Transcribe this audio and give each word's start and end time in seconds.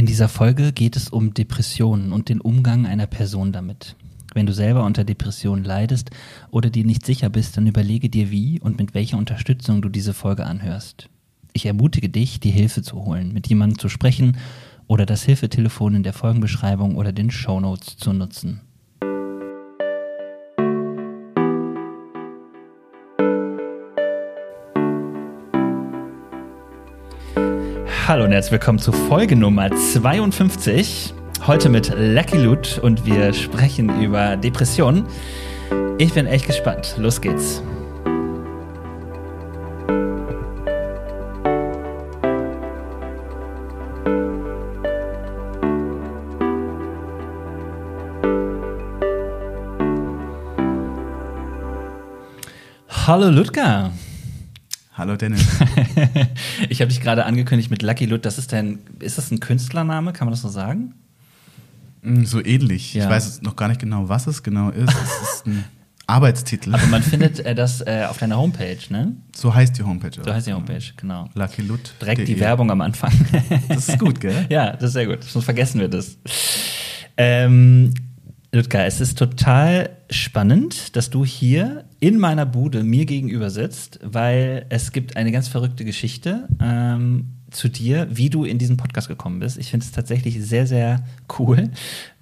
In 0.00 0.06
dieser 0.06 0.30
Folge 0.30 0.72
geht 0.72 0.96
es 0.96 1.10
um 1.10 1.34
Depressionen 1.34 2.14
und 2.14 2.30
den 2.30 2.40
Umgang 2.40 2.86
einer 2.86 3.06
Person 3.06 3.52
damit. 3.52 3.96
Wenn 4.32 4.46
du 4.46 4.54
selber 4.54 4.86
unter 4.86 5.04
Depressionen 5.04 5.62
leidest 5.62 6.08
oder 6.50 6.70
dir 6.70 6.86
nicht 6.86 7.04
sicher 7.04 7.28
bist, 7.28 7.58
dann 7.58 7.66
überlege 7.66 8.08
dir, 8.08 8.30
wie 8.30 8.58
und 8.60 8.78
mit 8.78 8.94
welcher 8.94 9.18
Unterstützung 9.18 9.82
du 9.82 9.90
diese 9.90 10.14
Folge 10.14 10.46
anhörst. 10.46 11.10
Ich 11.52 11.66
ermutige 11.66 12.08
dich, 12.08 12.40
die 12.40 12.50
Hilfe 12.50 12.80
zu 12.80 13.04
holen, 13.04 13.34
mit 13.34 13.48
jemandem 13.48 13.78
zu 13.78 13.90
sprechen 13.90 14.38
oder 14.86 15.04
das 15.04 15.24
Hilfetelefon 15.24 15.96
in 15.96 16.02
der 16.02 16.14
Folgenbeschreibung 16.14 16.96
oder 16.96 17.12
den 17.12 17.30
Shownotes 17.30 17.98
zu 17.98 18.14
nutzen. 18.14 18.62
Hallo 28.10 28.24
und 28.24 28.32
herzlich 28.32 28.50
willkommen 28.50 28.80
zu 28.80 28.90
Folge 28.90 29.36
Nummer 29.36 29.70
52. 29.70 31.14
Heute 31.46 31.68
mit 31.68 31.92
Lucky 31.96 32.38
Loot 32.38 32.80
und 32.82 33.06
wir 33.06 33.32
sprechen 33.32 34.02
über 34.02 34.36
Depressionen. 34.36 35.06
Ich 35.96 36.12
bin 36.12 36.26
echt 36.26 36.44
gespannt. 36.44 36.96
Los 36.98 37.20
geht's. 37.20 37.62
Hallo 53.06 53.30
Ludger. 53.30 53.92
Hallo 55.00 55.16
Dennis. 55.16 55.48
ich 56.68 56.82
habe 56.82 56.90
dich 56.90 57.00
gerade 57.00 57.24
angekündigt 57.24 57.70
mit 57.70 57.80
Lucky 57.80 58.04
Lut. 58.04 58.26
Das 58.26 58.36
ist 58.36 58.52
dein, 58.52 58.80
ist 58.98 59.16
das 59.16 59.30
ein 59.30 59.40
Künstlername? 59.40 60.12
Kann 60.12 60.26
man 60.26 60.32
das 60.32 60.42
so 60.42 60.50
sagen? 60.50 60.92
Mm, 62.02 62.24
so 62.24 62.44
ähnlich. 62.44 62.92
Ja. 62.92 63.04
Ich 63.04 63.10
weiß 63.10 63.40
noch 63.40 63.56
gar 63.56 63.68
nicht 63.68 63.80
genau, 63.80 64.10
was 64.10 64.26
es 64.26 64.42
genau 64.42 64.68
ist. 64.68 64.92
Es 64.92 65.36
ist 65.36 65.46
ein 65.46 65.64
Arbeitstitel. 66.06 66.74
Aber 66.74 66.86
man 66.88 67.02
findet 67.02 67.40
äh, 67.40 67.54
das 67.54 67.80
äh, 67.80 68.04
auf 68.10 68.18
deiner 68.18 68.36
Homepage, 68.36 68.76
ne? 68.90 69.16
So 69.34 69.54
heißt 69.54 69.78
die 69.78 69.84
Homepage. 69.84 70.22
So 70.22 70.34
heißt 70.34 70.48
die 70.48 70.52
Homepage, 70.52 70.84
genau. 70.98 71.30
Lucky 71.32 71.62
Lut. 71.62 71.94
Direkt 71.98 72.28
die 72.28 72.38
Werbung 72.38 72.70
am 72.70 72.82
Anfang. 72.82 73.12
das 73.70 73.88
ist 73.88 73.98
gut, 73.98 74.20
gell? 74.20 74.44
Ja, 74.50 74.72
das 74.72 74.88
ist 74.88 74.92
sehr 74.92 75.06
gut. 75.06 75.24
Sonst 75.24 75.46
vergessen 75.46 75.80
wir 75.80 75.88
das. 75.88 76.18
Ähm, 77.16 77.94
Ludger, 78.52 78.84
es 78.84 79.00
ist 79.00 79.16
total 79.16 79.96
spannend, 80.10 80.94
dass 80.94 81.08
du 81.08 81.24
hier 81.24 81.86
in 82.00 82.18
meiner 82.18 82.46
Bude 82.46 82.82
mir 82.82 83.04
gegenüber 83.04 83.50
sitzt, 83.50 84.00
weil 84.02 84.66
es 84.70 84.92
gibt 84.92 85.16
eine 85.16 85.32
ganz 85.32 85.48
verrückte 85.48 85.84
Geschichte. 85.84 86.48
Ähm, 86.60 87.39
zu 87.50 87.68
dir, 87.68 88.06
wie 88.10 88.30
du 88.30 88.44
in 88.44 88.58
diesen 88.58 88.76
Podcast 88.76 89.08
gekommen 89.08 89.40
bist. 89.40 89.58
Ich 89.58 89.70
finde 89.70 89.84
es 89.84 89.92
tatsächlich 89.92 90.42
sehr, 90.42 90.66
sehr 90.66 91.04
cool, 91.38 91.70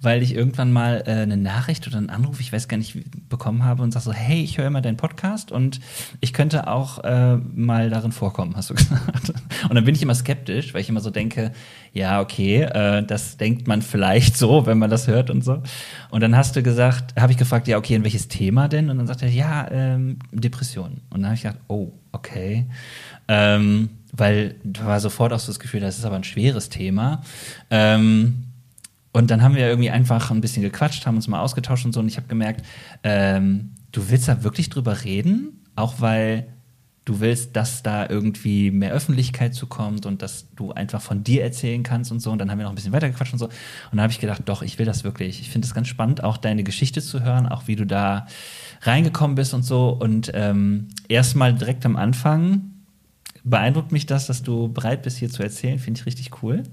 weil 0.01 0.23
ich 0.23 0.33
irgendwann 0.35 0.71
mal 0.71 1.03
äh, 1.05 1.11
eine 1.11 1.37
Nachricht 1.37 1.87
oder 1.87 1.97
einen 1.97 2.09
Anruf, 2.09 2.39
ich 2.39 2.51
weiß 2.51 2.67
gar 2.67 2.77
nicht, 2.77 2.97
bekommen 3.29 3.63
habe 3.63 3.83
und 3.83 3.91
sag 3.91 4.01
so, 4.01 4.13
hey, 4.13 4.41
ich 4.41 4.57
höre 4.57 4.67
immer 4.67 4.81
deinen 4.81 4.97
Podcast 4.97 5.51
und 5.51 5.79
ich 6.19 6.33
könnte 6.33 6.67
auch 6.67 7.03
äh, 7.03 7.37
mal 7.37 7.89
darin 7.89 8.11
vorkommen, 8.11 8.55
hast 8.55 8.69
du 8.69 8.73
gesagt. 8.75 9.33
Und 9.69 9.75
dann 9.75 9.85
bin 9.85 9.95
ich 9.95 10.01
immer 10.01 10.15
skeptisch, 10.15 10.73
weil 10.73 10.81
ich 10.81 10.89
immer 10.89 11.01
so 11.01 11.09
denke, 11.09 11.51
ja, 11.93 12.21
okay, 12.21 12.61
äh, 12.61 13.03
das 13.03 13.37
denkt 13.37 13.67
man 13.67 13.81
vielleicht 13.81 14.37
so, 14.37 14.65
wenn 14.65 14.77
man 14.77 14.89
das 14.89 15.07
hört 15.07 15.29
und 15.29 15.43
so. 15.43 15.61
Und 16.09 16.21
dann 16.21 16.35
hast 16.35 16.55
du 16.55 16.63
gesagt, 16.63 17.19
habe 17.19 17.31
ich 17.31 17.37
gefragt, 17.37 17.67
ja, 17.67 17.77
okay, 17.77 17.95
in 17.95 18.03
welches 18.03 18.27
Thema 18.27 18.67
denn? 18.67 18.89
Und 18.89 18.97
dann 18.97 19.07
sagt 19.07 19.21
er, 19.21 19.29
ja, 19.29 19.69
ähm, 19.71 20.19
Depressionen. 20.31 21.01
Und 21.09 21.21
dann 21.21 21.25
habe 21.25 21.35
ich 21.35 21.43
gedacht, 21.43 21.59
oh, 21.67 21.91
okay. 22.11 22.65
Ähm, 23.27 23.89
weil 24.11 24.55
du 24.63 24.85
war 24.85 24.99
sofort 24.99 25.33
auch 25.33 25.39
so 25.39 25.47
das 25.47 25.59
Gefühl, 25.59 25.79
das 25.79 25.97
ist 25.97 26.05
aber 26.05 26.15
ein 26.15 26.23
schweres 26.23 26.69
Thema. 26.69 27.21
Ähm, 27.69 28.45
und 29.11 29.31
dann 29.31 29.41
haben 29.41 29.55
wir 29.55 29.67
irgendwie 29.67 29.89
einfach 29.89 30.31
ein 30.31 30.41
bisschen 30.41 30.61
gequatscht, 30.61 31.05
haben 31.05 31.15
uns 31.15 31.27
mal 31.27 31.41
ausgetauscht 31.41 31.85
und 31.85 31.93
so. 31.93 31.99
Und 31.99 32.07
ich 32.07 32.17
habe 32.17 32.27
gemerkt, 32.27 32.65
ähm, 33.03 33.71
du 33.91 34.09
willst 34.09 34.27
da 34.27 34.43
wirklich 34.43 34.69
drüber 34.69 35.03
reden, 35.03 35.65
auch 35.75 35.95
weil 35.99 36.47
du 37.05 37.19
willst, 37.19 37.55
dass 37.55 37.81
da 37.81 38.07
irgendwie 38.07 38.69
mehr 38.69 38.91
Öffentlichkeit 38.91 39.55
zukommt 39.55 40.05
und 40.05 40.21
dass 40.21 40.47
du 40.55 40.71
einfach 40.73 41.01
von 41.01 41.23
dir 41.23 41.43
erzählen 41.43 41.81
kannst 41.81 42.11
und 42.11 42.19
so. 42.19 42.31
Und 42.31 42.37
dann 42.37 42.51
haben 42.51 42.59
wir 42.59 42.65
noch 42.65 42.71
ein 42.71 42.75
bisschen 42.75 42.93
weiter 42.93 43.09
gequatscht 43.09 43.33
und 43.33 43.39
so. 43.39 43.45
Und 43.45 43.53
dann 43.93 44.01
habe 44.01 44.11
ich 44.11 44.19
gedacht, 44.19 44.43
doch, 44.45 44.61
ich 44.61 44.77
will 44.77 44.85
das 44.85 45.03
wirklich. 45.03 45.41
Ich 45.41 45.49
finde 45.49 45.65
es 45.65 45.73
ganz 45.73 45.87
spannend, 45.87 46.23
auch 46.23 46.37
deine 46.37 46.63
Geschichte 46.63 47.01
zu 47.01 47.23
hören, 47.23 47.47
auch 47.47 47.67
wie 47.67 47.75
du 47.75 47.85
da 47.85 48.27
reingekommen 48.83 49.35
bist 49.35 49.55
und 49.55 49.63
so. 49.63 49.89
Und 49.89 50.31
ähm, 50.35 50.89
erstmal 51.07 51.55
direkt 51.55 51.83
am 51.85 51.95
Anfang 51.95 52.68
beeindruckt 53.49 53.91
mich 53.91 54.05
das, 54.05 54.27
dass 54.27 54.43
du 54.43 54.71
bereit 54.71 55.01
bist, 55.03 55.17
hier 55.17 55.29
zu 55.29 55.43
erzählen. 55.43 55.79
Finde 55.79 55.99
ich 55.99 56.05
richtig 56.05 56.43
cool. 56.43 56.63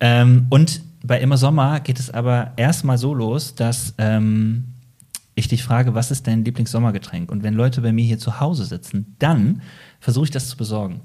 Ähm, 0.00 0.46
und 0.50 0.80
bei 1.02 1.20
Immer 1.20 1.36
Sommer 1.36 1.80
geht 1.80 1.98
es 1.98 2.12
aber 2.12 2.52
erstmal 2.56 2.98
so 2.98 3.14
los, 3.14 3.54
dass 3.54 3.94
ähm, 3.98 4.64
ich 5.34 5.48
dich 5.48 5.62
frage, 5.62 5.94
was 5.94 6.10
ist 6.10 6.26
dein 6.26 6.44
Lieblingssommergetränk? 6.44 7.30
Und 7.30 7.42
wenn 7.42 7.54
Leute 7.54 7.80
bei 7.80 7.92
mir 7.92 8.04
hier 8.04 8.18
zu 8.18 8.40
Hause 8.40 8.64
sitzen, 8.64 9.16
dann 9.18 9.62
versuche 10.00 10.24
ich 10.24 10.30
das 10.30 10.48
zu 10.48 10.56
besorgen. 10.56 11.02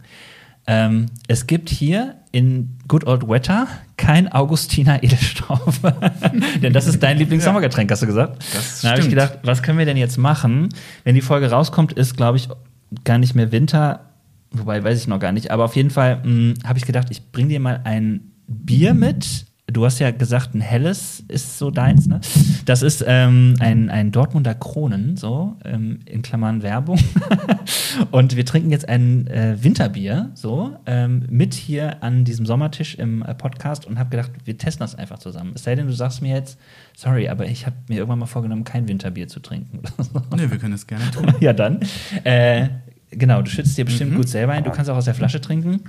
Ähm, 0.68 1.08
es 1.28 1.48
gibt 1.48 1.70
hier 1.70 2.16
in 2.32 2.78
Good 2.88 3.08
Old 3.08 3.28
Wetter 3.28 3.68
kein 3.98 4.32
Augustiner 4.32 5.02
Edelstoff. 5.02 5.80
denn 6.62 6.74
das 6.74 6.86
ist 6.86 7.02
dein 7.02 7.18
Lieblingssommergetränk, 7.18 7.90
hast 7.92 8.04
du 8.04 8.08
gesagt? 8.08 8.44
Das 8.54 8.82
Dann 8.82 8.92
habe 8.92 9.02
ich 9.02 9.10
gedacht, 9.10 9.40
was 9.44 9.64
können 9.64 9.80
wir 9.80 9.86
denn 9.86 9.98
jetzt 9.98 10.18
machen? 10.18 10.70
Wenn 11.04 11.16
die 11.16 11.22
Folge 11.22 11.50
rauskommt, 11.50 11.94
ist, 11.94 12.16
glaube 12.16 12.38
ich, 12.38 12.50
gar 13.04 13.18
nicht 13.18 13.34
mehr 13.34 13.52
Winter. 13.52 14.09
Wobei, 14.52 14.84
weiß 14.84 15.00
ich 15.00 15.08
noch 15.08 15.20
gar 15.20 15.32
nicht. 15.32 15.52
Aber 15.52 15.66
auf 15.66 15.76
jeden 15.76 15.90
Fall 15.92 16.24
hm, 16.24 16.56
habe 16.66 16.80
ich 16.80 16.86
gedacht, 16.86 17.08
ich 17.12 17.32
bringe 17.32 17.50
dir 17.50 17.60
mal 17.60 17.82
ein 17.84 18.32
Bier 18.48 18.94
mit. 18.94 19.46
Du 19.68 19.86
hast 19.86 20.00
ja 20.00 20.10
gesagt, 20.10 20.56
ein 20.56 20.62
helles 20.62 21.24
ist 21.28 21.60
so 21.60 21.70
deins, 21.70 22.08
ne? 22.08 22.20
Das 22.66 22.82
ist 22.82 23.06
ähm, 23.08 23.54
ein, 23.60 23.92
ein 23.92 24.12
Dortmunder 24.12 24.56
Kronen, 24.56 25.16
so, 25.16 25.58
ähm, 25.64 26.00
in 26.06 26.24
Klammern 26.24 26.64
Werbung. 26.64 26.98
und 28.12 28.36
wir 28.36 28.46
trinken 28.48 28.72
jetzt 28.72 28.90
ein 28.90 29.28
äh, 29.28 29.58
Winterbier, 29.62 30.32
so, 30.34 30.76
ähm, 30.88 31.28
mit 31.30 31.54
hier 31.54 32.02
an 32.04 32.26
diesem 32.26 32.48
Sommertisch 32.48 32.96
im 32.96 33.22
äh, 33.22 33.36
Podcast 33.36 33.86
und 33.86 34.00
habe 34.00 34.10
gedacht, 34.10 34.32
wir 34.44 34.58
testen 34.58 34.84
das 34.84 34.96
einfach 34.96 35.20
zusammen. 35.20 35.52
Es 35.54 35.64
sei 35.64 35.76
denn, 35.76 35.86
du 35.86 35.94
sagst 35.94 36.24
mir 36.24 36.34
jetzt, 36.34 36.58
sorry, 36.98 37.30
aber 37.30 37.46
ich 37.46 37.68
habe 37.68 37.76
mir 37.88 37.98
irgendwann 37.98 38.20
mal 38.20 38.26
vorgenommen, 38.26 38.64
kein 38.64 38.88
Winterbier 38.88 39.28
zu 39.28 39.40
trinken. 39.40 39.82
nee, 40.36 40.50
wir 40.50 40.58
können 40.58 40.74
es 40.74 40.88
gerne 40.88 41.12
tun. 41.12 41.32
ja, 41.42 41.54
dann. 41.54 41.80
Äh, 42.24 42.70
Genau, 43.12 43.42
du 43.42 43.50
schützt 43.50 43.78
dir 43.78 43.86
bestimmt 43.86 44.12
mhm. 44.12 44.18
gut 44.18 44.30
selber 44.30 44.54
ein. 44.54 44.64
Du 44.64 44.72
kannst 44.72 44.90
auch 44.90 44.98
aus 44.98 45.06
der 45.06 45.16
Flasche 45.16 45.42
trinken. 45.42 45.82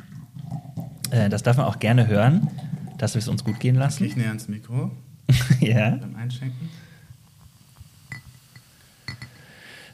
Äh, 1.11 1.29
das 1.29 1.43
darf 1.43 1.57
man 1.57 1.67
auch 1.67 1.79
gerne 1.79 2.07
hören, 2.07 2.49
dass 2.99 3.15
wir 3.15 3.19
es 3.19 3.29
uns 3.29 3.45
gut 3.45 3.61
gehen 3.61 3.77
lassen. 3.77 4.05
Ich 4.05 4.17
näher 4.17 4.29
ans 4.29 4.49
Mikro. 4.49 4.91
ja. 5.61 5.91
Beim 5.91 6.17
Einschenken. 6.17 6.69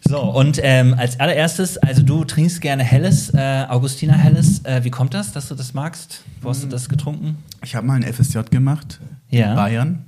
So, 0.08 0.20
und 0.20 0.60
ähm, 0.62 0.94
als 0.94 1.18
allererstes, 1.18 1.78
also 1.78 2.02
du 2.02 2.24
trinkst 2.24 2.60
gerne 2.60 2.84
Helles, 2.84 3.34
äh, 3.34 3.64
Augustiner 3.68 4.16
Helles. 4.16 4.64
Äh, 4.64 4.84
wie 4.84 4.90
kommt 4.90 5.14
das, 5.14 5.32
dass 5.32 5.48
du 5.48 5.56
das 5.56 5.74
magst? 5.74 6.22
Wo 6.40 6.50
hast 6.50 6.62
du 6.62 6.68
das 6.68 6.88
getrunken? 6.88 7.38
Ich 7.64 7.74
habe 7.74 7.86
mal 7.88 7.94
ein 7.94 8.12
FSJ 8.12 8.42
gemacht 8.50 9.00
ja. 9.30 9.50
in 9.50 9.56
Bayern. 9.56 10.04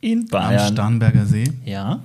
In 0.00 0.26
Bayern. 0.28 0.60
Am 0.60 0.72
Starnberger 0.72 1.26
See. 1.26 1.52
Ja. 1.66 2.00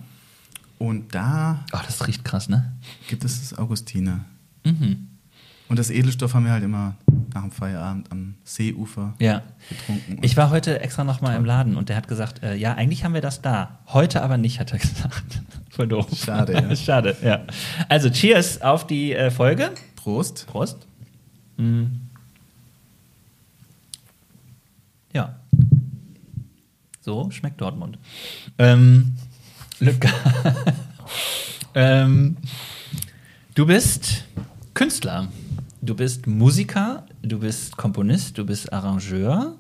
Und 0.79 1.15
da. 1.15 1.63
Oh, 1.71 1.79
das 1.85 2.05
riecht 2.05 2.25
krass, 2.25 2.49
ne? 2.49 2.73
Gibt 3.07 3.23
es 3.23 3.39
das 3.39 3.57
Augustiner. 3.57 4.25
Mhm. 4.63 5.09
Und 5.69 5.79
das 5.79 5.89
Edelstoff 5.89 6.33
haben 6.33 6.45
wir 6.45 6.51
halt 6.51 6.63
immer 6.63 6.95
nach 7.33 7.41
dem 7.41 7.51
Feierabend 7.51 8.11
am 8.11 8.35
Seeufer 8.43 9.15
ja. 9.19 9.41
getrunken. 9.69 10.19
Ich 10.21 10.37
war 10.37 10.49
heute 10.49 10.81
extra 10.81 11.03
noch 11.03 11.21
mal 11.21 11.35
im 11.35 11.45
Laden 11.45 11.77
und 11.77 11.89
der 11.89 11.95
hat 11.95 12.07
gesagt, 12.07 12.43
äh, 12.43 12.55
ja, 12.55 12.73
eigentlich 12.73 13.03
haben 13.03 13.13
wir 13.13 13.21
das 13.21 13.41
da. 13.41 13.79
Heute 13.87 14.21
aber 14.21 14.37
nicht, 14.37 14.59
hat 14.59 14.71
er 14.71 14.77
gesagt. 14.79 15.41
Voll 15.69 15.87
doof. 15.87 16.07
Schade, 16.15 16.53
ja. 16.53 16.75
Schade, 16.75 17.15
ja. 17.23 17.45
Also, 17.89 18.09
cheers 18.09 18.61
auf 18.61 18.85
die 18.85 19.13
äh, 19.13 19.31
Folge. 19.31 19.71
Prost. 19.95 20.45
Prost. 20.47 20.85
Mhm. 21.57 22.01
Ja. 25.13 25.35
So 27.01 27.31
schmeckt 27.31 27.59
Dortmund. 27.61 27.97
Ähm, 28.57 29.15
Lübcke. 29.79 30.09
ähm, 31.75 32.37
Du 33.55 33.67
bist 33.67 34.23
Künstler, 34.73 35.27
du 35.81 35.95
bist 35.95 36.25
Musiker, 36.25 37.05
du 37.21 37.39
bist 37.39 37.77
Komponist, 37.77 38.37
du 38.37 38.45
bist 38.45 38.73
Arrangeur. 38.73 39.55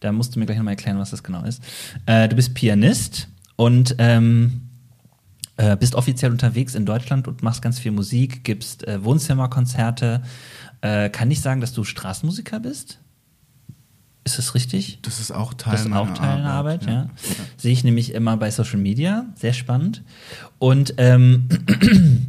Da 0.00 0.12
musst 0.12 0.34
du 0.34 0.38
mir 0.38 0.46
gleich 0.46 0.58
nochmal 0.58 0.72
erklären, 0.72 0.98
was 0.98 1.10
das 1.10 1.22
genau 1.22 1.44
ist. 1.44 1.62
Äh, 2.06 2.28
du 2.28 2.36
bist 2.36 2.54
Pianist 2.54 3.28
und 3.56 3.94
ähm, 3.98 4.62
äh, 5.56 5.76
bist 5.76 5.94
offiziell 5.94 6.30
unterwegs 6.30 6.74
in 6.74 6.86
Deutschland 6.86 7.28
und 7.28 7.42
machst 7.42 7.62
ganz 7.62 7.78
viel 7.78 7.92
Musik, 7.92 8.44
gibst 8.44 8.86
äh, 8.86 9.02
Wohnzimmerkonzerte. 9.02 10.22
Äh, 10.80 11.10
kann 11.10 11.30
ich 11.30 11.40
sagen, 11.40 11.60
dass 11.60 11.72
du 11.72 11.84
Straßenmusiker 11.84 12.60
bist? 12.60 12.98
Ist 14.24 14.38
das 14.38 14.54
richtig? 14.54 14.98
Das 15.02 15.20
ist 15.20 15.30
auch 15.30 15.54
Teil 15.54 15.72
das 15.72 15.86
ist 15.86 15.92
auch 15.92 16.12
Teil 16.12 16.38
meiner 16.38 16.50
Arbeit, 16.50 16.84
ja. 16.84 16.92
ja. 16.92 16.98
ja. 17.02 17.10
Sehe 17.56 17.72
ich 17.72 17.84
nämlich 17.84 18.12
immer 18.12 18.36
bei 18.36 18.50
Social 18.50 18.78
Media, 18.78 19.26
sehr 19.36 19.52
spannend. 19.52 20.02
Und 20.58 20.94
ähm, 20.98 21.48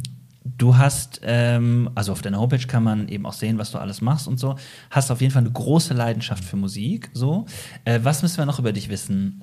du 0.58 0.76
hast, 0.76 1.20
ähm, 1.22 1.88
also 1.94 2.12
auf 2.12 2.20
deiner 2.20 2.38
Homepage 2.38 2.66
kann 2.66 2.82
man 2.82 3.08
eben 3.08 3.24
auch 3.24 3.32
sehen, 3.32 3.58
was 3.58 3.70
du 3.70 3.78
alles 3.78 4.00
machst 4.00 4.28
und 4.28 4.38
so. 4.38 4.56
Hast 4.90 5.10
auf 5.10 5.20
jeden 5.20 5.32
Fall 5.32 5.42
eine 5.42 5.52
große 5.52 5.94
Leidenschaft 5.94 6.44
für 6.44 6.56
Musik. 6.56 7.10
So, 7.14 7.46
äh, 7.84 8.00
was 8.02 8.22
müssen 8.22 8.38
wir 8.38 8.46
noch 8.46 8.58
über 8.58 8.72
dich 8.72 8.88
wissen? 8.88 9.42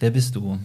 Wer 0.00 0.10
bist 0.10 0.34
du? 0.36 0.58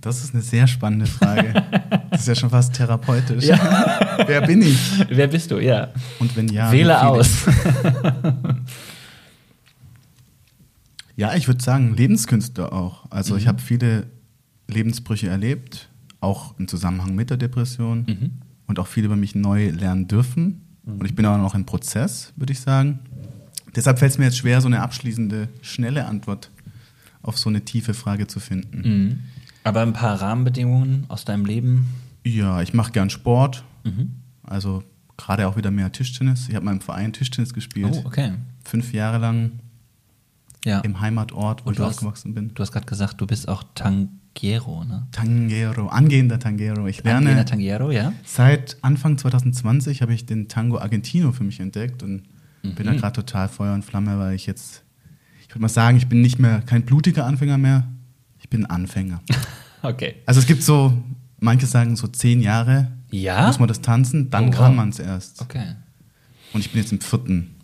Das 0.00 0.22
ist 0.22 0.32
eine 0.32 0.42
sehr 0.42 0.66
spannende 0.66 1.06
Frage. 1.06 1.64
Das 2.10 2.20
ist 2.22 2.28
ja 2.28 2.34
schon 2.34 2.50
fast 2.50 2.72
therapeutisch. 2.72 3.44
Ja. 3.44 4.24
Wer 4.26 4.40
bin 4.40 4.62
ich? 4.62 4.78
Wer 5.10 5.26
bist 5.26 5.50
du, 5.50 5.58
ja. 5.58 5.88
Und 6.18 6.34
wenn 6.36 6.48
ja. 6.48 6.72
Wähle 6.72 7.06
aus. 7.06 7.28
ja, 11.16 11.34
ich 11.34 11.46
würde 11.46 11.62
sagen, 11.62 11.94
Lebenskünstler 11.94 12.72
auch. 12.72 13.04
Also 13.10 13.34
mhm. 13.34 13.40
ich 13.40 13.46
habe 13.46 13.60
viele 13.60 14.06
Lebensbrüche 14.68 15.28
erlebt, 15.28 15.87
auch 16.20 16.58
im 16.58 16.68
Zusammenhang 16.68 17.14
mit 17.14 17.30
der 17.30 17.36
Depression 17.36 18.04
mhm. 18.08 18.30
und 18.66 18.78
auch 18.78 18.86
viel 18.86 19.04
über 19.04 19.16
mich 19.16 19.34
neu 19.34 19.70
lernen 19.70 20.08
dürfen. 20.08 20.62
Mhm. 20.84 21.00
Und 21.00 21.06
ich 21.06 21.14
bin 21.14 21.24
aber 21.24 21.38
noch 21.38 21.54
im 21.54 21.66
Prozess, 21.66 22.32
würde 22.36 22.52
ich 22.52 22.60
sagen. 22.60 23.00
Deshalb 23.74 23.98
fällt 23.98 24.12
es 24.12 24.18
mir 24.18 24.24
jetzt 24.24 24.38
schwer, 24.38 24.60
so 24.60 24.66
eine 24.66 24.80
abschließende, 24.80 25.48
schnelle 25.62 26.06
Antwort 26.06 26.50
auf 27.22 27.38
so 27.38 27.48
eine 27.48 27.64
tiefe 27.64 27.94
Frage 27.94 28.26
zu 28.26 28.40
finden. 28.40 28.80
Mhm. 28.80 29.18
Aber 29.64 29.82
ein 29.82 29.92
paar 29.92 30.20
Rahmenbedingungen 30.20 31.04
aus 31.08 31.24
deinem 31.24 31.44
Leben? 31.44 31.88
Ja, 32.24 32.62
ich 32.62 32.72
mache 32.74 32.92
gern 32.92 33.10
Sport. 33.10 33.64
Mhm. 33.84 34.12
Also 34.42 34.82
gerade 35.16 35.46
auch 35.46 35.56
wieder 35.56 35.70
mehr 35.70 35.92
Tischtennis. 35.92 36.48
Ich 36.48 36.54
habe 36.54 36.64
mal 36.64 36.72
im 36.72 36.80
Verein 36.80 37.12
Tischtennis 37.12 37.52
gespielt. 37.52 38.00
Oh, 38.02 38.06
okay. 38.06 38.32
Fünf 38.64 38.92
Jahre 38.92 39.18
lang 39.18 39.60
ja. 40.64 40.80
im 40.80 41.00
Heimatort, 41.00 41.64
wo 41.64 41.68
Und 41.68 41.74
ich 41.74 41.80
aufgewachsen 41.80 42.34
bin. 42.34 42.54
Du 42.54 42.62
hast 42.62 42.72
gerade 42.72 42.86
gesagt, 42.86 43.20
du 43.20 43.26
bist 43.26 43.48
auch 43.48 43.62
Tangiero, 44.38 44.84
ne? 44.84 45.06
Tangiero, 45.10 45.88
angehender 45.88 46.38
Tangiero. 46.38 46.86
Ich 46.86 47.02
lerne 47.02 47.18
angehender 47.18 47.44
Tangiero, 47.44 47.90
ja. 47.90 48.12
Seit 48.24 48.76
Anfang 48.82 49.18
2020 49.18 50.00
habe 50.00 50.14
ich 50.14 50.26
den 50.26 50.46
Tango 50.46 50.78
Argentino 50.78 51.32
für 51.32 51.42
mich 51.42 51.58
entdeckt 51.58 52.04
und 52.04 52.22
mhm. 52.62 52.74
bin 52.76 52.86
da 52.86 52.94
gerade 52.94 53.14
total 53.14 53.48
Feuer 53.48 53.74
und 53.74 53.84
Flamme, 53.84 54.16
weil 54.20 54.36
ich 54.36 54.46
jetzt, 54.46 54.84
ich 55.40 55.48
würde 55.48 55.62
mal 55.62 55.68
sagen, 55.68 55.96
ich 55.96 56.08
bin 56.08 56.20
nicht 56.20 56.38
mehr 56.38 56.60
kein 56.60 56.82
blutiger 56.82 57.26
Anfänger 57.26 57.58
mehr, 57.58 57.88
ich 58.38 58.48
bin 58.48 58.64
Anfänger. 58.64 59.20
okay. 59.82 60.14
Also 60.24 60.38
es 60.38 60.46
gibt 60.46 60.62
so, 60.62 60.92
manche 61.40 61.66
sagen 61.66 61.96
so 61.96 62.06
zehn 62.06 62.40
Jahre 62.40 62.92
ja? 63.10 63.48
muss 63.48 63.58
man 63.58 63.66
das 63.66 63.80
tanzen, 63.80 64.30
dann 64.30 64.48
oh, 64.48 64.52
kann 64.52 64.76
man 64.76 64.90
es 64.90 65.00
erst. 65.00 65.42
Okay. 65.42 65.74
Und 66.52 66.60
ich 66.60 66.70
bin 66.70 66.80
jetzt 66.80 66.92
im 66.92 67.00
vierten 67.00 67.56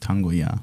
Tango-Jahr. 0.00 0.60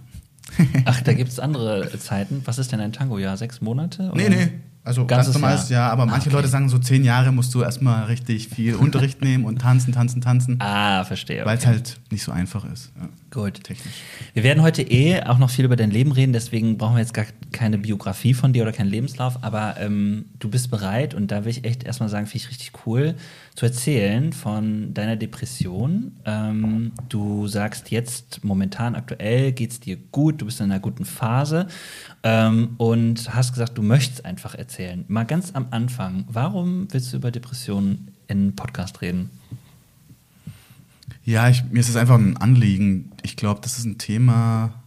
Ach, 0.84 1.02
da 1.02 1.14
gibt 1.14 1.32
es 1.32 1.40
andere 1.40 1.90
Zeiten. 2.00 2.42
Was 2.44 2.58
ist 2.58 2.74
denn 2.74 2.82
ein 2.82 2.92
Tango-Jahr? 2.92 3.38
Sechs 3.38 3.62
Monate? 3.62 4.12
Oder? 4.12 4.18
Nee, 4.18 4.30
nee. 4.30 4.50
Also 4.86 5.06
Ganzes 5.06 5.34
ganz 5.34 5.42
normales 5.42 5.70
Jahr. 5.70 5.84
Jahr, 5.84 5.92
aber 5.92 6.06
manche 6.06 6.28
okay. 6.28 6.36
Leute 6.36 6.50
sagen 6.50 6.68
so 6.68 6.78
zehn 6.78 7.06
Jahre 7.06 7.32
musst 7.32 7.54
du 7.54 7.62
erstmal 7.62 8.04
richtig 8.06 8.50
viel 8.50 8.76
Unterricht 8.84 9.22
nehmen 9.22 9.46
und 9.46 9.62
tanzen, 9.62 9.94
tanzen, 9.94 10.20
tanzen. 10.22 10.58
Ah, 10.60 11.06
verstehe. 11.06 11.38
Okay. 11.38 11.46
Weil 11.50 11.58
es 11.58 11.66
halt 11.66 12.00
nicht 12.12 12.24
so 12.24 12.34
einfach 12.34 12.66
ist. 12.66 12.92
Ja. 13.00 13.08
Gut. 13.32 13.64
Technisch. 13.64 13.94
Wir 14.34 14.44
werden 14.44 14.62
heute 14.62 14.82
eh 14.82 15.24
auch 15.24 15.38
noch 15.38 15.50
viel 15.50 15.64
über 15.66 15.78
dein 15.78 15.90
Leben 15.90 16.12
reden, 16.12 16.34
deswegen 16.34 16.78
brauchen 16.78 16.96
wir 16.96 17.00
jetzt 17.00 17.14
gar 17.14 17.26
keine 17.52 17.78
Biografie 17.78 18.34
von 18.34 18.52
dir 18.52 18.64
oder 18.64 18.74
keinen 18.74 18.90
Lebenslauf, 18.90 19.42
aber 19.42 19.76
ähm, 19.80 20.26
du 20.40 20.50
bist 20.50 20.70
bereit 20.70 21.14
und 21.14 21.32
da 21.32 21.46
will 21.46 21.52
ich 21.52 21.64
echt 21.64 21.84
erstmal 21.84 22.10
sagen, 22.10 22.28
finde 22.28 22.46
ich 22.46 22.50
richtig 22.50 22.72
cool, 22.86 23.16
zu 23.56 23.66
erzählen 23.66 24.34
von 24.34 24.94
deiner 24.94 25.16
Depression. 25.16 26.12
Ähm, 26.26 26.92
du 27.08 27.48
sagst 27.48 27.90
jetzt 27.90 28.44
momentan 28.44 28.96
aktuell 28.96 29.54
geht 29.54 29.72
es 29.72 29.80
dir 29.80 29.98
gut, 30.12 30.42
du 30.42 30.46
bist 30.46 30.60
in 30.60 30.66
einer 30.66 30.80
guten 30.80 31.06
Phase 31.06 31.68
ähm, 32.24 32.76
und 32.78 33.34
hast 33.34 33.52
gesagt, 33.52 33.78
du 33.78 33.82
möchtest 33.82 34.26
einfach 34.26 34.56
erzählen. 34.56 35.04
Mal 35.08 35.26
ganz 35.26 35.52
am 35.54 35.68
Anfang, 35.72 36.26
warum 36.28 36.88
willst 36.92 37.12
du 37.12 37.18
über 37.18 37.32
Depressionen 37.32 38.14
in 38.28 38.56
Podcast 38.56 39.02
reden? 39.02 39.30
Ja, 41.26 41.50
ich, 41.50 41.64
mir 41.70 41.80
ist 41.80 41.90
es 41.90 41.96
einfach 41.96 42.16
ein 42.16 42.38
Anliegen. 42.38 43.12
Ich 43.24 43.36
glaube, 43.36 43.62
das 43.62 43.78
ist 43.78 43.86
ein 43.86 43.98
Thema, 43.98 44.84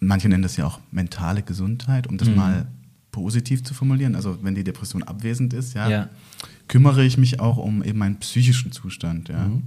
manche 0.00 0.28
nennen 0.28 0.42
das 0.42 0.56
ja 0.56 0.66
auch 0.66 0.80
mentale 0.90 1.42
Gesundheit, 1.42 2.06
um 2.06 2.18
das 2.18 2.28
mhm. 2.28 2.36
mal 2.36 2.66
positiv 3.12 3.62
zu 3.62 3.74
formulieren. 3.74 4.16
Also 4.16 4.38
wenn 4.42 4.54
die 4.54 4.64
Depression 4.64 5.02
abwesend 5.02 5.52
ist, 5.52 5.74
ja, 5.74 5.88
ja. 5.88 6.08
kümmere 6.66 7.04
ich 7.04 7.18
mich 7.18 7.40
auch 7.40 7.58
um 7.58 7.84
eben 7.84 7.98
meinen 7.98 8.18
psychischen 8.18 8.72
Zustand, 8.72 9.28
ja. 9.28 9.46
Mhm. 9.48 9.62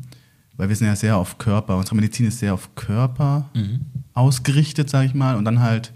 Weil 0.57 0.69
wir 0.69 0.75
sind 0.75 0.87
ja 0.87 0.95
sehr 0.95 1.17
auf 1.17 1.37
Körper, 1.37 1.75
unsere 1.77 1.97
Medizin 1.97 2.27
ist 2.27 2.39
sehr 2.39 2.53
auf 2.53 2.75
Körper 2.75 3.49
mhm. 3.53 3.81
Ausgerichtet, 4.15 4.89
sage 4.89 5.05
ich 5.05 5.13
mal. 5.13 5.35
Und 5.35 5.45
dann 5.45 5.59
halt, 5.59 5.93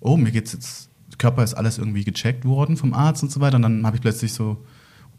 oh, 0.00 0.18
mir 0.18 0.30
geht's 0.30 0.52
jetzt, 0.52 0.90
Körper 1.16 1.42
ist 1.42 1.54
alles 1.54 1.78
irgendwie 1.78 2.04
gecheckt 2.04 2.44
worden 2.44 2.76
vom 2.76 2.92
Arzt 2.92 3.22
und 3.22 3.32
so 3.32 3.40
weiter. 3.40 3.56
Und 3.56 3.62
dann 3.62 3.86
habe 3.86 3.96
ich 3.96 4.02
plötzlich 4.02 4.34
so, 4.34 4.64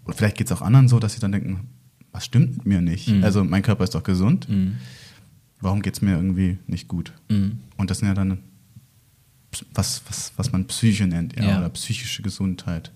und 0.03 0.15
vielleicht 0.15 0.37
geht 0.37 0.47
es 0.47 0.51
auch 0.51 0.61
anderen 0.61 0.87
so, 0.87 0.99
dass 0.99 1.13
sie 1.13 1.19
dann 1.19 1.31
denken, 1.31 1.69
was 2.11 2.25
stimmt 2.25 2.57
mit 2.57 2.65
mir 2.65 2.81
nicht? 2.81 3.07
Mhm. 3.07 3.23
Also 3.23 3.43
mein 3.43 3.63
Körper 3.63 3.83
ist 3.83 3.95
doch 3.95 4.03
gesund. 4.03 4.47
Mhm. 4.49 4.77
Warum 5.59 5.81
geht 5.81 5.95
es 5.95 6.01
mir 6.01 6.15
irgendwie 6.15 6.57
nicht 6.67 6.87
gut? 6.87 7.13
Mhm. 7.29 7.59
Und 7.77 7.89
das 7.89 7.99
sind 7.99 8.07
ja 8.07 8.13
dann 8.13 8.39
was, 9.73 10.01
was, 10.07 10.33
was 10.37 10.51
man 10.51 10.65
Psyche 10.65 11.07
nennt, 11.07 11.35
ja, 11.37 11.43
ja. 11.43 11.57
oder 11.59 11.69
psychische 11.69 12.21
Gesundheit. 12.21 12.91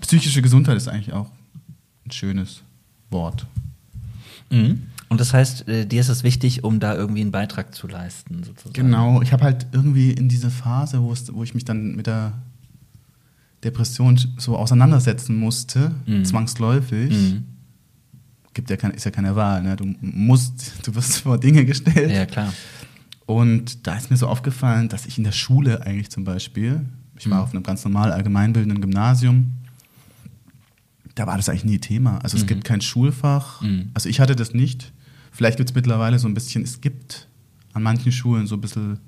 Psychische 0.00 0.42
Gesundheit 0.42 0.76
ist 0.76 0.88
eigentlich 0.88 1.12
auch 1.12 1.30
ein 2.04 2.10
schönes 2.10 2.62
Wort. 3.10 3.46
Mhm. 4.50 4.88
Und 5.14 5.20
das 5.20 5.32
heißt, 5.32 5.68
äh, 5.68 5.86
dir 5.86 6.00
ist 6.00 6.08
es 6.08 6.24
wichtig, 6.24 6.64
um 6.64 6.80
da 6.80 6.94
irgendwie 6.94 7.20
einen 7.20 7.30
Beitrag 7.30 7.72
zu 7.72 7.86
leisten, 7.86 8.42
sozusagen. 8.42 8.72
Genau, 8.72 9.22
ich 9.22 9.32
habe 9.32 9.44
halt 9.44 9.68
irgendwie 9.70 10.10
in 10.10 10.28
dieser 10.28 10.50
Phase, 10.50 11.00
wo, 11.00 11.12
es, 11.12 11.32
wo 11.32 11.44
ich 11.44 11.54
mich 11.54 11.64
dann 11.64 11.94
mit 11.94 12.08
der 12.08 12.32
Depression 13.62 14.18
so 14.36 14.56
auseinandersetzen 14.56 15.36
musste, 15.36 15.92
mhm. 16.06 16.24
zwangsläufig, 16.24 17.12
mhm 17.12 17.44
gibt 18.54 18.70
ja 18.70 18.76
kein, 18.76 18.92
ist 18.92 19.04
ja 19.04 19.10
keine 19.10 19.36
Wahl. 19.36 19.62
Ne? 19.62 19.76
Du 19.76 19.94
musst, 20.00 20.86
du 20.86 20.94
wirst 20.94 21.18
vor 21.18 21.38
Dinge 21.38 21.64
gestellt. 21.64 22.10
Ja, 22.10 22.24
klar. 22.24 22.52
Und 23.26 23.86
da 23.86 23.96
ist 23.96 24.10
mir 24.10 24.16
so 24.16 24.28
aufgefallen, 24.28 24.88
dass 24.88 25.06
ich 25.06 25.18
in 25.18 25.24
der 25.24 25.32
Schule 25.32 25.84
eigentlich 25.84 26.10
zum 26.10 26.24
Beispiel, 26.24 26.80
ich 27.18 27.28
war 27.28 27.38
mhm. 27.38 27.44
auf 27.44 27.50
einem 27.52 27.62
ganz 27.62 27.84
normal 27.84 28.12
allgemeinbildenden 28.12 28.80
Gymnasium, 28.80 29.52
da 31.14 31.26
war 31.26 31.36
das 31.36 31.48
eigentlich 31.48 31.64
nie 31.64 31.78
Thema. 31.78 32.18
Also 32.22 32.36
es 32.36 32.44
mhm. 32.44 32.48
gibt 32.48 32.64
kein 32.64 32.80
Schulfach. 32.80 33.60
Mhm. 33.60 33.90
Also 33.94 34.08
ich 34.08 34.20
hatte 34.20 34.36
das 34.36 34.52
nicht. 34.54 34.92
Vielleicht 35.34 35.56
gibt 35.56 35.68
es 35.70 35.74
mittlerweile 35.74 36.20
so 36.20 36.28
ein 36.28 36.34
bisschen, 36.34 36.62
es 36.62 36.80
gibt 36.80 37.26
an 37.72 37.82
manchen 37.82 38.12
Schulen 38.12 38.46
so 38.46 38.54
ein 38.54 38.60
bisschen 38.60 39.00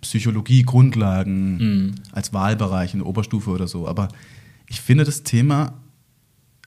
Psychologie, 0.00 0.62
Grundlagen 0.62 1.56
mhm. 1.56 1.94
als 2.12 2.32
Wahlbereich 2.32 2.94
in 2.94 3.00
der 3.00 3.08
Oberstufe 3.08 3.50
oder 3.50 3.66
so. 3.66 3.88
Aber 3.88 4.06
ich 4.68 4.80
finde 4.80 5.02
das 5.02 5.24
Thema 5.24 5.74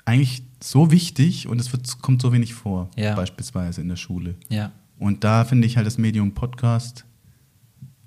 eigentlich 0.03 0.44
so 0.62 0.91
wichtig 0.91 1.47
und 1.47 1.62
es 1.62 1.71
wird, 1.71 2.01
kommt 2.01 2.21
so 2.21 2.33
wenig 2.33 2.53
vor, 2.53 2.89
ja. 2.97 3.15
beispielsweise 3.15 3.79
in 3.79 3.88
der 3.88 3.95
Schule. 3.95 4.35
Ja. 4.50 4.73
Und 5.00 5.23
da 5.23 5.45
finde 5.45 5.65
ich 5.65 5.77
halt 5.77 5.88
das 5.88 5.97
Medium 5.97 6.33
Podcast 6.33 7.06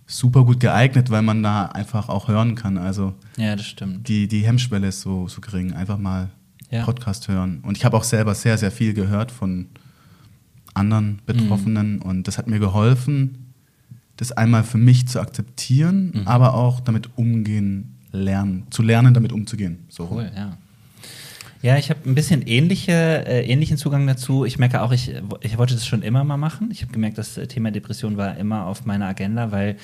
super 0.06 0.44
gut 0.44 0.60
geeignet, 0.60 1.08
weil 1.08 1.22
man 1.22 1.42
da 1.42 1.66
einfach 1.66 2.10
auch 2.10 2.28
hören 2.28 2.54
kann. 2.54 2.76
Also 2.76 3.14
ja, 3.38 3.56
das 3.56 3.64
stimmt. 3.64 4.08
Die, 4.08 4.28
die 4.28 4.44
Hemmschwelle 4.44 4.88
ist 4.88 5.00
so, 5.00 5.26
so 5.26 5.40
gering. 5.40 5.72
Einfach 5.72 5.96
mal 5.96 6.28
ja. 6.70 6.84
Podcast 6.84 7.28
hören. 7.28 7.60
Und 7.62 7.78
ich 7.78 7.86
habe 7.86 7.96
auch 7.96 8.04
selber 8.04 8.34
sehr, 8.34 8.58
sehr 8.58 8.70
viel 8.70 8.92
gehört 8.92 9.32
von 9.32 9.68
anderen 10.78 11.20
Betroffenen 11.26 11.96
mhm. 11.96 12.02
und 12.02 12.28
das 12.28 12.38
hat 12.38 12.46
mir 12.46 12.58
geholfen, 12.58 13.52
das 14.16 14.32
einmal 14.32 14.64
für 14.64 14.78
mich 14.78 15.06
zu 15.08 15.20
akzeptieren, 15.20 16.12
mhm. 16.14 16.22
aber 16.26 16.54
auch 16.54 16.80
damit 16.80 17.10
umgehen 17.16 17.98
lernen, 18.12 18.66
zu 18.70 18.82
lernen, 18.82 19.14
damit 19.14 19.32
umzugehen. 19.32 19.78
So. 19.88 20.08
Cool, 20.10 20.30
ja. 20.34 20.56
Ja, 21.60 21.76
ich 21.76 21.90
habe 21.90 22.00
ein 22.08 22.14
bisschen 22.14 22.42
ähnliche, 22.42 22.92
äh, 22.92 23.44
ähnlichen 23.44 23.76
Zugang 23.78 24.06
dazu. 24.06 24.44
Ich 24.44 24.58
merke 24.58 24.80
auch, 24.80 24.92
ich, 24.92 25.12
ich 25.40 25.58
wollte 25.58 25.74
das 25.74 25.86
schon 25.86 26.02
immer 26.02 26.22
mal 26.22 26.36
machen. 26.36 26.68
Ich 26.70 26.82
habe 26.82 26.92
gemerkt, 26.92 27.18
das 27.18 27.34
Thema 27.48 27.72
Depression 27.72 28.16
war 28.16 28.36
immer 28.36 28.66
auf 28.66 28.84
meiner 28.86 29.06
Agenda, 29.06 29.50
weil 29.50 29.76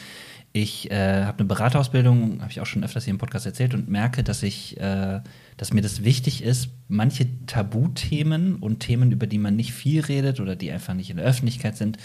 ich 0.56 0.88
äh, 0.92 1.25
habe 1.25 1.40
eine 1.40 1.49
Beraterausbildung, 1.49 2.40
habe 2.40 2.52
ich 2.52 2.61
auch 2.61 2.66
schon 2.66 2.84
öfters 2.84 3.02
hier 3.02 3.11
im 3.11 3.18
Podcast 3.18 3.44
erzählt 3.44 3.75
und 3.75 3.88
merke, 3.88 4.23
dass 4.23 4.44
ich, 4.44 4.78
äh, 4.80 5.20
dass 5.56 5.73
mir 5.73 5.80
das 5.80 6.04
wichtig 6.04 6.44
ist, 6.44 6.68
manche 6.87 7.26
Tabuthemen 7.46 8.54
und 8.61 8.78
Themen, 8.78 9.11
über 9.11 9.26
die 9.26 9.38
man 9.38 9.56
nicht 9.56 9.73
viel 9.73 10.00
redet 10.00 10.38
oder 10.38 10.54
die 10.54 10.70
einfach 10.70 10.94
nicht 10.94 11.11
in 11.11 11.16
der 11.16 11.26
Öffentlichkeit 11.26 11.76
sind, 11.76 11.99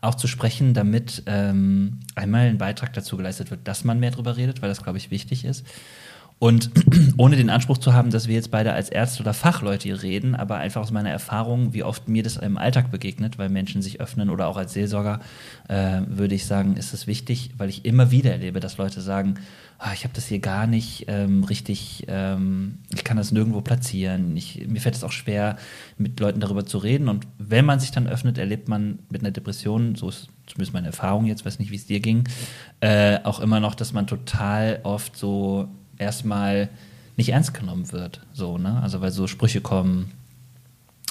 auch 0.00 0.16
zu 0.16 0.26
sprechen, 0.26 0.74
damit 0.74 1.22
ähm, 1.26 2.00
einmal 2.16 2.48
ein 2.48 2.58
Beitrag 2.58 2.92
dazu 2.94 3.16
geleistet 3.16 3.52
wird, 3.52 3.68
dass 3.68 3.84
man 3.84 4.00
mehr 4.00 4.10
darüber 4.10 4.36
redet, 4.36 4.60
weil 4.60 4.68
das, 4.68 4.82
glaube 4.82 4.98
ich, 4.98 5.12
wichtig 5.12 5.44
ist. 5.44 5.64
Und 6.38 6.70
ohne 7.16 7.36
den 7.36 7.48
Anspruch 7.48 7.78
zu 7.78 7.94
haben, 7.94 8.10
dass 8.10 8.28
wir 8.28 8.34
jetzt 8.34 8.50
beide 8.50 8.72
als 8.72 8.90
Ärzte 8.90 9.22
oder 9.22 9.34
Fachleute 9.34 9.84
hier 9.84 10.02
reden, 10.02 10.34
aber 10.34 10.56
einfach 10.56 10.82
aus 10.82 10.90
meiner 10.90 11.10
Erfahrung, 11.10 11.72
wie 11.72 11.84
oft 11.84 12.08
mir 12.08 12.22
das 12.22 12.36
im 12.36 12.58
Alltag 12.58 12.90
begegnet, 12.90 13.38
weil 13.38 13.48
Menschen 13.48 13.82
sich 13.82 14.00
öffnen 14.00 14.30
oder 14.30 14.48
auch 14.48 14.56
als 14.56 14.72
Seelsorger, 14.72 15.20
äh, 15.68 16.00
würde 16.06 16.34
ich 16.34 16.46
sagen, 16.46 16.76
ist 16.76 16.92
es 16.92 17.06
wichtig, 17.06 17.50
weil 17.56 17.68
ich 17.68 17.84
immer 17.84 18.10
wieder 18.10 18.32
erlebe, 18.32 18.60
dass 18.60 18.76
Leute 18.76 19.00
sagen, 19.00 19.36
ah, 19.78 19.92
ich 19.92 20.04
habe 20.04 20.14
das 20.14 20.26
hier 20.26 20.38
gar 20.38 20.66
nicht 20.66 21.04
ähm, 21.08 21.44
richtig, 21.44 22.04
ähm, 22.08 22.78
ich 22.94 23.04
kann 23.04 23.16
das 23.16 23.32
nirgendwo 23.32 23.60
platzieren. 23.60 24.36
Ich, 24.36 24.66
mir 24.66 24.80
fällt 24.80 24.94
es 24.94 25.04
auch 25.04 25.12
schwer, 25.12 25.56
mit 25.98 26.18
Leuten 26.20 26.40
darüber 26.40 26.64
zu 26.64 26.78
reden. 26.78 27.08
Und 27.08 27.26
wenn 27.38 27.64
man 27.64 27.80
sich 27.80 27.90
dann 27.90 28.06
öffnet, 28.06 28.38
erlebt 28.38 28.68
man 28.68 28.98
mit 29.10 29.22
einer 29.22 29.30
Depression, 29.30 29.94
so 29.94 30.08
ist 30.08 30.28
zumindest 30.46 30.74
meine 30.74 30.88
Erfahrung 30.88 31.26
jetzt, 31.26 31.44
weiß 31.44 31.58
nicht, 31.58 31.70
wie 31.70 31.76
es 31.76 31.86
dir 31.86 32.00
ging, 32.00 32.24
äh, 32.80 33.18
auch 33.24 33.40
immer 33.40 33.60
noch, 33.60 33.74
dass 33.74 33.92
man 33.92 34.06
total 34.06 34.80
oft 34.82 35.16
so 35.16 35.68
erstmal 35.98 36.68
nicht 37.16 37.30
ernst 37.30 37.54
genommen 37.54 37.90
wird. 37.92 38.20
So, 38.32 38.58
ne? 38.58 38.80
Also 38.82 39.00
weil 39.00 39.10
so 39.10 39.26
Sprüche 39.26 39.60
kommen, 39.60 40.10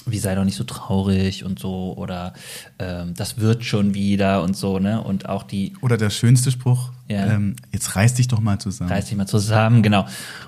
wie 0.06 0.18
sei 0.18 0.34
doch 0.34 0.44
nicht 0.44 0.56
so 0.56 0.64
traurig 0.64 1.44
und 1.44 1.58
so 1.58 1.94
oder 1.96 2.34
ähm, 2.78 3.14
das 3.14 3.38
wird 3.38 3.64
schon 3.64 3.94
wieder 3.94 4.42
und 4.42 4.56
so, 4.56 4.78
ne? 4.78 5.02
Und 5.02 5.28
auch 5.28 5.42
die. 5.42 5.72
Oder 5.80 5.96
der 5.96 6.10
schönste 6.10 6.50
Spruch, 6.50 6.92
ja. 7.08 7.26
ähm, 7.26 7.56
jetzt 7.72 7.96
reiß 7.96 8.14
dich 8.14 8.28
doch 8.28 8.40
mal 8.40 8.58
zusammen. 8.58 8.90
Reiß 8.90 9.06
dich 9.06 9.16
mal 9.16 9.26
zusammen, 9.26 9.82
genau. 9.82 10.06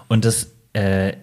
Und 0.09 0.25
das 0.25 0.49
äh, 0.75 1.15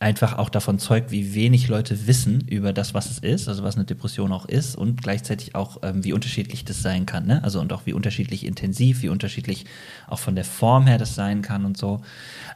einfach 0.00 0.38
auch 0.38 0.48
davon 0.48 0.78
zeugt, 0.78 1.10
wie 1.10 1.34
wenig 1.34 1.68
Leute 1.68 2.06
wissen 2.06 2.40
über 2.48 2.72
das, 2.72 2.94
was 2.94 3.10
es 3.10 3.18
ist, 3.18 3.48
also 3.48 3.62
was 3.62 3.76
eine 3.76 3.84
Depression 3.84 4.32
auch 4.32 4.46
ist 4.46 4.74
und 4.74 5.02
gleichzeitig 5.02 5.54
auch, 5.54 5.78
ähm, 5.82 6.02
wie 6.02 6.14
unterschiedlich 6.14 6.64
das 6.64 6.80
sein 6.80 7.04
kann, 7.04 7.26
ne? 7.26 7.44
Also 7.44 7.60
und 7.60 7.72
auch 7.72 7.84
wie 7.84 7.92
unterschiedlich 7.92 8.46
intensiv, 8.46 9.02
wie 9.02 9.10
unterschiedlich 9.10 9.66
auch 10.08 10.18
von 10.18 10.34
der 10.34 10.46
Form 10.46 10.86
her 10.86 10.96
das 10.96 11.14
sein 11.14 11.42
kann 11.42 11.66
und 11.66 11.76
so. 11.76 12.00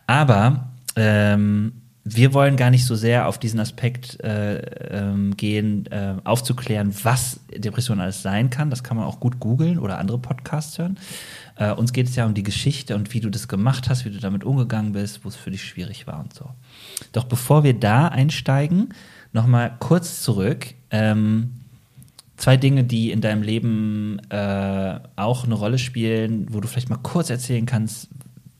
Aber 0.06 0.70
ähm, 0.96 1.82
wir 2.04 2.32
wollen 2.34 2.56
gar 2.56 2.70
nicht 2.70 2.86
so 2.86 2.94
sehr 2.94 3.28
auf 3.28 3.38
diesen 3.38 3.60
Aspekt 3.60 4.22
äh, 4.22 4.58
ähm, 4.90 5.36
gehen, 5.36 5.86
äh, 5.86 6.16
aufzuklären, 6.24 6.94
was 7.02 7.40
Depression 7.54 8.00
alles 8.00 8.22
sein 8.22 8.50
kann. 8.50 8.68
Das 8.70 8.84
kann 8.84 8.96
man 8.98 9.06
auch 9.06 9.20
gut 9.20 9.40
googeln 9.40 9.78
oder 9.78 9.98
andere 9.98 10.18
Podcasts 10.18 10.78
hören. 10.78 10.98
Äh, 11.56 11.72
uns 11.72 11.92
geht 11.92 12.08
es 12.08 12.16
ja 12.16 12.26
um 12.26 12.34
die 12.34 12.42
Geschichte 12.42 12.94
und 12.94 13.14
wie 13.14 13.20
du 13.20 13.30
das 13.30 13.48
gemacht 13.48 13.88
hast, 13.88 14.04
wie 14.04 14.10
du 14.10 14.18
damit 14.18 14.44
umgegangen 14.44 14.92
bist, 14.92 15.24
wo 15.24 15.28
es 15.28 15.36
für 15.36 15.50
dich 15.50 15.64
schwierig 15.64 16.06
war 16.06 16.20
und 16.20 16.34
so. 16.34 16.50
Doch 17.12 17.24
bevor 17.24 17.64
wir 17.64 17.74
da 17.74 18.08
einsteigen, 18.08 18.94
nochmal 19.32 19.76
kurz 19.80 20.22
zurück. 20.22 20.74
Ähm, 20.90 21.52
zwei 22.36 22.56
Dinge, 22.56 22.84
die 22.84 23.10
in 23.10 23.20
deinem 23.20 23.42
Leben 23.42 24.18
äh, 24.30 25.00
auch 25.16 25.44
eine 25.44 25.54
Rolle 25.54 25.78
spielen, 25.78 26.46
wo 26.50 26.60
du 26.60 26.68
vielleicht 26.68 26.90
mal 26.90 26.98
kurz 27.02 27.30
erzählen 27.30 27.66
kannst, 27.66 28.08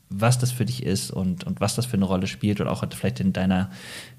was 0.09 0.37
das 0.39 0.51
für 0.51 0.65
dich 0.65 0.83
ist 0.83 1.11
und, 1.11 1.43
und 1.43 1.59
was 1.61 1.75
das 1.75 1.85
für 1.85 1.97
eine 1.97 2.05
Rolle 2.05 2.27
spielt 2.27 2.61
oder 2.61 2.71
auch 2.71 2.85
vielleicht 2.93 3.19
in 3.19 3.33
deiner 3.33 3.69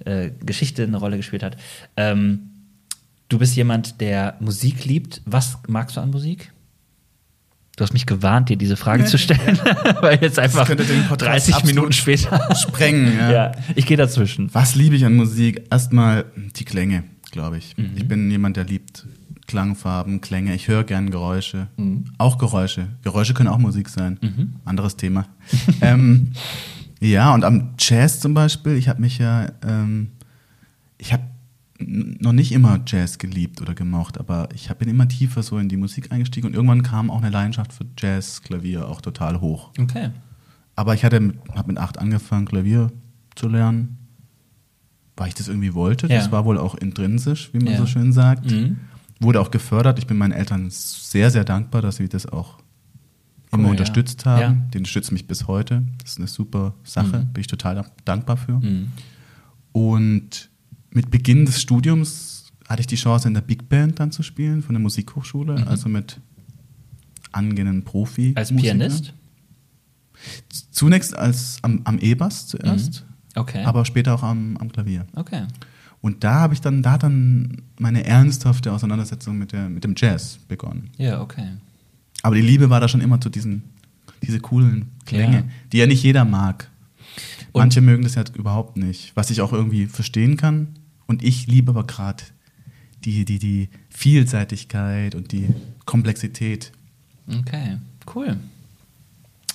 äh, 0.04 0.30
Geschichte 0.44 0.82
eine 0.82 0.98
Rolle 0.98 1.16
gespielt 1.16 1.42
hat. 1.42 1.56
Ähm, 1.96 2.50
du 3.28 3.38
bist 3.38 3.56
jemand, 3.56 4.00
der 4.00 4.36
Musik 4.40 4.84
liebt. 4.84 5.22
Was 5.24 5.58
magst 5.68 5.96
du 5.96 6.00
an 6.00 6.10
Musik? 6.10 6.52
Du 7.76 7.84
hast 7.84 7.92
mich 7.92 8.06
gewarnt, 8.06 8.48
dir 8.48 8.56
diese 8.56 8.76
Frage 8.76 9.04
zu 9.04 9.18
stellen, 9.18 9.58
weil 10.00 10.18
jetzt 10.22 10.38
einfach 10.38 10.66
30 10.66 11.62
Minuten 11.64 11.92
später 11.92 12.54
sprengen. 12.56 13.14
Ja. 13.18 13.30
ja 13.30 13.52
ich 13.74 13.84
gehe 13.84 13.98
dazwischen. 13.98 14.48
Was 14.54 14.74
liebe 14.74 14.96
ich 14.96 15.04
an 15.04 15.14
Musik? 15.14 15.62
Erstmal 15.70 16.24
die 16.56 16.64
Klänge, 16.64 17.04
glaube 17.32 17.58
ich. 17.58 17.76
Mhm. 17.76 17.90
Ich 17.94 18.08
bin 18.08 18.30
jemand, 18.30 18.56
der 18.56 18.64
liebt 18.64 19.04
Klangfarben, 19.46 20.22
Klänge. 20.22 20.54
Ich 20.54 20.68
höre 20.68 20.84
gern 20.84 21.10
Geräusche. 21.10 21.68
Mhm. 21.76 22.06
Auch 22.16 22.38
Geräusche. 22.38 22.88
Geräusche 23.02 23.34
können 23.34 23.50
auch 23.50 23.58
Musik 23.58 23.90
sein. 23.90 24.18
Mhm. 24.22 24.54
Anderes 24.64 24.96
Thema. 24.96 25.26
ähm, 25.82 26.32
ja, 27.00 27.34
und 27.34 27.44
am 27.44 27.74
Jazz 27.78 28.20
zum 28.20 28.32
Beispiel, 28.32 28.76
ich 28.76 28.88
habe 28.88 29.02
mich 29.02 29.18
ja, 29.18 29.48
ähm, 29.62 30.12
ich 30.96 31.12
habe 31.12 31.24
noch 31.78 32.32
nicht 32.32 32.52
immer 32.52 32.80
Jazz 32.86 33.18
geliebt 33.18 33.60
oder 33.60 33.74
gemocht, 33.74 34.18
aber 34.18 34.48
ich 34.54 34.68
bin 34.74 34.88
immer 34.88 35.08
tiefer 35.08 35.42
so 35.42 35.58
in 35.58 35.68
die 35.68 35.76
Musik 35.76 36.12
eingestiegen 36.12 36.46
und 36.46 36.54
irgendwann 36.54 36.82
kam 36.82 37.10
auch 37.10 37.22
eine 37.22 37.30
Leidenschaft 37.30 37.72
für 37.72 37.84
Jazz, 37.98 38.42
Klavier 38.42 38.88
auch 38.88 39.00
total 39.00 39.40
hoch. 39.40 39.70
Okay. 39.78 40.10
Aber 40.74 40.94
ich 40.94 41.04
hatte, 41.04 41.34
habe 41.54 41.68
mit 41.68 41.78
acht 41.78 41.98
angefangen, 41.98 42.46
Klavier 42.46 42.92
zu 43.34 43.48
lernen, 43.48 43.98
weil 45.16 45.28
ich 45.28 45.34
das 45.34 45.48
irgendwie 45.48 45.74
wollte. 45.74 46.06
Ja. 46.06 46.16
Das 46.16 46.32
war 46.32 46.44
wohl 46.44 46.58
auch 46.58 46.74
intrinsisch, 46.74 47.50
wie 47.52 47.58
man 47.58 47.74
ja. 47.74 47.78
so 47.78 47.86
schön 47.86 48.12
sagt. 48.12 48.50
Mhm 48.50 48.76
wurde 49.20 49.40
auch 49.40 49.50
gefördert. 49.50 49.98
Ich 49.98 50.06
bin 50.06 50.16
meinen 50.16 50.32
Eltern 50.32 50.68
sehr, 50.70 51.30
sehr 51.30 51.44
dankbar, 51.44 51.82
dass 51.82 51.96
sie 51.96 52.08
das 52.08 52.26
auch 52.26 52.58
immer 53.52 53.64
cool, 53.64 53.70
unterstützt 53.70 54.24
ja. 54.24 54.38
haben. 54.38 54.68
Die 54.72 54.78
unterstützen 54.78 55.14
mich 55.14 55.26
bis 55.26 55.46
heute. 55.46 55.82
Das 56.02 56.12
ist 56.12 56.18
eine 56.18 56.26
super 56.26 56.74
Sache. 56.84 57.18
Mhm. 57.18 57.32
Bin 57.32 57.40
ich 57.40 57.46
total 57.46 57.86
dankbar 58.04 58.36
für. 58.36 58.58
Mhm. 58.58 58.88
Und 59.72 60.50
mit 60.96 61.10
Beginn 61.10 61.44
des 61.44 61.60
Studiums 61.60 62.46
hatte 62.66 62.80
ich 62.80 62.86
die 62.86 62.96
Chance, 62.96 63.28
in 63.28 63.34
der 63.34 63.42
Big 63.42 63.68
Band 63.68 64.00
dann 64.00 64.10
zu 64.12 64.22
spielen, 64.22 64.62
von 64.62 64.74
der 64.74 64.80
Musikhochschule, 64.80 65.60
mhm. 65.60 65.68
also 65.68 65.90
mit 65.90 66.18
angehenden 67.32 67.84
Profi. 67.84 68.32
Als 68.34 68.54
Pianist? 68.56 69.12
Zunächst 70.70 71.14
als 71.14 71.58
am, 71.60 71.82
am 71.84 71.98
E-Bass 71.98 72.46
zuerst, 72.48 73.04
mhm. 73.04 73.40
okay. 73.40 73.62
aber 73.64 73.84
später 73.84 74.14
auch 74.14 74.22
am, 74.22 74.56
am 74.56 74.72
Klavier. 74.72 75.06
Okay. 75.14 75.42
Und 76.00 76.24
da 76.24 76.36
habe 76.36 76.54
ich 76.54 76.62
dann, 76.62 76.82
da 76.82 76.96
dann 76.96 77.62
meine 77.78 78.04
ernsthafte 78.04 78.72
Auseinandersetzung 78.72 79.36
mit, 79.36 79.52
der, 79.52 79.68
mit 79.68 79.84
dem 79.84 79.94
Jazz 79.96 80.38
begonnen. 80.48 80.90
Ja, 80.96 81.20
okay. 81.20 81.48
Aber 82.22 82.36
die 82.36 82.40
Liebe 82.40 82.70
war 82.70 82.80
da 82.80 82.88
schon 82.88 83.02
immer 83.02 83.20
zu 83.20 83.28
diesen, 83.28 83.64
diese 84.22 84.40
coolen 84.40 84.92
Klänge, 85.04 85.36
ja. 85.36 85.44
die 85.72 85.76
ja 85.78 85.86
nicht 85.86 86.02
jeder 86.02 86.24
mag. 86.24 86.70
Und 87.52 87.60
Manche 87.60 87.82
mögen 87.82 88.02
das 88.02 88.14
ja 88.14 88.24
überhaupt 88.34 88.76
nicht, 88.76 89.12
was 89.14 89.30
ich 89.30 89.42
auch 89.42 89.52
irgendwie 89.52 89.86
verstehen 89.86 90.36
kann. 90.36 90.68
Und 91.06 91.22
ich 91.22 91.46
liebe 91.46 91.70
aber 91.70 91.86
gerade 91.86 92.24
die, 93.04 93.24
die, 93.24 93.38
die 93.38 93.68
Vielseitigkeit 93.90 95.14
und 95.14 95.32
die 95.32 95.48
Komplexität. 95.84 96.72
Okay, 97.28 97.78
cool. 98.14 98.36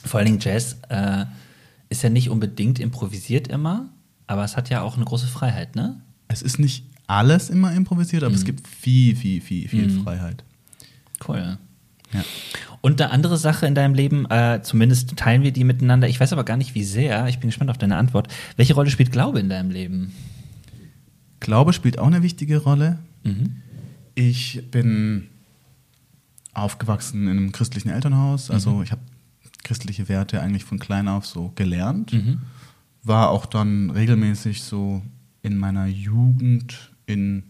Vor 0.05 0.20
allen 0.20 0.27
Dingen 0.27 0.39
Jazz 0.39 0.77
äh, 0.89 1.25
ist 1.89 2.03
ja 2.03 2.10
nicht 2.10 2.29
unbedingt 2.29 2.79
improvisiert 2.79 3.48
immer, 3.48 3.89
aber 4.27 4.43
es 4.43 4.55
hat 4.55 4.70
ja 4.70 4.81
auch 4.81 4.96
eine 4.96 5.05
große 5.05 5.27
Freiheit, 5.27 5.75
ne? 5.75 6.01
es 6.31 6.41
ist 6.41 6.60
nicht 6.60 6.86
alles 7.08 7.50
immer 7.50 7.74
improvisiert, 7.74 8.24
aber 8.24 8.31
mhm. 8.31 8.38
es 8.38 8.46
gibt 8.46 8.67
viel, 8.67 9.15
viel, 9.15 9.41
viel, 9.41 9.67
viel 9.67 9.88
mhm. 9.88 10.03
Freiheit. 10.03 10.43
Cool. 11.27 11.58
Ja. 12.13 12.24
Und 12.81 13.01
eine 13.01 13.12
andere 13.12 13.38
Sache 13.38 13.65
in 13.67 13.75
deinem 13.75 13.93
Leben, 13.93 14.29
äh, 14.29 14.62
zumindest 14.63 15.15
teilen 15.15 15.43
wir 15.43 15.51
die 15.51 15.63
miteinander. 15.63 16.08
Ich 16.10 16.20
weiß 16.20 16.34
aber 16.34 16.43
gar 16.43 16.58
nicht, 16.58 16.74
wie 16.75 16.84
sehr. 16.84 17.27
Ich 17.27 17.39
bin 17.39 17.50
gespannt 17.50 17.70
auf 17.70 17.77
deine 17.77 17.98
Antwort. 17.98 18.27
Welche 18.58 18.74
Rolle 18.74 18.89
spielt 18.89 19.12
Glaube 19.12 19.39
in 19.39 19.50
deinem 19.50 19.70
Leben? 19.70 20.13
Glaube 21.42 21.74
spielt 21.74 22.00
auch 22.00 22.08
eine 22.08 22.24
wichtige 22.24 22.60
Rolle. 22.60 23.00
Mhm. 23.24 23.58
Ich 24.16 24.64
bin 24.72 25.28
aufgewachsen 26.54 27.24
in 27.24 27.30
einem 27.30 27.52
christlichen 27.52 27.90
Elternhaus. 27.90 28.50
Also 28.50 28.76
mhm. 28.76 28.84
ich 28.84 28.92
habe 28.92 29.02
christliche 29.64 30.08
Werte 30.08 30.42
eigentlich 30.42 30.64
von 30.64 30.80
klein 30.80 31.08
auf 31.08 31.26
so 31.26 31.52
gelernt. 31.56 32.14
Mhm. 32.14 32.40
War 33.04 33.30
auch 33.30 33.46
dann 33.46 33.90
regelmäßig 33.90 34.64
so 34.64 35.02
in 35.42 35.58
meiner 35.58 35.88
Jugend 35.88 36.92
in 37.06 37.44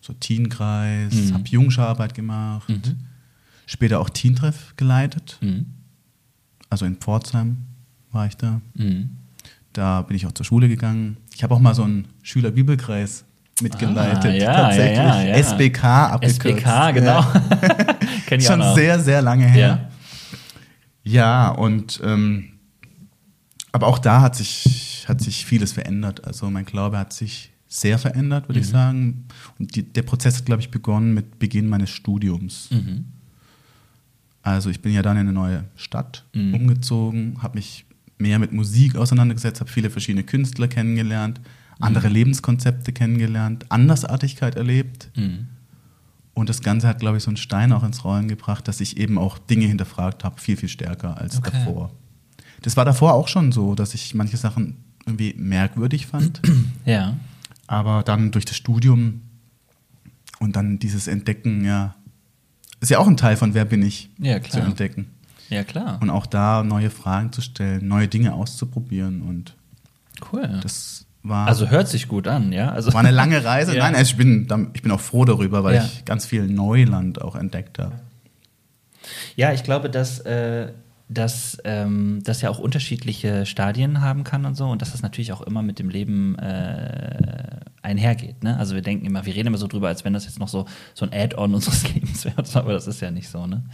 so 0.00 0.12
Teenkreis, 0.12 1.14
mhm. 1.14 1.34
habe 1.34 1.48
Jungschararbeit 1.48 2.14
gemacht, 2.14 2.68
mhm. 2.68 2.82
später 3.66 4.00
auch 4.00 4.10
Teentreff 4.10 4.74
geleitet. 4.76 5.38
Mhm. 5.40 5.66
Also 6.68 6.84
in 6.84 6.96
Pforzheim 6.96 7.58
war 8.12 8.26
ich 8.26 8.36
da. 8.36 8.60
Mhm. 8.74 9.10
Da 9.72 10.02
bin 10.02 10.16
ich 10.16 10.26
auch 10.26 10.32
zur 10.32 10.44
Schule 10.44 10.68
gegangen. 10.68 11.16
Ich 11.34 11.42
habe 11.42 11.54
auch 11.54 11.60
mal 11.60 11.74
so 11.74 11.84
einen 11.84 12.06
Schülerbibelkreis 12.22 13.24
mitgeleitet, 13.62 14.24
ah, 14.24 14.34
ja, 14.34 14.54
tatsächlich. 14.54 14.98
Ja, 14.98 15.22
ja, 15.22 15.34
SBK 15.34 15.84
abgekürzt. 15.84 16.58
SBK, 16.58 16.92
genau. 16.92 17.22
Kenn 18.26 18.40
ich 18.40 18.46
Schon 18.46 18.62
auch 18.62 18.74
sehr, 18.74 19.00
sehr 19.00 19.22
lange 19.22 19.46
her. 19.46 19.90
Ja, 21.02 21.48
und 21.50 22.00
ähm, 22.04 22.52
aber 23.72 23.86
auch 23.86 23.98
da 23.98 24.20
hat 24.20 24.36
sich 24.36 24.80
hat 25.10 25.20
sich 25.20 25.44
vieles 25.44 25.72
verändert. 25.72 26.24
Also 26.24 26.48
mein 26.50 26.64
Glaube 26.64 26.98
hat 26.98 27.12
sich 27.12 27.52
sehr 27.68 27.98
verändert, 27.98 28.48
würde 28.48 28.58
mhm. 28.58 28.64
ich 28.64 28.70
sagen. 28.70 29.24
Und 29.58 29.76
die, 29.76 29.82
der 29.82 30.02
Prozess 30.02 30.38
hat, 30.38 30.46
glaube 30.46 30.62
ich, 30.62 30.70
begonnen 30.70 31.14
mit 31.14 31.38
Beginn 31.38 31.68
meines 31.68 31.90
Studiums. 31.90 32.68
Mhm. 32.70 33.04
Also 34.42 34.70
ich 34.70 34.80
bin 34.80 34.92
ja 34.92 35.02
dann 35.02 35.16
in 35.16 35.28
eine 35.28 35.32
neue 35.32 35.64
Stadt 35.76 36.24
mhm. 36.34 36.54
umgezogen, 36.54 37.42
habe 37.42 37.58
mich 37.58 37.84
mehr 38.18 38.38
mit 38.38 38.52
Musik 38.52 38.96
auseinandergesetzt, 38.96 39.60
habe 39.60 39.70
viele 39.70 39.90
verschiedene 39.90 40.24
Künstler 40.24 40.68
kennengelernt, 40.68 41.40
andere 41.80 42.08
mhm. 42.08 42.14
Lebenskonzepte 42.14 42.92
kennengelernt, 42.92 43.66
Andersartigkeit 43.68 44.54
erlebt. 44.54 45.10
Mhm. 45.16 45.48
Und 46.34 46.48
das 46.48 46.62
Ganze 46.62 46.88
hat, 46.88 47.00
glaube 47.00 47.18
ich, 47.18 47.24
so 47.24 47.30
einen 47.30 47.36
Stein 47.36 47.72
auch 47.72 47.82
ins 47.82 48.04
Rollen 48.04 48.28
gebracht, 48.28 48.68
dass 48.68 48.80
ich 48.80 48.96
eben 48.96 49.18
auch 49.18 49.38
Dinge 49.38 49.66
hinterfragt 49.66 50.24
habe, 50.24 50.40
viel, 50.40 50.56
viel 50.56 50.68
stärker 50.68 51.18
als 51.18 51.38
okay. 51.38 51.50
davor. 51.52 51.90
Das 52.62 52.76
war 52.76 52.84
davor 52.84 53.14
auch 53.14 53.28
schon 53.28 53.52
so, 53.52 53.74
dass 53.74 53.94
ich 53.94 54.14
manche 54.14 54.36
Sachen 54.36 54.76
irgendwie 55.06 55.34
merkwürdig 55.36 56.06
fand. 56.06 56.40
Ja. 56.86 57.16
Aber 57.66 58.02
dann 58.02 58.32
durch 58.32 58.46
das 58.46 58.56
Studium 58.56 59.20
und 60.40 60.56
dann 60.56 60.80
dieses 60.80 61.06
Entdecken, 61.06 61.64
ja, 61.64 61.94
ist 62.80 62.88
ja 62.88 62.98
auch 62.98 63.06
ein 63.06 63.16
Teil 63.16 63.36
von 63.36 63.54
Wer 63.54 63.64
bin 63.64 63.82
ich 63.82 64.10
ja, 64.18 64.42
zu 64.42 64.58
entdecken. 64.58 65.06
Ja, 65.50 65.62
klar. 65.62 65.98
Und 66.00 66.10
auch 66.10 66.26
da 66.26 66.64
neue 66.64 66.90
Fragen 66.90 67.32
zu 67.32 67.42
stellen, 67.42 67.86
neue 67.86 68.08
Dinge 68.08 68.32
auszuprobieren 68.32 69.22
und 69.22 69.56
cool. 70.32 70.60
Das 70.62 71.06
war. 71.22 71.46
Also 71.46 71.68
hört 71.68 71.88
sich 71.88 72.08
gut 72.08 72.26
an, 72.26 72.52
ja. 72.52 72.70
Also 72.70 72.92
war 72.92 73.00
eine 73.00 73.10
lange 73.10 73.44
Reise. 73.44 73.72
ja. 73.76 73.84
Nein, 73.84 73.94
also 73.94 74.10
ich 74.10 74.16
bin, 74.16 74.48
ich 74.74 74.82
bin 74.82 74.90
auch 74.90 75.00
froh 75.00 75.24
darüber, 75.24 75.64
weil 75.64 75.76
ja. 75.76 75.84
ich 75.84 76.04
ganz 76.04 76.26
viel 76.26 76.46
Neuland 76.46 77.20
auch 77.20 77.36
entdeckt 77.36 77.78
habe. 77.78 77.92
Ja, 79.36 79.52
ich 79.52 79.62
glaube, 79.62 79.90
dass 79.90 80.20
äh, 80.20 80.72
dass 81.10 81.58
ähm, 81.64 82.20
das 82.22 82.40
ja 82.40 82.50
auch 82.50 82.60
unterschiedliche 82.60 83.44
Stadien 83.44 84.00
haben 84.00 84.22
kann 84.22 84.46
und 84.46 84.54
so 84.54 84.70
und 84.70 84.80
dass 84.80 84.92
das 84.92 85.02
natürlich 85.02 85.32
auch 85.32 85.40
immer 85.40 85.60
mit 85.60 85.80
dem 85.80 85.88
Leben 85.88 86.38
äh, 86.38 87.60
einhergeht. 87.82 88.44
Ne? 88.44 88.56
Also 88.56 88.76
wir 88.76 88.82
denken 88.82 89.06
immer, 89.06 89.26
wir 89.26 89.34
reden 89.34 89.48
immer 89.48 89.58
so 89.58 89.66
drüber, 89.66 89.88
als 89.88 90.04
wenn 90.04 90.12
das 90.12 90.24
jetzt 90.26 90.38
noch 90.38 90.46
so, 90.46 90.66
so 90.94 91.04
ein 91.04 91.12
Add-on 91.12 91.52
unseres 91.56 91.92
Lebens 91.92 92.24
wäre, 92.24 92.44
aber 92.54 92.72
das 92.72 92.86
ist 92.86 93.00
ja 93.00 93.10
nicht 93.10 93.28
so. 93.28 93.44
Ne? 93.46 93.64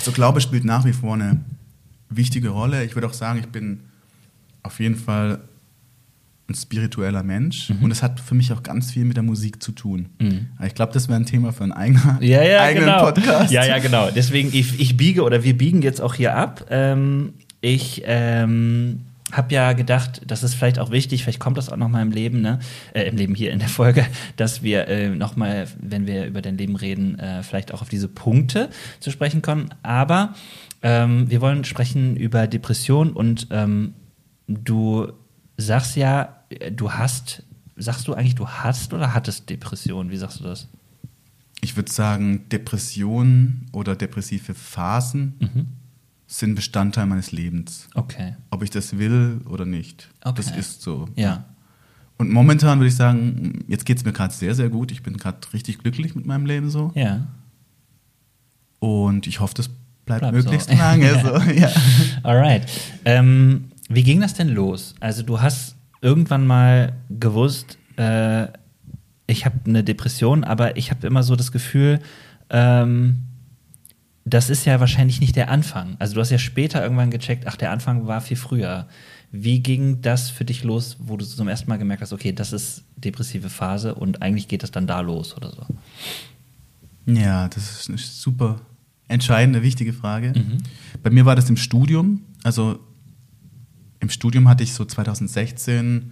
So 0.00 0.12
Glaube 0.12 0.42
spielt 0.42 0.64
nach 0.64 0.84
wie 0.84 0.92
vor 0.92 1.14
eine 1.14 1.40
wichtige 2.10 2.50
Rolle. 2.50 2.84
Ich 2.84 2.94
würde 2.94 3.06
auch 3.06 3.14
sagen, 3.14 3.38
ich 3.38 3.48
bin 3.48 3.84
auf 4.62 4.78
jeden 4.78 4.96
Fall 4.96 5.40
ein 6.52 6.54
spiritueller 6.54 7.22
Mensch 7.22 7.70
mhm. 7.70 7.84
und 7.84 7.90
es 7.90 8.02
hat 8.02 8.20
für 8.20 8.34
mich 8.34 8.52
auch 8.52 8.62
ganz 8.62 8.92
viel 8.92 9.04
mit 9.04 9.16
der 9.16 9.24
Musik 9.24 9.62
zu 9.62 9.72
tun. 9.72 10.10
Mhm. 10.20 10.48
Ich 10.64 10.74
glaube, 10.74 10.92
das 10.92 11.08
wäre 11.08 11.18
ein 11.18 11.26
Thema 11.26 11.52
für 11.52 11.64
einen 11.64 11.72
eigenen, 11.72 12.18
ja, 12.20 12.42
ja, 12.42 12.60
eigenen 12.60 12.88
genau. 12.88 13.04
Podcast. 13.04 13.52
Ja, 13.52 13.64
ja, 13.64 13.78
genau. 13.78 14.10
Deswegen, 14.10 14.50
ich, 14.52 14.80
ich 14.80 14.96
biege 14.96 15.22
oder 15.22 15.44
wir 15.44 15.56
biegen 15.56 15.82
jetzt 15.82 16.00
auch 16.00 16.14
hier 16.14 16.36
ab. 16.36 16.66
Ähm, 16.70 17.34
ich 17.60 18.02
ähm, 18.06 19.00
habe 19.32 19.54
ja 19.54 19.72
gedacht, 19.72 20.20
das 20.26 20.42
ist 20.42 20.54
vielleicht 20.54 20.78
auch 20.78 20.90
wichtig, 20.90 21.22
vielleicht 21.22 21.40
kommt 21.40 21.56
das 21.56 21.70
auch 21.70 21.76
noch 21.76 21.88
mal 21.88 22.02
im 22.02 22.12
Leben, 22.12 22.42
ne? 22.42 22.58
Äh, 22.92 23.04
im 23.04 23.16
Leben 23.16 23.34
hier 23.34 23.50
in 23.50 23.58
der 23.58 23.68
Folge, 23.68 24.06
dass 24.36 24.62
wir 24.62 24.88
äh, 24.88 25.08
noch 25.08 25.36
mal, 25.36 25.66
wenn 25.80 26.06
wir 26.06 26.26
über 26.26 26.42
dein 26.42 26.58
Leben 26.58 26.76
reden, 26.76 27.18
äh, 27.18 27.42
vielleicht 27.42 27.72
auch 27.72 27.82
auf 27.82 27.88
diese 27.88 28.08
Punkte 28.08 28.68
zu 29.00 29.10
sprechen 29.10 29.40
kommen. 29.40 29.70
Aber 29.82 30.34
ähm, 30.82 31.30
wir 31.30 31.40
wollen 31.40 31.64
sprechen 31.64 32.16
über 32.16 32.46
Depression 32.46 33.12
und 33.12 33.48
ähm, 33.50 33.94
du 34.46 35.12
sagst 35.56 35.96
ja, 35.96 36.41
du 36.72 36.92
hast, 36.92 37.42
sagst 37.76 38.08
du 38.08 38.14
eigentlich, 38.14 38.34
du 38.34 38.48
hast 38.48 38.92
oder 38.92 39.14
hattest 39.14 39.48
Depression? 39.50 40.10
Wie 40.10 40.16
sagst 40.16 40.40
du 40.40 40.44
das? 40.44 40.68
Ich 41.60 41.76
würde 41.76 41.92
sagen, 41.92 42.48
Depressionen 42.48 43.68
oder 43.72 43.94
depressive 43.94 44.54
Phasen 44.54 45.34
mhm. 45.38 45.66
sind 46.26 46.54
Bestandteil 46.56 47.06
meines 47.06 47.30
Lebens. 47.30 47.88
Okay. 47.94 48.34
Ob 48.50 48.62
ich 48.62 48.70
das 48.70 48.98
will 48.98 49.40
oder 49.48 49.64
nicht. 49.64 50.08
Okay. 50.24 50.34
Das 50.36 50.50
ist 50.56 50.82
so. 50.82 51.08
Ja. 51.14 51.44
Und 52.18 52.30
momentan 52.30 52.78
würde 52.78 52.88
ich 52.88 52.96
sagen, 52.96 53.64
jetzt 53.68 53.86
geht 53.86 53.98
es 53.98 54.04
mir 54.04 54.12
gerade 54.12 54.34
sehr, 54.34 54.54
sehr 54.54 54.68
gut. 54.68 54.92
Ich 54.92 55.02
bin 55.02 55.16
gerade 55.16 55.38
richtig 55.52 55.78
glücklich 55.78 56.14
mit 56.14 56.26
meinem 56.26 56.46
Leben 56.46 56.70
so. 56.70 56.92
Ja. 56.94 57.26
Und 58.80 59.28
ich 59.28 59.40
hoffe, 59.40 59.54
das 59.54 59.68
bleibt, 60.04 60.20
bleibt 60.20 60.34
möglichst 60.34 60.68
so. 60.68 60.76
lange 60.76 61.20
so. 61.22 61.36
Ja. 61.52 61.70
Alright. 62.24 62.68
Ähm, 63.04 63.70
wie 63.88 64.02
ging 64.02 64.20
das 64.20 64.34
denn 64.34 64.48
los? 64.48 64.94
Also 65.00 65.22
du 65.22 65.40
hast 65.40 65.76
irgendwann 66.02 66.46
mal 66.46 66.92
gewusst, 67.08 67.78
äh, 67.96 68.48
ich 69.26 69.46
habe 69.46 69.60
eine 69.66 69.82
Depression, 69.82 70.44
aber 70.44 70.76
ich 70.76 70.90
habe 70.90 71.06
immer 71.06 71.22
so 71.22 71.36
das 71.36 71.52
Gefühl, 71.52 72.00
ähm, 72.50 73.22
das 74.24 74.50
ist 74.50 74.66
ja 74.66 74.78
wahrscheinlich 74.78 75.20
nicht 75.20 75.36
der 75.36 75.50
Anfang. 75.50 75.96
Also 75.98 76.14
du 76.14 76.20
hast 76.20 76.30
ja 76.30 76.38
später 76.38 76.82
irgendwann 76.82 77.10
gecheckt, 77.10 77.46
ach, 77.46 77.56
der 77.56 77.70
Anfang 77.70 78.06
war 78.06 78.20
viel 78.20 78.36
früher. 78.36 78.86
Wie 79.30 79.60
ging 79.60 80.02
das 80.02 80.28
für 80.28 80.44
dich 80.44 80.62
los, 80.62 80.96
wo 81.00 81.16
du 81.16 81.24
zum 81.24 81.48
ersten 81.48 81.70
Mal 81.70 81.78
gemerkt 81.78 82.02
hast, 82.02 82.12
okay, 82.12 82.32
das 82.32 82.52
ist 82.52 82.84
depressive 82.96 83.48
Phase 83.48 83.94
und 83.94 84.22
eigentlich 84.22 84.48
geht 84.48 84.62
das 84.62 84.70
dann 84.70 84.86
da 84.86 85.00
los 85.00 85.36
oder 85.36 85.50
so? 85.50 85.66
Ja, 87.06 87.48
das 87.48 87.80
ist 87.80 87.88
eine 87.88 87.98
super 87.98 88.60
entscheidende, 89.08 89.62
wichtige 89.62 89.92
Frage. 89.92 90.32
Mhm. 90.36 90.58
Bei 91.02 91.10
mir 91.10 91.24
war 91.24 91.34
das 91.34 91.48
im 91.48 91.56
Studium. 91.56 92.22
Also 92.44 92.78
im 94.02 94.10
Studium 94.10 94.48
hatte 94.48 94.64
ich 94.64 94.74
so 94.74 94.84
2016 94.84 96.10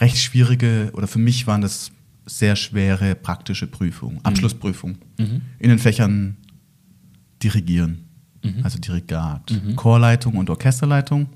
recht 0.00 0.18
schwierige, 0.18 0.90
oder 0.92 1.08
für 1.08 1.18
mich 1.18 1.46
waren 1.46 1.62
das 1.62 1.90
sehr 2.26 2.56
schwere 2.56 3.14
praktische 3.14 3.66
Prüfungen, 3.66 4.16
mhm. 4.16 4.24
Abschlussprüfungen 4.24 4.98
mhm. 5.18 5.40
in 5.58 5.70
den 5.70 5.78
Fächern 5.78 6.36
Dirigieren, 7.42 8.04
mhm. 8.44 8.62
also 8.62 8.78
Dirigat, 8.78 9.50
mhm. 9.50 9.76
Chorleitung 9.76 10.36
und 10.36 10.50
Orchesterleitung. 10.50 11.28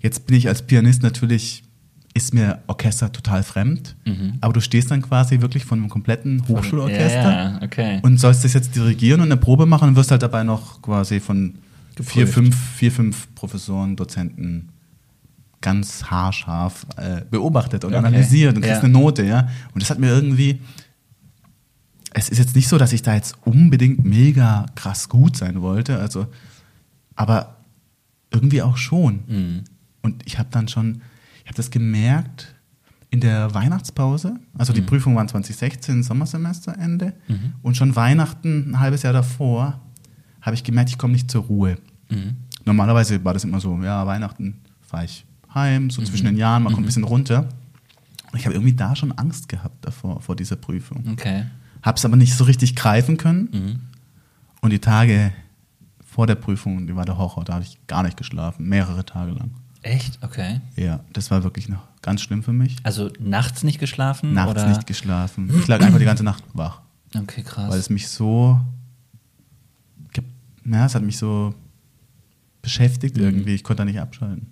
Jetzt 0.00 0.26
bin 0.26 0.36
ich 0.36 0.46
als 0.48 0.66
Pianist 0.66 1.02
natürlich, 1.02 1.62
ist 2.12 2.34
mir 2.34 2.62
Orchester 2.66 3.10
total 3.10 3.42
fremd, 3.42 3.96
mhm. 4.04 4.34
aber 4.42 4.52
du 4.52 4.60
stehst 4.60 4.90
dann 4.90 5.00
quasi 5.00 5.40
wirklich 5.40 5.64
von 5.64 5.78
einem 5.78 5.88
kompletten 5.88 6.46
Hochschulorchester 6.48 7.32
ja, 7.32 7.60
okay. 7.62 8.00
und 8.02 8.20
sollst 8.20 8.44
das 8.44 8.52
jetzt 8.52 8.76
dirigieren 8.76 9.22
und 9.22 9.32
eine 9.32 9.38
Probe 9.38 9.64
machen 9.64 9.88
und 9.88 9.96
wirst 9.96 10.10
halt 10.10 10.22
dabei 10.22 10.44
noch 10.44 10.82
quasi 10.82 11.18
von 11.20 11.54
vier 12.02 12.26
fünf, 12.26 12.54
vier, 12.76 12.92
fünf 12.92 13.34
Professoren, 13.34 13.96
Dozenten 13.96 14.68
ganz 15.64 16.04
haarscharf 16.04 16.86
äh, 16.96 17.22
beobachtet 17.30 17.84
und 17.84 17.94
okay. 17.94 17.98
analysiert 17.98 18.54
und 18.54 18.60
kriegst 18.60 18.82
ja. 18.82 18.84
eine 18.84 18.92
Note, 18.92 19.24
ja. 19.24 19.48
Und 19.72 19.82
das 19.82 19.88
hat 19.88 19.98
mir 19.98 20.10
irgendwie, 20.10 20.60
es 22.12 22.28
ist 22.28 22.38
jetzt 22.38 22.54
nicht 22.54 22.68
so, 22.68 22.76
dass 22.76 22.92
ich 22.92 23.00
da 23.00 23.14
jetzt 23.14 23.34
unbedingt 23.44 24.04
mega 24.04 24.66
krass 24.74 25.08
gut 25.08 25.38
sein 25.38 25.62
wollte, 25.62 25.98
also, 25.98 26.26
aber 27.16 27.56
irgendwie 28.30 28.60
auch 28.60 28.76
schon. 28.76 29.22
Mhm. 29.26 29.64
Und 30.02 30.22
ich 30.26 30.38
habe 30.38 30.50
dann 30.52 30.68
schon, 30.68 31.00
ich 31.42 31.46
habe 31.46 31.56
das 31.56 31.70
gemerkt 31.70 32.54
in 33.08 33.20
der 33.20 33.54
Weihnachtspause, 33.54 34.36
also 34.58 34.74
die 34.74 34.82
mhm. 34.82 34.86
Prüfung 34.86 35.16
waren 35.16 35.28
2016, 35.28 36.02
Sommersemesterende, 36.02 37.14
mhm. 37.26 37.54
und 37.62 37.74
schon 37.78 37.96
Weihnachten, 37.96 38.72
ein 38.72 38.80
halbes 38.80 39.02
Jahr 39.02 39.14
davor, 39.14 39.80
habe 40.42 40.54
ich 40.54 40.62
gemerkt, 40.62 40.90
ich 40.90 40.98
komme 40.98 41.14
nicht 41.14 41.30
zur 41.30 41.44
Ruhe. 41.44 41.78
Mhm. 42.10 42.36
Normalerweise 42.66 43.24
war 43.24 43.32
das 43.32 43.44
immer 43.44 43.60
so, 43.60 43.78
ja, 43.82 44.06
Weihnachten 44.06 44.60
fahre 44.82 45.06
ich 45.06 45.24
heim, 45.54 45.90
so 45.90 46.00
mhm. 46.00 46.06
zwischen 46.06 46.26
den 46.26 46.36
Jahren, 46.36 46.62
man 46.62 46.72
kommt 46.72 46.82
ein 46.82 46.84
mhm. 46.84 46.86
bisschen 46.86 47.04
runter. 47.04 47.48
Und 48.32 48.38
ich 48.38 48.46
habe 48.46 48.54
irgendwie 48.54 48.74
da 48.74 48.96
schon 48.96 49.12
Angst 49.12 49.48
gehabt 49.48 49.84
davor, 49.84 50.20
vor 50.20 50.36
dieser 50.36 50.56
Prüfung. 50.56 51.04
Okay. 51.12 51.44
Habe 51.82 51.98
es 51.98 52.04
aber 52.04 52.16
nicht 52.16 52.34
so 52.34 52.44
richtig 52.44 52.74
greifen 52.74 53.16
können. 53.16 53.48
Mhm. 53.52 53.80
Und 54.60 54.70
die 54.70 54.78
Tage 54.78 55.32
vor 56.04 56.26
der 56.26 56.34
Prüfung, 56.36 56.86
die 56.86 56.96
war 56.96 57.04
der 57.04 57.18
Horror, 57.18 57.44
da 57.44 57.54
habe 57.54 57.64
ich 57.64 57.78
gar 57.86 58.02
nicht 58.02 58.16
geschlafen, 58.16 58.68
mehrere 58.68 59.04
Tage 59.04 59.32
lang. 59.32 59.50
Echt? 59.82 60.18
Okay. 60.22 60.60
Ja, 60.76 61.00
das 61.12 61.30
war 61.30 61.44
wirklich 61.44 61.68
noch 61.68 61.82
ganz 62.00 62.22
schlimm 62.22 62.42
für 62.42 62.52
mich. 62.52 62.76
Also 62.82 63.10
nachts 63.18 63.62
nicht 63.64 63.78
geschlafen? 63.78 64.32
Nachts 64.32 64.52
oder? 64.52 64.68
nicht 64.68 64.86
geschlafen. 64.86 65.50
Ich 65.58 65.66
lag 65.68 65.80
einfach 65.82 65.98
die 65.98 66.04
ganze 66.04 66.24
Nacht 66.24 66.42
wach. 66.54 66.80
Okay, 67.14 67.42
krass. 67.42 67.70
Weil 67.70 67.78
es 67.78 67.90
mich 67.90 68.08
so, 68.08 68.60
ja, 70.64 70.86
es 70.86 70.94
hat 70.94 71.02
mich 71.02 71.18
so 71.18 71.54
beschäftigt 72.62 73.16
mhm. 73.16 73.24
irgendwie. 73.24 73.54
Ich 73.54 73.62
konnte 73.62 73.82
da 73.82 73.84
nicht 73.84 74.00
abschalten. 74.00 74.46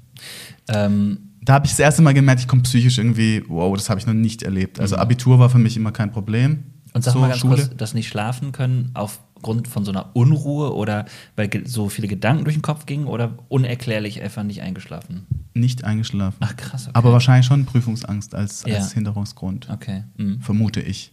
Ähm, 0.69 1.33
da 1.43 1.55
habe 1.55 1.67
ich 1.67 1.73
das 1.73 1.81
erste 1.81 2.03
Mal 2.03 2.15
gemerkt, 2.15 2.41
ich 2.41 2.49
komme 2.49 2.63
psychisch 2.63 2.99
irgendwie, 2.99 3.43
wow, 3.49 3.77
das 3.77 3.91
habe 3.91 3.99
ich 3.99 4.07
noch 4.07 4.15
nicht 4.15 4.43
erlebt. 4.43 4.79
Also 4.79 4.97
mhm. 4.97 5.03
Abitur 5.03 5.39
war 5.39 5.51
für 5.51 5.59
mich 5.59 5.77
immer 5.77 5.93
kein 5.93 6.13
Problem. 6.13 6.65
Und 6.95 7.03
sag 7.03 7.13
so, 7.13 7.21
mal 7.21 7.29
ganz 7.29 7.41
Schule. 7.41 7.57
kurz, 7.57 7.71
das 7.77 7.95
nicht 7.95 8.09
schlafen 8.09 8.53
können 8.53 8.91
aufgrund 8.95 9.67
von 9.67 9.85
so 9.85 9.91
einer 9.91 10.15
Unruhe 10.15 10.75
oder 10.75 11.07
weil 11.37 11.51
so 11.65 11.89
viele 11.89 12.07
Gedanken 12.07 12.45
durch 12.45 12.55
den 12.55 12.63
Kopf 12.63 12.87
gingen 12.87 13.07
oder 13.07 13.39
unerklärlich 13.49 14.23
einfach 14.23 14.43
nicht 14.43 14.61
eingeschlafen? 14.63 15.27
Nicht 15.55 15.85
eingeschlafen. 15.85 16.37
Ach 16.41 16.57
krass. 16.57 16.83
Okay. 16.85 16.93
Aber 16.95 17.13
wahrscheinlich 17.13 17.47
schon 17.47 17.65
Prüfungsangst 17.65 18.35
als, 18.35 18.65
ja. 18.67 18.77
als 18.77 18.93
Hinderungsgrund. 18.93 19.69
Okay. 19.71 20.05
Mhm. 20.17 20.41
Vermute 20.41 20.81
ich. 20.81 21.13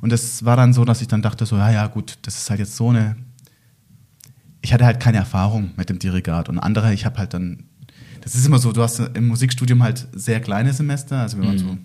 Und 0.00 0.12
das 0.12 0.44
war 0.44 0.56
dann 0.56 0.72
so, 0.72 0.84
dass 0.84 1.00
ich 1.00 1.08
dann 1.08 1.22
dachte, 1.22 1.46
so, 1.46 1.56
ja, 1.56 1.70
ja, 1.70 1.86
gut, 1.86 2.18
das 2.22 2.36
ist 2.36 2.50
halt 2.50 2.60
jetzt 2.60 2.76
so 2.76 2.90
eine. 2.90 3.16
Ich 4.62 4.74
hatte 4.74 4.84
halt 4.84 5.00
keine 5.00 5.16
Erfahrung 5.16 5.70
mit 5.76 5.88
dem 5.88 5.98
Dirigat 5.98 6.50
und 6.50 6.58
andere, 6.58 6.92
ich 6.92 7.06
habe 7.06 7.16
halt 7.16 7.32
dann 7.32 7.64
das 8.20 8.34
ist 8.34 8.46
immer 8.46 8.58
so, 8.58 8.72
du 8.72 8.82
hast 8.82 8.98
im 8.98 9.28
Musikstudium 9.28 9.82
halt 9.82 10.06
sehr 10.12 10.40
kleine 10.40 10.72
Semester, 10.72 11.18
also 11.18 11.38
wir 11.38 11.44
waren 11.44 11.54
mhm. 11.54 11.58
so, 11.58 11.78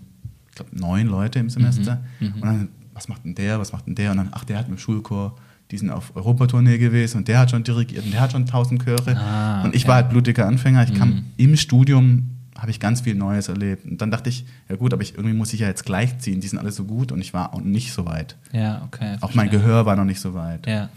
ich 0.49 0.55
glaube, 0.55 0.71
neun 0.77 1.07
Leute 1.07 1.39
im 1.39 1.49
Semester. 1.49 2.03
Mhm. 2.19 2.27
Mhm. 2.27 2.33
Und 2.35 2.41
dann, 2.41 2.69
was 2.93 3.07
macht 3.07 3.25
denn 3.25 3.35
der, 3.35 3.59
was 3.59 3.73
macht 3.73 3.87
denn 3.87 3.95
der? 3.95 4.11
Und 4.11 4.17
dann, 4.17 4.29
ach, 4.31 4.45
der 4.45 4.57
hat 4.57 4.69
mit 4.69 4.77
dem 4.77 4.81
Schulchor, 4.81 5.35
die 5.71 5.77
sind 5.77 5.89
auf 5.89 6.15
Europatournee 6.15 6.77
gewesen 6.77 7.17
und 7.17 7.27
der 7.27 7.39
hat 7.39 7.51
schon 7.51 7.63
dirigiert 7.63 8.05
und 8.05 8.11
der 8.11 8.21
hat 8.21 8.31
schon 8.31 8.45
tausend 8.45 8.83
Chöre. 8.83 9.17
Ah. 9.17 9.63
Und 9.63 9.75
ich 9.75 9.87
war 9.87 9.95
halt 9.95 10.09
blutiger 10.09 10.47
Anfänger. 10.47 10.83
Ich 10.83 10.93
kam 10.93 11.09
mhm. 11.09 11.25
im 11.37 11.57
Studium, 11.57 12.29
habe 12.57 12.71
ich 12.71 12.79
ganz 12.79 13.01
viel 13.01 13.15
Neues 13.15 13.47
erlebt. 13.47 13.85
Und 13.85 13.99
dann 14.01 14.11
dachte 14.11 14.29
ich, 14.29 14.45
ja 14.69 14.75
gut, 14.75 14.93
aber 14.93 15.01
ich, 15.01 15.15
irgendwie 15.15 15.35
muss 15.35 15.53
ich 15.53 15.61
ja 15.61 15.67
jetzt 15.67 15.83
gleichziehen. 15.83 16.39
Die 16.39 16.47
sind 16.47 16.59
alle 16.59 16.71
so 16.71 16.85
gut 16.85 17.11
und 17.11 17.19
ich 17.19 17.33
war 17.33 17.53
auch 17.53 17.61
nicht 17.61 17.93
so 17.93 18.05
weit. 18.05 18.37
Ja, 18.53 18.83
okay. 18.85 19.17
Auch 19.21 19.33
mein 19.33 19.49
Gehör 19.49 19.85
war 19.85 19.95
noch 19.95 20.05
nicht 20.05 20.21
so 20.21 20.33
weit. 20.33 20.67
Ja. 20.67 20.89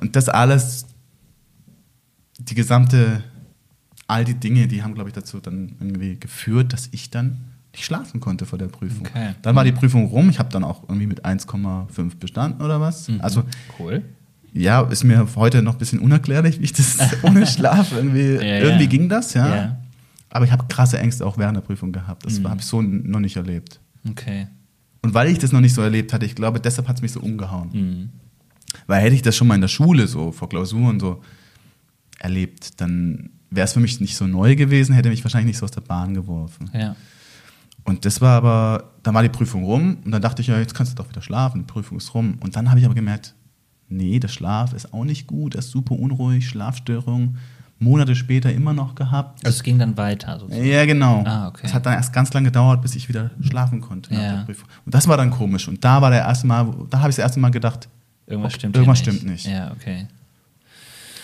Und 0.00 0.14
das 0.14 0.28
alles, 0.28 0.86
die 2.38 2.54
gesamte 2.54 3.24
all 4.06 4.24
die 4.24 4.34
Dinge, 4.34 4.68
die 4.68 4.82
haben, 4.82 4.94
glaube 4.94 5.10
ich, 5.10 5.14
dazu 5.14 5.40
dann 5.40 5.76
irgendwie 5.80 6.18
geführt, 6.18 6.72
dass 6.72 6.88
ich 6.92 7.10
dann 7.10 7.40
nicht 7.72 7.84
schlafen 7.84 8.20
konnte 8.20 8.46
vor 8.46 8.58
der 8.58 8.68
Prüfung. 8.68 9.06
Okay. 9.06 9.34
Dann 9.42 9.56
war 9.56 9.64
die 9.64 9.72
Prüfung 9.72 10.06
rum. 10.06 10.30
Ich 10.30 10.38
habe 10.38 10.50
dann 10.50 10.64
auch 10.64 10.82
irgendwie 10.88 11.06
mit 11.06 11.24
1,5 11.24 12.16
bestanden 12.18 12.62
oder 12.62 12.80
was. 12.80 13.08
Mhm. 13.08 13.20
Also 13.20 13.44
cool. 13.78 14.02
Ja, 14.52 14.82
ist 14.82 15.02
mir 15.02 15.26
heute 15.34 15.62
noch 15.62 15.72
ein 15.72 15.78
bisschen 15.78 15.98
unerklärlich, 15.98 16.60
wie 16.60 16.64
ich 16.64 16.72
das 16.72 16.98
ohne 17.22 17.46
Schlaf 17.46 17.92
irgendwie. 17.92 18.34
ja, 18.34 18.60
irgendwie 18.60 18.84
ja. 18.84 18.90
ging 18.90 19.08
das, 19.08 19.34
ja. 19.34 19.54
ja. 19.54 19.78
Aber 20.30 20.44
ich 20.44 20.52
habe 20.52 20.64
krasse 20.68 20.98
Ängste 20.98 21.26
auch 21.26 21.38
während 21.38 21.56
der 21.56 21.62
Prüfung 21.62 21.92
gehabt. 21.92 22.24
Das 22.24 22.38
mhm. 22.38 22.48
habe 22.48 22.60
ich 22.60 22.66
so 22.66 22.80
noch 22.80 23.20
nicht 23.20 23.36
erlebt. 23.36 23.80
Okay. 24.08 24.46
Und 25.02 25.12
weil 25.12 25.28
ich 25.28 25.38
das 25.38 25.52
noch 25.52 25.60
nicht 25.60 25.74
so 25.74 25.82
erlebt 25.82 26.12
hatte, 26.12 26.24
ich 26.24 26.34
glaube, 26.34 26.60
deshalb 26.60 26.88
hat 26.88 26.96
es 26.96 27.02
mich 27.02 27.12
so 27.12 27.20
umgehauen. 27.20 27.70
Mhm. 27.72 28.08
Weil 28.86 29.02
hätte 29.02 29.14
ich 29.14 29.22
das 29.22 29.36
schon 29.36 29.48
mal 29.48 29.54
in 29.54 29.60
der 29.60 29.68
Schule 29.68 30.06
so 30.06 30.32
vor 30.32 30.48
Klausuren 30.48 31.00
so 31.00 31.22
erlebt, 32.18 32.80
dann 32.80 33.30
wäre 33.54 33.64
es 33.64 33.72
für 33.72 33.80
mich 33.80 34.00
nicht 34.00 34.16
so 34.16 34.26
neu 34.26 34.56
gewesen, 34.56 34.94
hätte 34.94 35.08
mich 35.08 35.24
wahrscheinlich 35.24 35.48
nicht 35.48 35.58
so 35.58 35.64
aus 35.64 35.70
der 35.70 35.80
Bahn 35.80 36.14
geworfen. 36.14 36.70
Ja. 36.72 36.96
Und 37.84 38.04
das 38.04 38.20
war 38.20 38.36
aber, 38.36 38.92
dann 39.02 39.14
war 39.14 39.22
die 39.22 39.28
Prüfung 39.28 39.64
rum 39.64 39.98
und 40.04 40.10
dann 40.10 40.22
dachte 40.22 40.42
ich, 40.42 40.48
ja, 40.48 40.58
jetzt 40.58 40.74
kannst 40.74 40.92
du 40.92 41.02
doch 41.02 41.08
wieder 41.08 41.20
schlafen, 41.20 41.60
die 41.60 41.66
Prüfung 41.66 41.98
ist 41.98 42.14
rum. 42.14 42.38
Und 42.40 42.56
dann 42.56 42.70
habe 42.70 42.80
ich 42.80 42.86
aber 42.86 42.94
gemerkt, 42.94 43.34
nee, 43.88 44.18
der 44.18 44.28
Schlaf 44.28 44.72
ist 44.72 44.92
auch 44.94 45.04
nicht 45.04 45.26
gut, 45.26 45.54
er 45.54 45.58
ist 45.58 45.70
super 45.70 45.94
unruhig, 45.94 46.48
Schlafstörung. 46.48 47.36
Monate 47.80 48.14
später 48.14 48.52
immer 48.52 48.72
noch 48.72 48.94
gehabt. 48.94 49.44
Also 49.44 49.56
es 49.56 49.62
ging 49.62 49.78
dann 49.78 49.96
weiter 49.96 50.38
sozusagen. 50.38 50.64
Ja, 50.64 50.86
genau. 50.86 51.24
Ah, 51.26 51.48
okay. 51.48 51.62
Es 51.64 51.74
hat 51.74 51.84
dann 51.84 51.94
erst 51.94 52.12
ganz 52.12 52.32
lange 52.32 52.46
gedauert, 52.46 52.80
bis 52.80 52.94
ich 52.94 53.08
wieder 53.08 53.32
schlafen 53.40 53.80
konnte 53.80 54.14
ja. 54.14 54.46
Und 54.84 54.94
das 54.94 55.08
war 55.08 55.16
dann 55.16 55.30
komisch. 55.30 55.68
Und 55.68 55.84
da 55.84 56.00
war 56.00 56.10
der 56.10 56.20
erste 56.20 56.46
Mal, 56.46 56.72
da 56.88 57.00
habe 57.00 57.10
ich 57.10 57.16
das 57.16 57.24
erste 57.24 57.40
Mal 57.40 57.50
gedacht, 57.50 57.88
irgendwas 58.26 58.52
okay, 58.52 58.60
stimmt, 58.60 58.76
irgendwas 58.76 58.98
nicht. 59.00 59.16
stimmt 59.16 59.30
nicht. 59.30 59.46
Ja, 59.46 59.72
okay. 59.72 60.06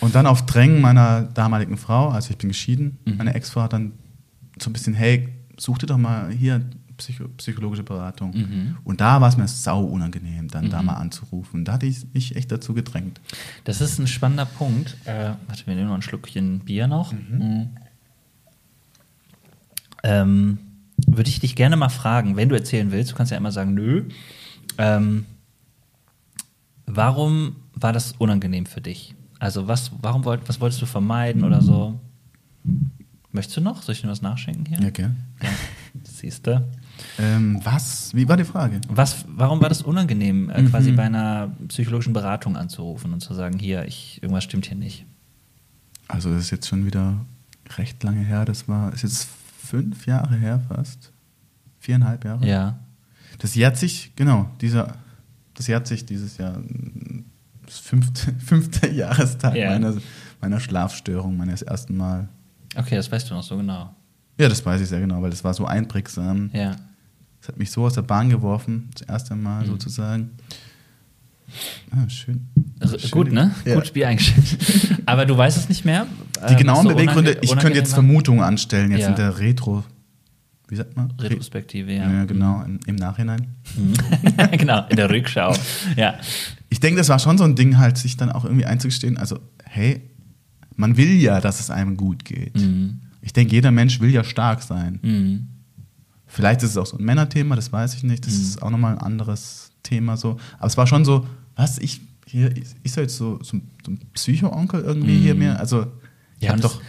Und 0.00 0.14
dann 0.14 0.26
auf 0.26 0.46
Drängen 0.46 0.80
meiner 0.80 1.22
damaligen 1.22 1.76
Frau, 1.76 2.08
also 2.08 2.30
ich 2.30 2.38
bin 2.38 2.48
geschieden, 2.48 2.98
mhm. 3.04 3.16
meine 3.18 3.34
Ex-Frau 3.34 3.62
hat 3.62 3.72
dann 3.72 3.92
so 4.58 4.70
ein 4.70 4.72
bisschen, 4.72 4.94
hey, 4.94 5.28
such 5.58 5.78
dir 5.78 5.86
doch 5.86 5.98
mal 5.98 6.30
hier 6.30 6.62
Psycho 6.96 7.28
psychologische 7.36 7.82
Beratung. 7.82 8.32
Mhm. 8.36 8.76
Und 8.84 9.00
da 9.00 9.20
war 9.20 9.28
es 9.28 9.36
mir 9.36 9.48
sau 9.48 9.82
unangenehm, 9.82 10.48
dann 10.48 10.66
mhm. 10.66 10.70
da 10.70 10.82
mal 10.82 10.94
anzurufen. 10.94 11.64
Da 11.64 11.72
hatte 11.72 11.86
ich 11.86 12.06
mich 12.12 12.36
echt 12.36 12.52
dazu 12.52 12.74
gedrängt. 12.74 13.20
Das 13.64 13.80
ist 13.80 13.98
ein 13.98 14.06
spannender 14.06 14.44
Punkt. 14.44 14.96
Äh, 15.06 15.30
warte, 15.46 15.66
wir 15.66 15.74
nehmen 15.74 15.88
noch 15.88 15.94
ein 15.94 16.02
Schluckchen 16.02 16.60
Bier 16.60 16.86
noch. 16.86 17.12
Mhm. 17.12 17.38
mhm. 17.38 17.68
Ähm, 20.02 20.58
Würde 21.06 21.28
ich 21.28 21.40
dich 21.40 21.56
gerne 21.56 21.76
mal 21.76 21.90
fragen, 21.90 22.36
wenn 22.36 22.48
du 22.48 22.54
erzählen 22.54 22.90
willst, 22.90 23.12
du 23.12 23.14
kannst 23.14 23.32
ja 23.32 23.36
immer 23.36 23.52
sagen, 23.52 23.74
nö. 23.74 24.04
Ähm, 24.78 25.26
warum 26.86 27.56
war 27.74 27.92
das 27.92 28.12
unangenehm 28.12 28.64
für 28.64 28.80
dich? 28.80 29.14
Also 29.40 29.66
was, 29.66 29.90
warum 30.00 30.24
wollt, 30.24 30.48
was 30.48 30.60
wolltest 30.60 30.80
du 30.82 30.86
vermeiden 30.86 31.42
oder 31.44 31.62
so? 31.62 31.98
Möchtest 33.32 33.56
du 33.56 33.60
noch? 33.62 33.82
Soll 33.82 33.94
ich 33.94 34.02
dir 34.02 34.08
was 34.08 34.22
nachschenken 34.22 34.66
hier? 34.66 34.78
Ja, 34.80 34.88
okay. 34.88 35.08
Ja, 35.42 35.48
siehst 36.04 36.46
du. 36.46 36.62
Ähm, 37.18 37.58
was? 37.64 38.14
Wie 38.14 38.28
war 38.28 38.36
die 38.36 38.44
Frage? 38.44 38.80
Was, 38.88 39.24
warum 39.28 39.60
war 39.62 39.70
das 39.70 39.80
unangenehm, 39.80 40.50
äh, 40.50 40.62
quasi 40.64 40.92
mhm. 40.92 40.96
bei 40.96 41.04
einer 41.04 41.56
psychologischen 41.68 42.12
Beratung 42.12 42.56
anzurufen 42.56 43.14
und 43.14 43.20
zu 43.20 43.32
sagen, 43.32 43.58
hier, 43.58 43.86
ich, 43.86 44.22
irgendwas 44.22 44.44
stimmt 44.44 44.66
hier 44.66 44.76
nicht? 44.76 45.06
Also 46.06 46.30
das 46.30 46.42
ist 46.42 46.50
jetzt 46.50 46.68
schon 46.68 46.84
wieder 46.84 47.24
recht 47.78 48.02
lange 48.02 48.20
her. 48.20 48.44
Das 48.44 48.68
war, 48.68 48.92
ist 48.92 49.02
jetzt 49.02 49.26
fünf 49.64 50.06
Jahre 50.06 50.36
her 50.36 50.60
fast. 50.68 51.12
Viereinhalb 51.78 52.26
Jahre. 52.26 52.46
Ja. 52.46 52.78
Das 53.38 53.54
jährt 53.54 53.78
sich, 53.78 54.12
genau, 54.16 54.50
dieser, 54.60 54.96
das 55.54 55.66
jährt 55.66 55.86
sich 55.86 56.04
dieses 56.04 56.36
Jahr, 56.36 56.60
das 57.70 57.78
fünfte, 57.78 58.32
fünfte 58.44 58.88
Jahrestag 58.88 59.54
ja. 59.54 59.70
meiner, 59.70 59.94
meiner 60.40 60.60
Schlafstörung, 60.60 61.36
meines 61.36 61.62
ersten 61.62 61.96
Mal. 61.96 62.28
Okay, 62.76 62.96
das 62.96 63.10
weißt 63.10 63.30
du 63.30 63.34
noch 63.34 63.42
so 63.42 63.56
genau. 63.56 63.94
Ja, 64.38 64.48
das 64.48 64.64
weiß 64.64 64.80
ich 64.80 64.88
sehr 64.88 65.00
genau, 65.00 65.22
weil 65.22 65.30
das 65.30 65.44
war 65.44 65.54
so 65.54 65.66
einprägsam. 65.66 66.50
Ja. 66.52 66.76
Das 67.40 67.48
hat 67.48 67.58
mich 67.58 67.70
so 67.70 67.84
aus 67.84 67.94
der 67.94 68.02
Bahn 68.02 68.28
geworfen, 68.28 68.90
das 68.92 69.02
erste 69.02 69.34
Mal 69.36 69.62
mhm. 69.62 69.68
sozusagen. 69.68 70.30
Ah, 71.90 72.08
schön. 72.08 72.48
schön. 72.98 73.10
Gut, 73.10 73.32
ne? 73.32 73.54
Ja. 73.64 73.74
Gut 73.74 73.86
Spiel 73.86 74.04
eingeschätzt. 74.04 74.58
Aber 75.06 75.26
du 75.26 75.36
weißt 75.36 75.56
es 75.56 75.68
nicht 75.68 75.84
mehr? 75.84 76.06
Die 76.48 76.56
genauen 76.56 76.84
so 76.84 76.94
Beweggründe, 76.94 77.38
ich 77.40 77.56
könnte 77.56 77.78
jetzt 77.78 77.94
Vermutungen 77.94 78.42
anstellen, 78.42 78.92
jetzt 78.92 79.02
ja. 79.02 79.08
in 79.08 79.16
der 79.16 79.38
Retro. 79.38 79.84
Wie 80.70 80.76
sagt 80.76 80.96
man? 80.96 81.12
Retrospektive, 81.18 81.92
ja. 81.92 82.08
Ja, 82.08 82.24
genau, 82.24 82.62
im, 82.62 82.78
im 82.86 82.94
Nachhinein. 82.94 83.48
Mhm. 83.76 83.94
genau, 84.56 84.86
in 84.88 84.96
der 84.96 85.10
Rückschau. 85.10 85.52
Ja. 85.96 86.14
Ich 86.68 86.78
denke, 86.78 86.98
das 86.98 87.08
war 87.08 87.18
schon 87.18 87.36
so 87.38 87.44
ein 87.44 87.56
Ding, 87.56 87.76
halt, 87.76 87.98
sich 87.98 88.16
dann 88.16 88.30
auch 88.30 88.44
irgendwie 88.44 88.66
einzugestehen. 88.66 89.18
Also, 89.18 89.40
hey, 89.64 90.00
man 90.76 90.96
will 90.96 91.20
ja, 91.20 91.40
dass 91.40 91.58
es 91.58 91.70
einem 91.70 91.96
gut 91.96 92.24
geht. 92.24 92.54
Mhm. 92.54 93.00
Ich 93.20 93.32
denke, 93.32 93.52
jeder 93.52 93.72
Mensch 93.72 93.98
will 93.98 94.10
ja 94.10 94.22
stark 94.22 94.62
sein. 94.62 95.00
Mhm. 95.02 95.48
Vielleicht 96.28 96.62
ist 96.62 96.70
es 96.70 96.76
auch 96.76 96.86
so 96.86 96.96
ein 96.96 97.04
Männerthema, 97.04 97.56
das 97.56 97.72
weiß 97.72 97.94
ich 97.94 98.04
nicht. 98.04 98.24
Das 98.24 98.34
mhm. 98.34 98.40
ist 98.42 98.62
auch 98.62 98.70
nochmal 98.70 98.92
ein 98.92 99.00
anderes 99.00 99.72
Thema 99.82 100.16
so. 100.16 100.38
Aber 100.58 100.68
es 100.68 100.76
war 100.76 100.86
schon 100.86 101.04
so, 101.04 101.26
was, 101.56 101.78
ich, 101.78 102.00
hier, 102.26 102.54
ich 102.84 102.92
soll 102.92 103.02
jetzt 103.02 103.16
so, 103.16 103.40
so, 103.42 103.60
so 103.84 103.90
ein 103.90 104.00
Psycho-Onkel 104.14 104.82
irgendwie 104.82 105.16
mhm. 105.16 105.22
hier 105.22 105.34
mehr, 105.34 105.58
also 105.58 105.88
ich 106.38 106.44
ja, 106.44 106.50
habe 106.50 106.60
doch 106.62 106.80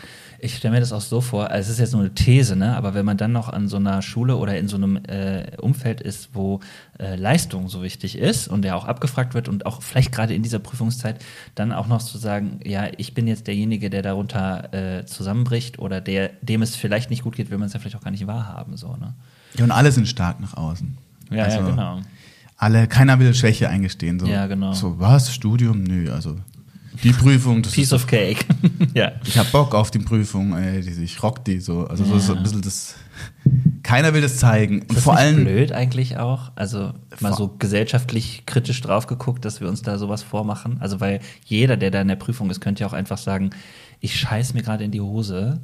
ich 0.43 0.58
stelle 0.58 0.73
mir 0.73 0.80
das 0.80 0.91
auch 0.91 1.01
so 1.01 1.21
vor, 1.21 1.51
also 1.51 1.67
es 1.67 1.73
ist 1.73 1.80
jetzt 1.80 1.93
nur 1.93 2.01
eine 2.01 2.15
These, 2.15 2.56
ne? 2.56 2.75
aber 2.75 2.95
wenn 2.95 3.06
man 3.06 3.15
dann 3.15 3.32
noch 3.32 3.47
an 3.47 3.67
so 3.67 3.77
einer 3.77 4.01
Schule 4.01 4.38
oder 4.38 4.58
in 4.58 4.67
so 4.67 4.75
einem 4.75 4.97
äh, 5.06 5.56
Umfeld 5.62 6.01
ist, 6.01 6.30
wo 6.34 6.62
äh, 6.99 7.15
Leistung 7.15 7.69
so 7.69 7.84
wichtig 7.84 8.17
ist 8.17 8.47
und 8.47 8.63
der 8.63 8.75
auch 8.75 8.86
abgefragt 8.86 9.36
wird 9.36 9.47
und 9.47 9.67
auch 9.67 9.84
vielleicht 9.84 10.12
gerade 10.12 10.34
in 10.34 10.41
dieser 10.41 10.58
Prüfungszeit 10.58 11.23
dann 11.54 11.71
auch 11.71 11.88
noch 11.88 12.01
zu 12.01 12.17
sagen, 12.17 12.60
ja, 12.65 12.88
ich 12.97 13.13
bin 13.13 13.27
jetzt 13.27 13.45
derjenige, 13.45 13.91
der 13.91 14.01
darunter 14.01 14.73
äh, 14.73 15.06
zusammenbricht 15.06 15.77
oder 15.77 16.01
der, 16.01 16.32
dem 16.41 16.63
es 16.63 16.75
vielleicht 16.75 17.12
nicht 17.12 17.23
gut 17.23 17.36
geht, 17.36 17.51
will 17.51 17.60
man 17.60 17.67
es 17.67 17.73
ja 17.73 17.80
vielleicht 17.80 17.97
auch 17.97 18.04
gar 18.04 18.12
nicht 18.12 18.25
wahrhaben. 18.25 18.77
So, 18.77 18.95
ne? 18.95 19.13
Ja, 19.58 19.63
und 19.63 19.71
alle 19.71 19.91
sind 19.91 20.08
stark 20.08 20.39
nach 20.39 20.56
außen. 20.56 20.97
Ja, 21.30 21.43
also, 21.43 21.60
ja, 21.60 21.69
genau. 21.69 22.01
Alle, 22.58 22.88
keiner 22.88 23.19
will 23.19 23.34
Schwäche 23.36 23.69
eingestehen. 23.69 24.19
So, 24.19 24.25
ja, 24.25 24.47
genau. 24.47 24.73
So, 24.73 24.99
was? 24.99 25.34
Studium? 25.34 25.84
Nö, 25.84 26.12
also 26.12 26.38
die 27.04 27.12
Prüfung. 27.12 27.62
Das 27.62 27.73
Piece 27.73 27.93
of 27.93 28.08
cake. 28.08 28.45
ja. 28.93 29.13
Ich 29.25 29.38
habe 29.38 29.49
Bock 29.51 29.73
auf 29.73 29.91
die 29.91 29.99
Prüfung, 29.99 30.56
ey, 30.56 30.80
ich 30.80 31.23
rock 31.23 31.43
die 31.45 31.60
so. 31.60 31.88
Also 31.88 32.04
ja. 32.04 32.19
so 32.19 32.36
ein 32.36 32.43
bisschen 32.43 32.62
das. 32.62 32.95
Keiner 33.84 34.13
will 34.13 34.21
das 34.21 34.38
zeigen. 34.38 34.82
Und 34.82 34.95
das 34.95 35.04
vor 35.04 35.15
allem 35.15 35.43
blöd 35.43 35.71
eigentlich 35.71 36.17
auch. 36.17 36.51
Also 36.56 36.93
mal 37.19 37.34
so 37.34 37.49
gesellschaftlich 37.60 38.45
kritisch 38.45 38.82
drauf 38.82 39.08
geguckt, 39.08 39.45
dass 39.45 39.62
wir 39.62 39.67
uns 39.67 39.82
da 39.82 39.97
sowas 39.97 40.23
vormachen. 40.23 40.77
Also 40.80 40.99
weil 40.99 41.19
jeder, 41.45 41.77
der 41.77 41.91
da 41.91 42.01
in 42.01 42.08
der 42.08 42.15
Prüfung 42.15 42.49
ist, 42.49 42.62
könnte 42.62 42.82
ja 42.82 42.88
auch 42.88 42.93
einfach 42.93 43.17
sagen, 43.17 43.51
ich 43.99 44.19
scheiß 44.19 44.54
mir 44.54 44.62
gerade 44.62 44.84
in 44.84 44.91
die 44.91 45.01
Hose. 45.01 45.62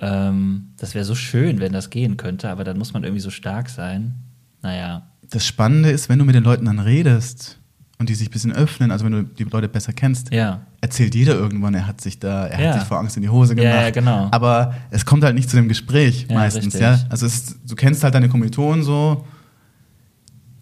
Ähm, 0.00 0.72
das 0.76 0.94
wäre 0.94 1.04
so 1.04 1.14
schön, 1.14 1.60
wenn 1.60 1.72
das 1.72 1.90
gehen 1.90 2.16
könnte, 2.16 2.50
aber 2.50 2.64
dann 2.64 2.78
muss 2.78 2.92
man 2.92 3.04
irgendwie 3.04 3.22
so 3.22 3.30
stark 3.30 3.68
sein. 3.68 4.14
Naja. 4.60 5.08
Das 5.30 5.46
Spannende 5.46 5.90
ist, 5.90 6.08
wenn 6.08 6.18
du 6.18 6.24
mit 6.24 6.34
den 6.34 6.44
Leuten 6.44 6.66
dann 6.66 6.78
redest, 6.78 7.58
und 8.02 8.08
die 8.08 8.14
sich 8.16 8.28
ein 8.28 8.32
bisschen 8.32 8.52
öffnen, 8.52 8.90
also 8.90 9.04
wenn 9.04 9.12
du 9.12 9.22
die 9.22 9.44
Leute 9.44 9.68
besser 9.68 9.92
kennst, 9.92 10.32
ja. 10.32 10.62
erzählt 10.80 11.14
jeder 11.14 11.34
irgendwann, 11.34 11.72
er 11.72 11.86
hat 11.86 12.00
sich 12.00 12.18
da, 12.18 12.46
er 12.46 12.60
ja. 12.60 12.72
hat 12.72 12.80
sich 12.80 12.88
vor 12.88 12.98
Angst 12.98 13.16
in 13.16 13.22
die 13.22 13.28
Hose 13.28 13.54
gemacht. 13.54 13.74
Ja, 13.74 13.90
genau. 13.90 14.28
Aber 14.32 14.74
es 14.90 15.06
kommt 15.06 15.22
halt 15.22 15.36
nicht 15.36 15.48
zu 15.48 15.54
dem 15.54 15.68
Gespräch 15.68 16.26
meistens, 16.28 16.64
richtig. 16.64 16.80
ja. 16.80 16.98
Also 17.10 17.26
ist, 17.26 17.58
du 17.64 17.76
kennst 17.76 18.02
halt 18.02 18.16
deine 18.16 18.28
Kommilitonen 18.28 18.82
so. 18.82 19.24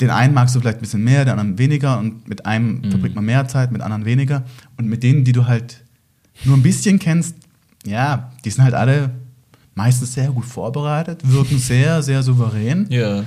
Den 0.03 0.11
einen 0.11 0.35
magst 0.35 0.55
du 0.55 0.61
vielleicht 0.61 0.79
ein 0.79 0.83
bisschen 0.83 1.03
mehr, 1.03 1.25
den 1.25 1.33
anderen 1.33 1.57
weniger 1.57 1.99
und 1.99 2.29
mit 2.29 2.45
einem 2.45 2.83
mhm. 2.83 2.91
verbringt 2.91 3.15
man 3.15 3.25
mehr 3.25 3.49
Zeit, 3.49 3.73
mit 3.73 3.81
anderen 3.81 4.05
weniger. 4.05 4.45
Und 4.77 4.87
mit 4.87 5.03
denen, 5.03 5.25
die 5.25 5.33
du 5.33 5.47
halt 5.47 5.83
nur 6.45 6.59
ein 6.59 6.63
bisschen 6.63 6.99
kennst, 6.99 7.37
ja, 7.87 8.31
die 8.45 8.51
sind 8.51 8.65
halt 8.65 8.75
alle 8.75 9.13
meistens 9.75 10.13
sehr 10.13 10.31
gut 10.31 10.45
vorbereitet, 10.45 11.23
wirken 11.25 11.59
sehr, 11.59 12.03
sehr 12.03 12.23
souverän. 12.23 12.87
Ja. 12.91 13.25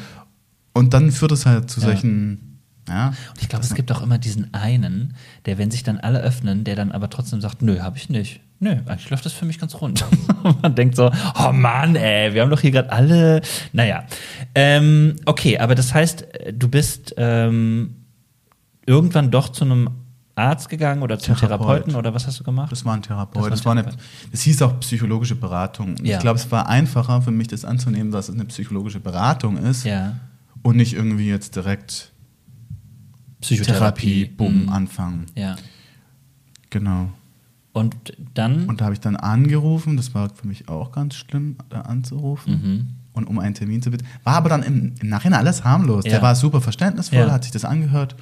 Und 0.73 0.93
dann 0.93 1.12
führt 1.12 1.32
es 1.32 1.47
halt 1.47 1.71
zu 1.71 1.80
solchen 1.80 2.52
ja, 2.87 3.07
und 3.07 3.41
ich 3.41 3.49
glaube, 3.49 3.63
es 3.63 3.73
gibt 3.75 3.91
auch 3.91 4.01
immer 4.01 4.17
diesen 4.17 4.53
einen, 4.53 5.15
der, 5.45 5.57
wenn 5.57 5.71
sich 5.71 5.83
dann 5.83 5.99
alle 5.99 6.19
öffnen, 6.21 6.63
der 6.63 6.75
dann 6.75 6.91
aber 6.91 7.09
trotzdem 7.09 7.39
sagt, 7.41 7.61
nö, 7.61 7.79
habe 7.79 7.97
ich 7.97 8.09
nicht. 8.09 8.41
Nö, 8.59 8.71
eigentlich 8.85 9.09
läuft 9.09 9.25
das 9.25 9.33
für 9.33 9.45
mich 9.45 9.59
ganz 9.59 9.75
rund. 9.75 10.05
Man 10.61 10.75
denkt 10.75 10.95
so, 10.95 11.11
oh 11.37 11.51
Mann, 11.51 11.95
ey, 11.95 12.33
wir 12.33 12.41
haben 12.41 12.49
doch 12.49 12.61
hier 12.61 12.71
gerade 12.71 12.91
alle. 12.91 13.41
Naja. 13.73 14.05
Ähm, 14.55 15.15
okay, 15.25 15.59
aber 15.59 15.75
das 15.75 15.93
heißt, 15.93 16.25
du 16.53 16.67
bist 16.69 17.13
ähm, 17.17 17.95
irgendwann 18.85 19.31
doch 19.31 19.49
zu 19.49 19.65
einem 19.65 19.89
Arzt 20.35 20.69
gegangen 20.69 21.03
oder 21.03 21.19
zum 21.19 21.35
Therapeut. 21.35 21.67
Therapeuten 21.67 21.95
oder 21.95 22.13
was 22.13 22.25
hast 22.25 22.39
du 22.39 22.43
gemacht? 22.43 22.71
Das 22.71 22.85
war 22.85 22.93
ein 22.93 23.01
Therapeut. 23.01 23.51
Das, 23.51 23.65
war, 23.65 23.73
ein 23.75 23.83
das 23.83 23.93
war 23.93 23.93
eine, 23.93 24.03
es 24.31 24.41
hieß 24.43 24.61
auch 24.61 24.79
psychologische 24.79 25.35
Beratung. 25.35 25.95
Ja. 26.03 26.15
Ich 26.15 26.21
glaube, 26.21 26.39
es 26.39 26.49
war 26.49 26.67
einfacher 26.67 27.21
für 27.21 27.31
mich, 27.31 27.49
das 27.49 27.65
anzunehmen, 27.65 28.11
dass 28.11 28.29
es 28.29 28.35
eine 28.35 28.45
psychologische 28.45 28.99
Beratung 28.99 29.57
ist. 29.57 29.83
Ja. 29.83 30.15
Und 30.61 30.77
nicht 30.77 30.93
irgendwie 30.93 31.27
jetzt 31.27 31.57
direkt 31.57 32.12
Psychotherapie, 33.43 34.25
bumm, 34.25 34.63
mhm. 34.63 34.69
anfangen. 34.69 35.25
Ja. 35.36 35.56
Genau. 36.69 37.10
Und 37.73 37.95
dann? 38.34 38.67
Und 38.67 38.82
da 38.82 38.86
habe 38.86 38.93
ich 38.93 38.99
dann 38.99 39.15
angerufen, 39.15 39.97
das 39.97 40.13
war 40.13 40.29
für 40.29 40.47
mich 40.47 40.69
auch 40.69 40.91
ganz 40.91 41.15
schlimm, 41.15 41.58
da 41.69 41.82
anzurufen. 41.82 42.53
Mhm. 42.53 42.88
Und 43.13 43.27
um 43.27 43.38
einen 43.38 43.53
Termin 43.53 43.82
zu 43.82 43.91
bitten. 43.91 44.08
War 44.23 44.36
aber 44.36 44.49
dann 44.49 44.63
im, 44.63 44.93
im 44.99 45.10
Nachhinein 45.10 45.39
alles 45.39 45.63
harmlos. 45.63 46.03
Ja. 46.06 46.12
Der 46.12 46.21
war 46.23 46.36
super 46.36 46.62
verständnisvoll, 46.62 47.19
ja. 47.19 47.32
hat 47.32 47.43
sich 47.43 47.51
das 47.51 47.63
angehört. 47.63 48.15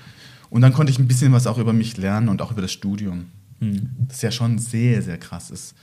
Und 0.50 0.62
dann 0.62 0.74
konnte 0.74 0.92
ich 0.92 1.00
ein 1.00 1.08
bisschen 1.08 1.32
was 1.32 1.48
auch 1.48 1.58
über 1.58 1.72
mich 1.72 1.96
lernen 1.96 2.28
und 2.28 2.42
auch 2.42 2.52
über 2.52 2.62
das 2.62 2.74
Studium. 2.74 3.28
Mhm. 3.62 3.90
Das 4.10 4.22
ja 4.22 4.32
schon 4.32 4.60
sehr, 4.60 5.02
sehr 5.02 5.18
krass 5.18 5.50
ist. 5.50 5.76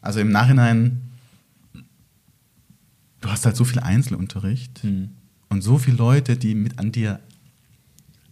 Also 0.00 0.20
im 0.20 0.30
Nachhinein, 0.30 1.00
du 3.20 3.28
hast 3.28 3.46
halt 3.46 3.56
so 3.56 3.64
viel 3.64 3.80
Einzelunterricht 3.80 4.84
mhm. 4.84 5.10
und 5.48 5.62
so 5.62 5.78
viele 5.78 5.96
Leute, 5.96 6.36
die 6.36 6.54
mit 6.54 6.78
an 6.78 6.92
dir 6.92 7.20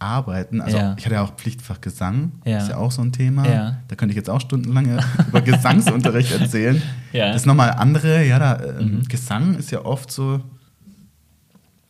arbeiten. 0.01 0.61
Also 0.61 0.77
ja. 0.77 0.95
ich 0.97 1.05
hatte 1.05 1.15
ja 1.15 1.21
auch 1.21 1.35
Pflichtfach 1.35 1.79
Gesang, 1.79 2.31
ja. 2.43 2.57
ist 2.57 2.69
ja 2.69 2.77
auch 2.77 2.91
so 2.91 3.01
ein 3.01 3.11
Thema. 3.11 3.47
Ja. 3.47 3.77
Da 3.87 3.95
könnte 3.95 4.11
ich 4.11 4.17
jetzt 4.17 4.29
auch 4.29 4.41
stundenlang 4.41 4.99
über 5.27 5.41
Gesangsunterricht 5.41 6.31
erzählen. 6.31 6.81
Das 7.13 7.41
ist 7.41 7.45
nochmal 7.45 7.71
andere, 7.71 8.25
ja, 8.25 8.39
da, 8.39 8.55
äh, 8.55 8.83
mhm. 8.85 9.03
Gesang 9.03 9.55
ist 9.55 9.69
ja 9.69 9.83
oft 9.83 10.11
so, 10.11 10.41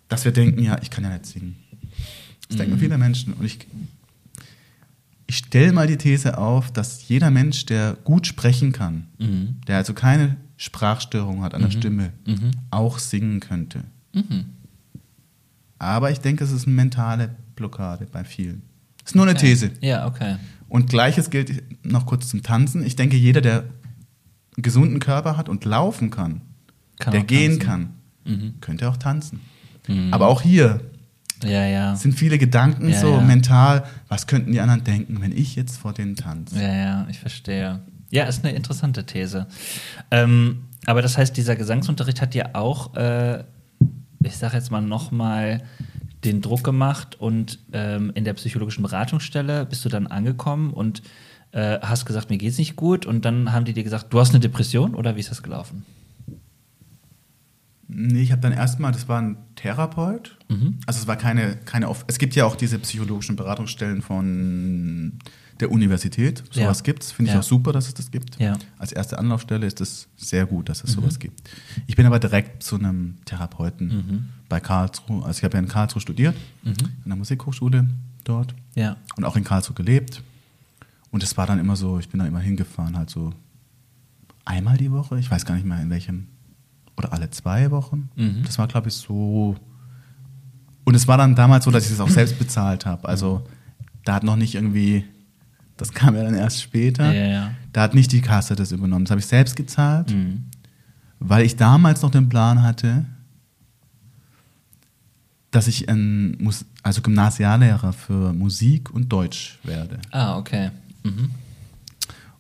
dass 0.10 0.26
wir 0.26 0.32
denken, 0.32 0.64
ja, 0.64 0.80
ich 0.82 0.90
kann 0.90 1.04
ja 1.04 1.12
nicht 1.12 1.28
singen. 1.28 1.58
Das 2.48 2.56
mhm. 2.56 2.62
denken 2.62 2.80
viele 2.80 2.98
Menschen. 2.98 3.34
Und 3.34 3.46
ich, 3.46 3.60
ich 5.28 5.38
stelle 5.38 5.74
mal 5.74 5.86
die 5.86 5.98
These 5.98 6.40
auf, 6.40 6.72
dass 6.72 7.08
jeder 7.08 7.30
Mensch, 7.30 7.68
der 7.68 7.98
gut 8.04 8.26
sprechen 8.26 8.72
kann, 8.72 9.06
mhm. 9.20 9.62
der 9.68 9.78
also 9.78 9.94
keine 9.94 10.38
Sprachstörung 10.58 11.44
hat 11.44 11.54
an 11.54 11.62
der 11.62 11.70
mhm. 11.70 11.78
Stimme, 11.80 12.14
mhm. 12.26 12.52
auch 12.72 12.98
singen 12.98 13.40
könnte. 13.40 13.84
Mhm. 14.14 14.46
Aber 15.78 16.10
ich 16.10 16.20
denke, 16.20 16.44
es 16.44 16.52
ist 16.52 16.66
eine 16.66 16.76
mentale 16.76 17.36
Blockade 17.62 18.08
bei 18.12 18.24
vielen. 18.24 18.64
Das 18.98 19.12
ist 19.12 19.16
nur 19.16 19.26
eine 19.26 19.38
okay. 19.38 19.48
These. 19.48 19.72
Ja, 19.82 20.08
okay. 20.08 20.38
Und 20.68 20.90
gleiches 20.90 21.30
gilt 21.30 21.64
noch 21.86 22.06
kurz 22.06 22.30
zum 22.30 22.44
Tanzen. 22.44 22.84
Ich 22.86 22.96
denke, 22.96 23.18
jeder, 23.18 23.42
der 23.42 23.60
einen 23.60 24.64
gesunden 24.64 25.00
Körper 25.00 25.38
hat 25.38 25.48
und 25.48 25.64
laufen 25.66 26.10
kann, 26.10 26.42
kann 27.00 27.14
der 27.14 27.24
gehen 27.24 27.60
kann, 27.60 27.94
mhm. 28.26 28.56
könnte 28.62 28.90
auch 28.90 28.98
tanzen. 28.98 29.42
Mhm. 29.88 30.14
Aber 30.14 30.28
auch 30.28 30.42
hier 30.42 30.82
ja, 31.44 31.66
ja. 31.66 31.96
sind 31.96 32.14
viele 32.14 32.38
Gedanken 32.38 32.90
ja, 32.90 33.00
so 33.00 33.20
mental, 33.22 33.84
was 34.08 34.28
könnten 34.28 34.52
die 34.52 34.60
anderen 34.60 34.84
denken, 34.84 35.22
wenn 35.22 35.32
ich 35.32 35.56
jetzt 35.56 35.78
vor 35.78 35.94
denen 35.94 36.16
tanze? 36.16 36.62
Ja, 36.62 36.74
ja, 36.74 37.08
ich 37.10 37.20
verstehe. 37.20 37.82
Ja, 38.10 38.26
ist 38.26 38.44
eine 38.44 38.56
interessante 38.56 39.06
These. 39.06 39.48
Ähm, 40.12 40.64
aber 40.86 41.02
das 41.02 41.18
heißt, 41.18 41.36
dieser 41.38 41.56
Gesangsunterricht 41.56 42.22
hat 42.22 42.34
dir 42.34 42.56
auch 42.56 42.96
äh, 42.96 43.44
ich 44.24 44.38
sage 44.38 44.58
jetzt 44.58 44.72
mal, 44.72 44.82
nochmal 44.82 45.62
den 46.24 46.42
Druck 46.42 46.64
gemacht 46.64 47.20
und 47.20 47.60
ähm, 47.74 48.12
in 48.14 48.24
der 48.24 48.34
psychologischen 48.34 48.84
Beratungsstelle 48.84 49.66
bist 49.66 49.84
du 49.86 49.90
dann 49.90 50.08
angekommen 50.08 50.72
und 50.72 51.02
äh, 51.52 51.80
hast 51.82 52.06
gesagt, 52.06 52.30
mir 52.30 52.38
geht's 52.38 52.58
nicht 52.58 52.76
gut 52.76 53.06
und 53.06 53.26
dann 53.26 53.52
haben 53.52 53.66
die 53.66 53.74
dir 53.74 53.84
gesagt, 53.84 54.14
du 54.14 54.20
hast 54.20 54.30
eine 54.32 54.40
Depression 54.40 54.96
oder 54.96 55.16
wie 55.16 55.20
ist 55.20 55.32
das 55.32 55.44
gelaufen? 55.44 55.86
Nee, 57.88 58.22
ich 58.22 58.32
habe 58.32 58.42
dann 58.42 58.54
erstmal, 58.54 58.94
das 58.94 59.10
war 59.10 59.22
ein 59.22 59.38
Therapeut. 59.56 60.38
Mhm. 60.48 60.80
Also 60.86 61.02
es 61.02 61.08
war 61.08 61.18
keine, 61.18 61.58
keine, 61.58 61.94
es 62.08 62.20
gibt 62.20 62.36
ja 62.36 62.46
auch 62.46 62.56
diese 62.56 62.80
psychologischen 62.80 63.36
Beratungsstellen 63.36 64.02
von 64.02 65.20
der 65.62 65.72
Universität. 65.72 66.44
Sowas 66.52 66.80
ja. 66.80 66.84
gibt 66.84 67.04
es. 67.04 67.12
Finde 67.12 67.30
ich 67.30 67.34
ja. 67.34 67.40
auch 67.40 67.44
super, 67.44 67.72
dass 67.72 67.88
es 67.88 67.94
das 67.94 68.12
gibt. 68.12 68.40
Ja. 68.40 68.58
Als 68.78 68.92
erste 68.92 69.18
Anlaufstelle 69.18 69.66
ist 69.66 69.80
es 69.80 70.08
sehr 70.18 70.46
gut, 70.46 70.70
dass 70.70 70.84
es 70.84 70.96
mhm. 70.96 71.02
sowas 71.02 71.20
gibt. 71.20 71.50
Ich 71.88 71.96
bin 71.96 72.06
aber 72.06 72.20
direkt 72.20 72.64
zu 72.64 72.78
einem 72.78 73.16
Therapeuten 73.26 73.88
mhm. 73.88 74.30
bei 74.50 74.60
Karlsruhe. 74.60 75.24
Also 75.24 75.40
ich 75.40 75.44
habe 75.44 75.54
ja 75.54 75.60
in 75.60 75.68
Karlsruhe 75.68 76.02
studiert, 76.02 76.36
mhm. 76.64 76.74
in 77.04 77.10
der 77.10 77.16
Musikhochschule 77.16 77.88
dort. 78.24 78.54
Ja. 78.76 78.98
Und 79.16 79.24
auch 79.24 79.36
in 79.36 79.44
Karlsruhe 79.44 79.76
gelebt. 79.76 80.22
Und 81.12 81.24
es 81.24 81.38
war 81.38 81.46
dann 81.46 81.60
immer 81.60 81.76
so, 81.76 82.00
ich 82.00 82.10
bin 82.10 82.20
da 82.20 82.26
immer 82.26 82.40
hingefahren, 82.40 82.98
halt 82.98 83.10
so 83.10 83.34
einmal 84.46 84.78
die 84.78 84.92
Woche. 84.92 85.20
Ich 85.20 85.30
weiß 85.30 85.46
gar 85.46 85.56
nicht 85.56 85.66
mehr 85.66 85.80
in 85.82 85.90
welchem. 85.90 86.28
Oder 86.98 87.14
alle 87.14 87.30
zwei 87.30 87.72
Wochen. 87.72 88.10
Mhm. 88.16 88.44
Das 88.46 88.58
war, 88.58 88.68
glaube 88.68 88.90
ich, 88.90 88.96
so. 88.96 89.56
Und 90.84 90.96
es 90.96 91.08
war 91.08 91.18
dann 91.18 91.36
damals 91.36 91.66
so, 91.66 91.72
dass 91.72 91.86
ich 91.86 91.92
es 91.92 92.00
auch 92.00 92.10
selbst 92.10 92.40
bezahlt 92.40 92.86
habe. 92.86 93.08
Also 93.08 93.44
da 94.04 94.16
hat 94.16 94.24
noch 94.24 94.36
nicht 94.36 94.56
irgendwie 94.56 95.06
das 95.82 95.94
kam 95.94 96.16
ja 96.16 96.24
dann 96.24 96.36
erst 96.36 96.62
später. 96.62 97.12
Ja, 97.12 97.26
ja. 97.26 97.52
Da 97.74 97.82
hat 97.82 97.96
nicht 97.96 98.12
die 98.12 98.22
Kasse 98.22 98.56
das 98.56 98.72
übernommen. 98.72 99.06
Das 99.06 99.10
habe 99.10 99.20
ich 99.20 99.26
selbst 99.26 99.56
gezahlt, 99.56 100.14
mhm. 100.14 100.44
weil 101.20 101.44
ich 101.44 101.56
damals 101.56 102.04
noch 102.04 102.12
den 102.12 102.30
Plan 102.30 102.62
hatte, 102.62 103.06
dass 105.50 105.68
ich 105.68 105.90
ein 105.90 106.38
also 106.84 107.02
Gymnasiallehrer 107.02 107.94
für 107.94 108.32
Musik 108.32 108.92
und 108.92 109.12
Deutsch 109.12 109.58
werde. 109.64 109.98
Ah, 110.12 110.38
okay. 110.38 110.70
Mhm. 111.02 111.32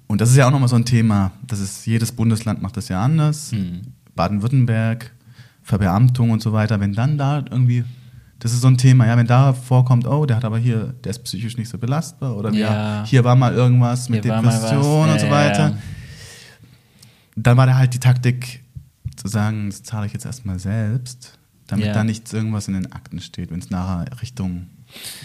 Und 0.06 0.22
das 0.22 0.30
ist 0.30 0.36
ja 0.36 0.46
auch 0.46 0.52
nochmal 0.52 0.70
so 0.70 0.76
ein 0.76 0.86
Thema. 0.86 1.32
Das 1.48 1.60
ist, 1.60 1.88
jedes 1.88 2.12
Bundesland 2.12 2.62
macht 2.62 2.78
das 2.78 2.90
ja 2.90 3.04
anders. 3.04 3.54
Mhm. 3.54 3.82
Baden-Württemberg, 4.14 5.12
Verbeamtung 5.64 6.30
und 6.30 6.44
so 6.44 6.54
weiter. 6.54 6.80
Wenn 6.80 6.94
dann 6.94 7.18
da 7.18 7.44
irgendwie 7.50 7.86
das 8.42 8.54
ist 8.54 8.62
so 8.62 8.68
ein 8.68 8.78
Thema, 8.78 9.06
ja, 9.06 9.16
wenn 9.18 9.28
da 9.28 9.54
vorkommt, 9.54 10.08
oh, 10.08 10.26
der 10.26 10.36
hat 10.36 10.46
aber 10.46 10.58
hier, 10.58 10.96
der 11.04 11.12
ist 11.12 11.24
psychisch 11.24 11.58
nicht 11.58 11.70
so 11.70 11.78
belastbar 11.78 12.36
oder 12.36 12.52
ja. 12.52 13.04
hier 13.06 13.24
war 13.24 13.36
mal 13.36 13.54
irgendwas 13.54 14.10
mit 14.10 14.24
hier 14.26 14.34
Depression 14.34 15.10
und 15.10 15.20
so 15.20 15.30
weiter. 15.30 15.70
Ja. 15.70 15.78
Dann 17.36 17.56
war 17.56 17.68
da 17.68 17.76
halt 17.76 17.94
die 17.94 18.00
Taktik 18.00 18.64
zu 19.16 19.28
sagen, 19.28 19.70
das 19.70 19.84
zahle 19.84 20.08
ich 20.08 20.14
jetzt 20.14 20.26
erstmal 20.26 20.58
selbst, 20.58 21.38
damit 21.68 21.96
da 21.96 22.04
nichts 22.04 22.34
irgendwas 22.34 22.68
in 22.68 22.74
den 22.74 22.92
Akten 22.92 23.20
steht, 23.20 23.52
wenn 23.52 23.60
es 23.60 23.70
nachher 23.70 24.06
Richtung 24.24 24.66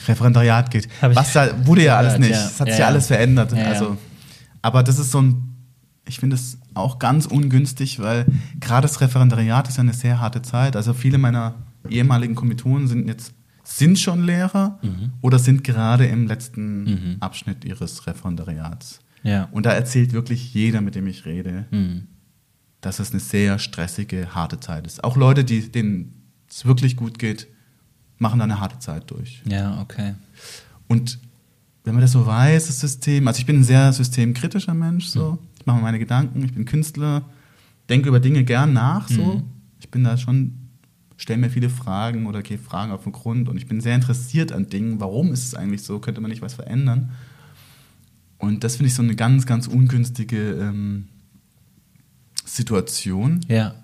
Referendariat 0.06 0.70
geht. 0.70 0.86
Was 1.00 1.32
da 1.32 1.66
wurde 1.66 1.84
ja 1.84 1.96
alles 1.96 2.18
nicht. 2.18 2.32
Es 2.32 2.60
hat 2.60 2.68
sich 2.68 2.78
ja 2.78 2.86
alles 2.86 3.06
verändert. 3.06 3.54
Also, 3.54 3.96
aber 4.60 4.82
das 4.82 4.98
ist 4.98 5.10
so 5.10 5.22
ein, 5.22 5.56
ich 6.06 6.20
finde 6.20 6.36
es 6.36 6.58
auch 6.74 6.98
ganz 6.98 7.24
ungünstig, 7.24 7.98
weil 7.98 8.26
gerade 8.60 8.86
das 8.86 9.00
Referendariat 9.00 9.68
ist 9.68 9.78
ja 9.78 9.84
eine 9.84 9.94
sehr 9.94 10.20
harte 10.20 10.42
Zeit. 10.42 10.76
Also 10.76 10.92
viele 10.92 11.16
meiner 11.16 11.54
ehemaligen 11.90 12.34
Kommilitonen 12.34 12.88
sind 12.88 13.08
jetzt 13.08 13.34
sind 13.66 13.98
schon 13.98 14.24
Lehrer 14.24 14.78
mhm. 14.82 15.12
oder 15.20 15.38
sind 15.38 15.64
gerade 15.64 16.06
im 16.06 16.28
letzten 16.28 16.84
mhm. 16.84 17.16
Abschnitt 17.20 17.64
ihres 17.64 18.06
Referendariats. 18.06 19.00
Ja. 19.24 19.48
Und 19.50 19.66
da 19.66 19.72
erzählt 19.72 20.12
wirklich 20.12 20.54
jeder, 20.54 20.80
mit 20.80 20.94
dem 20.94 21.06
ich 21.08 21.24
rede, 21.24 21.66
mhm. 21.72 22.06
dass 22.80 23.00
es 23.00 23.10
eine 23.10 23.20
sehr 23.20 23.58
stressige, 23.58 24.34
harte 24.34 24.60
Zeit 24.60 24.86
ist. 24.86 25.02
Auch 25.02 25.16
Leute, 25.16 25.44
die, 25.44 25.68
denen 25.70 26.14
es 26.48 26.64
wirklich 26.64 26.96
gut 26.96 27.18
geht, 27.18 27.48
machen 28.18 28.38
da 28.38 28.44
eine 28.44 28.60
harte 28.60 28.78
Zeit 28.78 29.10
durch. 29.10 29.42
Ja, 29.46 29.80
okay. 29.80 30.14
Und 30.86 31.18
wenn 31.82 31.94
man 31.94 32.02
das 32.02 32.12
so 32.12 32.24
weiß, 32.24 32.68
das 32.68 32.80
System, 32.80 33.26
also 33.26 33.40
ich 33.40 33.46
bin 33.46 33.60
ein 33.60 33.64
sehr 33.64 33.92
systemkritischer 33.92 34.74
Mensch, 34.74 35.06
so. 35.06 35.32
Mhm. 35.32 35.38
Ich 35.58 35.66
mache 35.66 35.78
mir 35.78 35.82
meine 35.82 35.98
Gedanken, 35.98 36.44
ich 36.44 36.54
bin 36.54 36.64
Künstler, 36.64 37.22
denke 37.88 38.08
über 38.08 38.20
Dinge 38.20 38.44
gern 38.44 38.72
nach, 38.72 39.08
so. 39.08 39.24
Mhm. 39.24 39.42
Ich 39.80 39.90
bin 39.90 40.04
da 40.04 40.16
schon 40.16 40.65
stelle 41.16 41.38
mir 41.38 41.50
viele 41.50 41.70
Fragen 41.70 42.26
oder 42.26 42.42
gehe 42.42 42.58
Fragen 42.58 42.92
auf 42.92 43.04
den 43.04 43.12
Grund 43.12 43.48
und 43.48 43.56
ich 43.56 43.66
bin 43.66 43.80
sehr 43.80 43.94
interessiert 43.94 44.52
an 44.52 44.68
Dingen. 44.68 45.00
Warum 45.00 45.32
ist 45.32 45.44
es 45.44 45.54
eigentlich 45.54 45.82
so? 45.82 45.98
Könnte 45.98 46.20
man 46.20 46.30
nicht 46.30 46.42
was 46.42 46.54
verändern? 46.54 47.10
Und 48.38 48.64
das 48.64 48.76
finde 48.76 48.88
ich 48.88 48.94
so 48.94 49.02
eine 49.02 49.16
ganz, 49.16 49.46
ganz 49.46 49.66
ungünstige 49.66 50.52
ähm, 50.52 51.08
Situation. 52.44 53.40
Ja. 53.48 53.74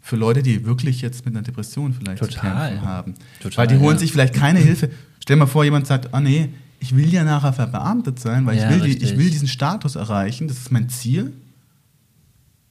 Für 0.00 0.16
Leute, 0.16 0.42
die 0.42 0.64
wirklich 0.64 1.02
jetzt 1.02 1.24
mit 1.24 1.34
einer 1.34 1.42
Depression 1.42 1.92
vielleicht 1.92 2.18
Total. 2.18 2.34
zu 2.34 2.40
kämpfen 2.40 2.82
haben. 2.82 3.14
Total, 3.40 3.58
weil 3.58 3.66
die 3.68 3.80
holen 3.80 3.96
ja. 3.96 4.00
sich 4.00 4.12
vielleicht 4.12 4.34
keine 4.34 4.58
Hilfe. 4.58 4.90
Stell 5.20 5.36
dir 5.36 5.40
mal 5.40 5.46
vor, 5.46 5.62
jemand 5.62 5.86
sagt, 5.86 6.12
ah 6.12 6.20
nee, 6.20 6.48
ich 6.80 6.96
will 6.96 7.12
ja 7.12 7.22
nachher 7.22 7.52
verbeamtet 7.52 8.18
sein, 8.18 8.46
weil 8.46 8.56
ja, 8.56 8.70
ich, 8.70 8.74
will 8.74 8.90
die, 8.90 9.04
ich 9.04 9.16
will 9.16 9.30
diesen 9.30 9.46
Status 9.46 9.94
erreichen, 9.94 10.48
das 10.48 10.56
ist 10.56 10.72
mein 10.72 10.88
Ziel. 10.88 11.32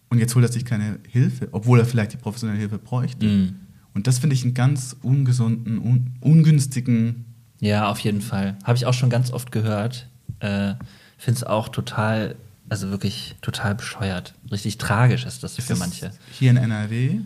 Und 0.09 0.17
jetzt 0.17 0.35
holt 0.35 0.43
er 0.43 0.51
sich 0.51 0.65
keine 0.65 0.99
Hilfe, 1.07 1.47
obwohl 1.51 1.79
er 1.79 1.85
vielleicht 1.85 2.13
die 2.13 2.17
professionelle 2.17 2.59
Hilfe 2.59 2.79
bräuchte. 2.79 3.25
Mhm. 3.25 3.55
Und 3.99 4.07
das 4.07 4.19
finde 4.19 4.33
ich 4.33 4.45
einen 4.45 4.53
ganz 4.53 4.95
ungesunden, 5.01 5.77
un 5.77 6.13
ungünstigen. 6.21 7.25
Ja, 7.59 7.89
auf 7.89 7.99
jeden 7.99 8.21
Fall. 8.21 8.55
Habe 8.63 8.77
ich 8.77 8.85
auch 8.85 8.93
schon 8.93 9.09
ganz 9.09 9.29
oft 9.29 9.51
gehört. 9.51 10.07
Äh, 10.39 10.75
finde 11.17 11.39
es 11.39 11.43
auch 11.43 11.67
total, 11.67 12.37
also 12.69 12.91
wirklich 12.91 13.35
total 13.41 13.75
bescheuert. 13.75 14.35
Richtig 14.49 14.77
tragisch 14.77 15.25
ist 15.25 15.43
das 15.43 15.57
ist 15.57 15.67
für 15.67 15.75
manche. 15.75 16.11
Hier 16.31 16.51
in 16.51 16.55
NRW 16.55 17.19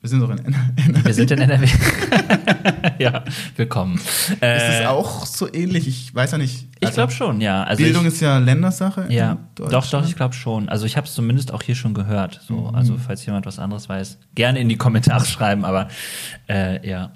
wir 0.00 0.08
sind 0.08 0.20
doch 0.20 0.30
in 0.30 0.38
NRW. 0.38 1.04
Wir 1.04 1.14
sind 1.14 1.30
in 1.32 1.40
NRW. 1.40 1.66
ja, 3.00 3.24
willkommen. 3.56 3.96
Ist 3.96 4.38
es 4.40 4.80
äh, 4.80 4.86
auch 4.86 5.26
so 5.26 5.52
ähnlich? 5.52 5.88
Ich 5.88 6.14
weiß 6.14 6.30
ja 6.32 6.38
nicht. 6.38 6.68
Also 6.80 6.88
ich 6.88 6.94
glaube 6.94 7.12
schon, 7.12 7.40
ja. 7.40 7.64
Also 7.64 7.82
Bildung 7.82 8.06
ich, 8.06 8.14
ist 8.14 8.20
ja 8.20 8.38
Ländersache. 8.38 9.06
Ja, 9.08 9.38
doch, 9.56 9.90
doch, 9.90 10.06
ich 10.06 10.14
glaube 10.14 10.34
schon. 10.34 10.68
Also 10.68 10.86
ich 10.86 10.96
habe 10.96 11.08
es 11.08 11.14
zumindest 11.14 11.52
auch 11.52 11.64
hier 11.64 11.74
schon 11.74 11.94
gehört. 11.94 12.40
So, 12.46 12.54
mhm. 12.54 12.74
Also 12.76 12.96
falls 12.96 13.26
jemand 13.26 13.44
was 13.46 13.58
anderes 13.58 13.88
weiß, 13.88 14.18
gerne 14.36 14.60
in 14.60 14.68
die 14.68 14.76
Kommentare 14.76 15.24
schreiben. 15.26 15.64
Aber 15.64 15.88
äh, 16.48 16.88
ja, 16.88 17.12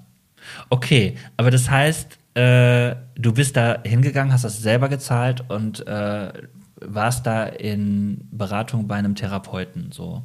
okay. 0.69 1.15
Aber 1.37 1.53
das 1.53 1.71
heißt, 1.71 2.19
äh, 2.35 2.97
du 3.15 3.33
bist 3.33 3.57
da 3.57 3.79
hingegangen, 3.85 4.33
hast 4.33 4.43
das 4.43 4.61
selber 4.61 4.89
gezahlt 4.89 5.45
und 5.49 5.87
äh, 5.87 6.33
warst 6.81 7.27
da 7.27 7.45
in 7.45 8.27
Beratung 8.33 8.89
bei 8.89 8.97
einem 8.97 9.15
Therapeuten. 9.15 9.93
So 9.93 10.25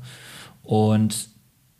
und 0.63 1.36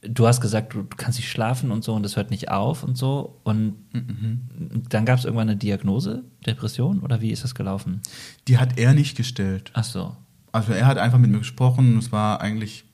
du 0.08 0.28
hast 0.28 0.42
gesagt, 0.42 0.74
du, 0.74 0.86
kannst 0.86 1.20
nicht 1.20 1.30
schlafen 1.30 1.72
und 1.72 1.84
so 1.84 1.94
und 1.94 2.04
das 2.04 2.16
hört 2.16 2.32
nicht 2.32 2.50
auf 2.50 2.84
und 2.84 2.98
so. 2.98 3.40
Und 3.44 3.76
mhm. 3.94 4.84
dann 4.90 5.06
gab 5.06 5.20
es 5.20 5.26
irgendwann 5.26 5.50
eine 5.50 5.58
Diagnose, 5.58 6.24
Depression 6.46 7.00
oder 7.00 7.22
wie 7.22 7.32
ist 7.32 7.44
das 7.44 7.56
gelaufen? 7.56 8.02
Die 8.48 8.58
hat 8.58 8.78
er 8.78 8.94
nicht 8.94 9.16
gestellt. 9.18 9.72
Ach 9.74 9.84
so. 9.84 10.16
Also 10.52 10.74
er 10.74 10.86
hat 10.86 10.98
einfach 10.98 11.20
mit 11.20 11.32
mir 11.32 11.40
gesprochen. 11.40 11.98
Es 11.98 12.12
war 12.12 12.42
eigentlich 12.42 12.86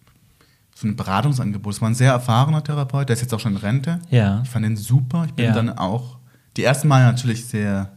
so 0.76 0.88
ein 0.88 0.96
Beratungsangebot. 0.96 1.74
Es 1.74 1.82
war 1.82 1.90
ein 1.90 1.96
sehr 1.96 2.12
erfahrener 2.12 2.64
Therapeut, 2.64 3.10
der 3.10 3.16
ist 3.16 3.22
jetzt 3.22 3.34
auch 3.34 3.40
schon 3.40 3.54
in 3.54 3.58
Rente. 3.58 4.00
Ja. 4.10 4.42
Ich 4.44 4.50
fand 4.50 4.66
ihn 4.66 4.78
super. 4.78 5.26
Ich 5.26 5.34
bin 5.34 5.46
ja. 5.46 5.54
dann 5.54 5.70
auch 5.70 6.18
die 6.58 6.64
ersten 6.64 6.88
Male 6.88 7.06
natürlich 7.06 7.46
sehr, 7.46 7.92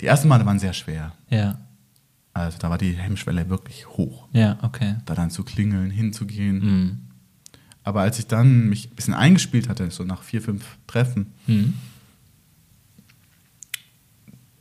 die 0.00 0.06
ersten 0.06 0.28
Male 0.28 0.46
waren 0.46 0.58
sehr 0.58 0.72
schwer. 0.72 1.12
Ja. 1.28 1.58
Also 2.32 2.58
da 2.58 2.70
war 2.70 2.78
die 2.78 2.92
Hemmschwelle 2.92 3.48
wirklich 3.50 3.88
hoch. 3.88 4.28
Ja, 4.32 4.58
okay. 4.62 4.96
Da 5.06 5.14
dann 5.14 5.30
zu 5.30 5.42
klingeln, 5.42 5.90
hinzugehen. 5.90 6.58
Mhm 6.58 7.07
aber 7.88 8.02
als 8.02 8.18
ich 8.18 8.26
dann 8.26 8.68
mich 8.68 8.90
ein 8.90 8.94
bisschen 8.96 9.14
eingespielt 9.14 9.70
hatte, 9.70 9.90
so 9.90 10.04
nach 10.04 10.22
vier, 10.22 10.42
fünf 10.42 10.76
Treffen, 10.86 11.32
mhm. 11.46 11.72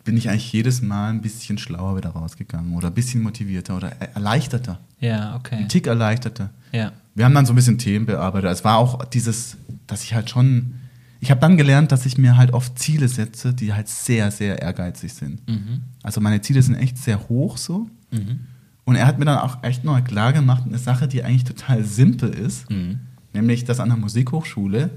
bin 0.05 0.15
ich 0.15 0.29
eigentlich 0.29 0.53
jedes 0.53 0.81
Mal 0.81 1.09
ein 1.09 1.21
bisschen 1.21 1.57
schlauer 1.57 1.97
wieder 1.97 2.11
rausgegangen 2.11 2.73
oder 2.73 2.87
ein 2.87 2.93
bisschen 2.93 3.21
motivierter 3.21 3.75
oder 3.75 3.89
erleichterter. 3.89 4.79
Ja, 5.01 5.35
okay. 5.35 5.55
Ein 5.55 5.67
Tick 5.67 5.87
erleichterter. 5.87 6.51
Ja. 6.71 6.93
Wir 7.15 7.25
haben 7.25 7.33
dann 7.33 7.45
so 7.45 7.51
ein 7.51 7.57
bisschen 7.57 7.77
Themen 7.77 8.05
bearbeitet. 8.05 8.49
Es 8.49 8.63
war 8.63 8.77
auch 8.77 9.03
dieses, 9.03 9.57
dass 9.87 10.03
ich 10.03 10.13
halt 10.13 10.29
schon, 10.29 10.75
ich 11.19 11.29
habe 11.29 11.41
dann 11.41 11.57
gelernt, 11.57 11.91
dass 11.91 12.05
ich 12.05 12.17
mir 12.17 12.37
halt 12.37 12.53
oft 12.53 12.79
Ziele 12.79 13.09
setze, 13.09 13.53
die 13.53 13.73
halt 13.73 13.89
sehr, 13.89 14.31
sehr 14.31 14.61
ehrgeizig 14.61 15.13
sind. 15.13 15.45
Mhm. 15.49 15.81
Also 16.01 16.21
meine 16.21 16.39
Ziele 16.39 16.61
sind 16.61 16.75
echt 16.75 16.97
sehr 16.97 17.27
hoch 17.27 17.57
so. 17.57 17.89
Mhm. 18.09 18.39
Und 18.85 18.95
er 18.95 19.05
hat 19.05 19.19
mir 19.19 19.25
dann 19.25 19.39
auch 19.39 19.63
echt 19.63 19.83
noch 19.83 20.01
klar 20.01 20.31
gemacht, 20.31 20.63
eine 20.65 20.77
Sache, 20.77 21.09
die 21.09 21.25
eigentlich 21.25 21.43
total 21.43 21.83
simpel 21.83 22.29
ist, 22.29 22.69
mhm. 22.69 22.99
Nämlich, 23.33 23.65
dass 23.65 23.79
an 23.79 23.89
der 23.89 23.97
Musikhochschule, 23.97 24.89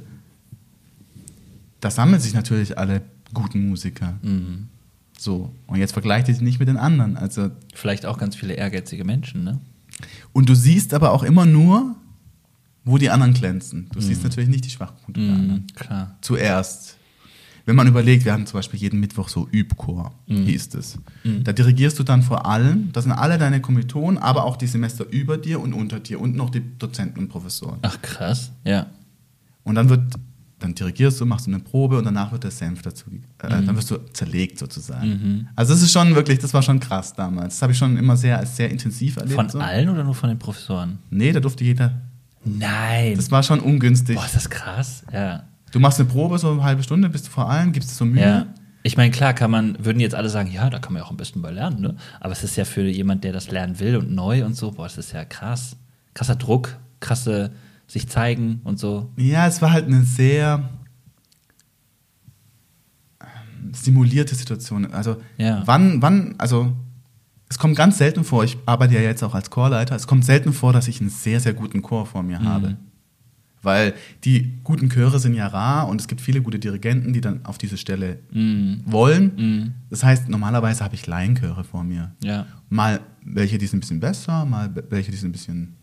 da 1.81 1.91
sammeln 1.91 2.21
sich 2.21 2.35
natürlich 2.35 2.79
alle 2.79 3.03
guten 3.35 3.69
Musiker. 3.69 4.19
Mhm. 4.23 4.69
So, 5.19 5.55
und 5.67 5.79
jetzt 5.79 5.93
vergleicht 5.93 6.29
dich 6.29 6.41
nicht 6.41 6.59
mit 6.59 6.69
den 6.69 6.79
anderen. 6.79 7.17
Also, 7.17 7.51
Vielleicht 7.75 8.07
auch 8.07 8.19
ganz 8.19 8.37
viele 8.37 8.55
ehrgeizige 8.55 9.05
Menschen, 9.05 9.45
ne? 9.45 9.61
Und 10.33 10.49
du 10.49 10.55
siehst 10.55 10.95
aber 10.95 11.13
auch 11.13 11.23
immer 11.23 11.45
nur, 11.45 11.95
wo 12.85 12.97
die 12.97 13.11
anderen 13.11 13.35
glänzen. 13.35 13.89
Du 13.93 13.99
mhm. 13.99 14.05
siehst 14.05 14.23
natürlich 14.23 14.49
nicht 14.49 14.65
die 14.65 14.71
Schwachpunkte 14.71 15.21
mhm, 15.21 15.27
der 15.27 15.35
anderen. 15.35 15.67
Klar. 15.75 16.17
Zuerst. 16.23 16.97
Wenn 17.67 17.77
man 17.77 17.87
überlegt, 17.87 18.25
wir 18.25 18.33
haben 18.33 18.47
zum 18.47 18.59
Beispiel 18.59 18.81
jeden 18.81 19.01
Mittwoch 19.01 19.29
so 19.29 19.49
Übchor, 19.51 20.13
mhm. 20.27 20.45
hieß 20.45 20.75
es. 20.75 20.99
Mhm. 21.25 21.45
Da 21.45 21.53
dirigierst 21.53 21.99
du 21.99 22.03
dann 22.03 22.23
vor 22.23 22.47
allem, 22.47 22.91
das 22.93 23.05
sind 23.05 23.13
alle 23.13 23.39
deine 23.39 23.61
Kommilitonen, 23.61 24.19
aber 24.19 24.45
auch 24.45 24.57
die 24.57 24.67
Semester 24.67 25.07
über 25.11 25.39
dir 25.39 25.61
und 25.61 25.73
unter 25.73 26.01
dir 26.01 26.21
und 26.21 26.37
noch 26.37 26.51
die 26.51 26.63
Dozenten 26.79 27.19
und 27.19 27.29
Professoren. 27.29 27.79
Ach 27.83 28.01
krass, 28.03 28.53
ja. 28.65 28.87
Und 29.63 29.75
dann 29.75 29.89
wird 29.89 30.03
dann 30.61 30.75
dirigierst 30.75 31.21
du, 31.21 31.27
machst 31.27 31.47
du 31.47 31.51
eine 31.51 31.61
Probe 31.61 31.99
und 31.99 32.05
danach 32.05 32.33
wird 32.33 32.45
der 32.45 32.51
Senf 32.51 32.83
dazu, 32.83 33.07
äh, 33.43 33.47
mhm. 33.47 33.67
dann 33.67 33.77
wirst 33.77 33.91
du 33.91 33.97
zerlegt 34.13 34.59
sozusagen. 34.59 35.09
Mhm. 35.09 35.49
Also 35.57 35.73
das 35.73 35.83
ist 35.83 35.93
schon 35.93 36.15
wirklich, 36.15 36.39
das 36.39 36.55
war 36.55 36.63
schon 36.63 36.79
krass 36.79 37.15
damals. 37.15 37.55
Das 37.55 37.63
habe 37.63 37.73
ich 37.73 37.79
schon 37.79 37.97
immer 37.97 38.17
sehr 38.17 38.39
als 38.39 38.57
sehr 38.57 38.71
intensiv 38.71 39.17
erlebt. 39.17 39.35
Von 39.35 39.49
so. 39.49 39.59
allen 39.59 39.89
oder 39.89 40.05
nur 40.05 40.15
von 40.15 40.29
den 40.29 40.39
Professoren? 40.39 40.99
Nee, 41.11 41.33
da 41.33 41.41
durfte 41.41 41.65
jeder. 41.65 42.03
Nein. 42.45 43.17
Das 43.17 43.31
war 43.31 43.43
schon 43.43 43.61
ungünstig. 43.61 44.17
Boah, 44.17 44.25
ist 44.25 44.37
das 44.37 44.51
krass, 44.51 45.03
ja. 45.13 45.45
Du 45.71 45.79
machst 45.79 46.01
eine 46.01 46.09
Probe 46.09 46.39
so 46.39 46.51
eine 46.51 46.63
halbe 46.63 46.83
Stunde, 46.83 47.09
bist 47.09 47.27
du 47.27 47.31
vor 47.31 47.49
allen, 47.49 47.73
gibst 47.73 47.91
es 47.91 47.97
so 47.97 48.05
Mühe. 48.05 48.21
Ja. 48.21 48.47
Ich 48.83 48.97
meine, 48.97 49.11
klar 49.11 49.35
kann 49.35 49.51
man, 49.51 49.77
würden 49.85 50.01
jetzt 50.01 50.15
alle 50.15 50.31
sagen, 50.31 50.51
ja, 50.51 50.71
da 50.71 50.79
kann 50.79 50.93
man 50.93 51.01
ja 51.01 51.07
auch 51.07 51.11
am 51.11 51.17
besten 51.17 51.43
bei 51.43 51.51
lernen, 51.51 51.81
ne? 51.81 51.97
Aber 52.19 52.33
es 52.33 52.43
ist 52.43 52.57
ja 52.57 52.65
für 52.65 52.83
jemand, 52.89 53.25
der 53.25 53.33
das 53.33 53.51
lernen 53.51 53.79
will 53.79 53.97
und 53.97 54.11
neu 54.11 54.45
und 54.45 54.57
so, 54.57 54.71
boah, 54.73 54.85
das 54.85 54.97
ist 54.97 55.13
ja 55.13 55.25
krass. 55.25 55.77
Krasser 56.15 56.37
Druck, 56.37 56.77
krasse 56.99 57.53
sich 57.87 58.09
zeigen 58.09 58.61
und 58.65 58.79
so. 58.79 59.11
Ja, 59.17 59.47
es 59.47 59.61
war 59.61 59.73
halt 59.73 59.87
eine 59.87 60.03
sehr 60.03 60.71
ähm, 63.21 63.75
simulierte 63.75 64.35
Situation. 64.35 64.93
Also 64.93 65.19
ja. 65.37 65.63
wann, 65.67 66.01
wann, 66.01 66.37
also 66.39 66.73
es 67.49 67.59
kommt 67.59 67.77
ganz 67.77 67.99
selten 67.99 68.25
vor, 68.25 68.45
ich 68.45 68.57
arbeite 68.65 68.95
ja 68.95 69.01
jetzt 69.01 69.23
auch 69.23 69.35
als 69.35 69.51
Chorleiter, 69.51 69.95
es 69.95 70.07
kommt 70.07 70.25
selten 70.25 70.53
vor, 70.53 70.73
dass 70.73 70.89
ich 70.89 71.01
einen 71.01 71.11
sehr, 71.11 71.41
sehr 71.41 71.53
guten 71.53 71.83
Chor 71.83 72.07
vor 72.07 72.23
mir 72.23 72.41
mhm. 72.41 72.49
habe. 72.49 72.77
Weil 73.63 73.95
die 74.25 74.59
guten 74.65 74.89
Chöre 74.89 75.19
sind 75.19 75.35
ja 75.35 75.47
rar 75.47 75.89
und 75.89 76.01
es 76.01 76.09
gibt 76.09 76.21
viele 76.21 76.41
gute 76.41 76.59
Dirigenten, 76.59 77.13
die 77.13 77.21
dann 77.21 77.45
auf 77.45 77.59
diese 77.59 77.77
Stelle 77.77 78.19
mm. 78.33 78.85
wollen. 78.87 79.25
Mm. 79.37 79.75
Das 79.91 80.03
heißt, 80.03 80.31
normalerweise 80.31 80.83
habe 80.83 80.95
ich 80.95 81.07
Laienchöre 81.07 81.65
vor 81.65 81.85
mir. 81.85 82.13
Ja. 82.23 82.47
Mal 82.71 83.01
welche, 83.23 83.59
die 83.59 83.67
sind 83.67 83.79
ein 83.79 83.81
bisschen 83.81 84.01
besser, 84.01 84.47
mal 84.47 84.71
welche, 84.89 85.11
die 85.11 85.17
sind 85.19 85.29
ein 85.29 85.33
bisschen 85.33 85.77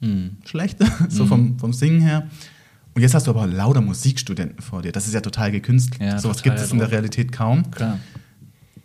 mm. 0.00 0.46
schlechter, 0.46 0.86
so 1.10 1.26
vom, 1.26 1.58
vom 1.58 1.74
Singen 1.74 2.00
her. 2.00 2.26
Und 2.94 3.02
jetzt 3.02 3.14
hast 3.14 3.26
du 3.26 3.30
aber 3.30 3.46
lauter 3.46 3.82
Musikstudenten 3.82 4.62
vor 4.62 4.82
dir. 4.82 4.92
Das 4.92 5.06
ist 5.06 5.12
ja 5.12 5.20
total 5.20 5.52
gekünstelt. 5.52 6.00
Ja, 6.00 6.18
Sowas 6.18 6.42
gibt 6.42 6.58
es 6.58 6.72
in 6.72 6.78
der 6.78 6.90
Realität 6.90 7.32
kaum. 7.32 7.70
Klar. 7.70 8.00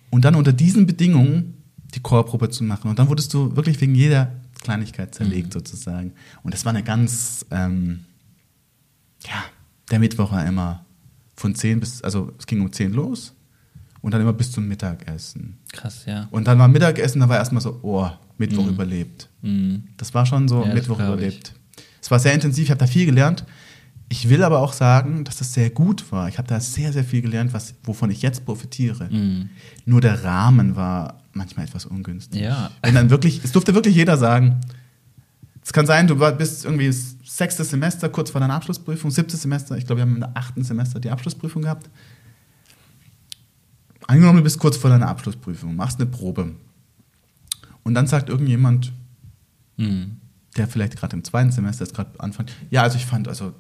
Und 0.10 0.26
dann 0.26 0.36
unter 0.36 0.54
diesen 0.54 0.86
Bedingungen 0.86 1.56
die 1.96 2.02
Chorprobe 2.02 2.50
zu 2.50 2.64
machen. 2.64 2.90
Und 2.90 3.00
dann 3.00 3.08
wurdest 3.10 3.34
du 3.34 3.56
wirklich 3.56 3.80
wegen 3.82 3.96
jeder 3.96 4.32
Kleinigkeit 4.62 5.16
zerlegt, 5.16 5.54
sozusagen. 5.54 6.14
Und 6.44 6.54
das 6.54 6.66
war 6.66 6.74
eine 6.74 6.84
ganz 6.84 7.46
ähm, 7.52 8.02
ja, 9.28 9.44
der 9.92 10.00
Mittwoch 10.00 10.32
war 10.32 10.46
immer 10.46 10.86
von 11.36 11.54
10 11.54 11.80
bis, 11.80 12.02
also 12.02 12.32
es 12.40 12.48
ging 12.48 12.62
um 12.62 12.72
10 12.72 12.94
los 12.94 13.34
und 14.02 14.14
dann 14.14 14.22
immer 14.22 14.34
bis 14.34 14.52
zum 14.52 14.68
Mittagessen. 14.68 15.58
Krass, 15.72 16.06
ja. 16.06 16.28
Und 16.32 16.48
dann 16.48 16.60
war 16.60 16.68
Mittagessen, 16.68 17.20
da 17.20 17.30
war 17.30 17.38
erstmal 17.38 17.62
so, 17.62 17.80
oh, 17.82 18.10
Mittwoch 18.38 18.66
mm. 18.66 18.70
überlebt. 18.70 19.30
Mm. 19.42 19.78
Das 19.98 20.14
war 20.14 20.26
schon 20.26 20.48
so, 20.48 20.64
ja, 20.64 20.74
Mittwoch 20.74 21.00
überlebt. 21.00 21.54
Es 22.02 22.12
war 22.12 22.20
sehr 22.20 22.34
intensiv, 22.34 22.66
ich 22.66 22.70
habe 22.70 22.80
da 22.80 22.88
viel 22.88 23.06
gelernt. 23.06 23.46
Ich 24.08 24.30
will 24.30 24.44
aber 24.44 24.60
auch 24.60 24.74
sagen, 24.74 25.24
dass 25.24 25.38
das 25.38 25.54
sehr 25.54 25.72
gut 25.72 26.12
war. 26.12 26.30
Ich 26.30 26.38
habe 26.38 26.48
da 26.48 26.60
sehr, 26.60 26.94
sehr 26.94 27.04
viel 27.04 27.24
gelernt, 27.24 27.54
was, 27.54 27.74
wovon 27.84 28.12
ich 28.12 28.22
jetzt 28.22 28.46
profitiere. 28.46 29.06
Mm. 29.06 29.50
Nur 29.86 30.02
der 30.02 30.24
Rahmen 30.24 30.76
war 30.76 31.24
manchmal 31.34 31.66
etwas 31.66 31.86
ungünstig. 31.86 32.42
Ja. 32.42 32.70
Wenn 32.84 32.94
dann 32.94 33.10
wirklich, 33.10 33.44
es 33.44 33.52
durfte 33.52 33.74
wirklich 33.74 33.96
jeder 33.96 34.18
sagen, 34.18 34.62
es 35.66 35.74
kann 35.74 35.88
sein, 35.88 36.06
du 36.06 36.16
bist 36.38 36.64
irgendwie 36.64 36.92
sechstes 36.92 37.72
Semester, 37.72 38.08
kurz 38.10 38.30
vor 38.30 38.40
deiner 38.40 38.54
Abschlussprüfung, 38.54 39.10
siebtes 39.10 39.42
Semester, 39.42 39.76
ich 39.76 39.88
glaube, 39.88 40.02
wir 40.02 40.04
haben 40.04 40.18
im 40.18 40.26
achten 40.36 40.64
Semester 40.64 41.00
die 41.00 41.10
Abschlussprüfung 41.10 41.64
gehabt. 41.64 41.90
Angenommen, 44.06 44.38
du 44.38 44.44
bist 44.44 44.60
kurz 44.60 44.78
vor 44.78 44.92
deiner 44.92 45.08
Abschlussprüfung, 45.08 45.76
machst 45.76 46.00
eine 46.00 46.08
Probe. 46.08 46.54
Und 47.82 47.96
dann 47.96 48.06
sagt 48.06 48.30
irgendjemand, 48.30 48.94
mhm. 49.78 50.18
der 50.56 50.68
vielleicht 50.68 50.98
gerade 50.98 51.16
im 51.16 51.24
zweiten 51.24 51.52
Semester 51.52 51.84
jetzt 51.84 51.96
gerade 51.96 52.12
anfängt, 52.20 52.52
ja, 52.70 52.84
also 52.84 52.98
ich 52.98 53.08
fand, 53.08 53.28
also 53.28 53.54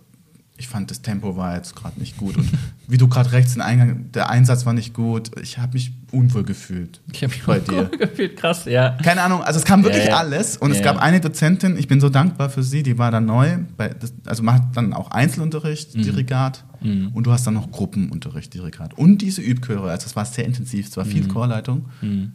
ich 0.57 0.67
fand, 0.67 0.91
das 0.91 1.01
Tempo 1.01 1.35
war 1.35 1.55
jetzt 1.55 1.75
gerade 1.75 1.99
nicht 1.99 2.17
gut. 2.17 2.37
Und 2.37 2.49
wie 2.87 2.97
du 2.97 3.07
gerade 3.07 3.31
rechts 3.31 3.53
den 3.53 3.63
Eingang, 3.63 4.11
der 4.11 4.29
Einsatz 4.29 4.67
war 4.67 4.73
nicht 4.73 4.93
gut. 4.93 5.31
Ich 5.41 5.57
habe 5.57 5.73
mich 5.73 5.91
unwohl 6.15 6.43
gefühlt. 6.43 7.01
Ich 7.11 7.23
habe 7.23 7.33
mich 7.33 7.43
bei 7.43 7.59
unwohl 7.59 7.85
dir. 7.85 7.97
gefühlt, 7.97 8.37
krass, 8.37 8.65
ja. 8.65 8.97
Keine 9.03 9.21
Ahnung, 9.21 9.43
also 9.43 9.59
es 9.59 9.65
kam 9.65 9.83
wirklich 9.83 10.05
ja, 10.05 10.11
ja. 10.11 10.17
alles. 10.17 10.57
Und 10.57 10.71
ja, 10.71 10.77
es 10.77 10.83
gab 10.83 10.97
eine 10.97 11.19
Dozentin, 11.19 11.77
ich 11.77 11.87
bin 11.87 11.99
so 11.99 12.09
dankbar 12.09 12.49
für 12.49 12.63
sie, 12.63 12.83
die 12.83 12.97
war 12.97 13.11
dann 13.11 13.25
neu. 13.25 13.57
Bei, 13.77 13.89
das, 13.89 14.13
also 14.25 14.43
man 14.43 14.55
hat 14.55 14.63
dann 14.75 14.93
auch 14.93 15.11
Einzelunterricht, 15.11 15.95
mhm. 15.95 16.03
Dirigat. 16.03 16.63
Mhm. 16.81 17.09
Und 17.13 17.25
du 17.25 17.31
hast 17.31 17.45
dann 17.45 17.53
noch 17.53 17.71
Gruppenunterricht, 17.71 18.53
Dirigat. 18.53 18.93
Und 18.97 19.19
diese 19.19 19.41
Übchöre. 19.41 19.89
Also 19.89 20.05
es 20.07 20.15
war 20.15 20.25
sehr 20.25 20.45
intensiv, 20.45 20.87
es 20.87 20.97
war 20.97 21.05
viel 21.05 21.23
mhm. 21.23 21.29
Chorleitung. 21.29 21.85
Mhm. 22.01 22.31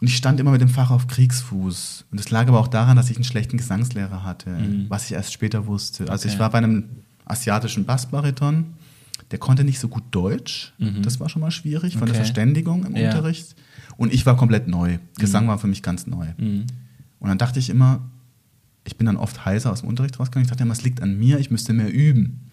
Und 0.00 0.08
ich 0.08 0.16
stand 0.16 0.40
immer 0.40 0.50
mit 0.50 0.60
dem 0.60 0.68
Fach 0.68 0.90
auf 0.90 1.06
Kriegsfuß. 1.06 2.04
Und 2.10 2.20
es 2.20 2.30
lag 2.30 2.48
aber 2.48 2.60
auch 2.60 2.68
daran, 2.68 2.96
dass 2.96 3.10
ich 3.10 3.16
einen 3.16 3.24
schlechten 3.24 3.56
Gesangslehrer 3.56 4.24
hatte, 4.24 4.50
mhm. 4.50 4.86
was 4.88 5.06
ich 5.06 5.12
erst 5.12 5.32
später 5.32 5.66
wusste. 5.66 6.10
Also 6.10 6.26
okay. 6.26 6.34
ich 6.34 6.38
war 6.38 6.50
bei 6.50 6.58
einem 6.58 6.84
asiatischen 7.24 7.84
Bassbariton. 7.84 8.74
Der 9.30 9.38
konnte 9.38 9.64
nicht 9.64 9.78
so 9.78 9.88
gut 9.88 10.04
Deutsch. 10.10 10.72
Mhm. 10.78 11.02
Das 11.02 11.20
war 11.20 11.28
schon 11.28 11.40
mal 11.42 11.50
schwierig 11.50 11.94
von 11.94 12.02
okay. 12.02 12.12
der 12.12 12.16
Verständigung 12.16 12.84
im 12.84 12.96
ja. 12.96 13.08
Unterricht. 13.08 13.56
Und 13.96 14.12
ich 14.12 14.26
war 14.26 14.36
komplett 14.36 14.68
neu. 14.68 14.98
Gesang 15.18 15.44
mhm. 15.44 15.48
war 15.48 15.58
für 15.58 15.66
mich 15.66 15.82
ganz 15.82 16.06
neu. 16.06 16.26
Mhm. 16.36 16.66
Und 17.18 17.28
dann 17.28 17.38
dachte 17.38 17.58
ich 17.58 17.70
immer, 17.70 18.02
ich 18.84 18.96
bin 18.96 19.06
dann 19.06 19.16
oft 19.16 19.44
heiser 19.44 19.72
aus 19.72 19.80
dem 19.80 19.88
Unterricht 19.88 20.18
rausgegangen. 20.20 20.44
Ich 20.44 20.50
dachte 20.50 20.62
immer, 20.62 20.72
es 20.72 20.82
liegt 20.82 21.02
an 21.02 21.18
mir, 21.18 21.38
ich 21.38 21.50
müsste 21.50 21.72
mehr 21.72 21.92
üben. 21.92 22.50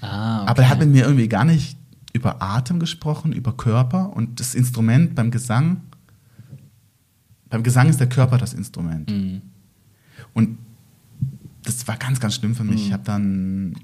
Ah, 0.00 0.42
okay. 0.42 0.50
Aber 0.50 0.62
er 0.62 0.68
hat 0.70 0.78
mit 0.78 0.88
mir 0.88 1.04
irgendwie 1.04 1.28
gar 1.28 1.44
nicht 1.44 1.76
über 2.12 2.40
Atem 2.40 2.80
gesprochen, 2.80 3.32
über 3.32 3.54
Körper 3.54 4.16
und 4.16 4.40
das 4.40 4.54
Instrument 4.54 5.14
beim 5.14 5.30
Gesang. 5.30 5.82
Beim 7.50 7.62
Gesang 7.62 7.88
ist 7.88 8.00
der 8.00 8.08
Körper 8.08 8.38
das 8.38 8.54
Instrument. 8.54 9.10
Mhm. 9.10 9.42
Und 10.32 10.58
das 11.62 11.86
war 11.86 11.96
ganz, 11.96 12.20
ganz 12.20 12.36
schlimm 12.36 12.54
für 12.54 12.64
mich. 12.64 12.80
Mhm. 12.80 12.86
Ich 12.86 12.92
habe 12.92 13.04
dann 13.04 13.76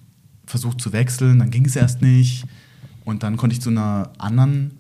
versucht 0.47 0.81
zu 0.81 0.93
wechseln, 0.93 1.39
dann 1.39 1.51
ging 1.51 1.65
es 1.65 1.77
erst 1.77 2.03
nicht. 2.03 2.45
Und 3.05 3.23
dann 3.23 3.37
konnte 3.37 3.55
ich 3.55 3.63
zu 3.63 3.71
einer 3.71 4.13
anderen 4.19 4.73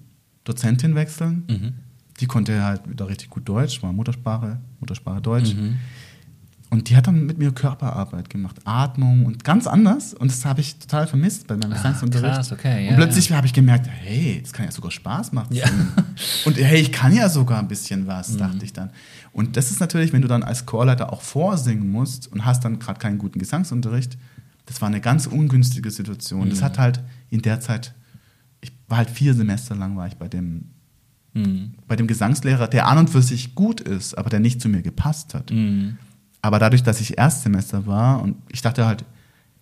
Dozentin 0.45 0.95
wechseln. 0.95 1.45
Mhm. 1.49 1.73
Die 2.21 2.27
konnte 2.27 2.63
halt 2.63 2.89
wieder 2.89 3.09
richtig 3.09 3.31
gut 3.31 3.49
Deutsch, 3.49 3.83
war 3.83 3.93
Muttersprache, 3.93 4.61
Muttersprache 4.81 5.21
Deutsch. 5.21 5.55
Mhm. 5.55 5.79
Und 6.73 6.89
die 6.89 6.97
hat 6.97 7.07
dann 7.07 7.27
mit 7.27 7.37
mir 7.37 7.53
Körperarbeit 7.53 8.31
gemacht, 8.31 8.57
Atmung 8.65 9.27
und 9.27 9.45
ganz 9.45 9.67
anders. 9.67 10.15
Und 10.15 10.31
das 10.31 10.47
habe 10.47 10.63
ich 10.63 10.79
total 10.79 11.07
vermisst 11.07 11.47
bei 11.47 11.55
meinem 11.55 11.73
ah, 11.73 11.77
Gesangsunterricht. 11.77 12.35
Krass, 12.35 12.51
okay, 12.51 12.87
ja, 12.87 12.91
und 12.93 12.97
plötzlich 12.97 13.29
ja. 13.29 13.37
habe 13.37 13.47
ich 13.47 13.53
gemerkt, 13.53 13.91
hey, 13.91 14.41
das 14.41 14.55
kann 14.55 14.65
ja 14.65 14.73
sogar 14.73 14.91
Spaß 14.91 15.33
machen. 15.33 15.55
Ja. 15.55 15.67
Und 16.47 16.57
hey, 16.57 16.81
ich 16.81 16.91
kann 16.91 17.15
ja 17.15 17.29
sogar 17.29 17.59
ein 17.59 17.69
bisschen 17.69 18.07
was, 18.07 18.31
mhm. 18.31 18.39
dachte 18.39 18.65
ich 18.65 18.73
dann. 18.73 18.89
Und 19.33 19.59
das 19.59 19.71
ist 19.71 19.81
natürlich, 19.81 20.15
wenn 20.15 20.23
du 20.23 20.29
dann 20.29 20.43
als 20.43 20.65
Chorleiter 20.65 21.13
auch 21.13 21.21
vorsingen 21.21 21.91
musst 21.91 22.33
und 22.33 22.47
hast 22.47 22.65
dann 22.65 22.79
gerade 22.79 22.99
keinen 22.99 23.19
guten 23.19 23.39
Gesangsunterricht, 23.39 24.17
das 24.67 24.81
war 24.81 24.89
eine 24.89 25.01
ganz 25.01 25.27
ungünstige 25.27 25.91
Situation. 25.91 26.47
Mhm. 26.47 26.51
Das 26.51 26.63
hat 26.63 26.79
halt 26.79 27.01
in 27.31 27.43
der 27.43 27.61
Zeit, 27.61 27.95
ich 28.61 28.73
war 28.89 28.99
halt 28.99 29.11
vier 29.11 29.35
Semester 29.35 29.75
lang 29.75 29.97
war 29.97 30.07
ich 30.07 30.15
bei 30.15 30.29
dem, 30.29 30.71
mhm. 31.35 31.75
bei 31.87 31.97
dem 31.97 32.07
Gesangslehrer, 32.07 32.69
der 32.69 32.87
an 32.87 32.99
und 32.99 33.11
für 33.11 33.23
sich 33.23 33.55
gut 33.55 33.81
ist, 33.81 34.17
aber 34.17 34.31
der 34.31 34.41
nicht 34.41 34.61
zu 34.61 34.69
mir 34.69 34.83
gepasst 34.83 35.35
hat. 35.35 35.51
Mhm. 35.51 35.99
Aber 36.41 36.59
dadurch, 36.59 36.83
dass 36.83 37.01
ich 37.01 37.19
Erstsemester 37.19 37.87
war 37.87 38.21
und 38.21 38.37
ich 38.49 38.63
dachte 38.63 38.87
halt, 38.87 39.05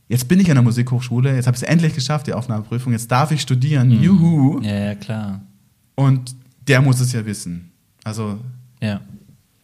jetzt 0.08 0.28
bin 0.28 0.40
ich 0.40 0.48
in 0.48 0.54
der 0.54 0.62
Musikhochschule, 0.62 1.34
jetzt 1.34 1.46
habe 1.46 1.56
ich 1.56 1.62
es 1.62 1.68
endlich 1.68 1.94
geschafft, 1.94 2.26
die 2.26 2.32
Aufnahmeprüfung, 2.32 2.92
jetzt 2.92 3.10
darf 3.10 3.30
ich 3.30 3.40
studieren, 3.42 3.88
mhm. 3.88 4.02
juhu. 4.02 4.60
Ja, 4.62 4.74
ja, 4.74 4.94
klar. 4.94 5.42
Und 5.94 6.34
der 6.66 6.80
muss 6.82 7.00
es 7.00 7.12
ja 7.12 7.24
wissen. 7.26 7.70
Also, 8.04 8.40
ja. 8.80 9.00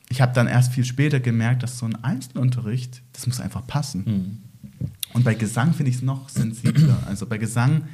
ich 0.08 0.20
habe 0.20 0.32
dann 0.34 0.46
erst 0.46 0.72
viel 0.72 0.84
später 0.84 1.20
gemerkt, 1.20 1.62
dass 1.62 1.78
so 1.78 1.86
ein 1.86 1.96
Einzelunterricht, 2.04 3.02
das 3.12 3.26
muss 3.26 3.40
einfach 3.40 3.66
passen. 3.66 4.04
Mhm. 4.06 4.90
Und 5.16 5.24
bei 5.24 5.34
Gesang 5.34 5.72
finde 5.72 5.88
ich 5.88 5.96
es 5.96 6.02
noch 6.02 6.28
sensibler. 6.28 6.98
Also 7.06 7.24
bei 7.26 7.38
Gesang, 7.38 7.84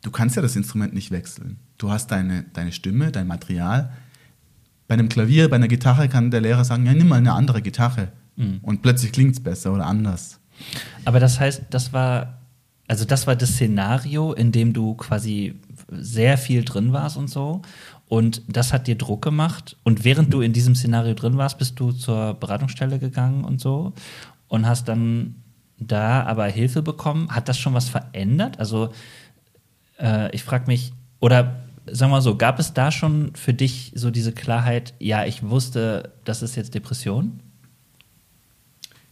du 0.00 0.10
kannst 0.10 0.34
ja 0.34 0.40
das 0.40 0.56
Instrument 0.56 0.94
nicht 0.94 1.10
wechseln. 1.10 1.58
Du 1.76 1.90
hast 1.90 2.10
deine, 2.10 2.46
deine 2.54 2.72
Stimme, 2.72 3.12
dein 3.12 3.26
Material. 3.26 3.92
Bei 4.88 4.94
einem 4.94 5.10
Klavier, 5.10 5.50
bei 5.50 5.56
einer 5.56 5.68
Gitarre 5.68 6.08
kann 6.08 6.30
der 6.30 6.40
Lehrer 6.40 6.64
sagen, 6.64 6.86
ja, 6.86 6.94
nimm 6.94 7.08
mal 7.08 7.16
eine 7.16 7.34
andere 7.34 7.60
Gitarre. 7.60 8.12
Mhm. 8.36 8.60
Und 8.62 8.80
plötzlich 8.80 9.12
klingt 9.12 9.34
es 9.34 9.40
besser 9.40 9.74
oder 9.74 9.84
anders. 9.84 10.40
Aber 11.04 11.20
das 11.20 11.38
heißt, 11.38 11.64
das 11.68 11.92
war, 11.92 12.38
also 12.88 13.04
das 13.04 13.26
war 13.26 13.36
das 13.36 13.50
Szenario, 13.50 14.32
in 14.32 14.50
dem 14.50 14.72
du 14.72 14.94
quasi 14.94 15.60
sehr 15.90 16.38
viel 16.38 16.64
drin 16.64 16.94
warst 16.94 17.18
und 17.18 17.28
so. 17.28 17.60
Und 18.08 18.40
das 18.48 18.72
hat 18.72 18.86
dir 18.86 18.96
Druck 18.96 19.20
gemacht. 19.20 19.76
Und 19.82 20.04
während 20.04 20.32
du 20.32 20.40
in 20.40 20.54
diesem 20.54 20.74
Szenario 20.74 21.12
drin 21.12 21.36
warst, 21.36 21.58
bist 21.58 21.78
du 21.78 21.92
zur 21.92 22.32
Beratungsstelle 22.32 22.98
gegangen 22.98 23.44
und 23.44 23.60
so 23.60 23.92
und 24.48 24.66
hast 24.66 24.88
dann 24.88 25.34
da 25.78 26.24
aber 26.24 26.46
Hilfe 26.46 26.82
bekommen. 26.82 27.30
Hat 27.30 27.48
das 27.48 27.58
schon 27.58 27.74
was 27.74 27.88
verändert? 27.88 28.58
Also 28.58 28.92
äh, 29.98 30.34
ich 30.34 30.42
frage 30.44 30.66
mich, 30.66 30.92
oder 31.20 31.56
sagen 31.86 32.10
wir 32.10 32.16
mal 32.16 32.22
so, 32.22 32.36
gab 32.36 32.58
es 32.58 32.72
da 32.72 32.90
schon 32.90 33.34
für 33.34 33.54
dich 33.54 33.92
so 33.94 34.10
diese 34.10 34.32
Klarheit, 34.32 34.94
ja, 34.98 35.24
ich 35.24 35.42
wusste, 35.42 36.12
das 36.24 36.42
ist 36.42 36.56
jetzt 36.56 36.74
Depression? 36.74 37.40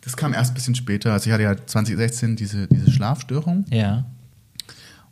Das 0.01 0.17
kam 0.17 0.35
erst 0.35 0.53
ein 0.53 0.55
bisschen 0.55 0.75
später. 0.75 1.13
Also 1.13 1.29
ich 1.29 1.33
hatte 1.33 1.45
ja 1.45 1.57
2016 1.57 2.37
diese, 2.37 2.67
diese 2.67 2.91
Schlafstörung. 2.91 3.65
Ja. 3.71 4.05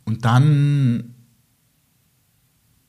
Und 0.03 0.25
dann, 0.25 1.15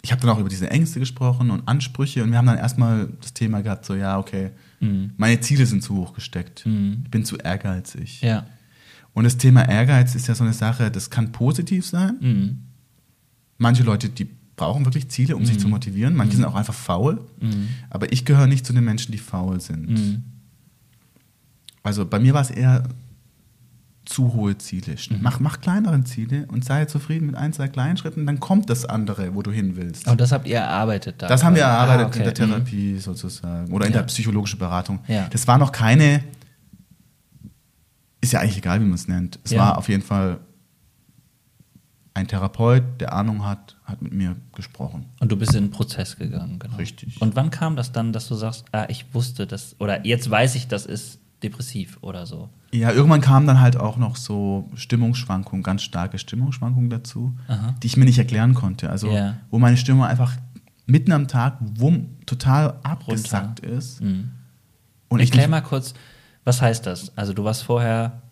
ich 0.03 0.11
habe 0.11 0.20
dann 0.20 0.30
auch 0.30 0.38
über 0.38 0.48
diese 0.48 0.68
Ängste 0.68 0.98
gesprochen 0.98 1.50
und 1.50 1.66
Ansprüche 1.68 2.22
und 2.24 2.30
wir 2.32 2.38
haben 2.38 2.46
dann 2.46 2.59
erstmal 2.59 3.09
das 3.20 3.34
Thema 3.34 3.62
gehabt, 3.62 3.86
so 3.86 3.94
ja, 3.94 4.18
okay, 4.18 4.50
mhm. 4.80 5.12
meine 5.16 5.40
Ziele 5.40 5.64
sind 5.64 5.82
zu 5.82 5.94
hoch 5.94 6.12
gesteckt. 6.12 6.66
Mhm. 6.66 7.03
Ich 7.05 7.11
bin 7.11 7.24
zu 7.24 7.36
ehrgeizig. 7.36 8.20
Ja. 8.20 8.46
Und 9.14 9.24
das 9.24 9.36
Thema 9.36 9.68
Ehrgeiz 9.68 10.14
ist 10.14 10.26
ja 10.26 10.34
so 10.34 10.42
eine 10.42 10.55
Sache, 10.55 10.90
das 10.90 11.11
kann 11.11 11.32
positiv 11.32 11.86
sein. 11.86 12.16
Mhm. 12.20 12.59
Manche 13.59 13.84
Leute, 13.84 14.09
die 14.09 14.26
brauchen 14.57 14.84
wirklich 14.84 15.09
Ziele, 15.09 15.36
um 15.36 15.42
mhm. 15.42 15.46
sich 15.46 15.59
zu 15.59 15.68
motivieren. 15.68 16.16
Manche 16.16 16.34
mhm. 16.34 16.42
sind 16.42 16.44
auch 16.46 16.55
einfach 16.55 16.74
faul. 16.74 17.20
Mhm. 17.40 17.68
Aber 17.90 18.12
ich 18.12 18.24
gehöre 18.24 18.46
nicht 18.46 18.66
zu 18.66 18.72
den 18.72 18.84
Menschen, 18.84 19.12
die 19.12 19.18
faul 19.18 19.61
sind. 19.61 19.88
Mhm. 19.88 20.22
Also 21.82 22.07
bei 22.07 22.18
mir 22.18 22.34
war 22.34 22.42
es 22.42 22.50
eher 22.50 22.84
zu 24.13 24.35
hohe 24.35 24.59
Ziele. 24.59 24.95
Mhm. 25.11 25.19
Mach, 25.23 25.41
mach 25.41 25.61
kleinere 25.61 26.05
Ziele 26.05 26.47
und 26.49 26.65
sei 26.65 26.85
zufrieden 26.85 27.27
mit 27.27 27.35
ein, 27.37 27.53
zwei 27.53 27.69
kleinen 27.69 27.97
Schritten, 27.97 28.27
dann 28.27 28.41
kommt 28.41 28.69
das 28.69 28.85
andere, 28.85 29.35
wo 29.35 29.43
du 29.43 29.51
hin 29.51 29.77
willst. 29.77 30.07
Und 30.07 30.21
das 30.21 30.33
habt 30.33 30.47
ihr 30.47 30.59
erarbeitet 30.59 31.17
da? 31.19 31.29
Das 31.29 31.43
haben 31.43 31.57
wir 31.57 31.63
erarbeitet 31.63 32.05
ah, 32.05 32.09
okay. 32.09 32.19
in 32.19 32.25
der 32.25 32.35
Therapie 32.35 32.93
mhm. 32.93 32.99
sozusagen 33.01 33.73
oder 33.73 33.87
in 33.87 33.93
ja. 33.93 33.99
der 33.99 34.07
psychologischen 34.07 34.59
Beratung. 34.59 35.01
Ja. 35.09 35.27
Das 35.31 35.47
war 35.49 35.59
noch 35.59 35.73
keine, 35.73 36.23
ist 38.21 38.33
ja 38.33 38.41
eigentlich 38.41 38.59
egal, 38.59 38.81
wie 38.81 38.85
man 38.85 38.95
es 38.95 39.09
nennt. 39.09 39.39
Es 39.45 39.53
ja. 39.53 39.61
war 39.61 39.79
auf 39.79 39.89
jeden 39.89 40.03
Fall 40.03 40.39
ein 42.15 42.29
Therapeut, 42.29 42.83
der 43.01 43.15
Ahnung 43.15 43.47
hat, 43.47 43.77
hat 43.85 44.03
mit 44.03 44.13
mir 44.13 44.37
gesprochen. 44.55 45.07
Und 45.21 45.33
du 45.33 45.37
bist 45.37 45.55
in 45.55 45.65
den 45.65 45.71
Prozess 45.71 46.19
gegangen, 46.19 46.59
genau. 46.59 46.77
Richtig. 46.77 47.21
Und 47.23 47.37
wann 47.37 47.51
kam 47.51 47.77
das 47.77 47.93
dann, 47.93 48.13
dass 48.13 48.29
du 48.29 48.35
sagst, 48.35 48.67
ah, 48.73 48.85
ich 48.89 49.15
wusste 49.15 49.47
das, 49.47 49.77
oder 49.79 50.05
jetzt 50.05 50.31
weiß 50.31 50.55
ich, 50.57 50.69
das 50.69 50.85
ist 50.85 51.19
depressiv 51.43 51.99
oder 52.03 52.27
so? 52.27 52.51
Ja, 52.75 52.91
irgendwann 52.91 53.20
kamen 53.20 53.47
dann 53.47 53.61
halt 53.61 53.77
auch 53.77 53.99
noch 53.99 54.16
so 54.16 54.70
Stimmungsschwankungen, 54.75 55.62
ganz 55.62 55.83
starke 55.83 56.18
Stimmungsschwankungen 56.18 56.89
dazu, 56.89 57.37
Aha. 57.47 57.75
die 57.83 57.87
ich 57.87 57.99
mir 57.99 58.07
nicht 58.07 58.18
erklären 58.18 58.55
konnte. 58.55 58.89
Also, 58.89 59.11
yeah. 59.11 59.37
wo 59.51 59.59
meine 59.59 59.77
Stimmung 59.77 60.05
einfach 60.05 60.37
mitten 60.87 61.12
am 61.12 61.29
Tag 61.29 61.59
wumm, 61.61 62.16
total 62.25 62.79
abgesackt 62.83 63.62
Runter. 63.62 63.77
ist. 63.77 64.01
Mhm. 64.01 64.31
Und 65.09 65.20
ich 65.20 65.31
Erklär 65.31 65.49
mal 65.49 65.61
kurz, 65.61 65.93
was 66.45 66.62
heißt 66.62 66.87
das? 66.87 67.16
Also, 67.16 67.35
du 67.35 67.45
warst 67.45 67.62
vorher 67.62 68.23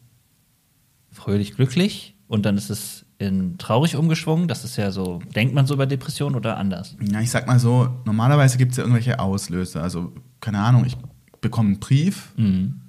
fröhlich 1.11 1.55
glücklich 1.55 2.15
und 2.27 2.47
dann 2.47 2.57
ist 2.57 2.71
es 2.71 3.05
in 3.19 3.59
traurig 3.59 3.97
umgeschwungen. 3.97 4.49
Das 4.49 4.65
ist 4.65 4.77
ja 4.77 4.91
so, 4.91 5.21
denkt 5.35 5.55
man 5.55 5.67
so 5.67 5.75
über 5.75 5.85
Depressionen 5.85 6.35
oder 6.35 6.57
anders? 6.57 6.97
Ja, 7.13 7.21
ich 7.21 7.31
sag 7.31 7.47
mal 7.47 7.59
so, 7.59 7.91
normalerweise 8.07 8.57
gibt 8.57 8.71
es 8.71 8.79
ja 8.79 8.85
irgendwelche 8.85 9.19
Auslöser. 9.19 9.83
Also, 9.83 10.15
keine 10.41 10.61
Ahnung, 10.61 10.87
ich 10.87 10.97
bekomme 11.43 11.69
einen 11.69 11.81
Brief. 11.81 12.33
Mhm 12.39 12.81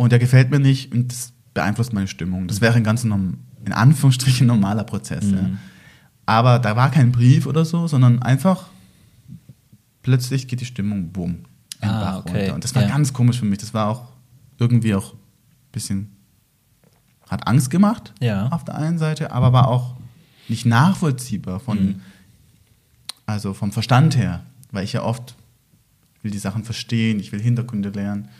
und 0.00 0.12
der 0.12 0.18
gefällt 0.18 0.50
mir 0.50 0.60
nicht 0.60 0.94
und 0.94 1.12
das 1.12 1.34
beeinflusst 1.52 1.92
meine 1.92 2.08
Stimmung. 2.08 2.48
Das 2.48 2.62
wäre 2.62 2.74
ein 2.74 2.84
ganz 2.84 3.04
in 3.04 3.36
Anführungsstrichen 3.70 4.46
normaler 4.46 4.84
Prozess. 4.84 5.24
Mhm. 5.24 5.36
Ja. 5.36 5.50
Aber 6.24 6.58
da 6.58 6.74
war 6.74 6.90
kein 6.90 7.12
Brief 7.12 7.44
oder 7.44 7.66
so, 7.66 7.86
sondern 7.86 8.22
einfach 8.22 8.68
plötzlich 10.00 10.48
geht 10.48 10.62
die 10.62 10.64
Stimmung 10.64 11.12
ein 11.82 11.90
ah, 11.90 12.16
okay. 12.16 12.38
runter. 12.38 12.54
Und 12.54 12.64
das 12.64 12.74
war 12.74 12.80
ja. 12.80 12.88
ganz 12.88 13.12
komisch 13.12 13.40
für 13.40 13.44
mich. 13.44 13.58
Das 13.58 13.74
war 13.74 13.88
auch 13.88 14.08
irgendwie 14.58 14.94
auch 14.94 15.12
ein 15.12 15.18
bisschen, 15.72 16.16
hat 17.28 17.46
Angst 17.46 17.68
gemacht 17.68 18.14
ja. 18.20 18.48
auf 18.48 18.64
der 18.64 18.76
einen 18.76 18.96
Seite, 18.96 19.32
aber 19.32 19.52
war 19.52 19.68
auch 19.68 19.96
nicht 20.48 20.64
nachvollziehbar 20.64 21.60
von, 21.60 21.78
mhm. 21.78 22.00
also 23.26 23.52
vom 23.52 23.70
Verstand 23.70 24.16
her, 24.16 24.44
weil 24.72 24.84
ich 24.84 24.94
ja 24.94 25.02
oft 25.02 25.34
will 26.22 26.30
die 26.30 26.38
Sachen 26.38 26.64
verstehen, 26.64 27.20
ich 27.20 27.32
will 27.32 27.40
Hintergründe 27.42 27.90
lernen. 27.90 28.30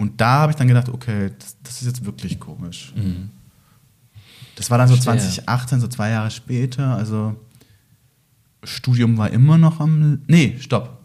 Und 0.00 0.18
da 0.18 0.40
habe 0.40 0.52
ich 0.52 0.56
dann 0.56 0.66
gedacht, 0.66 0.88
okay, 0.88 1.30
das, 1.38 1.58
das 1.62 1.82
ist 1.82 1.88
jetzt 1.88 2.04
wirklich 2.06 2.40
komisch. 2.40 2.94
Mhm. 2.96 3.28
Das 4.56 4.70
war 4.70 4.78
dann 4.78 4.88
so 4.88 4.94
Verstehe. 4.94 5.28
2018, 5.28 5.80
so 5.80 5.88
zwei 5.88 6.08
Jahre 6.08 6.30
später. 6.30 6.96
Also 6.96 7.36
Studium 8.64 9.18
war 9.18 9.28
immer 9.28 9.58
noch 9.58 9.78
am. 9.78 10.22
Nee, 10.26 10.56
stopp. 10.58 11.00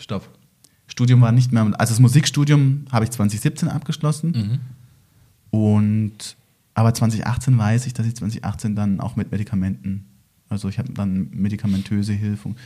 Stopp. 0.00 0.28
Studium 0.88 1.20
war 1.20 1.30
nicht 1.30 1.52
mehr. 1.52 1.62
Also 1.78 1.92
das 1.92 2.00
Musikstudium 2.00 2.86
habe 2.90 3.04
ich 3.04 3.12
2017 3.12 3.68
abgeschlossen. 3.68 4.32
Mhm. 5.52 5.56
Und 5.56 6.36
aber 6.74 6.92
2018 6.92 7.56
weiß 7.56 7.86
ich, 7.86 7.94
dass 7.94 8.04
ich 8.04 8.16
2018 8.16 8.74
dann 8.74 8.98
auch 8.98 9.14
mit 9.14 9.30
Medikamenten, 9.30 10.06
also 10.48 10.68
ich 10.68 10.80
habe 10.80 10.92
dann 10.92 11.30
medikamentöse 11.30 12.14
Hilfe, 12.14 12.56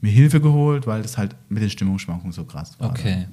mir 0.00 0.12
Hilfe 0.12 0.40
geholt, 0.40 0.86
weil 0.86 1.02
das 1.02 1.18
halt 1.18 1.34
mit 1.48 1.64
den 1.64 1.70
Stimmungsschwankungen 1.70 2.32
so 2.32 2.44
krass 2.44 2.78
war. 2.78 2.90
Okay. 2.90 3.26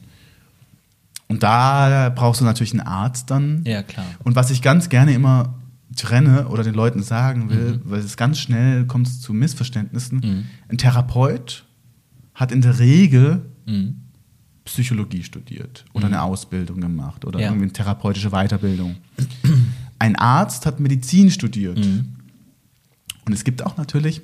Und 1.34 1.42
da 1.42 2.12
brauchst 2.14 2.42
du 2.42 2.46
natürlich 2.46 2.74
einen 2.74 2.82
Arzt 2.82 3.32
dann. 3.32 3.64
Ja, 3.66 3.82
klar. 3.82 4.06
Und 4.24 4.36
was 4.36 4.52
ich 4.52 4.62
ganz 4.62 4.90
gerne 4.90 5.16
immer 5.16 5.56
trenne 5.96 6.48
oder 6.48 6.64
den 6.64 6.76
Leuten 6.76 7.02
sagen 7.02 7.50
will, 7.50 7.78
mhm. 7.78 7.82
weil 7.86 8.02
es 8.02 8.18
ganz 8.18 8.38
schnell 8.38 8.86
kommt 8.86 9.08
zu 9.08 9.34
Missverständnissen. 9.34 10.20
Mhm. 10.20 10.46
Ein 10.70 10.78
Therapeut 10.78 11.66
hat 12.36 12.52
in 12.52 12.62
der 12.62 12.78
Regel 12.78 13.50
mhm. 13.66 14.02
Psychologie 14.64 15.24
studiert 15.24 15.86
oder 15.94 16.06
eine 16.06 16.18
mhm. 16.18 16.22
Ausbildung 16.22 16.82
gemacht 16.82 17.26
oder 17.26 17.40
ja. 17.40 17.48
irgendwie 17.48 17.64
eine 17.64 17.74
therapeutische 17.74 18.30
Weiterbildung. 18.30 18.98
Ein 19.98 20.16
Arzt 20.16 20.68
hat 20.68 20.80
Medizin 20.80 21.32
studiert. 21.32 21.80
Mhm. 21.80 22.14
Und 23.26 23.34
es 23.34 23.44
gibt 23.44 23.66
auch 23.66 23.76
natürlich 23.78 24.22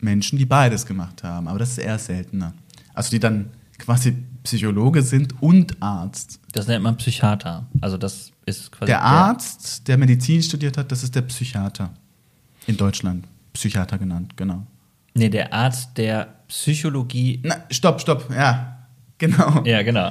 Menschen, 0.00 0.38
die 0.38 0.46
beides 0.46 0.86
gemacht 0.86 1.22
haben, 1.24 1.46
aber 1.46 1.58
das 1.58 1.72
ist 1.72 1.78
eher 1.78 1.98
seltener. 1.98 2.54
Also 2.94 3.10
die 3.10 3.20
dann 3.20 3.50
quasi 3.78 4.16
Psychologe 4.44 5.02
sind 5.02 5.42
und 5.42 5.82
Arzt. 5.82 6.38
Das 6.52 6.68
nennt 6.68 6.84
man 6.84 6.96
Psychiater. 6.96 7.66
Also 7.80 7.96
das 7.96 8.30
ist 8.46 8.70
quasi. 8.70 8.86
Der 8.86 9.02
Arzt, 9.02 9.88
der 9.88 9.96
Medizin 9.98 10.42
studiert 10.42 10.76
hat, 10.76 10.92
das 10.92 11.02
ist 11.02 11.14
der 11.14 11.22
Psychiater. 11.22 11.90
In 12.66 12.76
Deutschland. 12.76 13.26
Psychiater 13.54 13.98
genannt, 13.98 14.36
genau. 14.36 14.66
Nee, 15.14 15.30
der 15.30 15.52
Arzt, 15.52 15.96
der 15.96 16.34
Psychologie. 16.48 17.40
Na, 17.42 17.56
stopp, 17.70 18.00
stopp, 18.00 18.30
ja. 18.30 18.70
Genau. 19.16 19.62
Ja, 19.64 19.82
genau. 19.82 20.10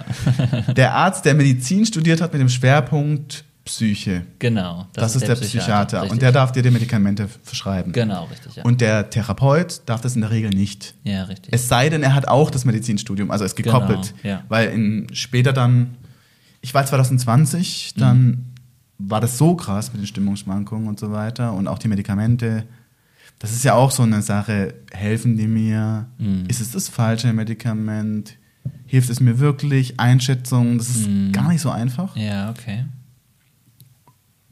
der 0.75 0.93
Arzt, 0.93 1.25
der 1.25 1.35
Medizin 1.35 1.85
studiert 1.85 2.21
hat 2.21 2.31
mit 2.33 2.41
dem 2.41 2.49
Schwerpunkt 2.49 3.43
Psyche. 3.65 4.25
Genau. 4.39 4.87
Das, 4.91 5.13
das 5.13 5.15
ist, 5.15 5.27
der, 5.27 5.35
der 5.35 5.41
Psychiater. 5.41 6.01
Richtig. 6.01 6.11
Und 6.11 6.21
der 6.21 6.31
darf 6.33 6.51
dir 6.51 6.61
die 6.61 6.71
Medikamente 6.71 7.29
verschreiben. 7.43 7.93
Genau, 7.93 8.25
richtig. 8.25 8.57
Ja. 8.57 8.63
Und 8.63 8.81
der 8.81 9.09
Therapeut 9.09 9.83
darf 9.85 10.01
das 10.01 10.15
in 10.15 10.21
der 10.21 10.31
Regel 10.31 10.49
nicht. 10.49 10.95
Ja, 11.03 11.23
richtig. 11.23 11.53
Es 11.53 11.69
sei 11.69 11.87
denn, 11.87 12.03
er 12.03 12.13
hat 12.13 12.27
auch 12.27 12.51
das 12.51 12.65
Medizinstudium, 12.65 13.31
also 13.31 13.45
ist 13.45 13.55
gekoppelt. 13.55 14.13
Genau, 14.21 14.35
ja. 14.35 14.43
Weil 14.49 14.69
in, 14.69 15.07
später 15.13 15.53
dann, 15.53 15.95
ich 16.59 16.73
war 16.73 16.85
2020, 16.85 17.93
dann 17.95 18.25
mhm. 18.25 18.45
war 18.97 19.21
das 19.21 19.37
so 19.37 19.55
krass 19.55 19.93
mit 19.93 20.01
den 20.01 20.07
Stimmungsschwankungen 20.07 20.89
und 20.89 20.99
so 20.99 21.13
weiter 21.13 21.53
und 21.53 21.69
auch 21.69 21.79
die 21.79 21.87
Medikamente. 21.87 22.65
Das 23.39 23.51
ist 23.51 23.63
ja 23.63 23.75
auch 23.75 23.91
so 23.91 24.03
eine 24.03 24.21
Sache, 24.21 24.73
helfen 24.91 25.37
die 25.37 25.47
mir? 25.47 26.07
Mhm. 26.17 26.45
Ist 26.49 26.59
es 26.59 26.71
das 26.71 26.89
falsche 26.89 27.31
Medikament? 27.31 28.37
Hilft 28.87 29.09
es 29.09 29.21
mir 29.21 29.39
wirklich? 29.39 30.01
Einschätzung, 30.01 30.77
das 30.77 30.89
ist 30.89 31.07
mhm. 31.07 31.31
gar 31.31 31.47
nicht 31.47 31.61
so 31.61 31.69
einfach. 31.69 32.15
Ja, 32.17 32.49
okay. 32.49 32.83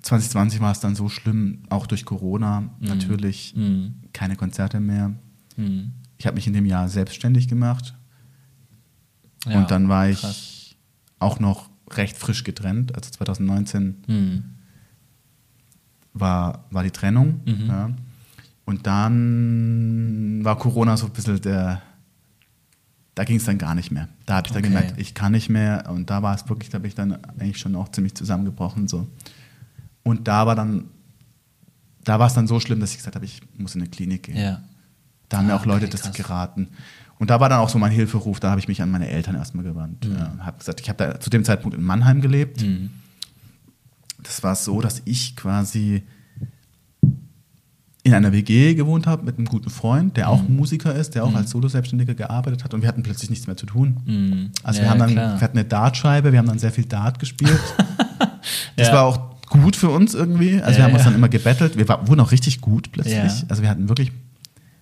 2020 0.01 0.61
war 0.61 0.71
es 0.71 0.79
dann 0.79 0.95
so 0.95 1.09
schlimm, 1.09 1.63
auch 1.69 1.85
durch 1.87 2.05
Corona, 2.05 2.61
mhm. 2.61 2.87
natürlich 2.87 3.55
mhm. 3.55 3.95
keine 4.13 4.35
Konzerte 4.35 4.79
mehr. 4.79 5.13
Mhm. 5.57 5.91
Ich 6.17 6.25
habe 6.25 6.35
mich 6.35 6.47
in 6.47 6.53
dem 6.53 6.65
Jahr 6.65 6.89
selbstständig 6.89 7.47
gemacht. 7.47 7.95
Ja, 9.47 9.59
und 9.59 9.71
dann 9.71 9.89
war 9.89 10.07
ich 10.07 10.21
krass. 10.21 10.75
auch 11.19 11.39
noch 11.39 11.69
recht 11.91 12.17
frisch 12.17 12.43
getrennt. 12.43 12.95
Also 12.95 13.09
2019 13.11 14.03
mhm. 14.07 14.43
war, 16.13 16.65
war 16.69 16.83
die 16.83 16.91
Trennung. 16.91 17.41
Mhm. 17.45 17.67
Ja. 17.67 17.89
Und 18.65 18.87
dann 18.87 20.43
war 20.43 20.57
Corona 20.57 20.95
so 20.95 21.07
ein 21.07 21.13
bisschen 21.13 21.41
der, 21.41 21.81
da 23.15 23.23
ging 23.23 23.37
es 23.37 23.45
dann 23.45 23.57
gar 23.57 23.75
nicht 23.75 23.91
mehr. 23.91 24.07
Da 24.25 24.37
habe 24.37 24.47
ich 24.47 24.51
okay. 24.51 24.61
dann 24.61 24.71
gemerkt, 24.71 24.99
ich 24.99 25.13
kann 25.13 25.31
nicht 25.33 25.49
mehr. 25.49 25.89
Und 25.89 26.09
da 26.09 26.23
war 26.23 26.35
es 26.35 26.47
wirklich, 26.47 26.69
da 26.69 26.79
bin 26.79 26.89
ich 26.89 26.95
dann 26.95 27.23
eigentlich 27.39 27.57
schon 27.57 27.75
auch 27.75 27.89
ziemlich 27.89 28.15
zusammengebrochen. 28.15 28.87
So. 28.87 29.07
Und 30.11 30.27
da 30.27 30.45
war 30.45 30.55
dann, 30.55 30.89
da 32.03 32.19
war 32.19 32.27
es 32.27 32.33
dann 32.33 32.47
so 32.47 32.59
schlimm, 32.59 32.81
dass 32.81 32.91
ich 32.91 32.97
gesagt 32.97 33.15
habe, 33.15 33.25
ich 33.25 33.41
muss 33.57 33.75
in 33.75 33.81
eine 33.81 33.89
Klinik 33.89 34.23
gehen. 34.23 34.37
Ja. 34.37 34.61
Da 35.29 35.37
haben 35.37 35.45
ah, 35.45 35.47
mir 35.47 35.55
auch 35.55 35.65
Leute 35.65 35.85
okay, 35.85 35.97
das 36.03 36.11
geraten. 36.11 36.67
Und 37.17 37.29
da 37.29 37.39
war 37.39 37.47
dann 37.47 37.59
auch 37.59 37.69
so 37.69 37.79
mein 37.79 37.91
Hilferuf, 37.91 38.41
da 38.41 38.49
habe 38.49 38.59
ich 38.59 38.67
mich 38.67 38.81
an 38.81 38.91
meine 38.91 39.07
Eltern 39.07 39.35
erstmal 39.35 39.63
gewandt. 39.63 40.05
Mhm. 40.05 40.15
Ja, 40.15 40.37
habe 40.39 40.57
gesagt, 40.57 40.81
ich 40.81 40.89
habe 40.89 40.97
da 40.97 41.19
zu 41.19 41.29
dem 41.29 41.45
Zeitpunkt 41.45 41.77
in 41.77 41.83
Mannheim 41.83 42.19
gelebt. 42.19 42.61
Mhm. 42.61 42.89
Das 44.21 44.43
war 44.43 44.55
so, 44.55 44.81
dass 44.81 45.01
ich 45.05 45.35
quasi 45.37 46.03
in 48.03 48.13
einer 48.13 48.33
WG 48.33 48.73
gewohnt 48.73 49.07
habe 49.07 49.23
mit 49.23 49.37
einem 49.37 49.45
guten 49.45 49.69
Freund, 49.69 50.17
der 50.17 50.29
auch 50.29 50.41
mhm. 50.41 50.57
Musiker 50.57 50.93
ist, 50.93 51.15
der 51.15 51.23
auch 51.23 51.29
mhm. 51.29 51.37
als 51.37 51.51
Solo-Selbstständiger 51.51 52.15
gearbeitet 52.15 52.63
hat 52.63 52.73
und 52.73 52.81
wir 52.81 52.89
hatten 52.89 53.03
plötzlich 53.03 53.29
nichts 53.29 53.47
mehr 53.47 53.55
zu 53.55 53.67
tun. 53.67 54.01
Mhm. 54.05 54.51
Also 54.63 54.79
ja, 54.79 54.85
wir 54.85 54.91
haben 54.91 54.99
dann, 54.99 55.11
klar. 55.11 55.39
wir 55.39 55.41
hatten 55.41 55.57
eine 55.57 55.67
Dartscheibe, 55.67 56.31
wir 56.31 56.39
haben 56.39 56.47
dann 56.47 56.59
sehr 56.59 56.71
viel 56.71 56.85
Dart 56.85 57.19
gespielt. 57.19 57.59
das 58.75 58.87
ja. 58.87 58.93
war 58.93 59.03
auch 59.03 59.30
gut 59.51 59.75
für 59.75 59.89
uns 59.89 60.13
irgendwie. 60.13 60.61
Also 60.61 60.71
ja, 60.71 60.77
wir 60.77 60.83
haben 60.85 60.93
uns 60.93 61.03
dann 61.03 61.15
immer 61.15 61.29
gebettelt. 61.29 61.77
Wir 61.77 61.87
war, 61.87 62.07
wurden 62.07 62.21
auch 62.21 62.31
richtig 62.31 62.61
gut 62.61 62.91
plötzlich. 62.91 63.45
Also 63.47 63.61
wir 63.61 63.69
hatten 63.69 63.89
wirklich, 63.89 64.11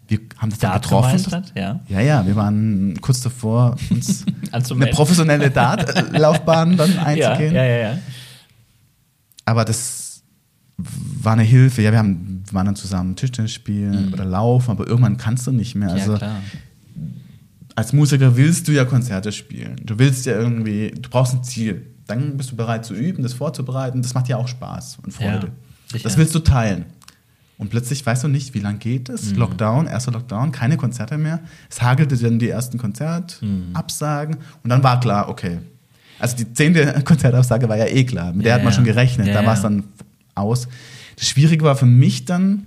wir 0.07 0.19
haben 0.37 0.49
das 0.49 0.59
dann 0.59 0.73
getroffen. 0.73 1.43
Ja. 1.55 1.79
ja, 1.87 1.99
ja, 1.99 2.25
wir 2.25 2.35
waren 2.35 2.99
kurz 3.01 3.21
davor, 3.21 3.75
uns 3.89 4.25
eine 4.51 4.87
professionelle 4.87 5.49
Dart-Laufbahn 5.49 6.77
dann 6.77 6.97
einzugehen. 7.05 7.53
Ja, 7.53 7.63
ja, 7.63 7.77
ja, 7.77 7.97
Aber 9.45 9.65
das 9.65 10.21
war 10.77 11.33
eine 11.33 11.43
Hilfe. 11.43 11.81
Ja, 11.81 11.91
wir 11.91 11.99
haben, 11.99 12.43
waren 12.51 12.67
dann 12.67 12.75
zusammen 12.75 13.15
Tischtennis 13.15 13.51
spielen 13.51 14.07
mhm. 14.07 14.13
oder 14.13 14.25
laufen, 14.25 14.71
aber 14.71 14.87
irgendwann 14.87 15.17
kannst 15.17 15.47
du 15.47 15.51
nicht 15.51 15.75
mehr. 15.75 15.91
Also, 15.91 16.15
klar. 16.15 16.41
als 17.75 17.91
Musiker 17.91 18.37
willst 18.37 18.67
du 18.67 18.71
ja 18.71 18.85
Konzerte 18.85 19.31
spielen. 19.31 19.75
Du 19.83 19.97
willst 19.99 20.25
ja 20.27 20.33
irgendwie, 20.33 20.91
du 20.91 21.09
brauchst 21.09 21.33
ein 21.33 21.43
Ziel. 21.43 21.85
Dann 22.09 22.37
bist 22.37 22.51
du 22.51 22.55
bereit 22.55 22.85
zu 22.85 22.93
üben, 22.93 23.23
das 23.23 23.33
vorzubereiten. 23.33 24.01
Das 24.01 24.13
macht 24.13 24.27
dir 24.27 24.37
auch 24.37 24.47
Spaß 24.47 24.99
und 25.03 25.11
Freude. 25.11 25.51
Ja, 25.93 25.99
das 26.03 26.17
willst 26.17 26.33
du 26.35 26.39
teilen. 26.39 26.85
Und 27.57 27.69
plötzlich 27.69 28.05
weißt 28.05 28.23
du 28.23 28.29
nicht, 28.29 28.53
wie 28.53 28.59
lange 28.59 28.77
geht 28.77 29.09
es? 29.09 29.31
Mhm. 29.31 29.37
Lockdown, 29.37 29.87
erster 29.87 30.11
Lockdown, 30.13 30.51
keine 30.51 30.77
Konzerte 30.77 31.17
mehr. 31.17 31.41
Es 31.69 31.81
hagelte 31.81 32.15
dann 32.17 32.39
die 32.39 32.49
ersten 32.49 32.77
Konzertabsagen 32.77 34.35
mhm. 34.35 34.43
und 34.63 34.69
dann 34.69 34.81
war 34.81 34.99
klar, 34.99 35.27
okay. 35.27 35.59
Also 36.19 36.37
die 36.37 36.51
zehnte 36.53 37.01
Konzertabsage 37.05 37.67
war 37.67 37.75
ja 37.75 37.85
eh 37.87 38.05
klar. 38.05 38.33
Mit 38.33 38.45
ja, 38.45 38.49
der 38.49 38.53
hat 38.55 38.63
man 38.63 38.71
ja. 38.71 38.75
schon 38.75 38.85
gerechnet. 38.85 39.27
Ja, 39.27 39.33
da 39.33 39.45
war 39.45 39.55
es 39.55 39.61
dann 39.61 39.83
aus. 40.35 40.67
Das 41.17 41.27
Schwierige 41.27 41.65
war 41.65 41.75
für 41.75 41.85
mich 41.85 42.23
dann, 42.23 42.65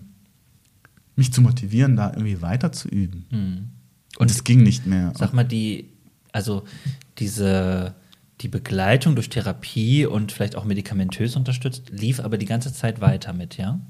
mich 1.17 1.33
zu 1.33 1.41
motivieren, 1.41 1.97
da 1.97 2.11
irgendwie 2.11 2.43
weiter 2.43 2.71
zu 2.71 2.89
üben. 2.89 3.25
Mhm. 3.31 3.69
Und 4.19 4.31
es 4.31 4.45
ging 4.45 4.63
nicht 4.63 4.87
mehr. 4.87 5.13
Sag 5.17 5.33
mal, 5.33 5.45
die, 5.45 5.89
also 6.33 6.65
diese 7.19 7.95
die 8.43 8.49
Begleitung 8.49 9.15
durch 9.15 9.29
Therapie 9.29 10.05
und 10.05 10.33
vielleicht 10.33 10.57
auch 10.57 10.65
medikamentös 10.65 11.37
unterstützt, 11.37 11.91
lief 11.91 12.21
aber 12.21 12.39
die 12.39 12.47
ganze 12.47 12.73
Zeit 12.73 13.01
weiter 13.01 13.33
mit, 13.33 13.57
ja? 13.57 13.81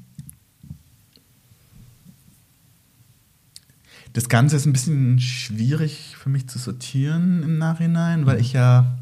Das 4.13 4.29
Ganze 4.29 4.57
ist 4.57 4.67
ein 4.67 4.75
bisschen 4.75 5.21
schwierig 5.21 6.17
für 6.19 6.29
mich 6.29 6.47
zu 6.47 6.59
sortieren 6.59 7.43
im 7.43 7.57
Nachhinein, 7.57 8.27
weil 8.27 8.37
mhm. 8.37 8.41
ich 8.43 8.53
ja. 8.53 8.99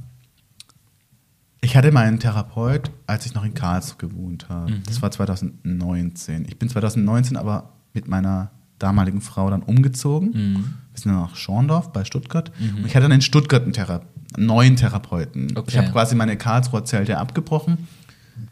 Ich 1.63 1.77
hatte 1.77 1.93
meinen 1.93 2.21
Therapeut, 2.21 2.91
als 3.07 3.27
ich 3.27 3.35
noch 3.35 3.45
in 3.45 3.53
Karlsruhe 3.53 3.99
gewohnt 3.99 4.49
habe. 4.49 4.71
Mhm. 4.71 4.83
Das 4.87 5.03
war 5.03 5.11
2019. 5.11 6.47
Ich 6.47 6.59
bin 6.59 6.69
2019 6.71 7.37
aber 7.37 7.75
mit 7.93 8.09
meiner 8.09 8.51
damaligen 8.79 9.21
Frau 9.21 9.51
dann 9.51 9.63
umgezogen. 9.63 10.31
Mhm. 10.31 10.55
Wir 10.93 11.01
sind 11.01 11.13
dann 11.13 11.21
nach 11.21 11.37
Schorndorf 11.37 11.93
bei 11.93 12.05
Stuttgart. 12.05 12.51
Mhm. 12.59 12.79
Und 12.79 12.87
ich 12.87 12.95
hatte 12.95 13.03
dann 13.03 13.13
in 13.13 13.21
Stuttgart 13.21 13.65
einen 13.65 13.75
Therapeut 13.75 14.09
neuen 14.37 14.77
Therapeuten. 14.77 15.57
Okay. 15.57 15.71
Ich 15.71 15.79
habe 15.79 15.91
quasi 15.91 16.15
meine 16.15 16.37
Karlsruher 16.37 16.85
Zelte 16.85 17.19
abgebrochen, 17.19 17.89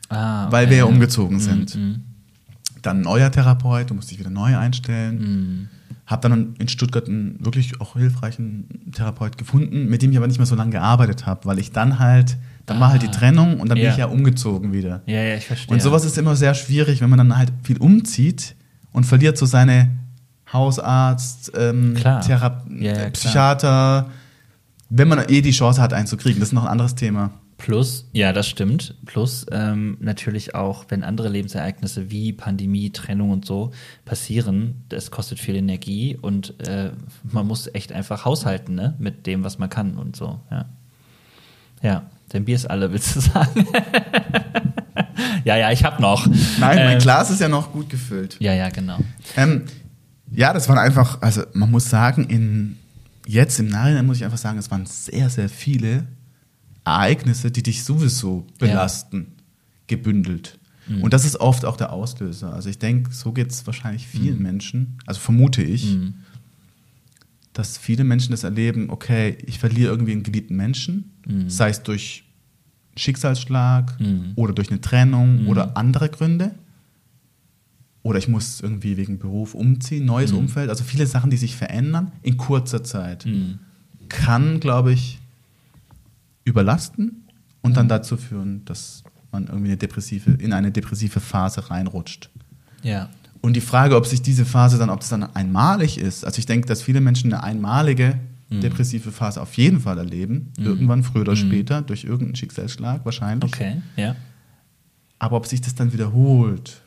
ah, 0.09 0.45
okay. 0.45 0.53
weil 0.53 0.70
wir 0.70 0.76
ja 0.79 0.85
umgezogen 0.85 1.37
mhm, 1.37 1.41
sind. 1.41 1.74
Mhm. 1.74 2.03
Dann 2.83 2.99
ein 2.99 3.03
neuer 3.03 3.31
Therapeut, 3.31 3.91
du 3.91 3.95
musst 3.95 4.11
dich 4.11 4.18
wieder 4.18 4.31
neu 4.31 4.57
einstellen. 4.57 5.18
Mhm. 5.18 5.68
Habe 6.07 6.29
dann 6.29 6.55
in 6.59 6.68
Stuttgart 6.68 7.07
einen 7.07 7.45
wirklich 7.45 7.81
auch 7.83 7.95
hilfreichen 7.95 8.93
Therapeut 8.93 9.37
gefunden, 9.37 9.87
mit 9.89 10.01
dem 10.01 10.11
ich 10.11 10.16
aber 10.16 10.26
nicht 10.26 10.39
mehr 10.39 10.47
so 10.47 10.55
lange 10.55 10.70
gearbeitet 10.70 11.26
habe, 11.26 11.45
weil 11.45 11.59
ich 11.59 11.70
dann 11.70 11.99
halt, 11.99 12.39
dann 12.64 12.79
ah, 12.79 12.81
war 12.81 12.91
halt 12.91 13.03
die 13.03 13.09
ah. 13.09 13.12
Trennung 13.12 13.61
und 13.61 13.68
dann 13.68 13.76
ja. 13.76 13.85
bin 13.85 13.93
ich 13.93 13.99
ja 13.99 14.07
umgezogen 14.07 14.72
wieder. 14.72 15.03
Ja, 15.07 15.22
ja, 15.22 15.37
ich 15.37 15.47
verstehe. 15.47 15.74
Und 15.74 15.83
sowas 15.83 16.05
ist 16.07 16.16
immer 16.16 16.35
sehr 16.35 16.55
schwierig, 16.55 17.03
wenn 17.03 17.11
man 17.11 17.18
dann 17.18 17.37
halt 17.37 17.53
viel 17.62 17.76
umzieht 17.76 18.55
und 18.93 19.05
verliert 19.05 19.37
so 19.37 19.45
seine 19.45 19.91
Hausarzt, 20.51 21.53
ähm, 21.55 21.95
Thera 21.95 22.64
ja, 22.79 23.11
Psychiater, 23.11 24.07
wenn 24.91 25.09
man 25.09 25.24
eh 25.28 25.43
die 25.43 25.51
Chance 25.51 25.80
hat, 25.80 25.93
einen 25.93 26.07
zu 26.07 26.16
kriegen. 26.16 26.41
Das 26.41 26.49
ist 26.49 26.53
noch 26.55 26.64
ein 26.64 26.70
anderes 26.70 26.95
Thema. 26.95 27.32
Plus, 27.59 28.09
ja, 28.12 28.32
das 28.32 28.49
stimmt. 28.49 28.95
Plus 29.05 29.45
ähm, 29.51 29.97
natürlich 30.01 30.55
auch, 30.55 30.86
wenn 30.89 31.03
andere 31.03 31.28
Lebensereignisse 31.28 32.09
wie 32.11 32.32
Pandemie, 32.32 32.91
Trennung 32.91 33.30
und 33.30 33.45
so 33.45 33.72
passieren, 34.05 34.84
das 34.89 35.11
kostet 35.11 35.41
viel 35.41 35.57
Energie 35.57 36.16
und 36.16 36.55
äh, 36.66 36.93
man 37.24 37.47
muss 37.49 37.68
echt 37.74 37.93
einfach 37.93 38.24
haushalten 38.24 38.76
ne? 38.76 38.95
mit 38.99 39.26
dem, 39.26 39.43
was 39.43 39.59
man 39.59 39.68
kann 39.68 39.97
und 39.99 40.14
so. 40.14 40.39
Ja, 40.53 40.66
ja 41.82 42.03
dein 42.28 42.45
Bier 42.45 42.55
ist 42.55 42.70
alle, 42.70 42.93
willst 42.93 43.16
du 43.16 43.20
sagen? 43.20 43.66
ja, 45.45 45.57
ja, 45.57 45.72
ich 45.72 45.82
hab 45.82 45.99
noch. 45.99 46.28
Nein, 46.61 46.76
mein 46.76 46.93
ähm, 46.93 46.99
Glas 47.01 47.28
ist 47.28 47.41
ja 47.41 47.49
noch 47.49 47.72
gut 47.72 47.91
gefüllt. 47.91 48.36
Ja, 48.39 48.55
ja, 48.55 48.68
genau. 48.68 48.99
Ähm, 49.36 49.64
ja, 50.30 50.53
das 50.53 50.68
waren 50.68 50.78
einfach, 50.78 51.20
also 51.22 51.43
man 51.55 51.72
muss 51.72 51.91
sagen, 51.91 52.24
in 52.24 52.78
jetzt 53.29 53.61
im 53.61 53.68
Nachhinein 53.68 54.07
muss 54.07 54.16
ich 54.16 54.24
einfach 54.24 54.39
sagen, 54.39 54.59
es 54.59 54.70
waren 54.70 54.87
sehr, 54.87 55.29
sehr 55.29 55.51
viele 55.51 56.07
Ereignisse, 56.85 57.51
die 57.51 57.62
dich 57.62 57.85
sowieso 57.85 58.47
belasten, 58.59 59.18
ja. 59.18 59.45
gebündelt. 59.87 60.59
Mhm. 60.89 61.03
Und 61.03 61.12
das 61.12 61.26
ist 61.26 61.37
oft 61.37 61.66
auch 61.66 61.76
der 61.76 61.93
Auslöser. 61.93 62.55
Also 62.55 62.70
ich 62.70 62.79
denke, 62.79 63.12
so 63.12 63.33
geht 63.33 63.51
es 63.51 63.66
wahrscheinlich 63.66 64.07
vielen 64.07 64.39
mhm. 64.39 64.43
Menschen, 64.43 64.99
also 65.05 65.20
vermute 65.20 65.62
ich, 65.62 65.95
mhm. 65.95 66.14
dass 67.53 67.76
viele 67.76 68.03
Menschen 68.03 68.31
das 68.31 68.45
erleben, 68.45 68.89
okay, 68.89 69.37
ich 69.45 69.59
verliere 69.59 69.91
irgendwie 69.91 70.12
einen 70.12 70.22
geliebten 70.22 70.57
Menschen, 70.57 71.12
mhm. 71.26 71.51
sei 71.51 71.68
es 71.68 71.83
durch 71.83 72.24
Schicksalsschlag 72.97 74.01
mhm. 74.01 74.33
oder 74.37 74.55
durch 74.55 74.70
eine 74.70 74.81
Trennung 74.81 75.43
mhm. 75.43 75.49
oder 75.49 75.76
andere 75.76 76.09
Gründe 76.09 76.55
oder 78.03 78.18
ich 78.18 78.28
muss 78.28 78.61
irgendwie 78.61 78.96
wegen 78.96 79.18
Beruf 79.18 79.55
umziehen, 79.55 80.05
neues 80.05 80.32
mhm. 80.32 80.38
Umfeld, 80.38 80.70
also 80.70 80.84
viele 80.84 81.07
Sachen, 81.07 81.30
die 81.30 81.36
sich 81.36 81.57
verändern 81.57 82.12
in 82.22 82.36
kurzer 82.36 82.84
Zeit, 82.84 83.26
mhm. 83.26 83.59
kann, 84.09 84.61
glaube 84.61 84.92
ich, 84.92 85.18
überlasten 86.44 87.28
und 87.61 87.76
dann 87.76 87.88
dazu 87.88 88.16
führen, 88.16 88.64
dass 88.64 89.03
man 89.30 89.46
irgendwie 89.46 89.68
eine 89.68 89.76
depressive, 89.76 90.30
in 90.32 90.53
eine 90.53 90.72
depressive 90.72 91.20
Phase 91.20 91.70
reinrutscht. 91.70 92.30
Ja. 92.82 93.11
Und 93.40 93.55
die 93.55 93.61
Frage, 93.61 93.96
ob 93.96 94.07
sich 94.07 94.22
diese 94.22 94.44
Phase 94.44 94.78
dann, 94.78 94.90
ob 94.90 95.01
das 95.01 95.11
dann 95.11 95.22
einmalig 95.22 95.99
ist, 95.99 96.24
also 96.24 96.38
ich 96.38 96.46
denke, 96.46 96.66
dass 96.66 96.82
viele 96.82 97.01
Menschen 97.01 97.32
eine 97.32 97.42
einmalige 97.42 98.18
mhm. 98.49 98.61
depressive 98.61 99.12
Phase 99.12 99.40
auf 99.40 99.55
jeden 99.55 99.80
Fall 99.80 99.99
erleben, 99.99 100.53
mhm. 100.59 100.66
irgendwann 100.66 101.03
früher 101.03 101.22
oder 101.22 101.32
mhm. 101.32 101.36
später, 101.36 101.82
durch 101.82 102.05
irgendeinen 102.05 102.36
Schicksalsschlag 102.36 103.05
wahrscheinlich. 103.05 103.53
Okay, 103.53 103.82
ja. 103.96 104.16
Aber 105.18 105.36
ob 105.36 105.46
sich 105.46 105.61
das 105.61 105.74
dann 105.74 105.92
wiederholt, 105.92 106.80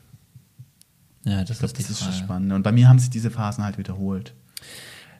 ja, 1.23 1.43
das, 1.43 1.59
glaub, 1.59 1.71
ist, 1.71 1.79
das 1.79 1.89
ist 1.89 2.07
das 2.07 2.17
Spannende. 2.17 2.55
Und 2.55 2.63
bei 2.63 2.71
mir 2.71 2.87
haben 2.87 2.99
sich 2.99 3.09
diese 3.09 3.29
Phasen 3.29 3.63
halt 3.63 3.77
wiederholt. 3.77 4.33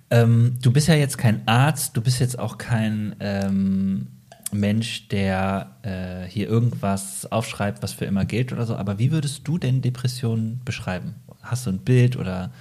Ähm, 0.10 0.58
du 0.62 0.72
bist 0.72 0.88
ja 0.88 0.95
jetzt 0.95 1.18
kein 1.18 1.47
Arzt, 1.47 1.95
du 1.95 2.02
bist 2.02 2.20
jetzt 2.20 2.38
auch 2.38 2.58
kein 2.58 3.16
ähm, 3.20 4.08
Mensch, 4.52 5.08
der 5.08 5.78
äh, 5.84 6.30
hier 6.30 6.47
irgendwas 6.47 7.32
aufschreibt, 7.32 7.82
was 7.82 7.93
für 7.93 8.06
immer 8.06 8.26
gilt 8.26 8.52
oder 8.52 8.66
so. 8.66 8.76
Aber 8.76 8.99
wie 8.99 9.12
würdest 9.12 9.47
du 9.47 9.58
denn 9.58 9.82
Depressionen 9.82 10.62
beschreiben? 10.66 11.16
Hast 11.41 11.66
du 11.66 11.72
ein 11.72 11.80
Bild 11.80 12.18
oder 12.18 12.52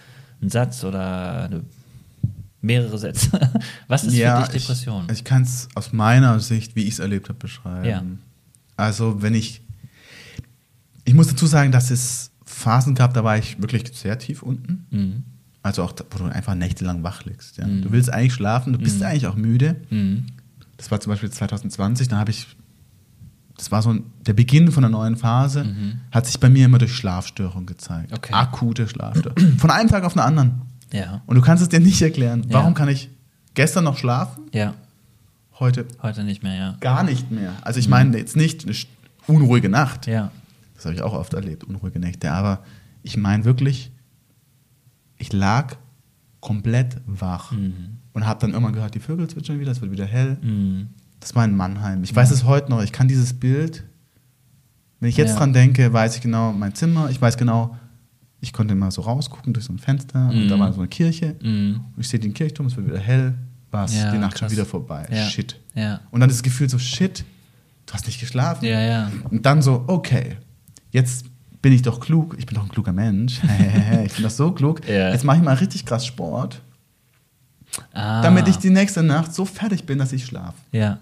einen 0.41 0.51
Satz 0.51 0.85
oder 0.85 1.45
eine, 1.45 1.65
mehrere 2.61 2.99
Sätze? 2.99 3.31
was 3.89 4.05
ist 4.05 4.15
ja, 4.15 4.43
für 4.43 4.53
dich 4.53 4.63
Depression? 4.63 5.07
Ich, 5.07 5.19
ich 5.19 5.25
kann 5.25 5.43
es 5.43 5.69
aus 5.75 5.93
meiner 5.93 6.39
Sicht, 6.41 6.77
wie 6.77 6.85
ich 6.85 6.95
es 6.95 6.99
erlebt 7.01 7.29
habe, 7.29 7.39
beschreiben. 7.39 7.89
Ja. 7.89 8.03
Also 8.77 9.23
wenn 9.23 9.35
ich, 9.35 9.63
ich 11.05 11.15
muss 11.15 11.29
dazu 11.29 11.47
sagen, 11.47 11.73
dass 11.73 11.91
es 11.91 12.30
Phasen 12.61 12.95
gehabt, 12.95 13.17
da 13.17 13.25
war 13.25 13.39
ich 13.39 13.61
wirklich 13.61 13.91
sehr 13.95 14.19
tief 14.19 14.43
unten. 14.43 14.87
Mhm. 14.91 15.25
Also 15.63 15.83
auch, 15.83 15.93
wo 16.11 16.19
du 16.19 16.25
einfach 16.25 16.55
nächtelang 16.55 17.03
wach 17.03 17.25
liegst. 17.25 17.59
Ja. 17.59 17.67
Mhm. 17.67 17.83
Du 17.83 17.93
willst 17.93 18.13
eigentlich 18.13 18.35
schlafen, 18.35 18.73
du 18.73 18.79
bist 18.79 19.01
mhm. 19.01 19.07
eigentlich 19.07 19.27
auch 19.27 19.37
müde. 19.37 19.77
Mhm. 19.91 20.27
Das 20.77 20.91
war 20.91 21.01
zum 21.01 21.11
Beispiel 21.11 21.31
2020, 21.31 22.09
da 22.09 22.17
habe 22.17 22.31
ich, 22.31 22.47
das 23.57 23.71
war 23.71 23.83
so 23.83 23.95
der 24.27 24.33
Beginn 24.33 24.73
von 24.73 24.85
einer 24.85 24.91
neuen 24.91 25.17
Phase, 25.17 25.65
mhm. 25.65 26.01
hat 26.11 26.27
sich 26.27 26.41
bei 26.41 26.49
mir 26.49 26.65
immer 26.65 26.79
durch 26.79 26.95
Schlafstörungen 26.95 27.67
gezeigt. 27.67 28.13
Okay. 28.13 28.33
Akute 28.33 28.89
Schlafstörungen. 28.89 29.59
Von 29.59 29.71
einem 29.71 29.91
Tag 29.91 30.05
auf 30.05 30.15
den 30.15 30.21
anderen. 30.21 30.63
Ja. 30.93 31.21
Und 31.27 31.37
du 31.37 31.43
kannst 31.43 31.63
es 31.63 31.69
dir 31.69 31.81
nicht 31.81 32.01
erklären. 32.01 32.47
Warum 32.49 32.73
ja. 32.73 32.75
kann 32.75 32.89
ich 32.89 33.11
gestern 33.55 33.85
noch 33.85 33.99
schlafen? 33.99 34.45
Ja. 34.53 34.75
Heute. 35.59 35.87
Heute 36.03 36.25
nicht 36.25 36.43
mehr, 36.43 36.55
ja. 36.55 36.77
Gar 36.81 37.05
nicht 37.05 37.31
mehr. 37.31 37.53
Also 37.61 37.79
ich 37.81 37.89
meine 37.89 38.17
jetzt 38.17 38.35
nicht 38.35 38.65
eine 38.65 38.75
unruhige 39.27 39.69
Nacht. 39.69 40.07
Ja. 40.07 40.31
Das 40.81 40.87
habe 40.87 40.95
ich 40.95 41.03
auch 41.03 41.13
oft 41.13 41.35
erlebt, 41.35 41.65
unruhige 41.65 41.99
Nächte. 41.99 42.33
Aber 42.33 42.63
ich 43.03 43.19
meine 43.19 43.45
wirklich, 43.45 43.93
ich 45.19 45.31
lag 45.31 45.77
komplett 46.41 46.97
wach 47.05 47.53
mhm. 47.53 47.99
und 48.15 48.27
habe 48.27 48.41
dann 48.41 48.53
irgendwann 48.53 48.73
gehört, 48.73 48.95
die 48.95 49.01
Vögel 49.01 49.29
zwitschern 49.29 49.61
wieder, 49.61 49.73
es 49.73 49.83
wird 49.83 49.93
wieder 49.93 50.07
hell. 50.07 50.39
Mhm. 50.41 50.89
Das 51.21 51.35
war 51.35 51.45
in 51.45 51.55
Mannheim. 51.55 52.03
Ich 52.03 52.11
ja. 52.11 52.17
weiß 52.17 52.31
es 52.31 52.45
heute 52.45 52.71
noch. 52.71 52.83
Ich 52.83 52.93
kann 52.93 53.09
dieses 53.09 53.35
Bild, 53.35 53.85
wenn 55.01 55.11
ich 55.11 55.19
jetzt 55.19 55.33
ja. 55.33 55.37
dran 55.37 55.53
denke, 55.53 55.93
weiß 55.93 56.17
ich 56.17 56.23
genau 56.23 56.55
mein 56.55 56.75
Zimmer. 56.75 57.11
Ich 57.11 57.21
weiß 57.21 57.37
genau, 57.37 57.77
ich 58.41 58.55
konnte 58.55 58.73
immer 58.73 58.91
so 58.91 59.03
rausgucken 59.03 59.53
durch 59.53 59.67
so 59.67 59.75
ein 59.75 59.79
Fenster 59.79 60.33
mhm. 60.33 60.45
und 60.45 60.49
da 60.49 60.59
war 60.59 60.73
so 60.73 60.81
eine 60.81 60.89
Kirche. 60.89 61.37
Mhm. 61.43 61.83
Ich 61.99 62.09
sehe 62.09 62.21
den 62.21 62.33
Kirchturm, 62.33 62.69
es 62.69 62.77
wird 62.77 62.87
wieder 62.87 63.01
hell. 63.01 63.35
War 63.71 63.85
es 63.85 63.95
ja, 63.95 64.11
die 64.11 64.17
Nacht 64.17 64.31
krass. 64.31 64.49
schon 64.49 64.51
wieder 64.51 64.65
vorbei. 64.65 65.07
Shit. 65.29 65.61
Und 66.11 66.21
dann 66.21 66.31
das 66.31 66.43
Gefühl 66.43 66.71
so, 66.71 66.79
shit, 66.79 67.23
du 67.85 67.93
hast 67.93 68.07
nicht 68.07 68.19
geschlafen. 68.19 68.65
Ja, 68.65 68.81
ja. 68.81 69.13
Und 69.29 69.45
dann 69.45 69.61
so, 69.61 69.85
okay, 69.87 70.39
jetzt 70.91 71.27
bin 71.63 71.73
ich 71.73 71.83
doch 71.83 72.01
klug, 72.01 72.37
ich 72.39 72.47
bin 72.47 72.55
doch 72.57 72.63
ein 72.63 72.69
kluger 72.69 72.93
Mensch, 72.93 73.41
ich 74.05 74.15
bin 74.15 74.23
doch 74.23 74.31
so 74.31 74.53
klug, 74.53 74.87
ja. 74.89 75.11
jetzt 75.11 75.25
mache 75.25 75.39
ich 75.39 75.43
mal 75.43 75.55
richtig 75.55 75.85
krass 75.85 76.07
Sport, 76.07 76.63
ah. 77.93 78.23
damit 78.23 78.49
ich 78.49 78.57
die 78.57 78.71
nächste 78.71 79.03
Nacht 79.03 79.35
so 79.35 79.45
fertig 79.45 79.85
bin, 79.85 79.99
dass 79.99 80.13
ich 80.13 80.25
schlafe. 80.25 80.59
Ja. 80.73 80.99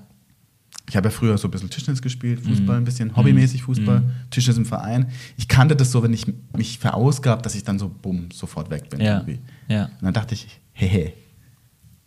Ich 0.88 0.96
habe 0.96 1.08
ja 1.08 1.10
früher 1.10 1.36
so 1.36 1.48
ein 1.48 1.50
bisschen 1.50 1.68
Tischtennis 1.68 2.00
gespielt, 2.00 2.40
Fußball 2.40 2.76
mm. 2.76 2.80
ein 2.80 2.84
bisschen, 2.84 3.14
hobbymäßig 3.14 3.62
Fußball, 3.62 4.00
mm. 4.00 4.10
Tischtennis 4.30 4.56
im 4.56 4.64
Verein. 4.64 5.10
Ich 5.36 5.46
kannte 5.46 5.76
das 5.76 5.92
so, 5.92 6.02
wenn 6.02 6.14
ich 6.14 6.26
mich 6.56 6.78
verausgab, 6.78 7.42
dass 7.42 7.54
ich 7.54 7.62
dann 7.62 7.78
so 7.78 7.90
bumm, 7.90 8.30
sofort 8.32 8.70
weg 8.70 8.88
bin. 8.88 9.00
Ja. 9.00 9.18
Irgendwie. 9.18 9.38
Ja. 9.68 9.84
Und 9.84 10.02
dann 10.02 10.14
dachte 10.14 10.32
ich, 10.32 10.60
hehe, 10.72 11.12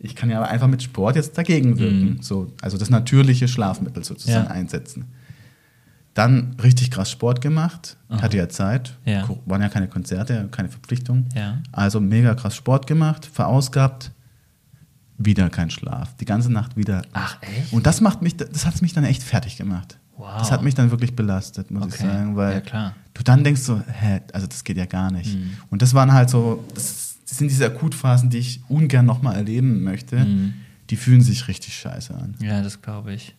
ich 0.00 0.16
kann 0.16 0.30
ja 0.30 0.38
aber 0.38 0.48
einfach 0.48 0.66
mit 0.66 0.82
Sport 0.82 1.14
jetzt 1.14 1.38
dagegen 1.38 1.78
wirken. 1.78 2.14
Mm. 2.14 2.22
So, 2.22 2.52
also 2.60 2.76
das 2.76 2.90
natürliche 2.90 3.46
Schlafmittel 3.46 4.02
sozusagen 4.02 4.46
ja. 4.46 4.50
einsetzen. 4.50 5.04
Dann 6.14 6.56
richtig 6.62 6.90
krass 6.90 7.10
Sport 7.10 7.40
gemacht. 7.40 7.96
Ich 8.10 8.20
hatte 8.20 8.36
ja 8.36 8.48
Zeit. 8.48 8.98
Ja. 9.06 9.26
Waren 9.46 9.62
ja 9.62 9.70
keine 9.70 9.88
Konzerte, 9.88 10.46
keine 10.50 10.68
Verpflichtungen. 10.68 11.28
Ja. 11.34 11.58
Also 11.72 12.00
mega 12.00 12.34
krass 12.34 12.54
Sport 12.54 12.86
gemacht, 12.86 13.24
verausgabt. 13.24 14.10
Wieder 15.16 15.48
kein 15.48 15.70
Schlaf. 15.70 16.14
Die 16.16 16.24
ganze 16.24 16.52
Nacht 16.52 16.76
wieder. 16.76 17.02
Ach, 17.12 17.38
echt? 17.40 17.72
Und 17.72 17.86
das 17.86 18.00
macht 18.00 18.20
mich, 18.20 18.36
das 18.36 18.66
hat 18.66 18.82
mich 18.82 18.92
dann 18.92 19.04
echt 19.04 19.22
fertig 19.22 19.56
gemacht. 19.56 19.98
Wow. 20.16 20.38
Das 20.38 20.52
hat 20.52 20.62
mich 20.62 20.74
dann 20.74 20.90
wirklich 20.90 21.16
belastet, 21.16 21.70
muss 21.70 21.84
okay. 21.84 21.94
ich 21.94 22.00
sagen, 22.00 22.36
weil 22.36 22.62
ja, 22.72 22.94
du 23.14 23.22
dann 23.22 23.42
denkst 23.42 23.62
so, 23.62 23.80
hä, 23.80 24.20
also 24.32 24.46
das 24.46 24.62
geht 24.62 24.76
ja 24.76 24.84
gar 24.84 25.10
nicht. 25.10 25.34
Mhm. 25.34 25.56
Und 25.70 25.80
das 25.80 25.94
waren 25.94 26.12
halt 26.12 26.28
so, 26.28 26.64
das, 26.74 27.16
das 27.26 27.38
sind 27.38 27.50
diese 27.50 27.66
Akutphasen, 27.66 28.28
die 28.28 28.38
ich 28.38 28.60
ungern 28.68 29.06
nochmal 29.06 29.36
erleben 29.36 29.82
möchte. 29.82 30.16
Mhm. 30.16 30.54
Die 30.90 30.96
fühlen 30.96 31.22
sich 31.22 31.48
richtig 31.48 31.74
scheiße 31.74 32.14
an. 32.14 32.34
Ja, 32.40 32.62
das 32.62 32.82
glaube 32.82 33.14
ich. 33.14 33.34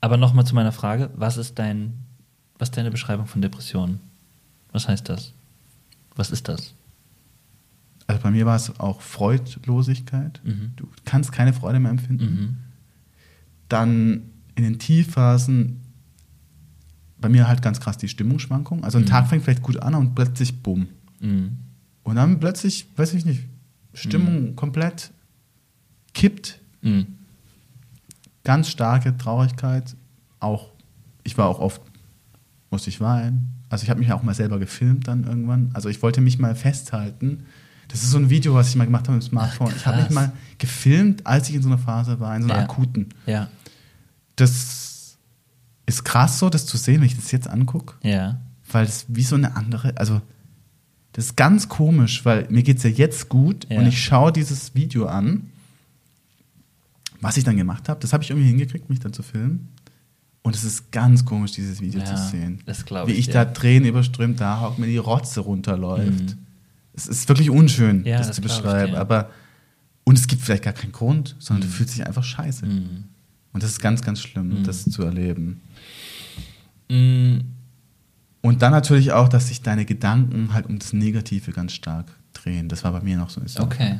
Aber 0.00 0.16
nochmal 0.16 0.46
zu 0.46 0.54
meiner 0.54 0.72
Frage, 0.72 1.10
was 1.14 1.36
ist 1.36 1.58
dein, 1.58 1.94
was 2.58 2.68
ist 2.68 2.76
deine 2.76 2.90
Beschreibung 2.90 3.26
von 3.26 3.42
Depressionen? 3.42 4.00
Was 4.72 4.88
heißt 4.88 5.08
das? 5.08 5.32
Was 6.14 6.30
ist 6.30 6.48
das? 6.48 6.74
Also 8.06 8.22
bei 8.22 8.30
mir 8.30 8.46
war 8.46 8.56
es 8.56 8.78
auch 8.78 9.00
Freudlosigkeit. 9.00 10.40
Mhm. 10.44 10.72
Du 10.76 10.88
kannst 11.04 11.32
keine 11.32 11.52
Freude 11.52 11.80
mehr 11.80 11.90
empfinden. 11.90 12.24
Mhm. 12.24 12.56
Dann 13.68 14.22
in 14.54 14.64
den 14.64 14.78
Tiefphasen 14.78 15.80
bei 17.18 17.28
mir 17.28 17.48
halt 17.48 17.62
ganz 17.62 17.80
krass 17.80 17.98
die 17.98 18.08
Stimmungsschwankung. 18.08 18.84
Also 18.84 18.98
ein 18.98 19.04
mhm. 19.04 19.08
Tag 19.08 19.28
fängt 19.28 19.44
vielleicht 19.44 19.62
gut 19.62 19.78
an 19.78 19.94
und 19.94 20.14
plötzlich 20.14 20.62
bumm. 20.62 20.88
Mhm. 21.20 21.56
Und 22.02 22.16
dann 22.16 22.38
plötzlich, 22.38 22.86
weiß 22.96 23.14
ich 23.14 23.24
nicht, 23.24 23.44
Stimmung 23.94 24.50
mhm. 24.50 24.56
komplett 24.56 25.10
kippt. 26.14 26.60
Mhm. 26.82 27.06
Ganz 28.46 28.68
starke 28.68 29.16
Traurigkeit. 29.16 29.94
Auch, 30.40 30.70
ich 31.22 31.36
war 31.36 31.48
auch 31.48 31.58
oft, 31.58 31.82
musste 32.70 32.88
ich 32.88 33.00
weinen. 33.00 33.52
Also 33.68 33.82
ich 33.82 33.90
habe 33.90 34.00
mich 34.00 34.12
auch 34.12 34.22
mal 34.22 34.34
selber 34.34 34.58
gefilmt 34.58 35.08
dann 35.08 35.24
irgendwann. 35.24 35.70
Also 35.74 35.88
ich 35.88 36.00
wollte 36.02 36.20
mich 36.20 36.38
mal 36.38 36.54
festhalten. 36.54 37.44
Das 37.88 38.02
ist 38.02 38.10
so 38.10 38.18
ein 38.18 38.30
Video, 38.30 38.54
was 38.54 38.68
ich 38.68 38.76
mal 38.76 38.84
gemacht 38.84 39.08
habe 39.08 39.18
mit 39.18 39.24
dem 39.24 39.28
Smartphone. 39.28 39.68
Ach, 39.70 39.76
ich 39.76 39.86
habe 39.86 40.02
mich 40.02 40.10
mal 40.10 40.32
gefilmt, 40.58 41.26
als 41.26 41.48
ich 41.48 41.56
in 41.56 41.62
so 41.62 41.68
einer 41.68 41.78
Phase 41.78 42.20
war, 42.20 42.34
in 42.34 42.42
so 42.42 42.48
einer 42.48 42.58
ja. 42.58 42.64
akuten. 42.64 43.08
Ja 43.26 43.48
das 44.36 45.16
ist 45.86 46.04
krass 46.04 46.38
so, 46.38 46.50
das 46.50 46.66
zu 46.66 46.76
sehen, 46.76 47.00
wenn 47.00 47.06
ich 47.06 47.16
das 47.16 47.32
jetzt 47.32 47.48
angucke. 47.48 47.94
Ja. 48.02 48.38
Weil 48.70 48.84
es 48.84 49.06
wie 49.08 49.22
so 49.22 49.34
eine 49.34 49.56
andere, 49.56 49.96
also 49.96 50.20
das 51.12 51.26
ist 51.26 51.36
ganz 51.36 51.68
komisch, 51.68 52.24
weil 52.24 52.46
mir 52.50 52.62
geht 52.62 52.78
es 52.78 52.82
ja 52.82 52.90
jetzt 52.90 53.28
gut 53.28 53.66
ja. 53.70 53.78
und 53.78 53.86
ich 53.86 54.02
schaue 54.02 54.32
dieses 54.32 54.74
Video 54.74 55.06
an, 55.06 55.50
was 57.20 57.36
ich 57.36 57.44
dann 57.44 57.56
gemacht 57.56 57.88
habe. 57.88 58.00
Das 58.00 58.12
habe 58.12 58.22
ich 58.22 58.30
irgendwie 58.30 58.48
hingekriegt, 58.48 58.88
mich 58.88 59.00
dann 59.00 59.12
zu 59.12 59.22
filmen. 59.22 59.68
Und 60.42 60.54
es 60.54 60.62
ist 60.62 60.92
ganz 60.92 61.24
komisch, 61.24 61.52
dieses 61.52 61.80
Video 61.80 62.00
ja, 62.00 62.06
zu 62.06 62.16
sehen. 62.16 62.62
Das 62.66 62.84
Wie 62.86 63.12
ich, 63.12 63.18
ich 63.18 63.30
da 63.30 63.44
Tränen 63.44 63.88
überströmt 63.88 64.40
da 64.40 64.60
hocke, 64.60 64.80
mir 64.80 64.86
die 64.86 64.96
Rotze 64.96 65.40
runterläuft. 65.40 66.24
Mhm. 66.24 66.38
Es 66.92 67.08
ist 67.08 67.28
wirklich 67.28 67.50
unschön, 67.50 68.04
ja, 68.04 68.18
das, 68.18 68.28
das, 68.28 68.36
zu 68.36 68.42
beschreiben. 68.42 68.94
Aber, 68.94 69.30
und 70.04 70.16
es 70.16 70.28
gibt 70.28 70.42
vielleicht 70.42 70.62
gar 70.62 70.72
keinen 70.72 70.92
Grund, 70.92 71.34
sondern 71.40 71.66
mhm. 71.66 71.70
du 71.72 71.76
fühlst 71.76 71.96
dich 71.96 72.06
einfach 72.06 72.22
scheiße. 72.22 72.64
Mhm. 72.64 73.04
Und 73.52 73.62
das 73.62 73.70
ist 73.70 73.80
ganz, 73.80 74.02
ganz 74.02 74.20
schlimm, 74.20 74.60
mhm. 74.60 74.62
das 74.64 74.84
zu 74.84 75.02
erleben. 75.02 75.60
Mhm. 76.88 77.40
Und 78.40 78.62
dann 78.62 78.70
natürlich 78.70 79.10
auch, 79.10 79.28
dass 79.28 79.48
sich 79.48 79.62
deine 79.62 79.84
Gedanken 79.84 80.52
halt 80.52 80.66
um 80.66 80.78
das 80.78 80.92
Negative 80.92 81.50
ganz 81.50 81.72
stark 81.72 82.06
drehen. 82.34 82.68
Das 82.68 82.84
war 82.84 82.92
bei 82.92 83.00
mir 83.00 83.16
noch 83.16 83.30
so. 83.30 83.40
Okay. 83.58 83.98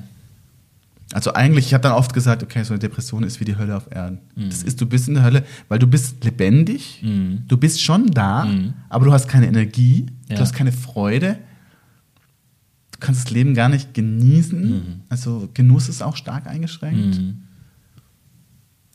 Also 1.13 1.33
eigentlich, 1.35 1.67
ich 1.67 1.75
habe 1.75 1.83
dann 1.83 1.93
oft 1.93 2.13
gesagt, 2.13 2.43
okay, 2.43 2.65
so 2.65 2.75
eine 2.75 2.81
Depression 2.81 3.23
ist 3.23 3.39
wie 3.39 3.45
die 3.45 3.57
Hölle 3.57 3.77
auf 3.77 3.89
Erden. 3.91 4.19
Mhm. 4.35 4.51
Das 4.51 4.63
ist, 4.63 4.81
du 4.81 4.87
bist 4.87 5.07
in 5.07 5.15
der 5.15 5.23
Hölle, 5.23 5.45
weil 5.69 5.79
du 5.79 5.87
bist 5.87 6.25
lebendig, 6.25 7.01
mhm. 7.03 7.45
du 7.47 7.57
bist 7.57 7.81
schon 7.81 8.11
da, 8.11 8.45
mhm. 8.45 8.75
aber 8.89 9.05
du 9.05 9.13
hast 9.13 9.29
keine 9.29 9.47
Energie, 9.47 10.07
ja. 10.29 10.35
du 10.35 10.41
hast 10.43 10.53
keine 10.53 10.73
Freude, 10.73 11.39
du 12.91 12.99
kannst 12.99 13.27
das 13.27 13.31
Leben 13.31 13.55
gar 13.55 13.69
nicht 13.69 13.95
genießen. 13.95 14.69
Mhm. 14.69 15.01
Also 15.09 15.49
Genuss 15.55 15.89
ist 15.89 16.03
auch 16.03 16.17
stark 16.17 16.49
eingeschränkt. 16.49 17.19
Mhm. 17.19 17.43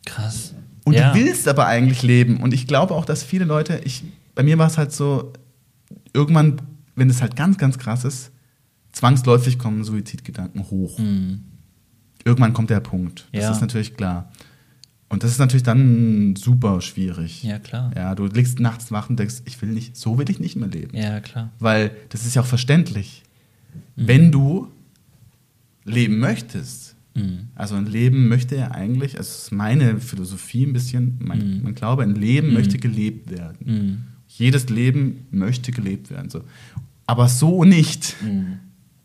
Krass. 0.05 0.53
Und 0.83 0.95
ja. 0.95 1.13
du 1.13 1.19
willst 1.19 1.47
aber 1.47 1.67
eigentlich 1.67 2.01
leben. 2.01 2.41
Und 2.41 2.53
ich 2.53 2.67
glaube 2.67 2.93
auch, 2.93 3.05
dass 3.05 3.23
viele 3.23 3.45
Leute, 3.45 3.79
ich, 3.85 4.03
bei 4.35 4.43
mir 4.43 4.57
war 4.57 4.67
es 4.67 4.77
halt 4.77 4.91
so, 4.91 5.31
irgendwann, 6.13 6.61
wenn 6.95 7.09
es 7.09 7.21
halt 7.21 7.37
ganz, 7.37 7.57
ganz 7.57 7.77
krass 7.77 8.03
ist, 8.03 8.31
zwangsläufig 8.91 9.57
kommen 9.57 9.83
Suizidgedanken 9.85 10.69
hoch. 10.69 10.99
Mhm. 10.99 11.43
Irgendwann 12.25 12.53
kommt 12.53 12.69
der 12.69 12.79
Punkt. 12.79 13.27
Das 13.31 13.43
ja. 13.43 13.51
ist 13.51 13.61
natürlich 13.61 13.95
klar. 13.95 14.31
Und 15.09 15.23
das 15.23 15.31
ist 15.31 15.39
natürlich 15.39 15.63
dann 15.63 16.35
super 16.37 16.79
schwierig. 16.81 17.43
Ja, 17.43 17.59
klar. 17.59 17.91
Ja, 17.95 18.15
du 18.15 18.27
liegst 18.27 18.59
nachts 18.59 18.91
wach 18.91 19.09
und 19.09 19.19
denkst, 19.19 19.41
ich 19.45 19.61
will 19.61 19.69
nicht, 19.69 19.97
so 19.97 20.17
will 20.17 20.29
ich 20.29 20.39
nicht 20.39 20.55
mehr 20.55 20.69
leben. 20.69 20.95
Ja, 20.95 21.19
klar. 21.19 21.51
Weil 21.59 21.91
das 22.09 22.25
ist 22.25 22.35
ja 22.35 22.41
auch 22.41 22.47
verständlich. 22.47 23.23
Mhm. 23.95 24.07
Wenn 24.07 24.31
du 24.31 24.71
leben 25.83 26.19
möchtest, 26.19 26.91
Mhm. 27.13 27.49
Also 27.55 27.75
ein 27.75 27.85
Leben 27.85 28.27
möchte 28.27 28.55
er 28.55 28.73
eigentlich, 28.73 29.17
also 29.17 29.29
das 29.29 29.43
ist 29.43 29.51
meine 29.51 29.99
Philosophie 29.99 30.65
ein 30.65 30.73
bisschen, 30.73 31.17
mein, 31.19 31.57
mhm. 31.57 31.63
mein 31.63 31.75
Glaube, 31.75 32.03
ein 32.03 32.15
Leben 32.15 32.49
mhm. 32.49 32.53
möchte 32.53 32.77
gelebt 32.77 33.29
werden. 33.31 33.57
Mhm. 33.65 34.03
Jedes 34.27 34.69
Leben 34.69 35.27
möchte 35.31 35.71
gelebt 35.71 36.09
werden. 36.09 36.29
So. 36.29 36.41
Aber 37.05 37.27
so 37.27 37.65
nicht. 37.65 38.15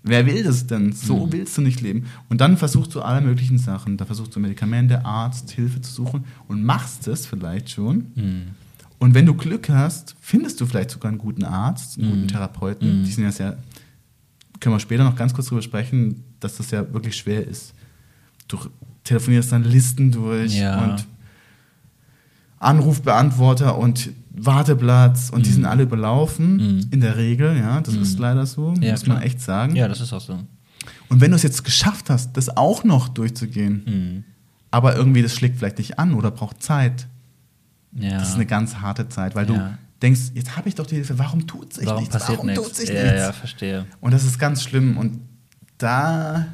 Mhm. 0.07 0.11
Wer 0.11 0.27
will 0.27 0.43
das 0.43 0.67
denn? 0.67 0.93
So 0.93 1.27
mhm. 1.27 1.33
willst 1.33 1.59
du 1.59 1.63
nicht 1.63 1.81
leben. 1.81 2.07
Und 2.29 2.41
dann 2.41 2.57
versuchst 2.57 2.95
du 2.95 3.03
alle 3.03 3.21
möglichen 3.21 3.59
Sachen. 3.59 3.97
Da 3.97 4.05
versuchst 4.05 4.35
du 4.35 4.41
Medikamente, 4.41 5.05
Arzt, 5.05 5.51
Hilfe 5.51 5.81
zu 5.81 5.93
suchen 5.93 6.25
und 6.49 6.65
machst 6.65 7.07
es 7.09 7.27
vielleicht 7.27 7.71
schon. 7.71 8.07
Und 8.99 9.15
wenn 9.15 9.27
du 9.27 9.35
Glück 9.35 9.69
hast, 9.69 10.17
findest 10.21 10.61
du 10.61 10.67
vielleicht 10.67 10.91
sogar 10.91 11.11
einen 11.11 11.19
guten 11.19 11.45
Arzt, 11.45 11.99
einen 11.99 12.11
guten 12.11 12.29
Therapeuten. 12.29 13.05
Die 13.05 13.11
sind 13.11 13.25
ja 13.25 13.33
sehr, 13.33 13.59
können 14.61 14.75
wir 14.75 14.81
später 14.81 15.05
noch 15.05 15.17
ganz 15.17 15.35
kurz 15.35 15.49
darüber 15.49 15.63
sprechen, 15.63 16.25
dass 16.41 16.57
das 16.57 16.71
ja 16.71 16.93
wirklich 16.93 17.17
schwer 17.17 17.47
ist 17.47 17.75
du 18.49 18.59
telefonierst 19.05 19.53
dann 19.53 19.65
Listen 19.65 20.11
durch 20.11 20.55
ja. 20.59 20.85
und 20.85 21.07
Anrufbeantworter 22.59 23.79
und 23.79 24.11
Warteplatz 24.37 25.31
und 25.31 25.41
mhm. 25.41 25.43
die 25.45 25.51
sind 25.51 25.65
alle 25.65 25.83
überlaufen, 25.83 26.57
mhm. 26.57 26.87
in 26.91 27.01
der 27.01 27.17
Regel, 27.17 27.57
ja, 27.57 27.81
das 27.81 27.95
mhm. 27.95 28.03
ist 28.03 28.19
leider 28.19 28.47
so, 28.47 28.75
ja, 28.81 28.93
muss 28.93 29.03
klar. 29.03 29.17
man 29.17 29.25
echt 29.25 29.41
sagen. 29.41 29.75
Ja, 29.75 29.89
das 29.89 30.01
ist 30.01 30.13
auch 30.13 30.21
so. 30.21 30.39
Und 31.09 31.21
wenn 31.21 31.31
du 31.31 31.37
es 31.37 31.43
jetzt 31.43 31.65
geschafft 31.65 32.11
hast, 32.11 32.37
das 32.37 32.57
auch 32.57 32.85
noch 32.85 33.09
durchzugehen, 33.09 33.83
mhm. 33.87 34.25
aber 34.71 34.95
irgendwie 34.95 35.23
das 35.23 35.35
schlägt 35.35 35.59
vielleicht 35.59 35.79
nicht 35.79 35.99
an 35.99 36.15
oder 36.15 36.31
braucht 36.31 36.63
Zeit, 36.63 37.07
ja. 37.93 38.19
das 38.19 38.31
ist 38.31 38.35
eine 38.35 38.47
ganz 38.47 38.77
harte 38.77 39.09
Zeit, 39.09 39.35
weil 39.35 39.49
ja. 39.49 39.55
du 39.55 39.79
denkst, 40.03 40.33
jetzt 40.35 40.57
habe 40.57 40.69
ich 40.69 40.75
doch 40.75 40.87
die 40.87 40.97
Hilfe, 40.97 41.19
warum 41.19 41.47
tut 41.47 41.73
sich 41.73 41.87
warum 41.87 42.01
nichts? 42.01 42.13
Passiert 42.13 42.39
warum 42.39 42.47
nichts? 42.47 42.63
tut 42.63 42.77
sich 42.77 42.91
ja, 42.91 43.03
nichts? 43.03 43.19
Ja, 43.19 43.33
verstehe. 43.33 43.87
Und 44.01 44.13
das 44.13 44.25
ist 44.25 44.39
ganz 44.39 44.63
schlimm 44.63 44.99
und 44.99 45.21
da 45.79 46.47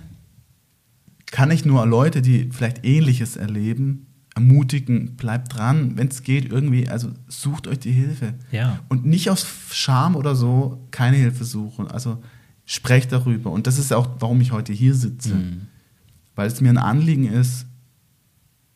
kann 1.27 1.51
ich 1.51 1.65
nur 1.65 1.85
Leute, 1.87 2.23
die 2.23 2.51
vielleicht 2.53 2.85
Ähnliches 2.85 3.37
erleben, 3.37 4.07
ermutigen, 4.35 5.17
bleibt 5.17 5.57
dran, 5.57 5.97
wenn 5.97 6.09
es 6.09 6.23
geht, 6.23 6.51
irgendwie, 6.51 6.89
also 6.89 7.11
sucht 7.29 7.67
euch 7.67 7.79
die 7.79 7.93
Hilfe. 7.93 8.35
Ja. 8.51 8.81
Und 8.89 9.05
nicht 9.05 9.31
aus 9.31 9.47
Scham 9.71 10.17
oder 10.17 10.35
so 10.35 10.87
keine 10.91 11.17
Hilfe 11.17 11.45
suchen. 11.45 11.89
Also 11.89 12.23
sprecht 12.65 13.13
darüber. 13.13 13.51
Und 13.51 13.67
das 13.67 13.79
ist 13.79 13.93
auch, 13.93 14.09
warum 14.21 14.41
ich 14.41 14.53
heute 14.53 14.73
hier 14.73 14.95
sitze. 14.95 15.35
Mhm. 15.35 15.67
Weil 16.35 16.47
es 16.47 16.61
mir 16.61 16.71
ein 16.71 16.79
Anliegen 16.79 17.31
ist, 17.31 17.67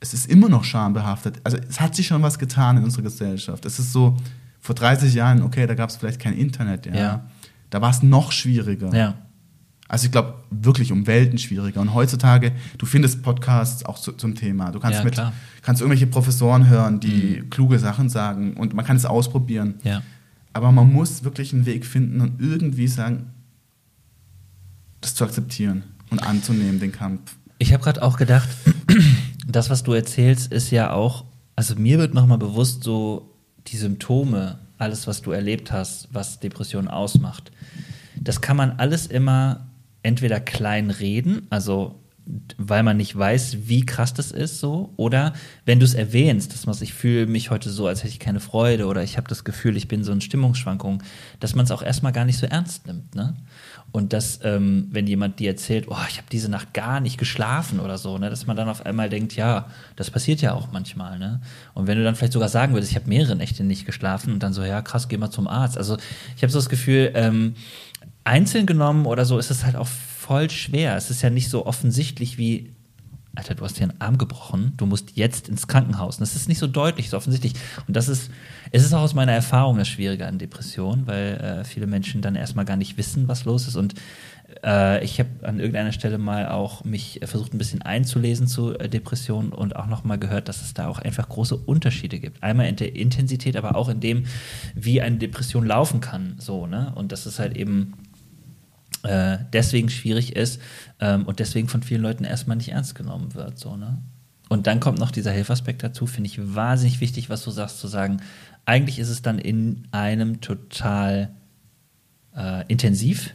es 0.01 0.13
ist 0.13 0.31
immer 0.31 0.49
noch 0.49 0.65
schambehaftet. 0.65 1.41
Also 1.45 1.57
es 1.57 1.81
hat 1.81 1.95
sich 1.95 2.07
schon 2.07 2.23
was 2.23 2.39
getan 2.39 2.77
in 2.77 2.85
unserer 2.85 3.03
Gesellschaft. 3.03 3.65
Es 3.65 3.79
ist 3.79 3.93
so, 3.93 4.17
vor 4.67 4.75
30 4.75 5.15
Jahren, 5.15 5.43
okay, 5.43 5.67
da 5.67 5.75
gab 5.75 5.91
es 5.91 5.97
vielleicht 5.97 6.21
kein 6.21 6.35
Internet, 6.35 6.87
ja. 6.87 6.95
ja. 6.95 7.27
Da 7.71 7.81
war 7.81 7.91
es 7.91 8.03
noch 8.03 8.33
schwieriger. 8.33 8.95
Ja. 8.95 9.15
Also 9.89 10.07
ich 10.07 10.13
glaube, 10.13 10.35
wirklich 10.51 10.91
um 10.93 11.07
Welten 11.07 11.39
schwieriger. 11.39 11.81
Und 11.81 11.95
heutzutage, 11.95 12.53
du 12.79 12.87
findest 12.87 13.23
Podcasts 13.23 13.85
auch 13.85 13.99
zu, 13.99 14.13
zum 14.13 14.35
Thema. 14.35 14.73
Du 14.73 14.81
kannst 14.81 14.99
ja, 14.99 15.05
mit, 15.05 15.15
klar. 15.15 15.33
kannst 15.63 15.81
irgendwelche 15.81 16.07
Professoren 16.07 16.69
hören, 16.69 17.01
die 17.01 17.41
mhm. 17.43 17.51
kluge 17.51 17.79
Sachen 17.79 18.09
sagen 18.09 18.55
und 18.55 18.75
man 18.75 18.85
kann 18.85 18.97
es 18.97 19.05
ausprobieren. 19.05 19.77
Ja. 19.85 20.03
Aber 20.53 20.73
man 20.73 20.93
muss 20.93 21.23
wirklich 21.23 21.53
einen 21.53 21.67
Weg 21.67 21.85
finden 21.87 22.21
und 22.21 22.41
irgendwie 22.41 22.89
sagen, 22.89 23.31
das 25.01 25.15
zu 25.15 25.25
akzeptieren 25.25 25.85
und 26.11 26.21
anzunehmen, 26.21 26.81
den 26.81 26.93
Kampf. 26.93 27.37
Ich 27.59 27.73
habe 27.73 27.85
gerade 27.85 28.03
auch 28.03 28.17
gedacht, 28.17 28.49
das, 29.47 29.71
was 29.71 29.83
du 29.83 29.93
erzählst, 29.93 30.53
ist 30.53 30.71
ja 30.71 30.93
auch, 30.93 31.25
also 31.55 31.77
mir 31.77 31.99
wird 31.99 32.15
nochmal 32.15 32.39
bewusst, 32.39 32.83
so 32.83 33.35
die 33.69 33.77
Symptome, 33.77 34.59
alles, 34.79 35.07
was 35.07 35.23
du 35.23 35.31
erlebt 35.31 35.73
hast, 35.73 36.09
was 36.13 36.41
Depression 36.41 36.89
ausmacht. 36.89 37.53
Das 38.21 38.41
kann 38.41 38.57
man 38.57 38.73
alles 38.73 39.07
immer 39.07 39.66
entweder 40.07 40.41
klein 40.41 40.91
reden, 40.91 41.47
also 41.51 42.01
weil 42.59 42.83
man 42.83 42.97
nicht 42.97 43.17
weiß, 43.17 43.69
wie 43.69 43.87
krass 43.87 44.13
das 44.13 44.33
ist, 44.33 44.59
so, 44.59 44.93
oder 44.97 45.33
wenn 45.65 45.79
du 45.79 45.85
es 45.85 45.95
erwähnst, 45.95 46.53
dass 46.53 46.67
man 46.67 46.77
ich 46.81 46.93
fühle 46.93 47.27
mich 47.27 47.51
heute 47.51 47.71
so, 47.71 47.87
als 47.87 48.01
hätte 48.01 48.13
ich 48.13 48.19
keine 48.19 48.41
Freude 48.41 48.87
oder 48.87 49.03
ich 49.05 49.17
habe 49.17 49.29
das 49.29 49.45
Gefühl, 49.45 49.77
ich 49.77 49.87
bin 49.87 50.03
so 50.03 50.13
in 50.13 50.21
Stimmungsschwankungen, 50.21 51.03
dass 51.39 51.55
man 51.55 51.65
es 51.65 51.71
auch 51.71 51.83
erstmal 51.83 52.13
gar 52.13 52.25
nicht 52.25 52.39
so 52.39 52.47
ernst 52.47 52.87
nimmt, 52.87 53.15
ne? 53.15 53.37
Und 53.93 54.13
dass, 54.13 54.41
ähm, 54.43 54.89
wenn 54.91 55.07
jemand 55.07 55.39
dir 55.39 55.51
erzählt, 55.51 55.87
oh, 55.89 55.97
ich 56.11 56.19
habe 56.19 56.27
diese 56.31 56.51
Nacht 56.51 56.75
gar 56.75 57.01
nicht 57.01 57.17
geschlafen 57.17 57.79
oder 57.81 57.97
so, 57.97 58.19
ne, 58.19 58.29
dass 58.29 58.47
man 58.47 58.57
dann 58.57 58.69
auf 58.69 58.85
einmal 58.85 59.09
denkt, 59.09 59.37
ja, 59.37 59.69
das 59.95 60.11
passiert 60.11 60.43
ja 60.43 60.53
auch 60.53 60.73
manchmal, 60.73 61.19
ne? 61.19 61.41
Und 61.75 61.87
wenn 61.87 61.97
du 61.97 62.05
dann 62.05 62.17
vielleicht 62.17 62.33
sogar 62.33 62.49
sagen 62.49 62.75
würdest, 62.75 62.91
ich 62.91 62.97
habe 62.97 63.09
mehrere 63.09 63.37
Nächte 63.37 63.63
nicht 63.63 63.87
geschlafen 63.87 64.33
und 64.33 64.43
dann 64.43 64.53
so, 64.53 64.65
ja, 64.65 64.83
krass, 64.83 65.09
geh 65.09 65.17
mal 65.17 65.31
zum 65.31 65.47
Arzt. 65.47 65.79
Also 65.79 65.97
ich 66.37 66.43
habe 66.43 66.51
so 66.51 66.59
das 66.59 66.69
Gefühl, 66.69 67.13
ähm, 67.15 67.55
einzeln 68.27 68.67
genommen 68.67 69.07
oder 69.07 69.25
so 69.25 69.39
ist 69.39 69.51
es 69.51 69.65
halt 69.65 69.77
auch 69.77 69.87
voll 69.87 70.51
schwer. 70.51 70.97
Es 70.97 71.11
ist 71.11 71.23
ja 71.23 71.31
nicht 71.31 71.49
so 71.49 71.67
offensichtlich 71.67 72.39
wie 72.39 72.73
Alter, 73.37 73.55
du 73.55 73.65
hast 73.65 73.79
dir 73.79 73.83
einen 73.83 74.01
Arm 74.01 74.17
gebrochen, 74.17 74.73
du 74.79 74.87
musst 74.87 75.13
jetzt 75.15 75.49
ins 75.49 75.69
Krankenhaus. 75.69 76.17
Und 76.17 76.23
das 76.23 76.35
ist 76.35 76.49
nicht 76.49 76.59
so 76.59 76.67
deutlich, 76.67 77.11
so 77.11 77.19
offensichtlich. 77.19 77.53
Und 77.87 77.95
das 77.95 78.09
ist, 78.09 78.31
es 78.73 78.83
ist 78.83 78.95
auch 78.95 79.03
aus 79.03 79.15
meiner 79.15 79.33
Erfahrung 79.33 79.77
das 79.77 79.89
Schwierige 79.89 80.27
an 80.27 80.39
Depressionen, 80.39 81.07
weil 81.07 81.35
äh, 81.35 81.65
viele 81.65 81.87
Menschen 81.87 82.23
dann 82.23 82.35
erstmal 82.35 82.65
gar 82.65 82.79
nicht 82.79 82.97
wissen, 82.97 83.29
was 83.29 83.45
los 83.45 83.69
ist. 83.69 83.77
Und 83.77 83.95
äh, 84.65 85.05
ich 85.05 85.21
habe 85.21 85.29
an 85.43 85.61
irgendeiner 85.61 85.93
Stelle 85.93 86.17
mal 86.17 86.49
auch 86.49 86.85
mich 86.85 87.21
versucht, 87.25 87.53
ein 87.53 87.59
bisschen 87.59 87.83
einzulesen 87.83 88.47
zu 88.47 88.79
äh, 88.79 88.89
Depressionen 88.89 89.53
und 89.53 89.77
auch 89.77 89.87
nochmal 89.87 90.19
gehört, 90.19 90.49
dass 90.49 90.63
es 90.63 90.73
da 90.73 90.89
auch 90.89 90.99
einfach 90.99 91.29
große 91.29 91.57
Unterschiede 91.57 92.19
gibt. 92.19 92.43
Einmal 92.43 92.69
in 92.69 92.77
der 92.77 92.97
Intensität, 92.97 93.57
aber 93.57 93.77
auch 93.77 93.91
in 93.91 94.01
dem, 94.01 94.25
wie 94.75 95.03
eine 95.03 95.19
Depression 95.19 95.67
laufen 95.67 96.01
kann. 96.01 96.37
So, 96.39 96.67
ne? 96.67 96.93
Und 96.95 97.13
das 97.13 97.27
ist 97.27 97.39
halt 97.39 97.55
eben 97.55 97.93
äh, 99.03 99.39
deswegen 99.53 99.89
schwierig 99.89 100.35
ist 100.37 100.61
ähm, 101.01 101.25
und 101.25 101.39
deswegen 101.39 101.69
von 101.69 101.83
vielen 101.83 102.03
Leuten 102.03 102.25
erstmal 102.25 102.57
nicht 102.57 102.71
ernst 102.71 102.95
genommen 102.95 103.35
wird. 103.35 103.59
So, 103.59 103.77
ne? 103.77 103.99
Und 104.49 104.67
dann 104.67 104.81
kommt 104.81 104.99
noch 104.99 105.11
dieser 105.11 105.33
Hilfaspekt 105.33 105.83
dazu, 105.83 106.07
finde 106.07 106.29
ich 106.29 106.55
wahnsinnig 106.55 107.01
wichtig, 107.01 107.31
was 107.31 107.43
du 107.43 107.51
sagst, 107.51 107.81
zu 107.81 107.89
sagen, 107.89 108.19
eigentlich 108.65 108.99
ist 108.99 109.09
es 109.09 109.23
dann 109.23 109.39
in 109.39 109.89
einem 109.91 110.41
total 110.41 111.31
äh, 112.37 112.65
intensiv 112.69 113.35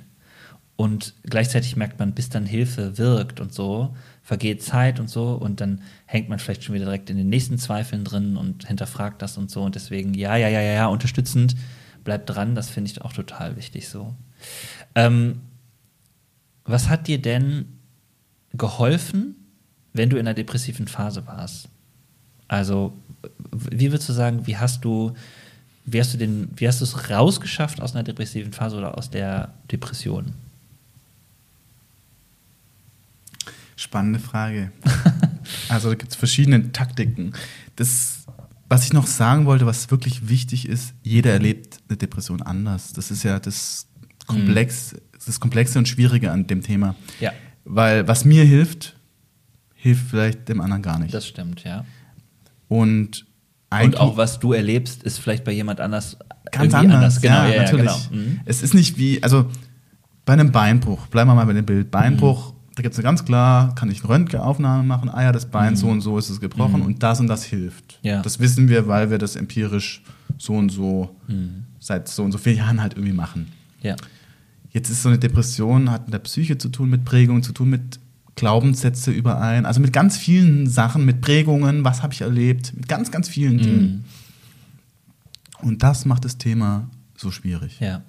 und 0.78 1.14
gleichzeitig 1.24 1.76
merkt 1.76 2.00
man, 2.00 2.14
bis 2.14 2.30
dann 2.30 2.46
Hilfe 2.46 2.98
wirkt 2.98 3.40
und 3.40 3.54
so, 3.54 3.96
vergeht 4.24 4.64
Zeit 4.64 5.00
und 5.00 5.10
so 5.10 5.34
und 5.34 5.60
dann 5.62 5.82
hängt 6.06 6.30
man 6.30 6.40
vielleicht 6.40 6.64
schon 6.64 6.76
wieder 6.76 6.86
direkt 6.86 7.10
in 7.10 7.18
den 7.18 7.30
nächsten 7.30 7.58
Zweifeln 7.58 8.04
drin 8.04 8.38
und 8.38 8.68
hinterfragt 8.68 9.22
das 9.22 9.38
und 9.38 9.52
so 9.52 9.64
und 9.64 9.76
deswegen, 9.76 10.14
ja, 10.14 10.38
ja, 10.38 10.48
ja, 10.48 10.62
ja, 10.62 10.74
ja, 10.74 10.88
unterstützend, 10.88 11.56
bleibt 12.04 12.30
dran, 12.30 12.56
das 12.56 12.70
finde 12.70 12.90
ich 12.90 13.02
auch 13.02 13.14
total 13.14 13.58
wichtig 13.58 13.90
so. 13.90 14.16
Ähm, 14.96 15.42
was 16.72 16.90
hat 16.90 17.08
dir 17.08 17.22
denn 17.22 17.66
geholfen, 18.54 19.36
wenn 19.94 20.10
du 20.10 20.18
in 20.18 20.28
einer 20.28 20.34
depressiven 20.34 20.88
Phase 20.88 21.26
warst? 21.28 21.70
Also, 22.48 22.94
wie 23.52 23.92
würdest 23.92 24.10
du 24.10 24.14
sagen, 24.14 24.46
wie 24.48 24.58
hast 24.58 24.84
du, 24.84 25.14
wie 25.86 26.00
hast 26.00 26.14
du 26.14 26.18
den, 26.18 26.50
wie 26.56 26.68
hast 26.68 26.82
du 26.82 26.86
es 26.86 27.10
rausgeschafft 27.10 27.82
aus 27.82 27.94
einer 27.94 28.04
depressiven 28.04 28.52
Phase 28.52 28.78
oder 28.78 28.98
aus 28.98 29.10
der 29.10 29.54
Depression? 29.72 30.34
Spannende 33.76 34.20
Frage. 34.20 34.72
also 35.70 35.90
da 35.90 35.96
gibt 35.96 36.12
es 36.12 36.18
verschiedene 36.18 36.72
Taktiken. 36.72 37.34
Das, 37.76 38.26
was 38.70 38.86
ich 38.86 38.94
noch 38.94 39.08
sagen 39.08 39.46
wollte, 39.46 39.66
was 39.66 39.90
wirklich 39.90 40.30
wichtig 40.30 40.68
ist, 40.68 40.94
jeder 41.04 41.32
erlebt 41.32 41.80
eine 41.88 41.98
Depression 41.98 42.42
anders. 42.42 42.94
Das 42.94 43.10
ist 43.12 43.24
ja 43.24 43.40
das 43.40 43.88
Komplex, 44.28 44.94
mhm 44.94 45.00
das 45.26 45.40
Komplexe 45.40 45.78
und 45.78 45.88
Schwierige 45.88 46.32
an 46.32 46.48
dem 46.48 46.62
Thema. 46.62 46.96
Ja. 47.20 47.32
Weil 47.64 48.08
was 48.08 48.26
mir 48.26 48.44
hilft, 48.44 48.96
hilft 49.76 50.10
vielleicht 50.10 50.50
dem 50.50 50.62
anderen 50.62 50.82
gar 50.82 51.00
nicht. 51.00 51.14
Das 51.14 51.28
stimmt, 51.28 51.64
ja. 51.64 51.86
Und 52.68 53.26
und 53.70 53.98
auch 53.98 54.18
was 54.18 54.40
du 54.40 54.52
erlebst, 54.52 55.04
ist 55.04 55.20
vielleicht 55.20 55.46
bei 55.46 55.54
jemand 55.54 55.80
anders 55.80 56.18
ganz 56.52 56.74
anders. 56.74 56.96
anders. 56.96 57.22
Genau, 57.22 57.44
ja, 57.44 57.50
ja, 57.50 57.62
natürlich. 57.62 57.86
Ja, 57.86 57.98
genau. 58.10 58.22
mhm. 58.22 58.40
Es 58.44 58.62
ist 58.64 58.74
nicht 58.74 58.98
wie, 58.98 59.24
also 59.24 59.50
bei 60.26 60.34
einem 60.34 60.52
Beinbruch, 60.52 61.08
bleiben 61.08 61.30
wir 61.30 61.36
mal 61.36 61.46
bei 61.46 61.54
dem 61.54 61.66
Bild, 61.66 61.90
Beinbruch, 61.90 62.52
mhm. 62.52 62.58
da 62.76 62.82
gibt 62.82 62.98
es 62.98 63.02
ganz 63.02 63.24
klar, 63.24 63.74
kann 63.76 63.90
ich 63.90 64.02
eine 64.02 64.10
Röntgenaufnahme 64.10 64.84
machen, 64.84 65.10
ah 65.10 65.24
ja, 65.24 65.32
das 65.32 65.46
Bein 65.46 65.74
mhm. 65.74 65.78
so 65.78 65.88
und 65.88 66.02
so 66.02 66.18
ist 66.18 66.30
es 66.30 66.42
gebrochen 66.42 66.82
mhm. 66.82 66.86
und 66.88 67.04
das 67.04 67.22
und 67.22 67.28
das 67.28 67.46
hilft. 67.46 68.00
Ja. 68.02 68.22
Das 68.22 68.42
wissen 68.42 68.68
wir, 68.68 68.90
weil 68.90 69.10
wir 69.10 69.20
das 69.20 69.38
empirisch 69.38 70.04
so 70.38 70.54
und 70.54 70.70
so 70.70 71.16
mhm. 71.30 71.64
seit 71.80 72.10
so 72.10 72.24
und 72.24 72.34
so 72.34 72.38
vielen 72.38 72.58
Jahren 72.58 72.82
halt 72.82 72.96
irgendwie 72.96 73.14
machen. 73.14 73.54
Ja. 73.82 73.96
Jetzt 74.72 74.90
ist 74.90 75.04
so 75.04 75.10
eine 75.10 75.20
Depression, 75.20 75.92
hat 75.92 76.06
mit 76.06 76.14
der 76.14 76.20
Psyche 76.20 76.58
zu 76.58 76.70
tun, 76.70 76.90
mit 76.90 77.04
Prägungen 77.04 77.44
zu 77.44 77.52
tun, 77.52 77.70
mit 77.70 78.00
Glaubenssätze 78.36 79.12
überein, 79.12 79.66
also 79.66 79.82
mit 79.82 79.92
ganz 79.92 80.18
vielen 80.18 80.68
Sachen, 80.68 81.06
mit 81.06 81.22
Prägungen, 81.22 81.84
was 81.84 82.02
habe 82.02 82.14
ich 82.14 82.22
erlebt, 82.22 82.74
mit 82.76 82.88
ganz, 82.88 83.12
ganz 83.12 83.28
vielen 83.28 83.56
mhm. 83.56 83.62
Dingen. 83.62 84.06
Und 85.62 85.84
das 85.84 86.06
macht 86.06 86.26
das 86.26 86.38
Thema 86.38 86.90
so 87.16 87.32
schwierig. 87.32 87.80
Ja. 87.80 88.02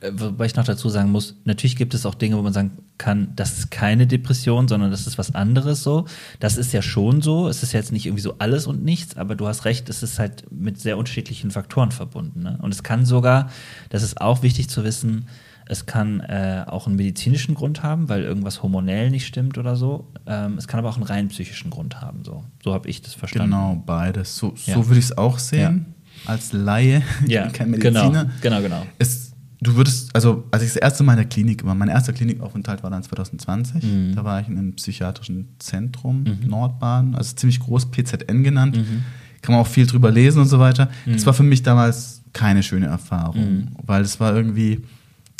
Äh, 0.00 0.12
wobei 0.14 0.46
ich 0.46 0.56
noch 0.56 0.64
dazu 0.64 0.88
sagen 0.88 1.10
muss, 1.10 1.36
natürlich 1.44 1.76
gibt 1.76 1.94
es 1.94 2.06
auch 2.06 2.14
Dinge, 2.14 2.36
wo 2.36 2.42
man 2.42 2.52
sagen 2.52 2.72
kann, 2.98 3.32
das 3.36 3.58
ist 3.58 3.70
keine 3.70 4.06
Depression, 4.06 4.68
sondern 4.68 4.90
das 4.90 5.06
ist 5.06 5.18
was 5.18 5.34
anderes 5.34 5.82
so. 5.82 6.06
Das 6.40 6.56
ist 6.56 6.72
ja 6.72 6.82
schon 6.82 7.22
so. 7.22 7.48
Es 7.48 7.62
ist 7.62 7.72
jetzt 7.72 7.92
nicht 7.92 8.06
irgendwie 8.06 8.22
so 8.22 8.36
alles 8.38 8.66
und 8.66 8.84
nichts, 8.84 9.16
aber 9.16 9.34
du 9.34 9.46
hast 9.46 9.64
recht, 9.64 9.88
es 9.88 10.02
ist 10.02 10.18
halt 10.18 10.44
mit 10.50 10.80
sehr 10.80 10.98
unterschiedlichen 10.98 11.50
Faktoren 11.50 11.92
verbunden. 11.92 12.42
Ne? 12.42 12.58
Und 12.60 12.72
es 12.72 12.82
kann 12.82 13.04
sogar, 13.04 13.50
das 13.90 14.02
ist 14.02 14.20
auch 14.20 14.42
wichtig 14.42 14.68
zu 14.68 14.84
wissen, 14.84 15.26
es 15.70 15.84
kann 15.84 16.20
äh, 16.20 16.64
auch 16.66 16.86
einen 16.86 16.96
medizinischen 16.96 17.54
Grund 17.54 17.82
haben, 17.82 18.08
weil 18.08 18.22
irgendwas 18.22 18.62
hormonell 18.62 19.10
nicht 19.10 19.26
stimmt 19.26 19.58
oder 19.58 19.76
so. 19.76 20.08
Ähm, 20.26 20.56
es 20.56 20.66
kann 20.66 20.80
aber 20.80 20.88
auch 20.88 20.96
einen 20.96 21.04
rein 21.04 21.28
psychischen 21.28 21.70
Grund 21.70 22.00
haben. 22.00 22.24
So, 22.24 22.42
so 22.64 22.72
habe 22.72 22.88
ich 22.88 23.02
das 23.02 23.12
verstanden. 23.12 23.50
Genau, 23.50 23.82
beides. 23.84 24.34
So, 24.34 24.54
ja. 24.64 24.74
so 24.74 24.86
würde 24.88 24.98
ich 24.98 25.06
es 25.06 25.18
auch 25.18 25.38
sehen. 25.38 25.86
Ja. 26.24 26.32
Als 26.32 26.52
Laie, 26.52 27.02
ja, 27.26 27.48
kein 27.50 27.70
Mediziner. 27.70 28.30
Genau, 28.40 28.60
genau. 28.60 28.62
genau. 28.62 28.86
Es, 28.98 29.27
du 29.60 29.74
würdest, 29.76 30.14
also 30.14 30.44
als 30.50 30.62
ich 30.62 30.68
das 30.70 30.76
erste 30.76 31.02
Mal 31.02 31.12
in 31.14 31.18
der 31.18 31.26
Klinik 31.26 31.64
war, 31.64 31.74
mein 31.74 31.88
erster 31.88 32.12
Klinikaufenthalt 32.12 32.82
war 32.82 32.90
dann 32.90 33.02
2020. 33.02 33.82
Mhm. 33.82 34.14
Da 34.14 34.24
war 34.24 34.40
ich 34.40 34.48
in 34.48 34.58
einem 34.58 34.74
psychiatrischen 34.74 35.48
Zentrum, 35.58 36.24
mhm. 36.24 36.48
Nordbahn, 36.48 37.14
also 37.14 37.34
ziemlich 37.34 37.60
groß, 37.60 37.90
PZN 37.90 38.42
genannt. 38.42 38.76
Mhm. 38.76 39.04
Kann 39.42 39.54
man 39.54 39.62
auch 39.62 39.68
viel 39.68 39.86
drüber 39.86 40.10
lesen 40.10 40.40
und 40.40 40.48
so 40.48 40.58
weiter. 40.58 40.88
Das 41.06 41.22
mhm. 41.22 41.26
war 41.26 41.34
für 41.34 41.42
mich 41.42 41.62
damals 41.62 42.22
keine 42.32 42.62
schöne 42.62 42.86
Erfahrung, 42.86 43.54
mhm. 43.54 43.68
weil 43.84 44.02
es 44.02 44.20
war 44.20 44.34
irgendwie 44.34 44.82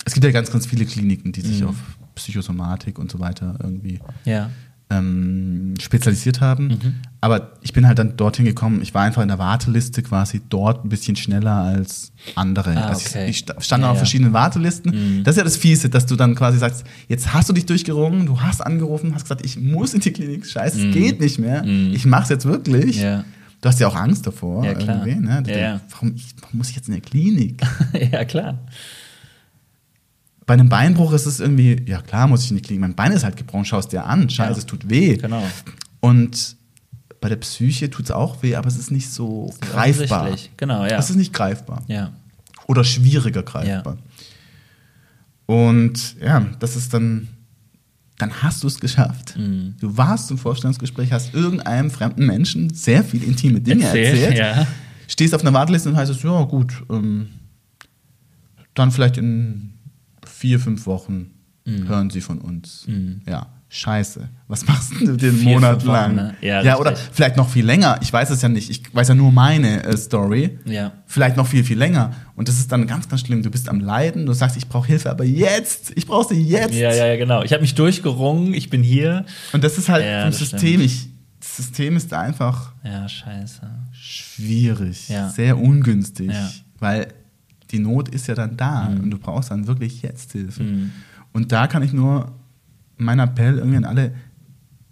es 0.08 0.14
gibt 0.14 0.24
ja 0.24 0.30
ganz, 0.30 0.50
ganz 0.50 0.66
viele 0.66 0.86
Kliniken, 0.86 1.32
die 1.32 1.42
sich 1.42 1.60
mhm. 1.60 1.68
auf 1.68 1.76
Psychosomatik 2.14 2.98
und 2.98 3.10
so 3.10 3.20
weiter 3.20 3.56
irgendwie 3.62 4.00
ja. 4.24 4.50
Ähm, 4.90 5.74
spezialisiert 5.80 6.40
haben. 6.40 6.68
Mhm. 6.68 6.94
Aber 7.20 7.52
ich 7.60 7.72
bin 7.72 7.86
halt 7.86 7.98
dann 7.98 8.16
dorthin 8.16 8.44
gekommen, 8.44 8.80
ich 8.80 8.94
war 8.94 9.02
einfach 9.02 9.22
in 9.22 9.28
der 9.28 9.38
Warteliste 9.38 10.02
quasi 10.02 10.40
dort 10.48 10.84
ein 10.84 10.88
bisschen 10.88 11.16
schneller 11.16 11.54
als 11.54 12.12
andere. 12.36 12.70
Ah, 12.70 12.72
okay. 12.72 12.88
also 12.88 13.18
ich, 13.18 13.28
ich, 13.28 13.64
stand 13.64 13.82
ja, 13.82 13.90
auf 13.90 13.98
verschiedenen 13.98 14.32
Wartelisten. 14.32 15.18
Mhm. 15.18 15.24
Das 15.24 15.34
ist 15.34 15.38
ja 15.38 15.44
das 15.44 15.56
Fiese, 15.56 15.90
dass 15.90 16.06
du 16.06 16.16
dann 16.16 16.34
quasi 16.34 16.58
sagst, 16.58 16.84
jetzt 17.08 17.34
hast 17.34 17.48
du 17.48 17.52
dich 17.52 17.66
durchgerungen, 17.66 18.26
du 18.26 18.40
hast 18.40 18.60
angerufen, 18.64 19.14
hast 19.14 19.24
gesagt, 19.24 19.44
ich 19.44 19.60
muss 19.60 19.94
in 19.94 20.00
die 20.00 20.12
Klinik, 20.12 20.46
scheiße, 20.46 20.78
es 20.78 20.84
mhm. 20.84 20.92
geht 20.92 21.20
nicht 21.20 21.38
mehr, 21.38 21.64
mhm. 21.64 21.92
ich 21.92 22.06
mach's 22.06 22.28
jetzt 22.28 22.46
wirklich. 22.46 23.00
Ja. 23.00 23.24
Du 23.60 23.68
hast 23.68 23.80
ja 23.80 23.88
auch 23.88 23.96
Angst 23.96 24.24
davor. 24.26 24.64
Ja, 24.64 24.74
klar. 24.74 25.04
Ne? 25.04 25.42
ja. 25.48 25.80
warum, 25.90 26.14
ich, 26.14 26.26
warum 26.40 26.58
muss 26.58 26.70
ich 26.70 26.76
jetzt 26.76 26.88
in 26.88 26.94
der 26.94 27.02
Klinik? 27.02 27.60
ja, 28.12 28.24
klar. 28.24 28.58
Bei 30.48 30.54
einem 30.54 30.70
Beinbruch 30.70 31.12
ist 31.12 31.26
es 31.26 31.40
irgendwie, 31.40 31.82
ja 31.84 32.00
klar, 32.00 32.26
muss 32.26 32.42
ich 32.42 32.50
in 32.50 32.56
die 32.56 32.62
Klinik. 32.62 32.80
Mein 32.80 32.94
Bein 32.94 33.12
ist 33.12 33.22
halt 33.22 33.36
gebrochen, 33.36 33.66
schau 33.66 33.80
es 33.80 33.88
dir 33.88 34.06
an. 34.06 34.30
Scheiße, 34.30 34.52
ja. 34.52 34.56
es 34.56 34.64
tut 34.64 34.88
weh. 34.88 35.18
Genau. 35.18 35.42
Und 36.00 36.56
bei 37.20 37.28
der 37.28 37.36
Psyche 37.36 37.90
tut 37.90 38.06
es 38.06 38.10
auch 38.10 38.42
weh, 38.42 38.56
aber 38.56 38.66
es 38.66 38.78
ist 38.78 38.90
nicht 38.90 39.10
so 39.10 39.50
ist 39.50 39.60
greifbar. 39.60 40.30
Genau, 40.56 40.86
ja. 40.86 40.96
Es 40.96 41.10
ist 41.10 41.16
nicht 41.16 41.34
greifbar. 41.34 41.82
Ja. 41.86 42.12
Oder 42.66 42.82
schwieriger 42.82 43.42
greifbar. 43.42 43.98
Ja. 45.48 45.54
Und 45.54 46.16
ja, 46.18 46.46
das 46.60 46.76
ist 46.76 46.94
dann, 46.94 47.28
dann 48.16 48.42
hast 48.42 48.62
du 48.62 48.68
es 48.68 48.80
geschafft. 48.80 49.36
Mhm. 49.36 49.74
Du 49.78 49.98
warst 49.98 50.30
im 50.30 50.38
Vorstellungsgespräch, 50.38 51.12
hast 51.12 51.34
irgendeinem 51.34 51.90
fremden 51.90 52.24
Menschen 52.24 52.72
sehr 52.72 53.04
viele 53.04 53.26
intime 53.26 53.60
Dinge 53.60 53.84
erzählt. 53.84 54.18
erzählt 54.18 54.38
ja. 54.38 54.66
Stehst 55.08 55.34
auf 55.34 55.42
einer 55.42 55.52
Warteliste 55.52 55.90
und 55.90 55.96
heißt 55.96 56.10
es, 56.10 56.22
ja 56.22 56.42
gut, 56.44 56.72
ähm, 56.88 57.28
dann 58.72 58.90
vielleicht 58.90 59.18
in 59.18 59.74
vier, 60.28 60.60
fünf 60.60 60.86
Wochen 60.86 61.30
mhm. 61.68 61.88
hören 61.88 62.10
sie 62.10 62.20
von 62.20 62.38
uns. 62.38 62.84
Mhm. 62.86 63.22
Ja, 63.26 63.46
scheiße. 63.68 64.28
Was 64.48 64.66
machst 64.66 64.92
du 65.00 65.16
den 65.16 65.34
vier, 65.36 65.54
Monat 65.54 65.84
lang? 65.84 66.16
Wochen, 66.16 66.16
ne? 66.16 66.34
Ja, 66.40 66.62
ja 66.62 66.78
oder 66.78 66.96
vielleicht 66.96 67.36
noch 67.36 67.48
viel 67.48 67.64
länger. 67.64 67.98
Ich 68.02 68.12
weiß 68.12 68.30
es 68.30 68.42
ja 68.42 68.48
nicht. 68.48 68.70
Ich 68.70 68.94
weiß 68.94 69.08
ja 69.08 69.14
nur 69.14 69.30
meine 69.30 69.84
äh, 69.84 69.96
Story. 69.96 70.58
Ja. 70.64 70.92
Vielleicht 71.06 71.36
noch 71.36 71.46
viel, 71.46 71.64
viel 71.64 71.78
länger. 71.78 72.12
Und 72.34 72.48
das 72.48 72.58
ist 72.58 72.72
dann 72.72 72.86
ganz, 72.86 73.08
ganz 73.08 73.22
schlimm. 73.22 73.42
Du 73.42 73.50
bist 73.50 73.68
am 73.68 73.80
Leiden, 73.80 74.26
du 74.26 74.32
sagst, 74.32 74.56
ich 74.56 74.68
brauche 74.68 74.86
Hilfe, 74.86 75.10
aber 75.10 75.24
jetzt. 75.24 75.92
Ich 75.96 76.06
brauche 76.06 76.34
sie 76.34 76.42
jetzt. 76.42 76.74
Ja, 76.74 76.92
ja, 76.92 77.06
ja, 77.06 77.16
genau. 77.16 77.42
Ich 77.42 77.52
habe 77.52 77.62
mich 77.62 77.74
durchgerungen, 77.74 78.54
ich 78.54 78.70
bin 78.70 78.82
hier. 78.82 79.24
Und 79.52 79.64
das 79.64 79.78
ist 79.78 79.88
halt 79.88 80.04
ja, 80.04 80.22
vom 80.22 80.32
System. 80.32 80.80
Ich, 80.80 81.08
das 81.40 81.56
System 81.56 81.96
ist 81.96 82.12
einfach. 82.12 82.72
Ja, 82.84 83.08
scheiße. 83.08 83.60
Schwierig. 83.92 85.08
Ja. 85.08 85.28
Sehr 85.28 85.58
ungünstig. 85.58 86.32
Weil 86.78 87.08
die 87.70 87.78
Not 87.78 88.08
ist 88.08 88.26
ja 88.26 88.34
dann 88.34 88.56
da 88.56 88.88
mhm. 88.88 89.00
und 89.00 89.10
du 89.10 89.18
brauchst 89.18 89.50
dann 89.50 89.66
wirklich 89.66 90.02
jetzt 90.02 90.32
Hilfe. 90.32 90.62
Mhm. 90.62 90.92
Und 91.32 91.52
da 91.52 91.66
kann 91.66 91.82
ich 91.82 91.92
nur 91.92 92.32
mein 92.96 93.18
Appell 93.18 93.58
irgendwie 93.58 93.76
an 93.76 93.84
alle, 93.84 94.12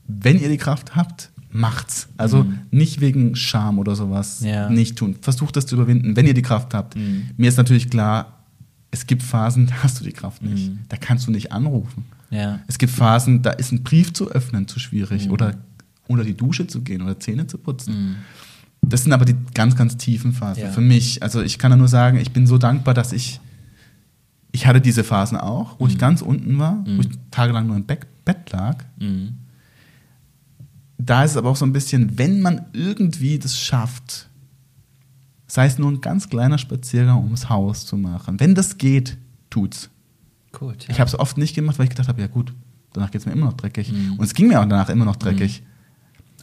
wenn 0.06 0.38
ihr 0.38 0.48
die 0.48 0.58
Kraft 0.58 0.94
habt, 0.94 1.30
macht's. 1.50 2.08
Also 2.16 2.44
mhm. 2.44 2.58
nicht 2.70 3.00
wegen 3.00 3.34
Scham 3.34 3.78
oder 3.78 3.96
sowas 3.96 4.40
ja. 4.42 4.68
nicht 4.68 4.96
tun. 4.96 5.16
Versucht 5.20 5.56
das 5.56 5.66
zu 5.66 5.74
überwinden, 5.74 6.16
wenn 6.16 6.26
ihr 6.26 6.34
die 6.34 6.42
Kraft 6.42 6.74
habt. 6.74 6.96
Mhm. 6.96 7.30
Mir 7.36 7.48
ist 7.48 7.56
natürlich 7.56 7.90
klar, 7.90 8.44
es 8.90 9.06
gibt 9.06 9.22
Phasen, 9.22 9.66
da 9.68 9.82
hast 9.82 10.00
du 10.00 10.04
die 10.04 10.12
Kraft 10.12 10.42
nicht. 10.42 10.70
Mhm. 10.70 10.78
Da 10.88 10.96
kannst 10.96 11.26
du 11.26 11.30
nicht 11.30 11.52
anrufen. 11.52 12.04
Ja. 12.30 12.60
Es 12.66 12.78
gibt 12.78 12.92
Phasen, 12.92 13.42
da 13.42 13.50
ist 13.50 13.72
ein 13.72 13.82
Brief 13.82 14.12
zu 14.12 14.30
öffnen 14.30 14.68
zu 14.68 14.78
schwierig 14.78 15.26
mhm. 15.26 15.32
oder 15.32 15.54
unter 16.08 16.24
die 16.24 16.34
Dusche 16.34 16.66
zu 16.66 16.82
gehen 16.82 17.02
oder 17.02 17.18
Zähne 17.18 17.46
zu 17.46 17.58
putzen. 17.58 18.16
Das 18.88 19.02
sind 19.02 19.12
aber 19.12 19.24
die 19.24 19.36
ganz, 19.52 19.74
ganz 19.74 19.96
tiefen 19.96 20.32
Phasen 20.32 20.62
ja. 20.62 20.70
für 20.70 20.80
mich. 20.80 21.22
Also 21.22 21.42
ich 21.42 21.58
kann 21.58 21.76
nur 21.76 21.88
sagen, 21.88 22.18
ich 22.18 22.32
bin 22.32 22.46
so 22.46 22.56
dankbar, 22.56 22.94
dass 22.94 23.12
ich, 23.12 23.40
ich 24.52 24.66
hatte 24.66 24.80
diese 24.80 25.02
Phasen 25.02 25.36
auch, 25.36 25.78
wo 25.80 25.84
mhm. 25.84 25.90
ich 25.90 25.98
ganz 25.98 26.22
unten 26.22 26.58
war, 26.58 26.76
mhm. 26.76 26.96
wo 26.96 27.00
ich 27.00 27.08
tagelang 27.30 27.66
nur 27.66 27.76
im 27.76 27.84
Bett, 27.84 28.06
Bett 28.24 28.50
lag. 28.52 28.84
Mhm. 28.98 29.38
da 30.98 31.24
ist 31.24 31.32
es 31.32 31.36
aber 31.36 31.50
auch 31.50 31.56
so 31.56 31.66
ein 31.66 31.72
bisschen, 31.72 32.18
wenn 32.18 32.40
man 32.40 32.66
irgendwie 32.72 33.38
das 33.38 33.58
schafft, 33.58 34.28
sei 35.46 35.66
es 35.66 35.78
nur 35.78 35.90
ein 35.90 36.00
ganz 36.00 36.28
kleiner 36.28 36.58
Spaziergang 36.58 37.22
ums 37.22 37.48
Haus 37.48 37.86
zu 37.86 37.96
machen, 37.96 38.40
wenn 38.40 38.54
das 38.54 38.78
geht, 38.78 39.16
tut's. 39.50 39.90
Gut, 40.52 40.84
ja. 40.84 40.90
Ich 40.90 41.00
habe 41.00 41.08
es 41.08 41.18
oft 41.18 41.38
nicht 41.38 41.54
gemacht, 41.54 41.78
weil 41.78 41.84
ich 41.84 41.90
gedacht 41.90 42.08
habe, 42.08 42.20
ja 42.20 42.28
gut, 42.28 42.54
danach 42.92 43.10
geht 43.10 43.20
es 43.20 43.26
mir 43.26 43.32
immer 43.32 43.46
noch 43.46 43.54
dreckig. 43.54 43.92
Mhm. 43.92 44.14
Und 44.14 44.24
es 44.24 44.32
ging 44.32 44.48
mir 44.48 44.60
auch 44.60 44.64
danach 44.64 44.88
immer 44.88 45.04
noch 45.04 45.16
dreckig. 45.16 45.60
Mhm. 45.60 45.66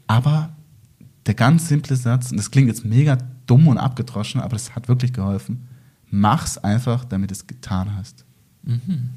Aber 0.08 0.53
der 1.26 1.34
ganz 1.34 1.68
simple 1.68 1.96
Satz, 1.96 2.32
und 2.32 2.38
das 2.38 2.52
klingt 2.52 2.68
jetzt 2.68 2.86
mega 2.86 3.18
dumm 3.46 3.68
und 3.68 3.78
abgedroschen, 3.78 4.42
aber 4.42 4.54
das 4.54 4.76
hat 4.76 4.88
wirklich 4.88 5.14
geholfen. 5.14 5.68
Mach's 6.10 6.58
einfach, 6.58 7.06
damit 7.06 7.32
du 7.32 7.34
es 7.34 7.48
getan 7.48 7.96
hast. 7.96 8.26
Mhm. 8.64 9.10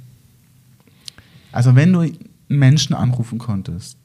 Also 1.52 1.74
wenn 1.74 1.92
du 1.92 2.10
Menschen 2.48 2.94
anrufen 2.94 3.38
konntest 3.38 3.98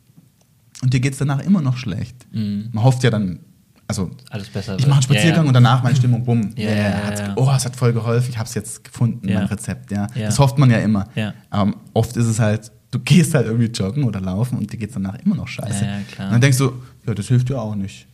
und 0.81 0.93
dir 0.93 0.99
geht 0.99 1.13
es 1.13 1.19
danach 1.19 1.39
immer 1.39 1.61
noch 1.61 1.77
schlecht, 1.77 2.27
mhm. 2.31 2.69
man 2.71 2.83
hofft 2.83 3.03
ja 3.03 3.09
dann, 3.09 3.39
also 3.87 4.09
Alles 4.29 4.49
besser 4.49 4.79
ich 4.79 4.87
mache 4.87 4.95
einen 4.95 5.03
Spaziergang 5.03 5.41
yeah. 5.41 5.47
und 5.47 5.53
danach 5.53 5.83
meine 5.83 5.95
Stimmung, 5.95 6.23
bumm, 6.23 6.53
yeah, 6.57 7.11
yeah, 7.11 7.33
oh, 7.35 7.51
es 7.55 7.65
hat 7.65 7.75
voll 7.75 7.93
geholfen, 7.93 8.29
ich 8.29 8.37
habe 8.37 8.47
es 8.47 8.55
jetzt 8.55 8.83
gefunden, 8.83 9.27
mein 9.31 9.45
Rezept. 9.45 9.91
Ja. 9.91 10.07
Das 10.15 10.39
hofft 10.39 10.57
man 10.57 10.69
ja 10.69 10.77
immer. 10.77 11.07
Aber 11.49 11.73
oft 11.93 12.15
ist 12.15 12.25
es 12.25 12.39
halt, 12.39 12.71
du 12.91 12.99
gehst 12.99 13.33
halt 13.33 13.47
irgendwie 13.47 13.67
joggen 13.67 14.03
oder 14.03 14.21
laufen 14.21 14.57
und 14.57 14.71
dir 14.71 14.77
geht 14.77 14.89
es 14.89 14.93
danach 14.93 15.15
immer 15.15 15.35
noch 15.35 15.47
scheiße. 15.47 15.85
und 16.19 16.31
dann 16.31 16.41
denkst 16.41 16.57
du, 16.57 16.73
ja, 17.05 17.13
das 17.13 17.27
hilft 17.27 17.49
dir 17.49 17.59
auch 17.59 17.75
nicht. 17.75 18.07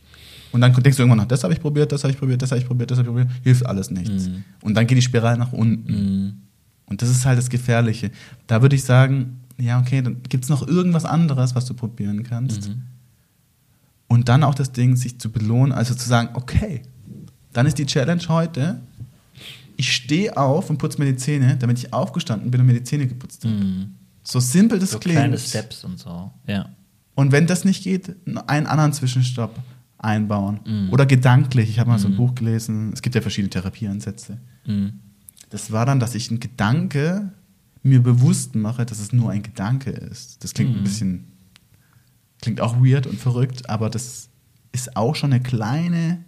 Und 0.50 0.60
dann 0.60 0.72
denkst 0.72 0.96
du 0.96 1.02
irgendwann 1.02 1.18
noch, 1.18 1.28
das 1.28 1.44
habe 1.44 1.52
ich 1.52 1.60
probiert, 1.60 1.92
das 1.92 2.04
habe 2.04 2.12
ich 2.12 2.18
probiert, 2.18 2.40
das 2.40 2.50
habe 2.50 2.60
ich 2.60 2.66
probiert, 2.66 2.90
das 2.90 2.98
habe 2.98 3.08
ich 3.08 3.14
probiert, 3.14 3.30
hilft 3.44 3.66
alles 3.66 3.90
nichts. 3.90 4.28
Mhm. 4.28 4.44
Und 4.62 4.74
dann 4.74 4.86
geht 4.86 4.96
die 4.96 5.02
Spirale 5.02 5.38
nach 5.38 5.52
unten. 5.52 5.92
Mhm. 5.92 6.32
Und 6.86 7.02
das 7.02 7.10
ist 7.10 7.26
halt 7.26 7.38
das 7.38 7.50
Gefährliche. 7.50 8.10
Da 8.46 8.62
würde 8.62 8.74
ich 8.74 8.84
sagen, 8.84 9.40
ja, 9.58 9.78
okay, 9.78 10.00
dann 10.00 10.22
gibt 10.28 10.44
es 10.44 10.50
noch 10.50 10.66
irgendwas 10.66 11.04
anderes, 11.04 11.54
was 11.54 11.66
du 11.66 11.74
probieren 11.74 12.22
kannst. 12.22 12.68
Mhm. 12.68 12.82
Und 14.06 14.28
dann 14.30 14.42
auch 14.42 14.54
das 14.54 14.72
Ding, 14.72 14.96
sich 14.96 15.18
zu 15.20 15.30
belohnen, 15.30 15.72
also 15.72 15.94
zu 15.94 16.08
sagen, 16.08 16.30
okay, 16.32 16.82
dann 17.52 17.66
ist 17.66 17.76
die 17.76 17.84
Challenge 17.84 18.22
heute, 18.28 18.80
ich 19.76 19.92
stehe 19.92 20.36
auf 20.36 20.70
und 20.70 20.78
putze 20.78 20.98
mir 20.98 21.04
die 21.04 21.16
Zähne, 21.16 21.56
damit 21.56 21.78
ich 21.78 21.92
aufgestanden 21.92 22.50
bin 22.50 22.62
und 22.62 22.66
mir 22.66 22.74
die 22.74 22.84
Zähne 22.84 23.06
geputzt 23.06 23.44
habe. 23.44 23.54
Mhm. 23.54 23.94
So 24.22 24.40
simpel 24.40 24.78
das 24.78 24.92
so 24.92 24.98
klingt. 24.98 25.18
kleine 25.18 25.38
Steps 25.38 25.84
und 25.84 25.98
so, 25.98 26.30
ja. 26.46 26.68
Und 27.18 27.32
wenn 27.32 27.48
das 27.48 27.64
nicht 27.64 27.82
geht, 27.82 28.14
einen 28.46 28.68
anderen 28.68 28.92
Zwischenstopp 28.92 29.58
einbauen. 29.98 30.60
Mhm. 30.64 30.92
Oder 30.92 31.04
gedanklich. 31.04 31.68
Ich 31.68 31.80
habe 31.80 31.90
mal 31.90 31.98
so 31.98 32.06
ein 32.06 32.12
mhm. 32.12 32.18
Buch 32.18 32.36
gelesen, 32.36 32.92
es 32.92 33.02
gibt 33.02 33.16
ja 33.16 33.20
verschiedene 33.20 33.50
Therapieansätze. 33.50 34.38
Mhm. 34.64 35.00
Das 35.50 35.72
war 35.72 35.84
dann, 35.84 35.98
dass 35.98 36.14
ich 36.14 36.30
einen 36.30 36.38
Gedanke 36.38 37.32
mir 37.82 38.00
bewusst 38.04 38.54
mache, 38.54 38.86
dass 38.86 39.00
es 39.00 39.12
nur 39.12 39.32
ein 39.32 39.42
Gedanke 39.42 39.90
ist. 39.90 40.44
Das 40.44 40.54
klingt 40.54 40.76
ein 40.76 40.78
mhm. 40.78 40.84
bisschen, 40.84 41.24
klingt 42.40 42.60
auch 42.60 42.76
weird 42.76 43.08
und 43.08 43.18
verrückt, 43.18 43.68
aber 43.68 43.90
das 43.90 44.28
ist 44.70 44.96
auch 44.96 45.16
schon 45.16 45.32
eine 45.32 45.42
kleine 45.42 46.24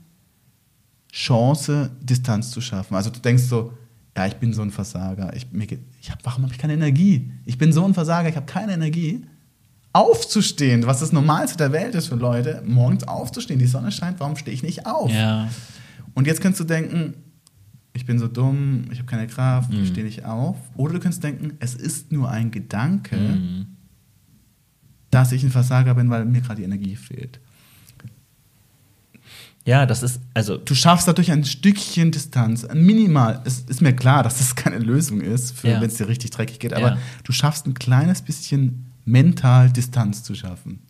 Chance, 1.13 1.93
Distanz 2.03 2.51
zu 2.51 2.61
schaffen. 2.61 2.97
Also 2.97 3.11
du 3.11 3.21
denkst 3.21 3.45
so, 3.45 3.75
ja, 4.17 4.27
ich 4.27 4.35
bin 4.35 4.53
so 4.53 4.63
ein 4.63 4.73
Versager. 4.73 5.37
Ich, 5.37 5.53
mir 5.53 5.69
geht, 5.69 5.83
ich 6.01 6.11
hab, 6.11 6.19
warum 6.27 6.43
habe 6.43 6.53
ich 6.53 6.59
keine 6.59 6.75
Energie? 6.75 7.31
Ich 7.45 7.59
bin 7.59 7.73
so 7.73 7.85
ein 7.85 7.95
Versager, 7.95 8.29
ich 8.29 8.35
habe 8.35 8.47
keine 8.47 8.73
Energie 8.73 9.25
aufzustehen, 9.93 10.87
was 10.87 11.01
das 11.01 11.13
Normalste 11.13 11.57
der 11.57 11.73
Welt 11.73 11.95
ist 11.95 12.09
für 12.09 12.15
Leute, 12.15 12.63
morgens 12.65 13.07
aufzustehen, 13.09 13.59
die 13.59 13.67
Sonne 13.67 13.91
scheint, 13.91 14.21
warum 14.21 14.37
stehe 14.37 14.55
ich 14.55 14.63
nicht 14.63 14.87
auf? 14.87 15.11
Ja. 15.11 15.49
Und 16.15 16.27
jetzt 16.27 16.41
kannst 16.41 16.61
du 16.61 16.65
denken, 16.65 17.15
ich 17.93 18.07
bin 18.07 18.19
so 18.19 18.29
dumm, 18.29 18.85
ich 18.93 18.99
habe 18.99 19.09
keine 19.09 19.27
Kraft, 19.27 19.73
mhm. 19.73 19.83
ich 19.83 19.89
stehe 19.89 20.07
nicht 20.07 20.25
auf. 20.25 20.57
Oder 20.77 20.95
du 20.95 21.01
kannst 21.01 21.25
denken, 21.25 21.55
es 21.59 21.75
ist 21.75 22.13
nur 22.13 22.31
ein 22.31 22.51
Gedanke, 22.51 23.17
mhm. 23.17 23.67
dass 25.11 25.33
ich 25.33 25.43
ein 25.43 25.51
Versager 25.51 25.95
bin, 25.95 26.09
weil 26.09 26.25
mir 26.25 26.41
gerade 26.41 26.57
die 26.57 26.65
Energie 26.65 26.97
fehlt. 26.97 27.41
Ja, 29.67 29.85
das 29.87 30.03
ist, 30.03 30.21
also. 30.35 30.57
Du 30.57 30.75
schaffst 30.75 31.07
dadurch 31.07 31.31
ein 31.31 31.45
Stückchen 31.45 32.11
Distanz, 32.11 32.67
minimal. 32.73 33.43
Es 33.45 33.61
ist 33.61 33.83
mir 33.83 33.95
klar, 33.95 34.23
dass 34.23 34.39
das 34.39 34.55
keine 34.55 34.79
Lösung 34.79 35.21
ist, 35.21 35.63
ja. 35.63 35.81
wenn 35.81 35.89
es 35.89 35.97
dir 35.97 36.09
richtig 36.09 36.31
dreckig 36.31 36.61
geht, 36.61 36.73
aber 36.73 36.93
ja. 36.93 36.99
du 37.25 37.33
schaffst 37.33 37.67
ein 37.67 37.75
kleines 37.75 38.23
bisschen 38.23 38.90
mental 39.05 39.71
Distanz 39.71 40.23
zu 40.23 40.35
schaffen. 40.35 40.81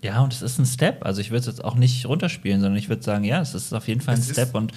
Ja, 0.00 0.20
und 0.20 0.32
es 0.32 0.42
ist 0.42 0.58
ein 0.58 0.66
Step. 0.66 1.04
Also 1.04 1.20
ich 1.20 1.30
würde 1.30 1.40
es 1.40 1.46
jetzt 1.46 1.64
auch 1.64 1.74
nicht 1.74 2.06
runterspielen, 2.06 2.60
sondern 2.60 2.78
ich 2.78 2.88
würde 2.88 3.02
sagen, 3.02 3.24
ja, 3.24 3.40
es 3.40 3.54
ist 3.54 3.72
auf 3.72 3.88
jeden 3.88 4.00
Fall 4.00 4.14
ein 4.14 4.20
es 4.20 4.30
Step 4.30 4.54
und 4.54 4.72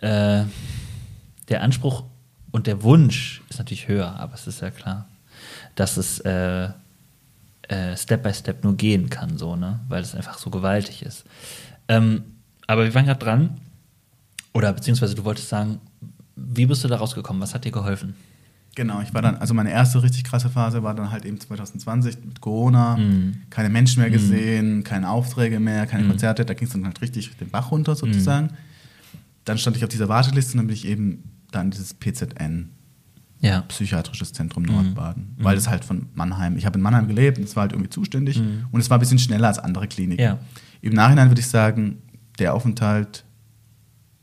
äh, 0.00 0.44
der 1.48 1.62
Anspruch 1.62 2.04
und 2.50 2.66
der 2.66 2.82
Wunsch 2.82 3.42
ist 3.48 3.58
natürlich 3.58 3.88
höher, 3.88 4.18
aber 4.20 4.34
es 4.34 4.46
ist 4.46 4.60
ja 4.60 4.70
klar, 4.70 5.08
dass 5.74 5.96
es 5.96 6.20
äh, 6.20 6.68
äh, 7.68 7.96
Step 7.96 8.22
by 8.22 8.34
Step 8.34 8.64
nur 8.64 8.76
gehen 8.76 9.08
kann, 9.08 9.38
so, 9.38 9.56
ne? 9.56 9.80
Weil 9.88 10.02
es 10.02 10.14
einfach 10.14 10.38
so 10.38 10.50
gewaltig 10.50 11.02
ist. 11.02 11.24
Ähm, 11.88 12.24
aber 12.66 12.84
wir 12.84 12.94
waren 12.94 13.06
gerade 13.06 13.24
dran, 13.24 13.60
oder 14.52 14.72
beziehungsweise 14.72 15.14
du 15.14 15.24
wolltest 15.24 15.48
sagen, 15.48 15.80
wie 16.36 16.66
bist 16.66 16.84
du 16.84 16.88
da 16.88 16.96
rausgekommen? 16.96 17.40
Was 17.40 17.54
hat 17.54 17.64
dir 17.64 17.72
geholfen? 17.72 18.14
Genau, 18.74 19.02
ich 19.02 19.12
war 19.12 19.20
dann, 19.20 19.36
also 19.36 19.52
meine 19.52 19.70
erste 19.70 20.02
richtig 20.02 20.24
krasse 20.24 20.48
Phase 20.48 20.82
war 20.82 20.94
dann 20.94 21.10
halt 21.10 21.26
eben 21.26 21.38
2020 21.38 22.24
mit 22.24 22.40
Corona, 22.40 22.96
mhm. 22.96 23.42
keine 23.50 23.68
Menschen 23.68 24.00
mehr 24.00 24.08
mhm. 24.08 24.14
gesehen, 24.14 24.76
mhm. 24.76 24.84
keine 24.84 25.10
Aufträge 25.10 25.60
mehr, 25.60 25.86
keine 25.86 26.04
mhm. 26.04 26.10
Konzerte, 26.10 26.46
da 26.46 26.54
ging 26.54 26.66
es 26.66 26.72
dann 26.72 26.86
halt 26.86 27.02
richtig 27.02 27.36
den 27.36 27.50
Bach 27.50 27.70
runter 27.70 27.94
sozusagen. 27.94 28.46
Mhm. 28.46 28.56
Dann 29.44 29.58
stand 29.58 29.76
ich 29.76 29.84
auf 29.84 29.90
dieser 29.90 30.08
Warteliste 30.08 30.54
und 30.54 30.58
dann 30.58 30.66
bin 30.68 30.76
ich 30.76 30.86
eben 30.86 31.22
dann 31.50 31.70
dieses 31.70 31.92
PZN, 31.92 32.70
ja. 33.40 33.62
Psychiatrisches 33.62 34.32
Zentrum 34.32 34.62
Nordbaden, 34.62 35.34
mhm. 35.36 35.44
weil 35.44 35.56
das 35.56 35.68
halt 35.68 35.84
von 35.84 36.06
Mannheim, 36.14 36.56
ich 36.56 36.64
habe 36.64 36.78
in 36.78 36.82
Mannheim 36.82 37.08
gelebt 37.08 37.38
und 37.38 37.44
es 37.44 37.56
war 37.56 37.62
halt 37.62 37.72
irgendwie 37.72 37.90
zuständig 37.90 38.40
und 38.70 38.80
es 38.80 38.88
war 38.88 38.98
ein 38.98 39.00
bisschen 39.00 39.18
schneller 39.18 39.48
als 39.48 39.58
andere 39.58 39.88
Kliniken. 39.88 40.22
Ja. 40.22 40.38
Im 40.80 40.94
Nachhinein 40.94 41.28
würde 41.28 41.40
ich 41.40 41.48
sagen, 41.48 41.98
der 42.38 42.54
Aufenthalt 42.54 43.24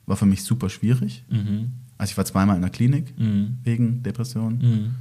war 0.05 0.15
für 0.15 0.25
mich 0.25 0.43
super 0.43 0.69
schwierig. 0.69 1.25
Mhm 1.29 1.73
also 1.99 2.11
ich 2.11 2.17
war 2.17 2.25
zweimal 2.25 2.55
in 2.55 2.61
der 2.61 2.71
Klinik 2.71 3.13
mhm. 3.19 3.57
wegen 3.63 4.01
Depression. 4.01 4.57
Mhm. 4.57 4.95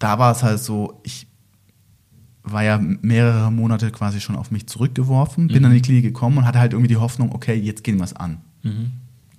Da 0.00 0.18
war 0.18 0.32
es 0.32 0.42
halt 0.42 0.58
so, 0.58 1.00
ich 1.04 1.28
war 2.42 2.64
ja 2.64 2.78
mehrere 2.78 3.50
Monate 3.50 3.90
quasi 3.90 4.20
schon 4.20 4.36
auf 4.36 4.50
mich 4.50 4.66
zurückgeworfen, 4.66 5.46
bin 5.46 5.58
mhm. 5.58 5.62
dann 5.62 5.72
in 5.72 5.76
die 5.76 5.82
Klinik 5.82 6.02
gekommen 6.02 6.38
und 6.38 6.46
hatte 6.46 6.58
halt 6.58 6.72
irgendwie 6.72 6.88
die 6.88 6.96
Hoffnung, 6.96 7.32
okay, 7.32 7.54
jetzt 7.54 7.84
gehen 7.84 7.96
wir 7.96 8.04
es 8.04 8.12
an. 8.12 8.38
Mhm. 8.64 8.90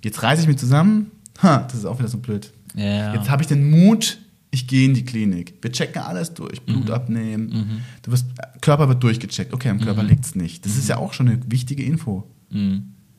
Jetzt 0.02 0.22
reiße 0.22 0.42
ich 0.42 0.48
mich 0.48 0.56
zusammen. 0.56 1.10
Ha, 1.42 1.58
das 1.58 1.74
ist 1.74 1.84
auch 1.84 1.98
wieder 1.98 2.08
so 2.08 2.18
blöd. 2.18 2.52
Ja. 2.74 3.14
Jetzt 3.14 3.28
habe 3.28 3.42
ich 3.42 3.48
den 3.48 3.70
Mut, 3.70 4.18
ich 4.50 4.66
gehe 4.66 4.86
in 4.86 4.94
die 4.94 5.04
Klinik. 5.04 5.54
Wir 5.60 5.72
checken 5.72 6.00
alles 6.00 6.32
durch, 6.32 6.62
Blut 6.62 6.86
mhm. 6.86 6.92
abnehmen. 6.92 7.46
Mhm. 7.48 7.80
Du 8.00 8.12
wirst, 8.12 8.26
Körper 8.62 8.88
wird 8.88 9.02
durchgecheckt. 9.02 9.52
Okay, 9.52 9.68
am 9.68 9.80
Körper 9.80 10.02
mhm. 10.02 10.08
liegt 10.08 10.24
es 10.24 10.34
nicht. 10.34 10.64
Das 10.64 10.78
ist 10.78 10.88
ja 10.88 10.96
auch 10.96 11.12
schon 11.12 11.28
eine 11.28 11.38
wichtige 11.48 11.84
Info. 11.84 12.26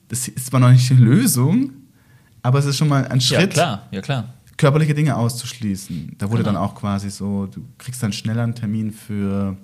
Das 0.08 0.28
ist 0.28 0.48
zwar 0.48 0.60
noch 0.60 0.72
nicht 0.72 0.90
die 0.90 0.96
Lösung, 0.96 1.72
aber 2.48 2.60
es 2.60 2.66
ist 2.66 2.78
schon 2.78 2.88
mal 2.88 3.06
ein 3.06 3.20
Schritt, 3.20 3.40
ja, 3.40 3.48
klar, 3.48 3.88
ja, 3.92 4.02
klar. 4.02 4.34
körperliche 4.56 4.94
Dinge 4.94 5.18
auszuschließen. 5.18 6.16
Da 6.18 6.30
wurde 6.30 6.44
genau. 6.44 6.54
dann 6.54 6.64
auch 6.64 6.76
quasi 6.76 7.10
so, 7.10 7.48
du 7.48 7.62
kriegst 7.78 8.02
dann 8.02 8.14
schneller 8.14 8.44
einen 8.44 8.56
Termin 8.56 8.92
für 8.92 9.58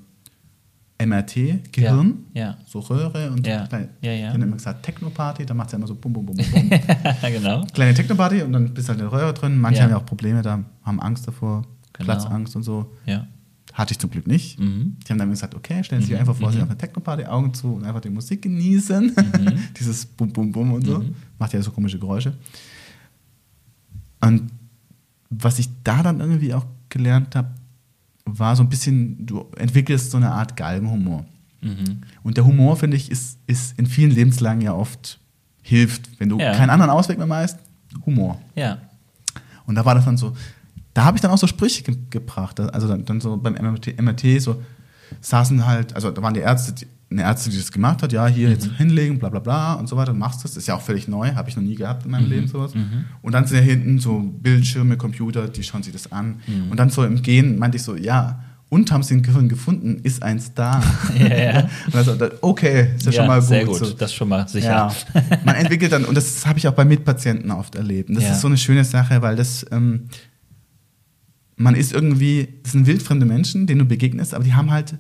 MRT, 1.02 1.72
Gehirn, 1.72 2.26
ja, 2.34 2.42
ja. 2.42 2.58
so 2.68 2.80
Röhre 2.80 3.32
und 3.32 3.48
ja, 3.48 3.66
kleine, 3.68 3.88
ja, 4.02 4.12
ja. 4.12 4.34
Habe 4.34 4.44
immer 4.44 4.58
gesagt 4.58 4.84
Technoparty, 4.84 5.46
da 5.46 5.54
macht 5.54 5.68
es 5.68 5.72
ja 5.72 5.78
immer 5.78 5.88
so 5.88 5.96
bum, 5.96 6.12
bum, 6.12 6.26
bum, 6.26 6.36
bum, 6.36 6.46
bum. 6.52 6.70
genau. 7.22 7.64
Kleine 7.74 7.94
Technoparty 7.94 8.42
und 8.42 8.52
dann 8.52 8.74
bist 8.74 8.90
du 8.90 8.90
halt 8.90 9.00
in 9.00 9.10
der 9.10 9.18
Röhre 9.18 9.34
drin. 9.34 9.58
Manche 9.58 9.78
ja. 9.78 9.84
haben 9.86 9.92
ja 9.92 9.98
auch 9.98 10.06
Probleme, 10.06 10.42
da 10.42 10.60
haben 10.84 11.00
Angst 11.00 11.26
davor, 11.26 11.64
genau. 11.94 12.06
Platzangst 12.06 12.54
und 12.58 12.64
so. 12.64 12.92
Ja. 13.06 13.28
Hatte 13.74 13.92
ich 13.94 14.00
zum 14.00 14.12
Glück 14.12 14.28
nicht. 14.28 14.60
Mhm. 14.60 14.98
Die 15.04 15.10
haben 15.10 15.18
dann 15.18 15.32
gesagt, 15.32 15.56
okay, 15.56 15.84
stellen 15.84 16.02
Sie 16.02 16.08
sich 16.08 16.16
mhm. 16.16 16.22
einfach 16.22 16.36
vor, 16.36 16.52
Sie 16.52 16.58
mhm. 16.58 16.64
auf 16.64 16.70
einer 16.70 16.78
Technoparty, 16.78 17.26
Augen 17.26 17.54
zu 17.54 17.74
und 17.74 17.84
einfach 17.84 18.02
die 18.02 18.10
Musik 18.10 18.44
genießen. 18.44 19.06
Mhm. 19.16 19.58
Dieses 19.80 20.06
Bum, 20.06 20.32
Bum, 20.32 20.52
Bum 20.52 20.74
und 20.74 20.86
so. 20.86 21.00
Mhm. 21.00 21.16
Macht 21.40 21.54
ja 21.54 21.62
so 21.62 21.72
komische 21.72 21.98
Geräusche. 21.98 22.38
Und 24.22 24.52
was 25.30 25.60
ich 25.60 25.70
da 25.84 26.04
dann 26.04 26.20
irgendwie 26.20 26.54
auch 26.54 26.66
gelernt 26.90 27.36
habe, 27.36 27.50
war 28.26 28.56
so 28.56 28.64
ein 28.64 28.70
bisschen, 28.70 29.26
du 29.26 29.48
entwickelst 29.58 30.12
so 30.12 30.18
eine 30.18 30.32
Art 30.32 30.56
Galgenhumor. 30.56 31.26
Mhm. 31.62 32.02
Und 32.22 32.38
der 32.38 32.46
Humor, 32.46 32.78
finde 32.78 32.98
ich, 32.98 33.10
ist, 33.10 33.40
ist 33.48 33.78
in 33.80 33.86
vielen 33.86 34.12
Lebenslagen 34.12 34.62
ja 34.62 34.74
oft 34.74 35.20
hilft. 35.62 36.20
Wenn 36.20 36.30
du 36.30 36.40
ja. 36.40 36.54
keinen 36.54 36.70
anderen 36.70 36.92
Ausweg 36.92 37.18
mehr 37.18 37.28
meinst, 37.28 37.58
Humor. 38.06 38.40
Ja. 38.56 38.78
Und 39.66 39.76
da 39.76 39.86
war 39.86 39.96
das 39.96 40.06
dann 40.06 40.18
so, 40.18 40.36
da 40.94 41.06
habe 41.06 41.18
ich 41.18 41.22
dann 41.22 41.32
auch 41.32 41.38
so 41.38 41.48
Sprüche 41.48 41.84
ge 41.84 41.98
gebracht. 42.10 42.60
Also 42.60 42.88
dann, 42.88 43.06
dann 43.06 43.22
so 43.22 43.38
beim 43.38 43.54
MRT, 43.54 44.00
MRT, 44.02 44.42
so 44.42 44.62
saßen 45.22 45.66
halt, 45.66 45.96
also 45.96 46.12
da 46.12 46.22
waren 46.22 46.34
die 46.34 46.42
Ärzte, 46.42 46.74
die, 46.74 46.88
eine 47.10 47.24
Ärztin, 47.24 47.52
die 47.52 47.60
das 47.60 47.72
gemacht 47.72 48.02
hat, 48.02 48.12
ja, 48.12 48.28
hier 48.28 48.48
mhm. 48.48 48.54
jetzt 48.54 48.66
hinlegen, 48.78 49.20
bla 49.20 49.30
bla 49.30 49.40
bla 49.40 49.74
und 49.76 49.88
so 49.88 49.96
weiter, 49.96 50.14
machst 50.14 50.44
das. 50.44 50.52
Das 50.52 50.64
ist 50.64 50.68
ja 50.68 50.76
auch 50.76 50.82
völlig 50.82 51.08
neu, 51.08 51.34
habe 51.36 51.50
ich 51.50 51.56
noch 51.56 51.64
nie 51.64 51.76
gehabt 51.76 52.06
in 52.06 52.12
meinem 52.12 52.26
mhm. 52.26 52.32
Leben 52.32 52.48
sowas. 52.48 52.74
Mhm. 52.74 53.06
Und 53.22 53.34
dann 53.34 53.46
sind 53.46 53.58
ja 53.58 53.64
hinten 53.64 54.00
so 54.00 54.20
Bildschirme, 54.20 54.98
Computer, 54.98 55.48
die 55.48 55.64
schauen 55.64 55.84
sich 55.84 55.94
das 55.94 56.12
an. 56.12 56.42
Mhm. 56.48 56.72
Und 56.72 56.80
dann 56.80 56.90
so 56.90 57.04
im 57.04 57.22
Gehen 57.22 57.58
meinte 57.60 57.78
ich 57.78 57.84
so, 57.84 57.96
ja, 57.96 58.40
und 58.70 58.92
haben 58.92 59.04
sie 59.04 59.14
ein 59.14 59.22
Gehirn 59.22 59.50
gefunden, 59.50 60.00
ist 60.02 60.24
ein 60.24 60.40
Star. 60.40 60.84
Ja, 61.20 61.28
ja. 61.28 61.70
also, 61.94 62.18
okay, 62.42 62.88
ist 62.96 63.06
ja, 63.06 63.12
ja, 63.12 63.18
schon 63.18 63.28
mal 63.28 63.40
gut. 63.40 63.48
Sehr 63.48 63.66
gut, 63.66 63.78
so. 63.78 63.94
das 63.94 64.14
schon 64.14 64.30
mal 64.30 64.48
sicher. 64.48 64.68
Ja. 64.68 64.92
Man 65.46 65.56
entwickelt 65.56 65.92
dann, 65.92 66.06
und 66.06 66.16
das 66.16 66.44
habe 66.48 66.58
ich 66.58 66.68
auch 66.68 66.74
bei 66.74 66.84
Mitpatienten 66.84 67.52
oft 67.52 67.76
erlebt. 67.76 68.10
Und 68.10 68.16
das 68.16 68.32
ist 68.32 68.42
so 68.42 68.48
eine 68.48 68.58
schöne 68.58 68.84
Sache, 68.84 69.22
weil 69.22 69.36
das, 69.36 69.64
ähm, 69.72 70.06
man 71.64 71.76
ist 71.76 71.94
irgendwie, 71.94 72.50
das 72.62 72.74
sind 72.74 72.86
wildfremde 72.86 73.26
Menschen, 73.26 73.66
denen 73.68 73.80
du 73.80 73.86
begegnest, 73.86 74.34
aber 74.34 74.44
die 74.44 74.54
haben 74.54 74.70
halt 74.70 74.96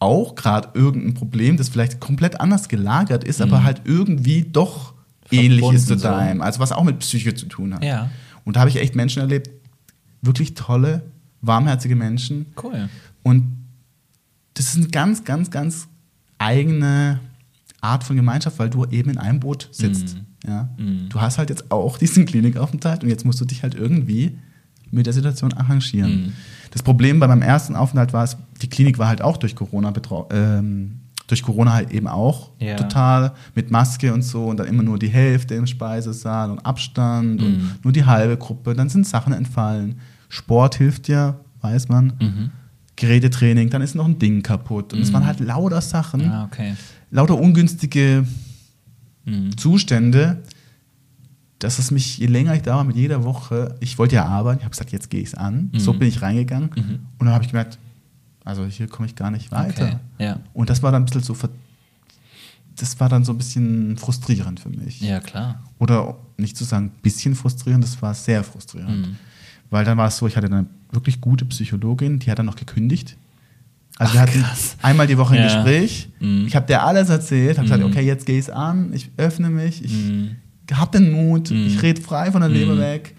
auch 0.00 0.34
gerade 0.34 0.70
irgendein 0.74 1.14
Problem, 1.14 1.56
das 1.56 1.68
vielleicht 1.68 2.00
komplett 2.00 2.40
anders 2.40 2.68
gelagert 2.68 3.24
ist, 3.24 3.38
mhm. 3.38 3.44
aber 3.44 3.64
halt 3.64 3.82
irgendwie 3.84 4.42
doch 4.42 4.94
Verbunden 5.22 5.52
ähnlich 5.52 5.72
ist 5.72 5.86
zu 5.86 5.96
deinem. 5.96 6.42
Also 6.42 6.60
was 6.60 6.72
auch 6.72 6.84
mit 6.84 6.98
Psyche 6.98 7.34
zu 7.34 7.46
tun 7.46 7.74
hat. 7.74 7.84
Ja. 7.84 8.10
Und 8.44 8.56
da 8.56 8.60
habe 8.60 8.70
ich 8.70 8.76
echt 8.76 8.96
Menschen 8.96 9.20
erlebt, 9.20 9.50
wirklich 10.20 10.54
tolle, 10.54 11.04
warmherzige 11.42 11.94
Menschen. 11.94 12.46
Cool. 12.60 12.88
Und 13.22 13.46
das 14.54 14.66
ist 14.66 14.76
eine 14.76 14.88
ganz, 14.88 15.24
ganz, 15.24 15.50
ganz 15.50 15.86
eigene 16.38 17.20
Art 17.80 18.02
von 18.02 18.16
Gemeinschaft, 18.16 18.58
weil 18.58 18.70
du 18.70 18.84
eben 18.86 19.10
in 19.10 19.18
einem 19.18 19.38
Boot 19.38 19.68
sitzt. 19.70 20.16
Mm. 20.16 20.48
Ja? 20.48 20.68
Mm. 20.76 21.08
Du 21.08 21.20
hast 21.20 21.38
halt 21.38 21.50
jetzt 21.50 21.70
auch 21.70 21.98
diesen 21.98 22.26
Klinikaufenthalt 22.26 23.04
und 23.04 23.10
jetzt 23.10 23.24
musst 23.24 23.40
du 23.40 23.44
dich 23.44 23.62
halt 23.62 23.76
irgendwie 23.76 24.38
mit 24.90 25.06
der 25.06 25.12
Situation 25.12 25.52
arrangieren. 25.52 26.28
Mm. 26.28 26.32
Das 26.70 26.82
Problem 26.82 27.20
bei 27.20 27.26
meinem 27.26 27.42
ersten 27.42 27.76
Aufenthalt 27.76 28.12
war 28.12 28.24
es, 28.24 28.36
die 28.62 28.68
Klinik 28.68 28.98
war 28.98 29.08
halt 29.08 29.22
auch 29.22 29.36
durch 29.36 29.54
Corona 29.54 29.92
ähm, 30.30 31.00
durch 31.28 31.42
Corona 31.42 31.74
halt 31.74 31.92
eben 31.92 32.08
auch 32.08 32.50
ja. 32.58 32.76
total 32.76 33.32
mit 33.54 33.70
Maske 33.70 34.12
und 34.12 34.22
so 34.22 34.46
und 34.46 34.58
dann 34.58 34.66
immer 34.66 34.82
nur 34.82 34.98
die 34.98 35.08
Hälfte 35.08 35.54
im 35.54 35.66
Speisesaal 35.66 36.50
und 36.50 36.58
Abstand 36.60 37.42
und 37.42 37.58
mhm. 37.58 37.70
nur 37.84 37.92
die 37.92 38.04
halbe 38.04 38.36
Gruppe. 38.36 38.74
Dann 38.74 38.88
sind 38.88 39.06
Sachen 39.06 39.34
entfallen. 39.34 40.00
Sport 40.30 40.76
hilft 40.76 41.06
ja, 41.08 41.38
weiß 41.60 41.88
man. 41.88 42.14
Mhm. 42.18 42.50
Gerätetraining, 42.96 43.70
dann 43.70 43.82
ist 43.82 43.94
noch 43.94 44.06
ein 44.06 44.18
Ding 44.18 44.42
kaputt. 44.42 44.92
Und 44.92 45.00
es 45.00 45.12
waren 45.12 45.24
halt 45.24 45.38
lauter 45.38 45.80
Sachen, 45.80 46.28
ah, 46.28 46.48
okay. 46.50 46.74
lauter 47.10 47.38
ungünstige 47.38 48.24
mhm. 49.24 49.56
Zustände, 49.56 50.42
dass 51.58 51.78
es 51.78 51.90
mich, 51.90 52.18
je 52.18 52.26
länger 52.26 52.54
ich 52.54 52.62
da 52.62 52.76
war, 52.76 52.84
mit 52.84 52.96
jeder 52.96 53.24
Woche, 53.24 53.74
ich 53.80 53.98
wollte 53.98 54.14
ja 54.14 54.24
arbeiten, 54.24 54.58
ich 54.58 54.64
habe 54.64 54.70
gesagt, 54.70 54.92
jetzt 54.92 55.10
gehe 55.10 55.20
ich 55.20 55.28
es 55.28 55.34
an. 55.34 55.70
Mhm. 55.72 55.78
So 55.78 55.92
bin 55.92 56.08
ich 56.08 56.22
reingegangen. 56.22 56.70
Mhm. 56.74 56.98
Und 57.18 57.26
dann 57.26 57.30
habe 57.30 57.44
ich 57.44 57.50
gemerkt, 57.50 57.78
also 58.44 58.64
hier 58.64 58.86
komme 58.86 59.06
ich 59.06 59.16
gar 59.16 59.30
nicht 59.30 59.50
weiter. 59.50 59.84
Okay. 59.84 60.24
Ja. 60.24 60.40
Und 60.54 60.70
das 60.70 60.82
war 60.82 60.92
dann 60.92 61.02
ein 61.02 61.06
bisschen 61.06 61.22
so, 61.22 61.36
das 62.76 63.00
war 63.00 63.08
dann 63.08 63.24
so 63.24 63.32
ein 63.32 63.38
bisschen 63.38 63.96
frustrierend 63.96 64.60
für 64.60 64.68
mich. 64.68 65.00
Ja, 65.00 65.20
klar. 65.20 65.62
Oder 65.78 66.16
nicht 66.36 66.56
zu 66.56 66.64
sagen, 66.64 66.86
ein 66.86 67.02
bisschen 67.02 67.34
frustrierend, 67.34 67.82
das 67.82 68.00
war 68.00 68.14
sehr 68.14 68.44
frustrierend. 68.44 69.08
Mhm. 69.08 69.16
Weil 69.70 69.84
dann 69.84 69.98
war 69.98 70.08
es 70.08 70.16
so, 70.16 70.26
ich 70.26 70.36
hatte 70.36 70.46
eine 70.46 70.66
wirklich 70.92 71.20
gute 71.20 71.44
Psychologin, 71.44 72.20
die 72.20 72.30
hat 72.30 72.38
dann 72.38 72.46
noch 72.46 72.56
gekündigt. 72.56 73.16
Also 73.98 74.10
Ach, 74.10 74.14
wir 74.14 74.20
hatten 74.20 74.42
krass. 74.42 74.76
einmal 74.80 75.08
die 75.08 75.18
Woche 75.18 75.34
ein 75.34 75.40
ja. 75.40 75.54
Gespräch. 75.56 76.08
Mhm. 76.20 76.46
Ich 76.46 76.54
habe 76.54 76.66
der 76.66 76.84
alles 76.84 77.08
erzählt, 77.08 77.58
habe 77.58 77.66
mhm. 77.66 77.72
gesagt, 77.72 77.90
okay, 77.90 78.06
jetzt 78.06 78.26
gehe 78.26 78.38
ich 78.38 78.44
es 78.44 78.50
an, 78.50 78.92
ich 78.92 79.10
öffne 79.16 79.50
mich, 79.50 79.84
ich 79.84 79.92
habe 80.72 80.98
den 80.98 81.10
Mut, 81.12 81.50
ich 81.50 81.74
mhm. 81.74 81.80
rede 81.80 82.00
frei 82.00 82.30
von 82.30 82.40
der 82.40 82.50
Leber 82.50 82.74
mhm. 82.74 82.80
weg, 82.80 83.16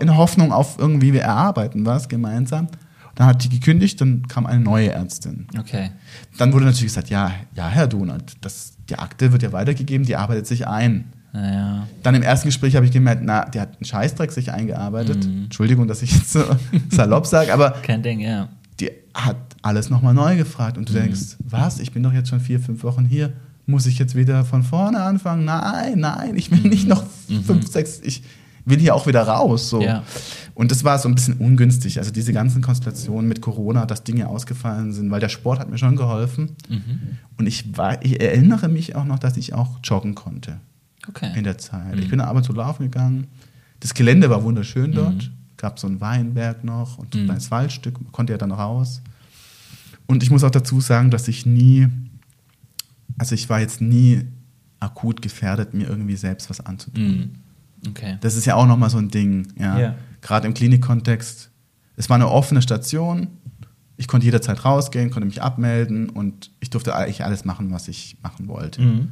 in 0.00 0.16
Hoffnung 0.16 0.52
auf 0.52 0.78
irgendwie, 0.78 1.12
wir 1.12 1.22
erarbeiten 1.22 1.84
was 1.84 2.08
gemeinsam. 2.08 2.68
Dann 3.14 3.28
hat 3.28 3.44
die 3.44 3.48
gekündigt, 3.48 4.00
dann 4.00 4.26
kam 4.26 4.46
eine 4.46 4.60
neue 4.60 4.90
Ärztin. 4.90 5.46
Okay. 5.58 5.90
Dann 6.36 6.52
wurde 6.52 6.64
natürlich 6.64 6.86
gesagt, 6.86 7.10
ja, 7.10 7.32
ja, 7.54 7.68
Herr 7.68 7.86
Donat, 7.86 8.34
das, 8.40 8.72
die 8.88 8.98
Akte 8.98 9.32
wird 9.32 9.42
ja 9.42 9.52
weitergegeben, 9.52 10.04
die 10.04 10.16
arbeitet 10.16 10.46
sich 10.46 10.66
ein. 10.66 11.12
Ja. 11.32 11.86
Dann 12.02 12.14
im 12.14 12.22
ersten 12.22 12.48
Gespräch 12.48 12.76
habe 12.76 12.86
ich 12.86 12.92
gemerkt, 12.92 13.22
na, 13.24 13.44
der 13.44 13.62
hat 13.62 13.76
einen 13.76 13.84
Scheißdreck 13.84 14.30
sich 14.30 14.52
eingearbeitet. 14.52 15.26
Mhm. 15.26 15.44
Entschuldigung, 15.44 15.88
dass 15.88 16.02
ich 16.02 16.12
jetzt 16.12 16.32
so 16.32 16.44
salopp 16.90 17.26
sage, 17.26 17.52
aber 17.52 17.70
kein 17.70 18.02
Ding, 18.02 18.20
ja. 18.20 18.48
Die 18.80 18.90
hat 19.14 19.36
alles 19.62 19.90
nochmal 19.90 20.14
neu 20.14 20.36
gefragt 20.36 20.76
und 20.76 20.88
du 20.88 20.92
mhm. 20.92 20.98
denkst, 20.98 21.36
was? 21.38 21.80
Ich 21.80 21.92
bin 21.92 22.02
doch 22.02 22.12
jetzt 22.12 22.28
schon 22.28 22.40
vier, 22.40 22.60
fünf 22.60 22.82
Wochen 22.84 23.04
hier. 23.04 23.32
Muss 23.66 23.86
ich 23.86 23.98
jetzt 23.98 24.14
wieder 24.14 24.44
von 24.44 24.62
vorne 24.62 25.00
anfangen? 25.00 25.44
Nein, 25.44 25.98
nein, 25.98 26.36
ich 26.36 26.50
will 26.50 26.60
mhm. 26.60 26.68
nicht 26.68 26.88
noch 26.88 27.04
mhm. 27.28 27.42
fünf, 27.42 27.66
sechs, 27.66 28.00
ich 28.02 28.22
will 28.64 28.78
hier 28.78 28.94
auch 28.94 29.06
wieder 29.06 29.22
raus. 29.22 29.70
So. 29.70 29.82
Ja. 29.82 30.02
Und 30.54 30.70
das 30.70 30.84
war 30.84 30.98
so 30.98 31.08
ein 31.08 31.14
bisschen 31.14 31.34
ungünstig. 31.34 31.98
Also 31.98 32.10
diese 32.10 32.32
ganzen 32.32 32.62
Konstellationen 32.62 33.28
mit 33.28 33.40
Corona, 33.40 33.86
dass 33.86 34.04
Dinge 34.04 34.28
ausgefallen 34.28 34.92
sind, 34.92 35.10
weil 35.10 35.20
der 35.20 35.28
Sport 35.28 35.58
hat 35.58 35.70
mir 35.70 35.78
schon 35.78 35.96
geholfen. 35.96 36.56
Mhm. 36.68 37.18
Und 37.38 37.46
ich, 37.46 37.76
war, 37.76 38.02
ich 38.04 38.20
erinnere 38.20 38.68
mich 38.68 38.94
auch 38.94 39.04
noch, 39.04 39.18
dass 39.18 39.36
ich 39.36 39.54
auch 39.54 39.78
joggen 39.82 40.14
konnte 40.14 40.60
okay. 41.08 41.32
in 41.36 41.44
der 41.44 41.58
Zeit. 41.58 41.96
Mhm. 41.96 42.02
Ich 42.02 42.08
bin 42.08 42.18
da 42.18 42.26
abends 42.26 42.46
so 42.48 42.54
laufen 42.54 42.84
gegangen. 42.84 43.26
Das 43.80 43.94
Gelände 43.94 44.30
war 44.30 44.42
wunderschön 44.42 44.90
mhm. 44.90 44.94
dort. 44.94 45.14
Mhm. 45.14 45.30
Gab 45.56 45.78
so 45.78 45.86
einen 45.86 46.00
Weinberg 46.00 46.64
noch 46.64 46.98
und 46.98 47.14
ein 47.14 47.22
mhm. 47.22 47.24
kleines 47.26 47.50
Waldstück, 47.50 48.12
konnte 48.12 48.32
ja 48.32 48.38
dann 48.38 48.52
raus. 48.52 49.02
Und 50.06 50.22
ich 50.22 50.30
muss 50.30 50.44
auch 50.44 50.50
dazu 50.50 50.80
sagen, 50.80 51.10
dass 51.10 51.28
ich 51.28 51.46
nie, 51.46 51.88
also 53.18 53.34
ich 53.34 53.48
war 53.48 53.60
jetzt 53.60 53.80
nie 53.80 54.24
akut 54.80 55.22
gefährdet, 55.22 55.74
mir 55.74 55.88
irgendwie 55.88 56.16
selbst 56.16 56.50
was 56.50 56.60
anzutun. 56.60 57.04
Mhm. 57.04 57.30
Okay. 57.88 58.18
Das 58.20 58.34
ist 58.34 58.44
ja 58.44 58.54
auch 58.54 58.66
nochmal 58.66 58.90
so 58.90 58.98
ein 58.98 59.08
Ding, 59.08 59.48
ja. 59.58 59.78
ja. 59.78 59.94
Gerade 60.20 60.46
im 60.46 60.54
Klinikkontext. 60.54 61.50
Es 61.96 62.08
war 62.08 62.16
eine 62.16 62.28
offene 62.28 62.62
Station. 62.62 63.28
Ich 63.96 64.08
konnte 64.08 64.24
jederzeit 64.24 64.64
rausgehen, 64.64 65.10
konnte 65.10 65.26
mich 65.26 65.42
abmelden 65.42 66.08
und 66.08 66.50
ich 66.60 66.70
durfte 66.70 66.94
eigentlich 66.94 67.24
alles 67.24 67.44
machen, 67.44 67.70
was 67.70 67.88
ich 67.88 68.16
machen 68.22 68.48
wollte. 68.48 68.80
Mhm. 68.80 69.10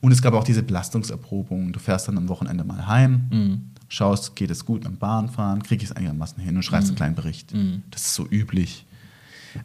Und 0.00 0.12
es 0.12 0.22
gab 0.22 0.34
auch 0.34 0.44
diese 0.44 0.62
Belastungserprobung. 0.62 1.72
Du 1.72 1.78
fährst 1.78 2.08
dann 2.08 2.16
am 2.18 2.28
Wochenende 2.28 2.64
mal 2.64 2.86
heim, 2.86 3.28
mhm. 3.30 3.60
schaust, 3.88 4.36
geht 4.36 4.50
es 4.50 4.64
gut 4.64 4.84
beim 4.84 4.96
Bahnfahren, 4.96 5.62
kriege 5.62 5.84
ich 5.84 5.90
es 5.90 5.96
einigermaßen 5.96 6.42
hin 6.42 6.56
und 6.56 6.62
schreibst 6.62 6.88
mhm. 6.88 6.90
einen 6.90 6.96
kleinen 6.96 7.14
Bericht. 7.14 7.54
Mhm. 7.54 7.82
Das 7.90 8.02
ist 8.02 8.14
so 8.14 8.26
üblich. 8.28 8.86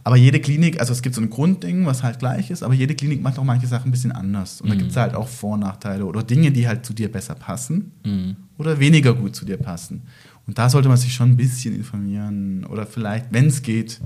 Aber 0.04 0.16
jede 0.16 0.40
Klinik, 0.40 0.80
also 0.80 0.94
es 0.94 1.02
gibt 1.02 1.16
so 1.16 1.22
ein 1.22 1.30
Grundding, 1.30 1.86
was 1.86 2.04
halt 2.04 2.20
gleich 2.20 2.50
ist, 2.50 2.64
aber 2.64 2.74
jede 2.74 2.96
Klinik 2.96 3.22
macht 3.22 3.40
auch 3.40 3.44
manche 3.44 3.68
Sachen 3.68 3.90
ein 3.90 3.92
bisschen 3.92 4.12
anders. 4.12 4.62
Und 4.62 4.70
da 4.70 4.76
mhm. 4.76 4.80
gibt 4.80 4.92
es 4.92 4.98
halt 4.98 5.16
auch 5.16 5.28
Vor- 5.28 5.54
und 5.54 5.62
Nachteile 5.62 6.06
oder 6.06 6.24
Dinge, 6.24 6.52
die 6.52 6.68
halt 6.68 6.86
zu 6.86 6.94
dir 6.94 7.12
besser 7.12 7.36
passen 7.36 7.92
mhm. 8.04 8.36
oder 8.58 8.80
weniger 8.80 9.14
gut 9.14 9.36
zu 9.36 9.46
dir 9.46 9.58
passen. 9.58 10.04
Und 10.46 10.58
da 10.58 10.70
sollte 10.70 10.90
man 10.90 10.98
sich 10.98 11.14
schon 11.14 11.32
ein 11.32 11.38
bisschen 11.38 11.76
informieren 11.76 12.66
oder 12.66 12.86
vielleicht, 12.86 13.32
wenn 13.32 13.48
es 13.48 13.62
geht, 13.62 14.02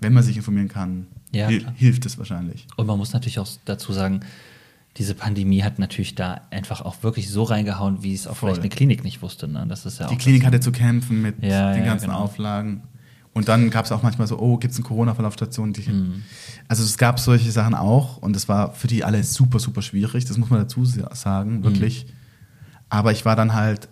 wenn 0.00 0.12
man 0.12 0.22
sich 0.22 0.36
informieren 0.36 0.68
kann, 0.68 1.06
ja, 1.32 1.48
hilft 1.48 2.06
es 2.06 2.18
wahrscheinlich. 2.18 2.66
Und 2.76 2.86
man 2.86 2.98
muss 2.98 3.12
natürlich 3.12 3.38
auch 3.38 3.48
dazu 3.64 3.92
sagen, 3.92 4.20
diese 4.96 5.14
Pandemie 5.14 5.62
hat 5.62 5.78
natürlich 5.78 6.14
da 6.14 6.40
einfach 6.50 6.80
auch 6.80 7.02
wirklich 7.02 7.30
so 7.30 7.44
reingehauen, 7.44 8.02
wie 8.02 8.14
es 8.14 8.26
auch 8.26 8.36
Voll. 8.36 8.50
vielleicht 8.50 8.62
eine 8.62 8.70
Klinik 8.70 9.04
nicht 9.04 9.22
wusste. 9.22 9.46
Ne? 9.46 9.64
Das 9.68 9.86
ist 9.86 10.00
ja 10.00 10.08
die 10.08 10.16
Klinik 10.16 10.44
hatte 10.44 10.60
zu 10.60 10.72
kämpfen 10.72 11.22
mit 11.22 11.42
ja, 11.42 11.72
den 11.72 11.82
ja, 11.82 11.86
ganzen 11.86 12.06
genau. 12.06 12.20
Auflagen. 12.20 12.82
Und 13.38 13.46
dann 13.46 13.70
gab 13.70 13.84
es 13.84 13.92
auch 13.92 14.02
manchmal 14.02 14.26
so, 14.26 14.36
oh, 14.40 14.56
gibt 14.56 14.72
es 14.72 14.78
eine 14.80 14.88
Corona-Verlaufsstation? 14.88 15.68
Mhm. 15.70 16.24
Also 16.66 16.82
es 16.82 16.98
gab 16.98 17.20
solche 17.20 17.52
Sachen 17.52 17.74
auch 17.74 18.16
und 18.16 18.34
es 18.34 18.48
war 18.48 18.74
für 18.74 18.88
die 18.88 19.04
alle 19.04 19.22
super, 19.22 19.60
super 19.60 19.80
schwierig, 19.80 20.24
das 20.24 20.38
muss 20.38 20.50
man 20.50 20.58
dazu 20.58 20.84
sagen, 20.84 21.62
wirklich. 21.62 22.06
Mhm. 22.06 22.10
Aber 22.88 23.12
ich 23.12 23.24
war 23.24 23.36
dann 23.36 23.54
halt 23.54 23.88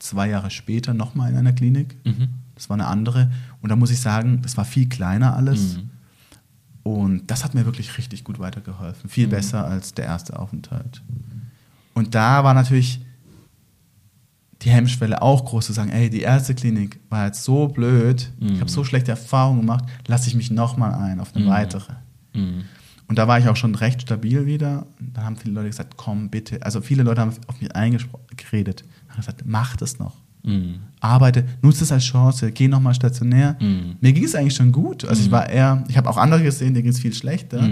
zwei 0.00 0.28
Jahre 0.28 0.50
später 0.50 0.92
nochmal 0.92 1.30
in 1.30 1.38
einer 1.38 1.54
Klinik. 1.54 1.96
Mhm. 2.04 2.28
Das 2.54 2.68
war 2.68 2.74
eine 2.74 2.88
andere. 2.88 3.30
Und 3.62 3.70
da 3.70 3.76
muss 3.76 3.90
ich 3.90 4.00
sagen, 4.00 4.42
das 4.42 4.58
war 4.58 4.66
viel 4.66 4.86
kleiner 4.86 5.34
alles. 5.34 5.78
Mhm. 5.78 5.90
Und 6.82 7.30
das 7.30 7.42
hat 7.42 7.54
mir 7.54 7.64
wirklich 7.64 7.96
richtig 7.96 8.22
gut 8.22 8.38
weitergeholfen. 8.38 9.08
Viel 9.08 9.28
mhm. 9.28 9.30
besser 9.30 9.66
als 9.66 9.94
der 9.94 10.04
erste 10.04 10.38
Aufenthalt. 10.38 11.00
Und 11.94 12.14
da 12.14 12.44
war 12.44 12.52
natürlich 12.52 13.00
die 14.62 14.70
Hemmschwelle 14.70 15.22
auch 15.22 15.44
groß 15.44 15.66
zu 15.66 15.72
sagen, 15.72 15.90
ey, 15.90 16.10
die 16.10 16.20
erste 16.20 16.54
Klinik 16.54 17.00
war 17.08 17.26
jetzt 17.26 17.44
so 17.44 17.68
blöd, 17.68 18.30
mhm. 18.38 18.54
ich 18.54 18.60
habe 18.60 18.70
so 18.70 18.84
schlechte 18.84 19.10
Erfahrungen 19.10 19.60
gemacht, 19.60 19.84
lasse 20.06 20.28
ich 20.28 20.34
mich 20.34 20.50
nochmal 20.50 20.94
ein 20.94 21.20
auf 21.20 21.34
eine 21.34 21.46
mhm. 21.46 21.48
weitere. 21.48 21.92
Mhm. 22.34 22.64
Und 23.08 23.18
da 23.18 23.26
war 23.26 23.38
ich 23.38 23.48
auch 23.48 23.56
schon 23.56 23.74
recht 23.74 24.02
stabil 24.02 24.46
wieder. 24.46 24.86
Da 25.00 25.24
haben 25.24 25.36
viele 25.36 25.54
Leute 25.54 25.66
gesagt, 25.66 25.94
komm 25.96 26.30
bitte. 26.30 26.62
Also 26.62 26.80
viele 26.80 27.02
Leute 27.02 27.20
haben 27.20 27.32
auf 27.48 27.60
mich 27.60 27.74
eingeredet. 27.74 28.84
Haben 29.08 29.16
gesagt, 29.16 29.42
mach 29.44 29.76
das 29.76 29.98
noch. 29.98 30.14
Mhm. 30.44 30.76
Arbeite, 31.00 31.44
nutze 31.60 31.82
es 31.84 31.90
als 31.90 32.04
Chance, 32.04 32.52
geh 32.52 32.68
nochmal 32.68 32.94
stationär. 32.94 33.56
Mhm. 33.60 33.96
Mir 34.00 34.12
ging 34.12 34.24
es 34.24 34.36
eigentlich 34.36 34.54
schon 34.54 34.70
gut. 34.70 35.04
Also 35.04 35.22
ich 35.22 35.28
mhm. 35.28 35.32
war 35.32 35.48
eher, 35.48 35.84
ich 35.88 35.96
habe 35.96 36.08
auch 36.08 36.18
andere 36.18 36.42
gesehen, 36.42 36.72
denen 36.72 36.84
ging 36.84 36.92
es 36.92 37.00
viel 37.00 37.12
schlechter. 37.12 37.68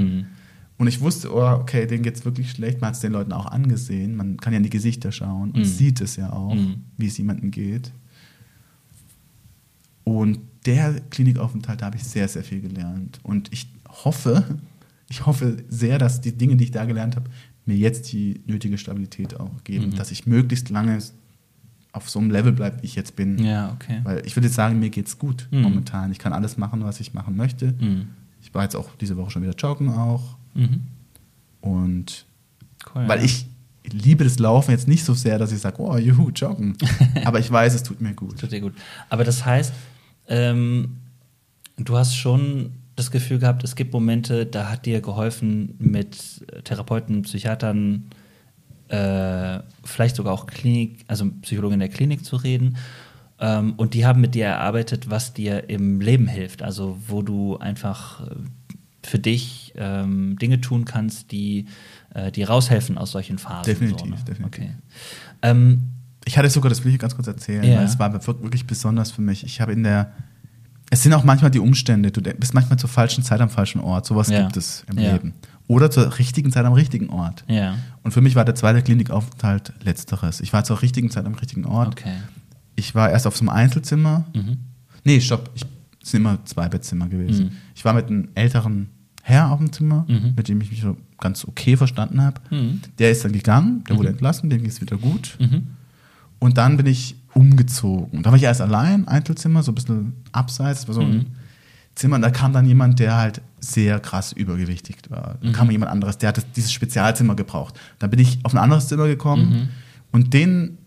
Und 0.79 0.87
ich 0.87 1.01
wusste, 1.01 1.35
oh, 1.35 1.43
okay, 1.61 1.87
denen 1.87 2.05
geht 2.05 2.15
es 2.15 2.25
wirklich 2.25 2.53
schlecht. 2.53 2.81
Man 2.81 2.89
hat 2.89 2.95
es 2.95 3.01
den 3.01 3.13
Leuten 3.13 3.33
auch 3.33 3.47
angesehen. 3.47 4.17
Man 4.17 4.37
kann 4.37 4.53
ja 4.53 4.59
in 4.59 4.63
die 4.63 4.71
Gesichter 4.71 5.11
schauen 5.11 5.51
und 5.51 5.61
mhm. 5.61 5.65
sieht 5.65 6.01
es 6.01 6.15
ja 6.15 6.33
auch, 6.33 6.55
mhm. 6.55 6.85
wie 6.97 7.07
es 7.07 7.19
jemandem 7.19 7.51
geht. 7.51 7.93
Und 10.05 10.39
der 10.65 11.01
Klinikaufenthalt, 11.11 11.83
da 11.83 11.87
habe 11.87 11.97
ich 11.97 12.05
sehr, 12.05 12.29
sehr 12.29 12.45
viel 12.45 12.61
gelernt. 12.61 13.19
Und 13.25 13.53
ich 13.53 13.69
hoffe, 13.89 14.61
ich 15.09 15.27
hoffe 15.27 15.65
sehr, 15.69 15.99
dass 15.99 16.21
die 16.21 16.33
Dinge, 16.33 16.57
die 16.57 16.65
ich 16.65 16.71
da 16.71 16.85
gelernt 16.85 17.17
habe, 17.17 17.29
mir 17.67 17.77
jetzt 17.77 18.13
die 18.13 18.41
nötige 18.47 18.79
Stabilität 18.79 19.39
auch 19.39 19.65
geben, 19.65 19.87
mhm. 19.87 19.97
dass 19.97 20.13
ich 20.13 20.27
möglichst 20.27 20.71
lange 20.71 20.99
auf 21.93 22.09
so 22.09 22.21
einem 22.21 22.31
Level 22.31 22.53
bleibe, 22.53 22.83
wie 22.83 22.87
ich 22.87 22.95
jetzt 22.95 23.17
bin. 23.17 23.39
Ja, 23.39 23.73
okay. 23.73 24.01
Weil 24.05 24.25
ich 24.25 24.37
würde 24.37 24.47
jetzt 24.47 24.55
sagen, 24.55 24.79
mir 24.79 24.91
geht 24.91 25.09
es 25.09 25.19
gut 25.19 25.49
mhm. 25.51 25.63
momentan. 25.63 26.13
Ich 26.13 26.19
kann 26.19 26.33
alles 26.33 26.57
machen, 26.57 26.85
was 26.85 27.01
ich 27.01 27.15
machen 27.15 27.37
möchte. 27.37 27.75
Mhm. 27.81 28.09
Ich 28.41 28.55
war 28.55 28.63
jetzt 28.63 28.77
auch 28.77 28.95
diese 29.01 29.17
Woche 29.17 29.33
schon 29.33 29.43
wieder 29.43 29.55
joggen 29.55 29.89
auch. 29.91 30.38
Mhm. 30.59 30.83
Und 31.61 32.27
cool, 32.95 33.09
weil 33.09 33.19
ja. 33.21 33.25
ich 33.25 33.47
liebe 33.93 34.25
das 34.25 34.39
Laufen 34.39 34.73
jetzt 34.73 34.89
nicht 34.89 35.05
so 35.05 35.15
sehr, 35.15 35.39
dass 35.39 35.53
ich 35.53 35.61
sage, 35.61 35.81
oh, 35.81 35.97
juhu, 35.97 36.31
joggen. 36.31 36.77
Aber 37.25 37.39
ich 37.39 37.51
weiß, 37.51 37.75
es 37.75 37.83
tut 37.83 38.01
mir 38.01 38.15
gut. 38.15 38.39
Tut 38.39 38.53
dir 38.53 38.61
gut. 38.61 38.75
Aber 39.09 39.25
das 39.25 39.45
heißt, 39.45 39.73
ähm, 40.29 40.99
du 41.77 41.97
hast 41.97 42.15
schon 42.15 42.73
das 42.97 43.11
Gefühl 43.11 43.39
gehabt, 43.39 43.63
es 43.65 43.77
gibt 43.77 43.93
Momente, 43.93 44.45
da 44.45 44.71
hat 44.71 44.85
dir 44.85 45.01
geholfen, 45.01 45.75
mit 45.79 46.45
Therapeuten, 46.65 47.23
Psychiatern, 47.23 48.11
äh, 48.89 49.61
vielleicht 49.85 50.17
sogar 50.17 50.33
auch 50.33 50.47
Klinik, 50.47 51.05
also 51.07 51.31
Psychologen 51.43 51.75
in 51.75 51.81
der 51.81 51.89
Klinik 51.89 52.25
zu 52.25 52.37
reden. 52.37 52.77
Ähm, 53.39 53.75
und 53.77 53.95
die 53.95 54.05
haben 54.05 54.21
mit 54.21 54.35
dir 54.35 54.47
erarbeitet, 54.47 55.11
was 55.11 55.33
dir 55.33 55.71
im 55.71 56.01
Leben 56.01 56.27
hilft. 56.27 56.63
Also 56.63 56.99
wo 57.07 57.23
du 57.23 57.57
einfach 57.59 58.27
äh, 58.27 58.35
für 59.05 59.19
dich 59.19 59.68
ähm, 59.79 60.37
Dinge 60.39 60.61
tun 60.61 60.85
kannst, 60.85 61.31
die 61.33 61.67
äh, 62.15 62.31
die 62.33 62.43
raushelfen 62.43 62.99
aus 62.99 63.11
solchen 63.13 63.39
Phasen. 63.39 63.65
Definitiv, 63.73 64.01
so, 64.01 64.07
ne? 64.07 64.17
definitiv. 64.27 64.47
Okay. 64.47 64.71
Ähm, 65.43 65.83
ich 66.25 66.37
hatte 66.37 66.51
sogar, 66.51 66.69
das 66.69 66.85
will 66.85 66.93
ich 66.93 66.99
ganz 66.99 67.15
kurz 67.15 67.27
erzählen, 67.29 67.65
Ja. 67.65 67.79
weil 67.79 67.85
es 67.85 67.99
war 67.99 68.13
wirklich 68.13 68.67
besonders 68.67 69.11
für 69.11 69.23
mich. 69.23 69.45
Ich 69.45 69.61
habe 69.61 69.73
in 69.73 69.83
der, 69.83 70.13
es 70.91 71.03
sind 71.03 71.13
auch 71.15 71.25
manchmal 71.25 71.51
die 71.51 71.59
Umstände, 71.61 72.11
du 72.11 72.21
bist 72.21 72.53
manchmal 72.55 72.79
zur 72.79 72.91
falschen 72.91 73.23
Zeit 73.25 73.41
am 73.41 73.49
falschen 73.51 73.81
Ort, 73.81 74.05
sowas 74.07 74.29
Ja. 74.29 74.43
gibt 74.43 74.57
es 74.57 74.85
im 74.91 74.99
Ja. 74.99 75.13
Leben. 75.13 75.33
Oder 75.69 75.91
zur 75.91 76.19
richtigen 76.19 76.51
Zeit 76.51 76.65
am 76.65 76.73
richtigen 76.73 77.11
Ort. 77.11 77.45
Und 78.03 78.13
für 78.13 78.23
mich 78.23 78.35
war 78.35 78.45
der 78.47 78.55
zweite 78.55 78.81
Klinikaufenthalt 78.83 79.75
letzteres. 79.85 80.41
Ich 80.41 80.53
war 80.55 80.65
zur 80.65 80.81
richtigen 80.81 81.11
Zeit 81.11 81.27
am 81.27 81.35
richtigen 81.35 81.67
Ort. 81.67 81.89
okay. 81.89 82.15
Ich 82.75 82.95
war 82.95 83.11
erst 83.11 83.27
auf 83.27 83.37
so 83.37 83.41
einem 83.43 83.51
Einzelzimmer. 83.51 84.25
Mhm. 84.35 84.57
Nee, 85.05 85.21
stopp, 85.21 85.51
ich, 85.55 85.65
es 86.03 86.11
sind 86.11 86.21
immer 86.21 86.43
zwei 86.47 86.69
Bettzimmer 86.69 87.09
gewesen. 87.09 87.47
Mhm. 87.47 87.53
Ich 87.75 87.85
war 87.85 87.93
mit 87.93 88.07
einem 88.07 88.29
älteren 88.35 88.89
Herr 89.29 89.51
auf 89.53 89.59
dem 89.59 89.73
Zimmer, 89.73 90.05
Mhm. 90.09 90.33
mit 90.37 90.49
dem 90.49 90.61
ich 90.61 90.71
mich 90.71 90.81
so 90.81 90.97
ganz 91.21 91.45
okay 91.47 91.77
verstanden 91.77 92.23
habe. 92.23 92.41
Mhm. 92.51 92.81
Der 92.99 93.11
ist 93.11 93.25
dann 93.25 93.33
gegangen, 93.33 93.85
der 93.89 93.97
wurde 93.97 94.09
Mhm. 94.09 94.15
entlassen, 94.15 94.49
dem 94.51 94.61
ging 94.63 94.71
es 94.71 94.81
wieder 94.81 94.97
gut. 94.97 95.37
Mhm. 95.41 95.69
Und 96.39 96.57
dann 96.57 96.77
bin 96.77 96.87
ich 96.87 97.15
umgezogen. 97.35 98.23
Da 98.23 98.31
war 98.31 98.37
ich 98.37 98.45
erst 98.45 98.61
allein, 98.61 99.07
Einzelzimmer, 99.09 99.63
so 99.63 99.73
ein 99.73 99.75
bisschen 99.75 100.13
abseits. 100.33 100.87
War 100.89 100.95
so 100.95 101.03
Mhm. 101.03 101.11
ein 101.13 101.27
Zimmer. 101.95 102.17
Und 102.17 102.23
da 102.23 102.31
kam 102.31 102.53
dann 102.53 102.65
jemand, 102.67 102.99
der 103.01 103.17
halt 103.17 103.41
sehr 103.61 103.99
krass 104.01 104.33
übergewichtig 104.33 104.97
war. 105.09 105.37
Dann 105.41 105.51
Mhm. 105.51 105.55
kam 105.55 105.71
jemand 105.71 105.91
anderes, 105.91 106.19
der 106.19 106.29
hat 106.29 106.37
das, 106.37 106.47
dieses 106.53 106.73
Spezialzimmer 106.73 107.35
gebraucht. 107.35 107.79
Dann 107.99 108.11
bin 108.11 108.21
ich 108.21 108.39
auf 108.45 108.55
ein 108.55 108.59
anderes 108.59 108.87
Zimmer 108.89 109.07
gekommen. 109.09 109.51
Mhm. 109.51 109.69
Und 110.13 110.33
den, 110.33 110.79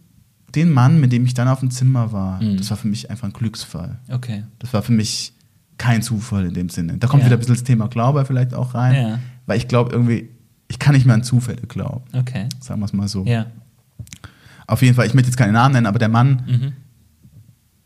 den 0.55 0.71
Mann, 0.71 0.99
mit 0.99 1.11
dem 1.11 1.25
ich 1.25 1.33
dann 1.33 1.47
auf 1.47 1.59
dem 1.59 1.69
Zimmer 1.71 2.11
war, 2.11 2.41
Mhm. 2.41 2.57
das 2.57 2.69
war 2.69 2.77
für 2.77 2.87
mich 2.87 3.09
einfach 3.11 3.27
ein 3.27 3.33
Glücksfall. 3.33 3.99
Okay. 4.09 4.43
Das 4.59 4.73
war 4.73 4.81
für 4.81 4.93
mich 4.93 5.33
kein 5.81 6.01
Zufall 6.03 6.45
in 6.45 6.53
dem 6.53 6.69
Sinne. 6.69 6.97
Da 6.97 7.07
kommt 7.07 7.23
Ja. 7.23 7.27
wieder 7.27 7.37
ein 7.37 7.39
bisschen 7.39 7.55
das 7.55 7.63
Thema 7.63 7.87
Glaube 7.87 8.23
vielleicht 8.25 8.53
auch 8.53 8.73
rein. 8.75 8.95
Ja. 8.95 9.19
Weil 9.47 9.57
ich 9.57 9.67
glaube 9.67 9.91
irgendwie, 9.91 10.29
ich 10.67 10.77
kann 10.79 10.93
nicht 10.93 11.05
mehr 11.05 11.15
an 11.15 11.23
Zufälle 11.23 11.61
glauben. 11.67 12.03
Okay. 12.13 12.47
Sagen 12.59 12.79
wir 12.81 12.85
es 12.85 12.93
mal 12.93 13.07
so. 13.07 13.25
Ja. 13.25 13.47
Auf 14.67 14.81
jeden 14.83 14.95
Fall, 14.95 15.07
ich 15.07 15.13
möchte 15.13 15.29
jetzt 15.29 15.37
keinen 15.37 15.53
Namen 15.53 15.73
nennen, 15.73 15.87
aber 15.87 15.99
der 15.99 16.07
Mann 16.09 16.43
Mhm. 16.47 16.73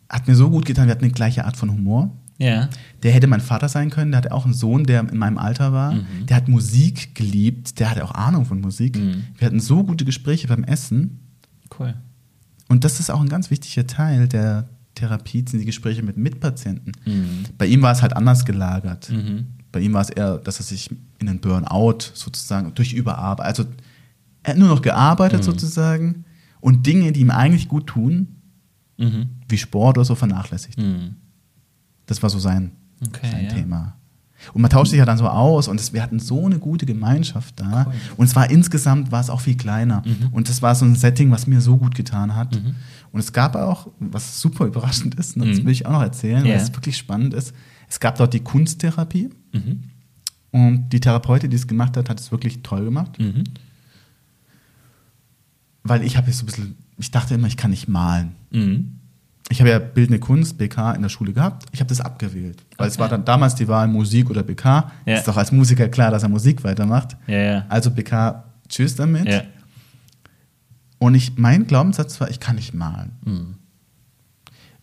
hat 0.09 0.27
mir 0.27 0.35
so 0.35 0.49
gut 0.49 0.65
getan, 0.65 0.87
wir 0.87 0.91
hatten 0.91 1.03
eine 1.05 1.13
gleiche 1.13 1.45
Art 1.45 1.57
von 1.57 1.71
Humor. 1.71 2.11
Ja. 2.37 2.67
Der 3.03 3.11
hätte 3.13 3.27
mein 3.27 3.39
Vater 3.39 3.69
sein 3.69 3.89
können, 3.89 4.11
der 4.11 4.17
hatte 4.19 4.33
auch 4.33 4.43
einen 4.45 4.53
Sohn, 4.53 4.83
der 4.83 4.99
in 5.09 5.17
meinem 5.17 5.37
Alter 5.37 5.71
war. 5.71 5.93
Mhm. 5.93 6.25
Der 6.27 6.35
hat 6.35 6.47
Musik 6.49 7.15
geliebt, 7.15 7.79
der 7.79 7.89
hatte 7.89 8.03
auch 8.03 8.11
Ahnung 8.13 8.45
von 8.45 8.59
Musik. 8.59 8.97
Mhm. 8.99 9.23
Wir 9.37 9.47
hatten 9.47 9.61
so 9.61 9.83
gute 9.85 10.03
Gespräche 10.05 10.47
beim 10.47 10.63
Essen. 10.65 11.21
Cool. 11.79 11.93
Und 12.67 12.83
das 12.83 12.99
ist 12.99 13.09
auch 13.09 13.21
ein 13.21 13.29
ganz 13.29 13.51
wichtiger 13.51 13.87
Teil 13.87 14.27
der 14.27 14.67
Therapie, 14.95 15.45
sind 15.47 15.59
die 15.59 15.65
Gespräche 15.65 16.01
mit 16.03 16.17
Mitpatienten. 16.17 16.93
Mhm. 17.05 17.43
Bei 17.57 17.65
ihm 17.67 17.81
war 17.81 17.91
es 17.91 18.01
halt 18.01 18.15
anders 18.15 18.45
gelagert. 18.45 19.09
Mhm. 19.11 19.47
Bei 19.71 19.79
ihm 19.81 19.93
war 19.93 20.01
es 20.01 20.09
eher, 20.09 20.37
dass 20.37 20.59
er 20.59 20.63
sich 20.63 20.89
in 21.19 21.29
einen 21.29 21.39
Burnout 21.39 21.97
sozusagen 22.13 22.73
durch 22.75 22.93
Überarbeit, 22.93 23.45
also 23.45 23.65
er 24.43 24.53
hat 24.53 24.57
nur 24.59 24.69
noch 24.69 24.81
gearbeitet 24.81 25.39
Mhm. 25.41 25.43
sozusagen 25.43 26.25
und 26.61 26.85
Dinge, 26.87 27.11
die 27.11 27.21
ihm 27.21 27.31
eigentlich 27.31 27.67
gut 27.67 27.87
tun, 27.87 28.27
Mhm. 28.97 29.27
wie 29.49 29.57
Sport 29.57 29.97
oder 29.97 30.05
so, 30.05 30.15
vernachlässigt. 30.15 30.77
Mhm. 30.77 31.15
Das 32.05 32.23
war 32.23 32.29
so 32.29 32.39
sein, 32.39 32.71
Okay, 33.05 33.29
sein 33.29 33.45
ja. 33.45 33.51
Thema. 33.51 33.95
Und 34.53 34.61
man 34.61 34.69
tauscht 34.69 34.91
sich 34.91 34.99
ja 34.99 35.05
dann 35.05 35.17
so 35.17 35.27
aus 35.27 35.67
und 35.67 35.79
es, 35.79 35.91
wir 35.93 36.03
hatten 36.03 36.19
so 36.19 36.45
eine 36.45 36.59
gute 36.59 36.85
Gemeinschaft 36.85 37.59
da. 37.59 37.85
Cool. 37.87 37.93
Und 38.17 38.25
es 38.27 38.35
war 38.35 38.49
insgesamt 38.49 39.11
war 39.11 39.19
es 39.21 39.29
auch 39.29 39.41
viel 39.41 39.55
kleiner. 39.57 40.03
Mhm. 40.05 40.27
Und 40.33 40.49
das 40.49 40.61
war 40.61 40.75
so 40.75 40.85
ein 40.85 40.95
Setting, 40.95 41.31
was 41.31 41.47
mir 41.47 41.61
so 41.61 41.77
gut 41.77 41.95
getan 41.95 42.35
hat. 42.35 42.53
Mhm. 42.53 42.75
Und 43.15 43.21
es 43.21 43.31
gab 43.31 43.55
auch, 43.55 43.87
was 44.01 44.41
super 44.41 44.65
überraschend 44.71 45.15
ist, 45.15 45.37
und 45.37 45.47
das 45.47 45.59
Mhm. 45.59 45.65
will 45.65 45.71
ich 45.71 45.85
auch 45.85 45.93
noch 45.93 46.01
erzählen, 46.01 46.43
weil 46.43 46.51
es 46.51 46.73
wirklich 46.75 46.97
spannend 46.97 47.33
ist. 47.33 47.53
Es 47.89 48.01
gab 48.01 48.17
dort 48.17 48.33
die 48.33 48.41
Kunsttherapie 48.41 49.29
Mhm. 49.53 49.83
und 50.51 50.89
die 50.89 50.99
Therapeutin, 50.99 51.49
die 51.49 51.55
es 51.55 51.65
gemacht 51.65 51.95
hat, 51.95 52.09
hat 52.09 52.19
es 52.19 52.31
wirklich 52.33 52.61
toll 52.61 52.83
gemacht. 52.83 53.17
Mhm. 53.17 53.45
Weil 55.83 56.03
ich 56.03 56.17
habe 56.17 56.27
jetzt 56.27 56.39
so 56.39 56.43
ein 56.43 56.47
bisschen, 56.47 56.75
ich 56.97 57.11
dachte 57.11 57.35
immer, 57.35 57.47
ich 57.47 57.57
kann 57.57 57.71
nicht 57.71 57.87
malen. 57.87 58.33
Mhm. 58.51 58.99
Ich 59.49 59.59
habe 59.61 59.69
ja 59.69 59.77
Bildende 59.79 60.19
Kunst, 60.19 60.57
BK, 60.57 60.93
in 60.93 61.03
der 61.03 61.09
Schule 61.09 61.31
gehabt. 61.31 61.67
Ich 61.71 61.79
habe 61.79 61.87
das 61.87 62.01
abgewählt. 62.01 62.63
Weil 62.77 62.87
es 62.87 62.95
Okay. 62.95 63.01
war 63.03 63.09
dann 63.09 63.23
damals 63.23 63.53
die 63.55 63.67
Wahl 63.67 63.87
Musik 63.87 64.29
oder 64.31 64.41
BK. 64.41 64.91
Ja. 65.05 65.17
Ist 65.17 65.27
doch 65.27 65.37
als 65.37 65.51
Musiker 65.51 65.87
klar, 65.87 66.09
dass 66.09 66.23
er 66.23 66.29
Musik 66.29 66.63
weitermacht. 66.63 67.15
Ja, 67.27 67.37
ja. 67.37 67.65
Also 67.69 67.91
BK, 67.91 68.43
tschüss 68.67 68.95
damit. 68.95 69.27
Und 70.99 71.15
ich, 71.15 71.37
mein 71.37 71.67
Glaubenssatz 71.67 72.19
war, 72.21 72.29
ich 72.29 72.39
kann 72.39 72.55
nicht 72.55 72.73
malen. 72.73 73.11
Mhm. 73.25 73.55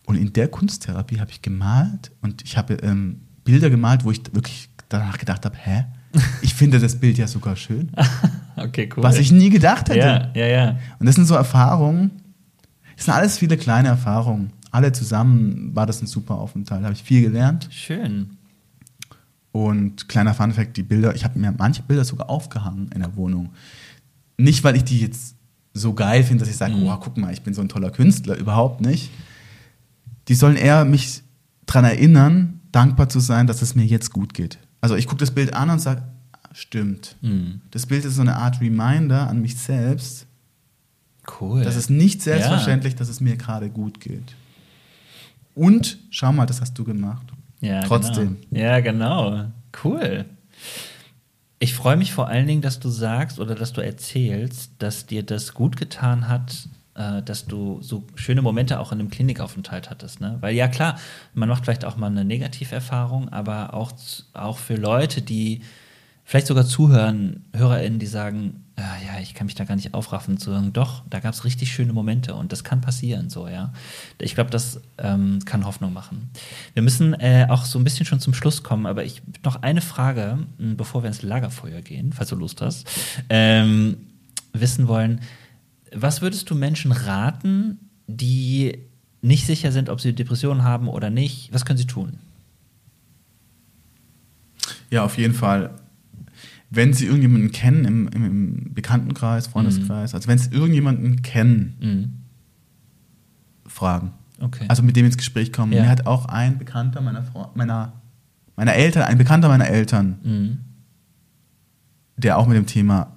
Und 0.05 0.15
in 0.17 0.33
der 0.33 0.47
Kunsttherapie 0.47 1.19
habe 1.19 1.31
ich 1.31 1.41
gemalt 1.41 2.11
und 2.21 2.43
ich 2.43 2.57
habe 2.57 2.75
ähm, 2.75 3.21
Bilder 3.43 3.69
gemalt, 3.69 4.03
wo 4.03 4.11
ich 4.11 4.21
wirklich 4.33 4.69
danach 4.89 5.17
gedacht 5.17 5.45
habe, 5.45 5.57
hä? 5.57 5.85
Ich 6.41 6.53
finde 6.53 6.79
das 6.79 6.99
Bild 6.99 7.17
ja 7.17 7.27
sogar 7.27 7.55
schön. 7.55 7.91
Okay, 8.55 8.87
cool. 8.95 9.01
Was 9.01 9.17
ich 9.17 9.31
nie 9.31 9.49
gedacht 9.49 9.89
hätte. 9.89 9.97
Ja, 9.97 10.31
ja, 10.35 10.45
ja. 10.45 10.79
Und 10.99 11.07
das 11.07 11.15
sind 11.15 11.25
so 11.25 11.33
Erfahrungen, 11.33 12.11
das 12.95 13.05
sind 13.05 13.13
alles 13.15 13.37
viele 13.39 13.57
kleine 13.57 13.87
Erfahrungen. 13.87 14.51
Alle 14.71 14.91
zusammen 14.91 15.75
war 15.75 15.85
das 15.85 16.01
ein 16.01 16.07
super 16.07 16.35
Aufenthalt. 16.35 16.81
Da 16.81 16.85
habe 16.85 16.93
ich 16.93 17.03
viel 17.03 17.21
gelernt. 17.21 17.67
Schön. 17.71 18.37
Und 19.51 20.07
kleiner 20.07 20.33
Funfact, 20.33 20.77
die 20.77 20.83
Bilder, 20.83 21.15
ich 21.15 21.23
habe 21.23 21.37
mir 21.37 21.53
manche 21.57 21.83
Bilder 21.83 22.05
sogar 22.05 22.29
aufgehangen 22.29 22.89
in 22.93 23.01
der 23.01 23.15
Wohnung. 23.15 23.49
Nicht, 24.37 24.63
weil 24.63 24.75
ich 24.75 24.83
die 24.83 24.99
jetzt 24.99 25.35
so 25.73 25.93
geil 25.93 26.23
finde, 26.23 26.41
dass 26.43 26.49
ich 26.49 26.57
sage, 26.57 26.73
Mhm. 26.75 26.87
oh, 26.87 26.97
guck 26.97 27.17
mal, 27.17 27.33
ich 27.33 27.41
bin 27.41 27.53
so 27.53 27.61
ein 27.61 27.69
toller 27.69 27.89
Künstler. 27.91 28.37
Überhaupt 28.37 28.81
nicht. 28.81 29.09
Die 30.27 30.35
sollen 30.35 30.55
eher 30.55 30.85
mich 30.85 31.21
daran 31.65 31.85
erinnern, 31.85 32.59
dankbar 32.71 33.09
zu 33.09 33.19
sein, 33.19 33.47
dass 33.47 33.61
es 33.61 33.75
mir 33.75 33.85
jetzt 33.85 34.11
gut 34.13 34.33
geht. 34.33 34.57
Also 34.81 34.95
ich 34.95 35.07
gucke 35.07 35.19
das 35.19 35.31
Bild 35.31 35.53
an 35.53 35.69
und 35.69 35.79
sage, 35.79 36.03
stimmt. 36.53 37.15
Mhm. 37.21 37.61
Das 37.71 37.85
Bild 37.85 38.05
ist 38.05 38.15
so 38.15 38.21
eine 38.21 38.35
Art 38.35 38.61
Reminder 38.61 39.27
an 39.27 39.41
mich 39.41 39.57
selbst, 39.57 40.27
Cool. 41.39 41.63
Das 41.63 41.77
ist 41.77 41.89
nicht 41.89 42.21
selbstverständlich, 42.21 42.95
dass 42.95 43.07
es 43.07 43.21
mir 43.21 43.37
gerade 43.37 43.69
gut 43.69 44.01
geht. 44.01 44.35
Und 45.55 45.97
schau 46.09 46.33
mal, 46.33 46.45
das 46.45 46.59
hast 46.59 46.77
du 46.77 46.83
gemacht. 46.83 47.25
Ja, 47.61 47.81
Trotzdem. 47.83 48.37
Genau. 48.51 48.61
Ja, 48.61 48.79
genau. 48.81 49.45
Cool. 49.83 50.25
Ich 51.63 51.75
freue 51.75 51.95
mich 51.95 52.11
vor 52.11 52.27
allen 52.27 52.45
Dingen, 52.45 52.61
dass 52.61 52.81
du 52.81 52.89
sagst 52.89 53.39
oder 53.39 53.55
dass 53.55 53.71
du 53.71 53.79
erzählst, 53.79 54.73
dass 54.79 55.05
dir 55.05 55.23
das 55.23 55.53
gut 55.53 55.77
getan 55.77 56.27
hat, 56.27 56.67
äh, 56.93 57.21
dass 57.21 57.45
du 57.45 57.81
so 57.81 58.03
schöne 58.15 58.41
Momente 58.41 58.81
auch 58.81 58.91
in 58.91 58.99
einem 58.99 59.09
Klinikaufenthalt 59.09 59.89
hattest. 59.89 60.19
Ne? 60.19 60.35
Weil 60.41 60.55
ja 60.55 60.67
klar, 60.67 60.99
man 61.33 61.47
macht 61.47 61.63
vielleicht 61.63 61.85
auch 61.85 61.95
mal 61.95 62.07
eine 62.07 62.25
Negativerfahrung, 62.25 63.29
aber 63.29 63.73
auch, 63.75 63.93
auch 64.33 64.57
für 64.57 64.75
Leute, 64.75 65.21
die 65.21 65.61
vielleicht 66.33 66.47
sogar 66.47 66.65
zuhören, 66.65 67.45
HörerInnen, 67.53 67.99
die 67.99 68.07
sagen, 68.07 68.63
ah, 68.75 68.81
ja, 69.05 69.21
ich 69.21 69.35
kann 69.35 69.45
mich 69.45 69.53
da 69.53 69.65
gar 69.65 69.75
nicht 69.75 69.93
aufraffen, 69.93 70.39
zu 70.39 70.49
sagen, 70.49 70.73
doch, 70.73 71.03
da 71.07 71.19
gab 71.19 71.31
es 71.31 71.45
richtig 71.45 71.71
schöne 71.71 71.93
Momente 71.93 72.33
und 72.33 72.51
das 72.51 72.63
kann 72.63 72.81
passieren, 72.81 73.29
so, 73.29 73.47
ja. 73.47 73.71
Ich 74.17 74.33
glaube, 74.33 74.49
das 74.49 74.81
ähm, 74.97 75.37
kann 75.45 75.63
Hoffnung 75.63 75.93
machen. 75.93 76.31
Wir 76.73 76.81
müssen 76.81 77.13
äh, 77.13 77.45
auch 77.51 77.65
so 77.65 77.77
ein 77.77 77.83
bisschen 77.83 78.07
schon 78.07 78.19
zum 78.19 78.33
Schluss 78.33 78.63
kommen, 78.63 78.87
aber 78.87 79.05
ich 79.05 79.21
noch 79.43 79.61
eine 79.61 79.81
Frage, 79.81 80.39
mh, 80.57 80.73
bevor 80.73 81.03
wir 81.03 81.09
ins 81.09 81.21
Lagerfeuer 81.21 81.81
gehen, 81.81 82.13
falls 82.13 82.29
du 82.29 82.35
Lust 82.35 82.63
hast, 82.63 82.89
ähm, 83.29 83.97
wissen 84.53 84.87
wollen, 84.87 85.21
was 85.93 86.23
würdest 86.23 86.49
du 86.49 86.55
Menschen 86.55 86.93
raten, 86.93 87.77
die 88.07 88.79
nicht 89.21 89.45
sicher 89.45 89.71
sind, 89.71 89.87
ob 89.87 90.01
sie 90.01 90.13
Depressionen 90.13 90.63
haben 90.63 90.87
oder 90.87 91.11
nicht? 91.11 91.53
Was 91.53 91.63
können 91.63 91.77
sie 91.77 91.85
tun? 91.85 92.17
Ja, 94.89 95.05
auf 95.05 95.19
jeden 95.19 95.35
Fall. 95.35 95.69
Wenn 96.75 96.93
Sie 96.93 97.05
irgendjemanden 97.05 97.51
kennen 97.51 97.85
im, 97.85 98.07
im, 98.07 98.73
Bekanntenkreis, 98.73 99.47
Freundeskreis, 99.47 100.15
also 100.15 100.27
wenn 100.27 100.37
Sie 100.39 100.49
irgendjemanden 100.51 101.21
kennen, 101.21 101.75
Mhm. 101.79 102.13
fragen. 103.67 104.11
Okay. 104.39 104.65
Also 104.67 104.83
mit 104.83 104.95
dem 104.95 105.05
ins 105.05 105.17
Gespräch 105.17 105.53
kommen. 105.53 105.71
Ja. 105.71 105.83
Mir 105.83 105.89
hat 105.89 106.05
auch 106.07 106.25
ein 106.25 106.57
Bekannter 106.57 107.01
meiner, 107.01 107.23
Frau, 107.23 107.51
meiner, 107.55 107.93
meiner 108.55 108.73
Eltern, 108.73 109.03
ein 109.03 109.17
Bekannter 109.17 109.47
meiner 109.47 109.67
Eltern, 109.67 110.17
mhm. 110.23 110.57
der 112.17 112.37
auch 112.37 112.47
mit 112.47 112.57
dem 112.57 112.65
Thema 112.65 113.07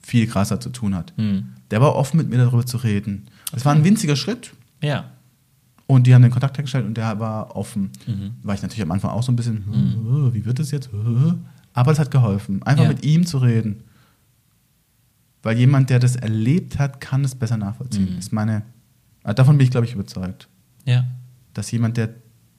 viel 0.00 0.26
krasser 0.26 0.60
zu 0.60 0.70
tun 0.70 0.94
hat. 0.94 1.12
Mhm. 1.16 1.44
Der 1.70 1.80
war 1.80 1.94
offen 1.94 2.18
mit 2.18 2.28
mir 2.28 2.36
darüber 2.38 2.66
zu 2.66 2.76
reden. 2.78 3.26
Es 3.52 3.64
war 3.64 3.74
ein 3.74 3.84
winziger 3.84 4.16
Schritt, 4.16 4.52
Ja. 4.82 5.10
Und 5.86 6.06
die 6.06 6.14
haben 6.14 6.22
den 6.22 6.30
Kontakt 6.30 6.56
hergestellt 6.56 6.86
und 6.86 6.96
der 6.96 7.20
war 7.20 7.54
offen. 7.56 7.90
Mhm. 8.06 8.30
War 8.42 8.54
ich 8.54 8.62
natürlich 8.62 8.82
am 8.82 8.90
Anfang 8.90 9.10
auch 9.10 9.22
so 9.22 9.30
ein 9.30 9.36
bisschen, 9.36 9.58
"Äh, 9.70 10.32
wie 10.34 10.46
wird 10.46 10.58
das 10.58 10.70
jetzt? 10.70 10.88
Äh?" 11.74 11.78
Aber 11.80 11.92
es 11.92 11.98
hat 11.98 12.10
geholfen, 12.10 12.62
einfach 12.62 12.84
Ja. 12.84 12.88
mit 12.90 13.04
ihm 13.04 13.26
zu 13.26 13.38
reden. 13.38 13.84
Weil 15.42 15.58
jemand, 15.58 15.90
der 15.90 15.98
das 15.98 16.16
erlebt 16.16 16.78
hat, 16.78 17.00
kann 17.00 17.24
es 17.24 17.34
besser 17.34 17.56
nachvollziehen. 17.56 18.12
Mhm. 18.12 18.18
Ist 18.18 18.32
meine, 18.32 18.62
äh, 19.24 19.34
davon 19.34 19.58
bin 19.58 19.64
ich, 19.66 19.70
glaube 19.70 19.86
ich, 19.86 19.92
überzeugt. 19.92 20.48
Ja. 20.86 21.04
Dass 21.52 21.70
jemand, 21.70 21.96
der 21.98 22.10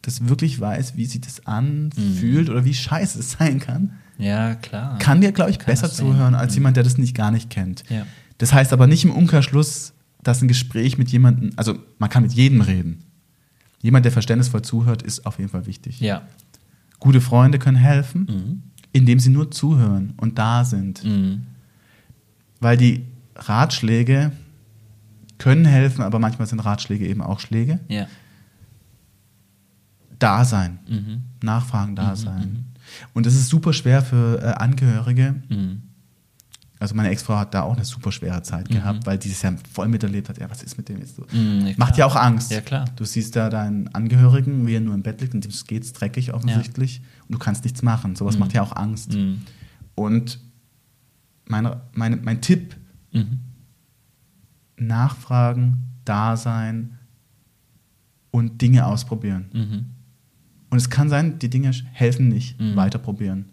das 0.03 0.27
wirklich 0.27 0.59
weiß, 0.61 0.95
wie 0.95 1.05
sich 1.05 1.21
das 1.21 1.39
Mhm. 1.39 1.47
anfühlt 1.47 2.49
oder 2.49 2.63
wie 2.63 2.75
scheiße 2.75 3.19
es 3.19 3.31
sein 3.31 3.59
kann, 3.59 3.93
Ja, 4.19 4.53
klar. 4.53 4.99
kann 4.99 5.19
dir, 5.21 5.31
glaube 5.31 5.49
ich, 5.49 5.57
Kann 5.57 5.65
besser 5.65 5.89
zuhören 5.89 6.35
als 6.35 6.53
Mhm. 6.53 6.57
jemand, 6.57 6.77
der 6.77 6.83
das 6.83 6.97
nicht 6.99 7.15
gar 7.15 7.31
nicht 7.31 7.49
kennt. 7.49 7.83
Ja. 7.89 8.05
Das 8.37 8.53
heißt 8.53 8.71
aber 8.71 8.85
nicht 8.85 9.03
im 9.03 9.11
Umkehrschluss, 9.11 9.93
dass 10.21 10.41
ein 10.43 10.47
Gespräch 10.47 10.97
mit 10.99 11.09
jemandem, 11.09 11.51
also 11.55 11.79
man 11.97 12.09
kann 12.11 12.21
mit 12.23 12.33
jedem 12.33 12.61
reden. 12.61 13.03
Jemand, 13.81 14.05
der 14.05 14.11
verständnisvoll 14.11 14.61
zuhört, 14.61 15.01
ist 15.01 15.25
auf 15.25 15.39
jeden 15.39 15.49
Fall 15.49 15.65
wichtig. 15.65 15.99
Ja. 16.01 16.23
Gute 16.99 17.21
Freunde 17.21 17.57
können 17.59 17.77
helfen. 17.77 18.21
Mhm. 18.29 18.63
Indem 18.95 19.19
sie 19.19 19.29
nur 19.29 19.51
zuhören 19.51 20.13
und 20.15 20.39
da 20.39 20.63
sind. 20.63 21.03
Mhm. 21.03 21.43
Weil 22.61 22.77
die 22.77 23.05
Ratschläge 23.35 24.31
können 25.37 25.65
helfen, 25.65 26.01
aber 26.01 26.17
manchmal 26.17 26.47
sind 26.47 26.61
Ratschläge 26.61 27.05
eben 27.05 27.21
auch 27.21 27.41
Schläge. 27.41 27.81
Ja. 27.89 28.07
Da 30.17 30.45
sein. 30.45 30.79
Mhm. 30.87 31.23
Nachfragen, 31.43 31.97
da 31.97 32.11
mhm, 32.11 32.15
sein. 32.15 32.39
Mhm. 32.39 32.65
Und 33.13 33.25
es 33.25 33.35
ist 33.35 33.49
super 33.49 33.73
schwer 33.73 34.01
für 34.01 34.41
äh, 34.41 34.45
Angehörige. 34.53 35.35
Mhm. 35.49 35.81
Also 36.79 36.95
meine 36.95 37.09
Ex-Frau 37.09 37.35
hat 37.35 37.53
da 37.53 37.63
auch 37.63 37.75
eine 37.75 37.83
super 37.83 38.13
schwere 38.13 38.43
Zeit 38.43 38.69
gehabt, 38.69 38.99
mhm. 38.99 39.05
weil 39.07 39.17
die 39.17 39.29
es 39.29 39.41
ja 39.41 39.53
voll 39.73 39.89
miterlebt 39.89 40.29
hat. 40.29 40.37
Ja, 40.37 40.49
was 40.49 40.63
ist 40.63 40.77
mit 40.77 40.87
dem 40.87 40.99
jetzt 40.99 41.17
so? 41.17 41.25
Mhm, 41.33 41.67
ja, 41.67 41.73
Macht 41.75 41.97
ja 41.97 42.05
auch 42.05 42.15
Angst. 42.15 42.51
Ja, 42.51 42.61
klar. 42.61 42.85
Du 42.95 43.03
siehst 43.03 43.35
da 43.35 43.49
deinen 43.49 43.89
Angehörigen, 43.89 44.65
wie 44.67 44.75
er 44.75 44.81
nur 44.81 44.93
im 44.93 45.01
Bett 45.01 45.19
liegt 45.19 45.33
und 45.33 45.43
dem 45.43 45.51
geht's 45.67 45.91
dreckig 45.91 46.33
offensichtlich 46.33 46.97
ja. 46.97 47.03
Und 47.27 47.33
du 47.33 47.39
kannst 47.39 47.63
nichts 47.63 47.81
machen. 47.81 48.15
Sowas 48.15 48.37
macht 48.37 48.53
ja 48.53 48.61
auch 48.61 48.75
Angst. 48.75 49.17
Und 49.95 50.39
meine, 51.45 51.81
meine, 51.93 52.17
mein 52.17 52.41
Tipp, 52.41 52.75
nachfragen, 54.77 55.77
da 56.03 56.37
sein 56.37 56.97
und 58.31 58.61
Dinge 58.61 58.85
ausprobieren. 58.85 59.45
Mhm. 59.53 59.85
Und 60.69 60.77
es 60.77 60.89
kann 60.89 61.09
sein, 61.09 61.39
die 61.39 61.49
Dinge 61.49 61.71
helfen 61.93 62.27
nicht. 62.27 62.59
Mhm. 62.59 62.75
Weiter 62.75 62.99
probieren. 62.99 63.45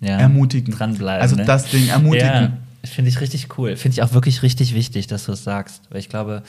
Ja. 0.00 0.18
Ermutigen. 0.18 0.74
Dranbleiben. 0.74 1.22
Also 1.22 1.36
ne? 1.36 1.44
das 1.44 1.70
Ding 1.70 1.88
ermutigen. 1.88 2.26
Ja, 2.26 2.58
finde 2.84 3.08
ich 3.10 3.20
richtig 3.20 3.56
cool. 3.56 3.76
Finde 3.76 3.94
ich 3.94 4.02
auch 4.02 4.12
wirklich 4.12 4.42
richtig 4.42 4.74
wichtig, 4.74 5.06
dass 5.06 5.26
du 5.26 5.32
es 5.32 5.44
sagst. 5.44 5.88
Weil 5.90 6.00
ich 6.00 6.08
glaube, 6.08 6.42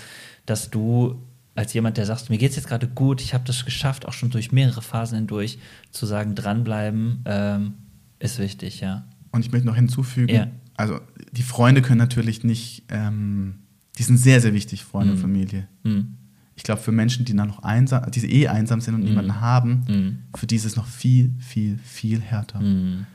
dass 0.45 0.71
du 0.71 1.21
als 1.55 1.73
jemand, 1.73 1.97
der 1.97 2.05
sagt, 2.05 2.29
mir 2.29 2.37
geht 2.37 2.51
es 2.51 2.55
jetzt 2.57 2.67
gerade 2.67 2.87
gut, 2.87 3.21
ich 3.21 3.33
habe 3.33 3.43
das 3.45 3.65
geschafft, 3.65 4.05
auch 4.05 4.13
schon 4.13 4.29
durch 4.29 4.51
mehrere 4.51 4.81
Phasen 4.81 5.17
hindurch, 5.17 5.57
zu 5.91 6.05
sagen, 6.05 6.35
dranbleiben, 6.35 7.23
ähm, 7.25 7.73
ist 8.19 8.39
wichtig, 8.39 8.81
ja. 8.81 9.05
Und 9.31 9.45
ich 9.45 9.51
möchte 9.51 9.67
noch 9.67 9.75
hinzufügen, 9.75 10.33
ja. 10.33 10.47
also 10.75 10.99
die 11.31 11.43
Freunde 11.43 11.81
können 11.81 11.99
natürlich 11.99 12.43
nicht 12.43 12.83
ähm, 12.89 13.55
die 13.97 14.03
sind 14.03 14.17
sehr, 14.17 14.41
sehr 14.41 14.53
wichtig, 14.53 14.83
Freunde 14.83 15.11
mhm. 15.11 15.17
und 15.17 15.21
Familie. 15.21 15.67
Mhm. 15.83 16.15
Ich 16.55 16.63
glaube, 16.63 16.81
für 16.81 16.91
Menschen, 16.91 17.25
die 17.25 17.35
dann 17.35 17.49
noch 17.49 17.63
einsam, 17.63 18.09
die 18.11 18.41
eh 18.41 18.47
einsam 18.47 18.79
sind 18.81 18.95
und 18.95 19.01
mhm. 19.01 19.09
niemanden 19.09 19.41
haben, 19.41 19.85
mhm. 19.87 20.17
für 20.35 20.47
die 20.47 20.55
ist 20.55 20.65
es 20.65 20.75
noch 20.75 20.87
viel, 20.87 21.33
viel, 21.39 21.77
viel 21.79 22.21
härter. 22.21 22.61
Mhm. 22.61 23.05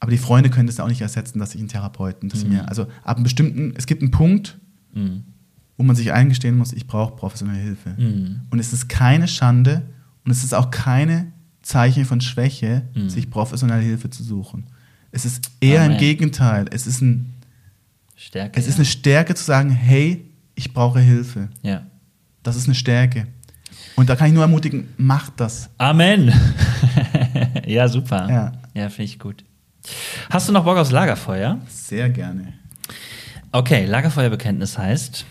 Aber 0.00 0.10
die 0.10 0.18
Freunde 0.18 0.50
können 0.50 0.66
das 0.66 0.78
auch 0.80 0.88
nicht 0.88 1.00
ersetzen, 1.00 1.38
dass 1.38 1.54
ich 1.54 1.60
einen 1.60 1.68
Therapeuten, 1.68 2.28
dass 2.28 2.42
ich 2.42 2.48
mir, 2.48 2.68
also 2.68 2.82
ab 3.04 3.16
einem 3.16 3.24
bestimmten, 3.24 3.72
es 3.74 3.86
gibt 3.86 4.02
einen 4.02 4.10
Punkt, 4.10 4.58
wo 5.76 5.82
man 5.82 5.96
sich 5.96 6.12
eingestehen 6.12 6.56
muss, 6.56 6.72
ich 6.72 6.86
brauche 6.86 7.16
professionelle 7.16 7.58
Hilfe. 7.58 7.96
Und 8.50 8.58
es 8.58 8.72
ist 8.72 8.88
keine 8.88 9.28
Schande 9.28 9.82
und 10.24 10.30
es 10.30 10.44
ist 10.44 10.54
auch 10.54 10.70
keine 10.70 11.32
Zeichen 11.62 12.04
von 12.04 12.20
Schwäche, 12.20 12.82
sich 13.08 13.30
professionelle 13.30 13.82
Hilfe 13.82 14.10
zu 14.10 14.22
suchen. 14.22 14.66
Es 15.10 15.24
ist 15.24 15.50
eher 15.60 15.82
Amen. 15.82 15.92
im 15.92 15.98
Gegenteil. 15.98 16.66
Es 16.72 16.88
ist 16.88 17.00
ein 17.00 17.34
Stärke. 18.16 18.58
Es 18.58 18.66
ist 18.66 18.76
eine 18.76 18.84
Stärke 18.84 19.34
zu 19.34 19.44
sagen, 19.44 19.70
hey, 19.70 20.24
ich 20.56 20.72
brauche 20.72 20.98
Hilfe. 20.98 21.48
Ja. 21.62 21.86
Das 22.42 22.56
ist 22.56 22.66
eine 22.66 22.74
Stärke. 22.74 23.28
Und 23.96 24.10
da 24.10 24.16
kann 24.16 24.26
ich 24.28 24.32
nur 24.32 24.42
ermutigen, 24.42 24.88
mach 24.96 25.30
das. 25.30 25.70
Amen. 25.78 26.32
ja, 27.66 27.86
super. 27.88 28.28
Ja, 28.28 28.52
ja 28.74 28.88
finde 28.88 29.04
ich 29.04 29.18
gut. 29.18 29.44
Hast 30.30 30.48
du 30.48 30.52
noch 30.52 30.64
Bock 30.64 30.78
aufs 30.78 30.90
Lagerfeuer? 30.90 31.60
Sehr 31.68 32.10
gerne. 32.10 32.54
Okay, 33.52 33.86
Lagerfeuerbekenntnis 33.86 34.76
heißt, 34.78 35.24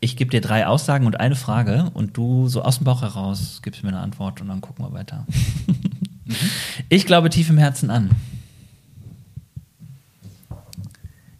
ich 0.00 0.16
gebe 0.16 0.30
dir 0.30 0.40
drei 0.40 0.66
Aussagen 0.66 1.06
und 1.06 1.20
eine 1.20 1.36
Frage 1.36 1.90
und 1.92 2.16
du 2.16 2.48
so 2.48 2.62
aus 2.62 2.78
dem 2.78 2.84
Bauch 2.84 3.02
heraus 3.02 3.60
gibst 3.62 3.82
mir 3.82 3.90
eine 3.90 4.00
Antwort 4.00 4.40
und 4.40 4.48
dann 4.48 4.62
gucken 4.62 4.84
wir 4.84 4.92
weiter. 4.92 5.26
mhm. 5.66 6.34
Ich 6.88 7.06
glaube 7.06 7.28
tief 7.28 7.50
im 7.50 7.58
Herzen 7.58 7.90
an. 7.90 8.10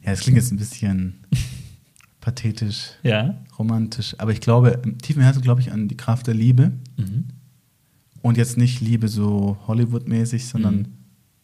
Ja, 0.03 0.12
das 0.12 0.20
klingt 0.20 0.37
jetzt 0.37 0.53
ein 0.53 0.59
bisschen 0.59 1.24
pathetisch, 2.20 2.91
ja. 3.03 3.35
romantisch. 3.59 4.15
Aber 4.19 4.32
ich 4.32 4.41
glaube, 4.41 4.81
im 4.85 4.99
tiefen 4.99 5.23
Herzen 5.23 5.43
glaube 5.43 5.62
ich 5.62 5.73
an 5.73 5.89
die 5.89 5.97
Kraft 5.97 6.27
der 6.27 6.35
Liebe. 6.35 6.73
Mhm. 6.97 7.28
Und 8.23 8.37
jetzt 8.37 8.59
nicht 8.59 8.82
Liebe 8.82 9.09
so 9.09 9.57
Hollywood-mäßig, 9.66 10.47
sondern 10.47 10.77
mhm. 10.77 10.93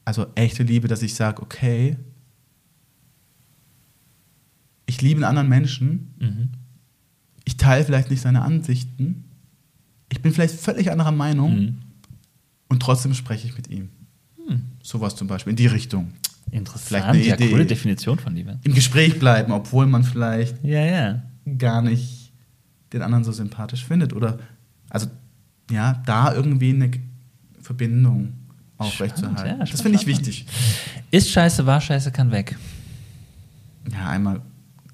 also 0.05 0.26
echte 0.34 0.62
Liebe, 0.62 0.88
dass 0.88 1.01
ich 1.01 1.14
sage, 1.14 1.40
okay, 1.40 1.97
ich 4.84 5.01
liebe 5.01 5.18
einen 5.18 5.24
anderen 5.24 5.48
Menschen. 5.48 6.14
Mhm. 6.18 6.65
Ich 7.47 7.56
teile 7.56 7.85
vielleicht 7.85 8.10
nicht 8.10 8.20
seine 8.20 8.43
Ansichten. 8.43 9.24
Ich 10.10 10.20
bin 10.20 10.32
vielleicht 10.32 10.55
völlig 10.55 10.90
anderer 10.90 11.12
Meinung. 11.12 11.56
Mhm. 11.56 11.78
Und 12.68 12.81
trotzdem 12.81 13.14
spreche 13.14 13.47
ich 13.47 13.56
mit 13.56 13.68
ihm. 13.70 13.89
Mhm. 14.47 14.62
Sowas 14.82 15.16
zum 15.16 15.28
Beispiel, 15.28 15.52
in 15.52 15.56
die 15.56 15.68
Richtung. 15.68 16.12
Interessant, 16.51 16.89
vielleicht 16.89 17.06
eine 17.06 17.24
ja, 17.24 17.35
Idee. 17.35 17.51
coole 17.51 17.66
Definition 17.66 18.18
von 18.18 18.35
Liebe. 18.35 18.59
Im 18.62 18.74
Gespräch 18.74 19.18
bleiben, 19.18 19.52
obwohl 19.52 19.86
man 19.86 20.05
vielleicht 20.05 20.62
ja, 20.64 20.85
ja. 20.85 21.23
gar 21.59 21.82
nicht 21.82 22.32
den 22.93 23.02
anderen 23.02 23.24
so 23.24 23.32
sympathisch 23.32 23.85
findet. 23.85 24.12
Oder, 24.12 24.39
also, 24.90 25.06
ja, 25.70 26.02
da 26.06 26.35
irgendwie 26.35 26.70
eine 26.70 26.90
Verbindung 27.60 28.32
aufrechtzuerhalten. 28.78 29.60
Ja, 29.60 29.64
das 29.64 29.81
finde 29.81 29.98
ich 29.98 30.06
wichtig. 30.06 30.47
Ist 31.10 31.31
scheiße, 31.31 31.66
war 31.66 31.81
scheiße, 31.81 32.10
kann 32.12 32.31
weg. 32.31 32.56
Ja, 33.93 34.09
einmal 34.09 34.43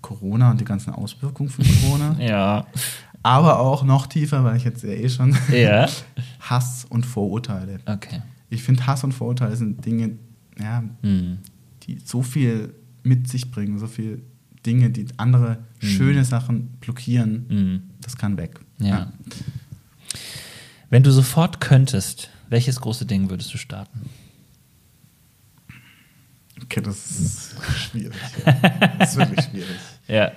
Corona 0.03 0.51
und 0.51 0.61
die 0.61 0.65
ganzen 0.65 0.93
Auswirkungen 0.93 1.49
von 1.49 1.65
Corona. 1.65 2.17
ja. 2.21 2.67
Aber 3.23 3.61
auch 3.61 3.85
noch 3.85 4.07
tiefer, 4.07 4.43
weil 4.45 4.57
ich 4.57 4.65
jetzt 4.65 4.83
ja 4.83 4.91
eh 4.91 5.09
schon 5.09 5.37
ja. 5.53 5.89
Hass 6.41 6.85
und 6.89 7.07
Vorurteile. 7.07 7.79
Okay. 7.87 8.21
Ich 8.51 8.63
finde, 8.63 8.87
Hass 8.87 9.05
und 9.05 9.13
Vorurteile 9.13 9.57
sind 9.57 9.85
Dinge, 9.87 10.19
ja, 10.61 10.83
mhm. 11.03 11.39
die 11.85 11.99
so 12.05 12.23
viel 12.23 12.75
mit 13.03 13.29
sich 13.29 13.51
bringen, 13.51 13.79
so 13.79 13.87
viele 13.87 14.19
Dinge, 14.67 14.91
die 14.91 15.07
andere 15.17 15.59
mhm. 15.81 15.87
schöne 15.87 16.25
Sachen 16.25 16.69
blockieren, 16.81 17.47
mhm. 17.49 17.83
das 18.01 18.17
kann 18.17 18.37
weg. 18.37 18.61
Ja. 18.79 18.89
ja. 18.89 19.13
Wenn 20.91 21.03
du 21.03 21.11
sofort 21.11 21.61
könntest, 21.61 22.29
welches 22.51 22.81
große 22.81 23.07
Ding 23.07 23.31
würdest 23.31 23.55
du 23.55 23.59
starten? 23.59 24.11
Okay, 26.73 26.81
das 26.81 27.21
ist 27.21 27.55
schwierig. 27.77 28.17
Das 28.99 29.11
ist 29.11 29.17
wirklich 29.19 29.45
schwierig. 29.45 29.77
Ja. 30.09 30.33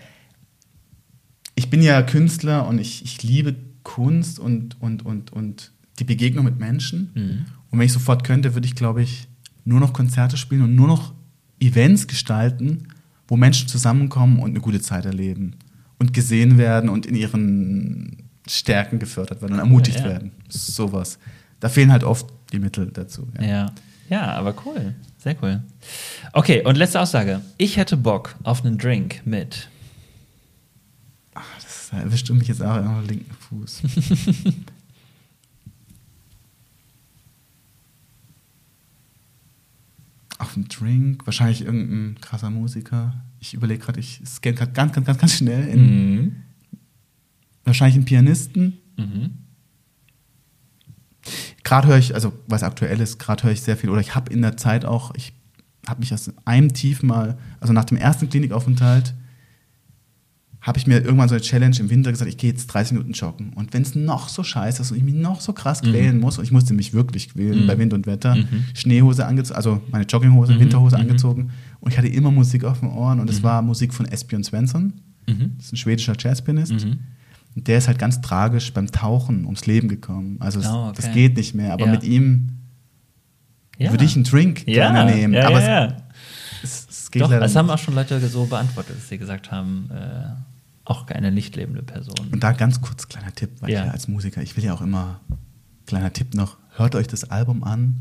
Ich 1.55 1.69
bin 1.69 1.81
ja 1.81 2.01
Künstler 2.01 2.67
und 2.67 2.79
ich, 2.79 3.03
ich 3.03 3.23
liebe 3.23 3.55
Kunst 3.83 4.37
und, 4.39 4.79
und, 4.79 5.05
und, 5.05 5.33
und 5.33 5.71
die 5.99 6.03
Begegnung 6.03 6.45
mit 6.45 6.59
Menschen. 6.59 7.11
Mhm. 7.15 7.45
Und 7.71 7.79
wenn 7.79 7.85
ich 7.85 7.93
sofort 7.93 8.23
könnte, 8.23 8.53
würde 8.53 8.67
ich, 8.67 8.75
glaube 8.75 9.01
ich, 9.01 9.27
nur 9.63 9.79
noch 9.79 9.91
Konzerte 9.91 10.37
spielen 10.37 10.61
und 10.61 10.75
nur 10.75 10.87
noch 10.87 11.13
Events 11.59 12.07
gestalten, 12.07 12.89
wo 13.27 13.37
Menschen 13.37 13.67
zusammenkommen 13.67 14.39
und 14.39 14.51
eine 14.51 14.59
gute 14.59 14.81
Zeit 14.81 15.05
erleben 15.05 15.55
und 15.97 16.13
gesehen 16.13 16.57
werden 16.57 16.89
und 16.89 17.05
in 17.05 17.15
ihren 17.15 18.23
Stärken 18.47 18.99
gefördert 18.99 19.41
werden 19.41 19.53
und 19.53 19.59
ermutigt 19.59 19.99
ja, 19.99 20.05
ja. 20.05 20.11
werden. 20.11 20.31
Sowas. 20.47 21.17
Da 21.59 21.69
fehlen 21.69 21.91
halt 21.91 22.03
oft 22.03 22.27
die 22.51 22.59
Mittel 22.59 22.91
dazu. 22.91 23.27
Ja. 23.39 23.45
ja. 23.45 23.71
ja, 24.09 24.33
aber 24.33 24.53
cool. 24.65 24.93
Sehr 25.25 25.35
cool. 25.41 25.61
Okay, 26.33 26.63
und 26.63 26.77
letzte 26.77 27.01
Aussage. 27.01 27.41
Ich 27.57 27.77
hätte 27.77 27.97
Bock 27.97 28.35
auf 28.43 28.63
einen 28.63 28.77
Drink 28.77 29.25
mit. 29.25 29.69
Ach, 31.33 31.43
das 31.55 31.91
erwischt 31.91 32.29
mich 32.29 32.47
jetzt 32.47 32.61
auch 32.61 32.75
am 32.75 33.03
linken 33.07 33.33
Fuß. 33.33 33.81
auf 40.37 40.55
einen 40.55 40.67
Drink, 40.67 41.25
wahrscheinlich 41.25 41.61
irgendein 41.61 42.21
krasser 42.21 42.51
Musiker. 42.51 43.15
Ich 43.39 43.55
überlege 43.55 43.83
gerade, 43.83 43.99
ich 43.99 44.21
scanne 44.27 44.55
gerade 44.55 44.73
ganz, 44.73 44.93
ganz, 44.93 45.07
ganz, 45.07 45.17
ganz 45.17 45.33
schnell. 45.33 45.67
In, 45.69 46.13
mhm. 46.13 46.35
Wahrscheinlich 47.63 47.95
einen 47.95 48.05
Pianisten. 48.05 48.77
Mhm. 48.95 49.39
Gerade 51.63 51.87
höre 51.87 51.97
ich, 51.97 52.13
also 52.13 52.33
was 52.47 52.63
aktuell 52.63 52.99
ist, 53.01 53.19
gerade 53.19 53.43
höre 53.43 53.51
ich 53.51 53.61
sehr 53.61 53.77
viel, 53.77 53.89
oder 53.89 54.01
ich 54.01 54.15
habe 54.15 54.31
in 54.31 54.41
der 54.41 54.57
Zeit 54.57 54.85
auch, 54.85 55.13
ich 55.15 55.33
habe 55.87 55.99
mich 55.99 56.13
aus 56.13 56.31
einem 56.45 56.73
Tief 56.73 57.03
mal, 57.03 57.37
also 57.59 57.73
nach 57.73 57.85
dem 57.85 57.97
ersten 57.97 58.29
Klinikaufenthalt, 58.29 59.13
habe 60.61 60.79
ich 60.79 60.87
mir 60.87 60.99
irgendwann 60.99 61.29
so 61.29 61.35
eine 61.35 61.43
Challenge 61.43 61.77
im 61.79 61.91
Winter 61.91 62.11
gesagt, 62.11 62.27
ich 62.27 62.37
gehe 62.37 62.49
jetzt 62.49 62.65
30 62.67 62.93
Minuten 62.93 63.11
joggen. 63.11 63.53
Und 63.53 63.73
wenn 63.73 63.83
es 63.83 63.93
noch 63.93 64.29
so 64.29 64.43
scheiße 64.43 64.81
ist 64.81 64.89
und 64.89 64.97
ich 64.97 65.03
mich 65.03 65.13
noch 65.13 65.39
so 65.39 65.53
krass 65.53 65.83
mhm. 65.83 65.91
quälen 65.91 66.19
muss, 66.19 66.39
und 66.39 66.43
ich 66.43 66.51
musste 66.51 66.73
mich 66.73 66.91
wirklich 66.91 67.29
quälen 67.29 67.63
mhm. 67.63 67.67
bei 67.67 67.77
Wind 67.77 67.93
und 67.93 68.07
Wetter, 68.07 68.33
mhm. 68.33 68.65
Schneehose 68.73 69.27
angezogen, 69.27 69.57
also 69.57 69.81
meine 69.91 70.05
Jogginghose, 70.05 70.55
mhm. 70.55 70.59
Winterhose 70.61 70.95
mhm. 70.95 71.03
angezogen. 71.03 71.51
Und 71.81 71.91
ich 71.91 71.97
hatte 71.99 72.07
immer 72.07 72.31
Musik 72.31 72.63
auf 72.63 72.79
den 72.79 72.89
Ohren 72.89 73.19
und 73.19 73.29
es 73.29 73.39
mhm. 73.39 73.43
war 73.43 73.61
Musik 73.61 73.93
von 73.93 74.07
Espion 74.07 74.43
Svensson. 74.43 74.93
Das 75.57 75.67
ist 75.67 75.73
ein 75.73 75.77
schwedischer 75.77 76.13
Jazzpianist. 76.17 76.87
Und 77.55 77.67
der 77.67 77.77
ist 77.77 77.87
halt 77.87 77.99
ganz 77.99 78.21
tragisch 78.21 78.73
beim 78.73 78.91
Tauchen 78.91 79.45
ums 79.45 79.65
Leben 79.65 79.87
gekommen. 79.87 80.37
Also 80.39 80.59
es, 80.59 80.67
oh, 80.67 80.87
okay. 80.89 80.93
das 80.95 81.13
geht 81.13 81.37
nicht 81.37 81.55
mehr. 81.55 81.73
Aber 81.73 81.85
ja. 81.85 81.91
mit 81.91 82.03
ihm 82.03 82.49
ja. 83.77 83.91
würde 83.91 84.03
ich 84.03 84.15
einen 84.15 84.25
Drink 84.25 84.67
ja. 84.67 84.91
gerne 84.91 85.11
nehmen. 85.11 85.35
Aber 85.37 85.61
ja, 85.61 85.97
es, 86.63 86.87
es, 86.89 87.11
geht 87.11 87.21
Doch, 87.21 87.29
leider 87.29 87.41
das 87.41 87.55
haben 87.55 87.69
auch 87.69 87.77
schon 87.77 87.95
Leute 87.95 88.19
so 88.27 88.45
beantwortet, 88.45 88.97
dass 88.97 89.07
sie 89.07 89.17
gesagt 89.17 89.51
haben, 89.51 89.89
äh 89.91 90.55
auch 90.85 91.07
keine 91.07 91.31
nicht 91.31 91.55
lebende 91.55 91.81
Person. 91.81 92.15
Und 92.31 92.43
da 92.43 92.51
ganz 92.51 92.79
kurz 92.79 93.07
kleiner 93.07 93.33
Tipp, 93.33 93.49
weil 93.59 93.69
ich 93.69 93.75
ja 93.75 93.85
als 93.85 94.07
Musiker, 94.07 94.41
ich 94.41 94.55
will 94.55 94.63
ja 94.63 94.73
auch 94.73 94.81
immer, 94.81 95.19
kleiner 95.87 96.13
Tipp 96.13 96.35
noch, 96.35 96.57
hört 96.75 96.95
euch 96.95 97.07
das 97.07 97.29
Album 97.31 97.63
an 97.63 97.95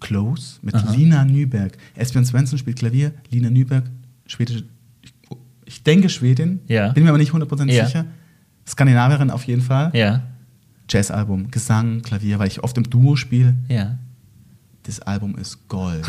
Close 0.00 0.58
mit 0.60 0.74
Aha. 0.74 0.92
Lina 0.92 1.24
Nyberg. 1.24 1.78
Esbjörn 1.94 2.26
Svensson 2.26 2.58
spielt 2.58 2.78
Klavier, 2.78 3.12
Lina 3.30 3.48
Nyberg, 3.48 3.90
schwedische, 4.26 4.64
ich 5.64 5.82
denke 5.82 6.10
Schwedin, 6.10 6.60
bin 6.66 7.04
mir 7.04 7.08
aber 7.08 7.18
nicht 7.18 7.32
hundertprozentig 7.32 7.76
ja. 7.76 7.86
sicher. 7.86 8.04
Skandinavierin 8.66 9.30
auf 9.30 9.44
jeden 9.44 9.62
Fall. 9.62 9.90
Ja. 9.94 10.22
Jazzalbum, 10.88 11.50
Gesang, 11.50 12.02
Klavier, 12.02 12.38
weil 12.38 12.48
ich 12.48 12.62
oft 12.62 12.76
im 12.76 12.88
Duo 12.88 13.16
spiele. 13.16 13.54
Ja. 13.68 13.98
Das 14.84 15.00
Album 15.00 15.36
ist 15.36 15.68
Gold. 15.68 16.04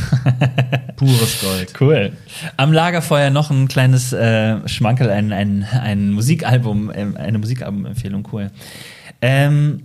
Pures 0.98 1.42
Gold. 1.42 1.74
Cool. 1.80 2.14
Am 2.58 2.72
Lagerfeuer 2.72 3.32
noch 3.32 3.50
ein 3.50 3.68
kleines 3.68 4.14
äh, 4.14 4.68
Schmankel, 4.68 5.10
ein, 5.10 5.32
ein, 5.32 5.64
ein 5.64 6.12
Musikalbum, 6.12 6.92
äh, 6.92 7.08
eine 7.16 7.40
Musikalbum-Empfehlung. 7.40 8.28
Cool. 8.32 8.52
Ähm, 9.20 9.82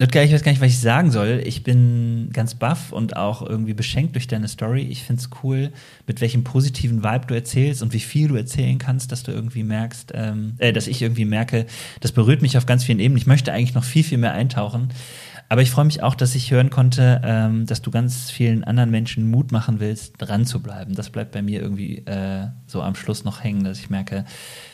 Ludger, 0.00 0.24
ich 0.24 0.32
weiß 0.32 0.42
gar 0.42 0.50
nicht, 0.50 0.62
was 0.62 0.70
ich 0.70 0.78
sagen 0.78 1.10
soll. 1.10 1.42
Ich 1.44 1.62
bin 1.62 2.30
ganz 2.32 2.54
baff 2.54 2.90
und 2.90 3.18
auch 3.18 3.42
irgendwie 3.42 3.74
beschenkt 3.74 4.14
durch 4.14 4.26
deine 4.26 4.48
Story. 4.48 4.80
Ich 4.80 5.02
finde 5.02 5.20
es 5.20 5.28
cool, 5.42 5.72
mit 6.06 6.22
welchem 6.22 6.42
positiven 6.42 7.04
Vibe 7.04 7.26
du 7.26 7.34
erzählst 7.34 7.82
und 7.82 7.92
wie 7.92 8.00
viel 8.00 8.28
du 8.28 8.36
erzählen 8.36 8.78
kannst, 8.78 9.12
dass 9.12 9.24
du 9.24 9.30
irgendwie 9.30 9.62
merkst, 9.62 10.12
ähm, 10.14 10.54
äh, 10.56 10.72
dass 10.72 10.86
ich 10.86 11.02
irgendwie 11.02 11.26
merke, 11.26 11.66
das 12.00 12.12
berührt 12.12 12.40
mich 12.40 12.56
auf 12.56 12.64
ganz 12.64 12.82
vielen 12.82 12.98
Ebenen. 12.98 13.18
Ich 13.18 13.26
möchte 13.26 13.52
eigentlich 13.52 13.74
noch 13.74 13.84
viel, 13.84 14.02
viel 14.02 14.16
mehr 14.16 14.32
eintauchen. 14.32 14.88
Aber 15.52 15.62
ich 15.62 15.72
freue 15.72 15.84
mich 15.84 16.00
auch, 16.00 16.14
dass 16.14 16.36
ich 16.36 16.52
hören 16.52 16.70
konnte, 16.70 17.20
ähm, 17.24 17.66
dass 17.66 17.82
du 17.82 17.90
ganz 17.90 18.30
vielen 18.30 18.62
anderen 18.62 18.92
Menschen 18.92 19.28
Mut 19.28 19.50
machen 19.50 19.80
willst, 19.80 20.14
dran 20.18 20.46
zu 20.46 20.60
bleiben. 20.62 20.94
Das 20.94 21.10
bleibt 21.10 21.32
bei 21.32 21.42
mir 21.42 21.60
irgendwie 21.60 21.98
äh, 22.06 22.46
so 22.68 22.82
am 22.82 22.94
Schluss 22.94 23.24
noch 23.24 23.42
hängen, 23.42 23.64
dass 23.64 23.80
ich 23.80 23.90
merke, 23.90 24.24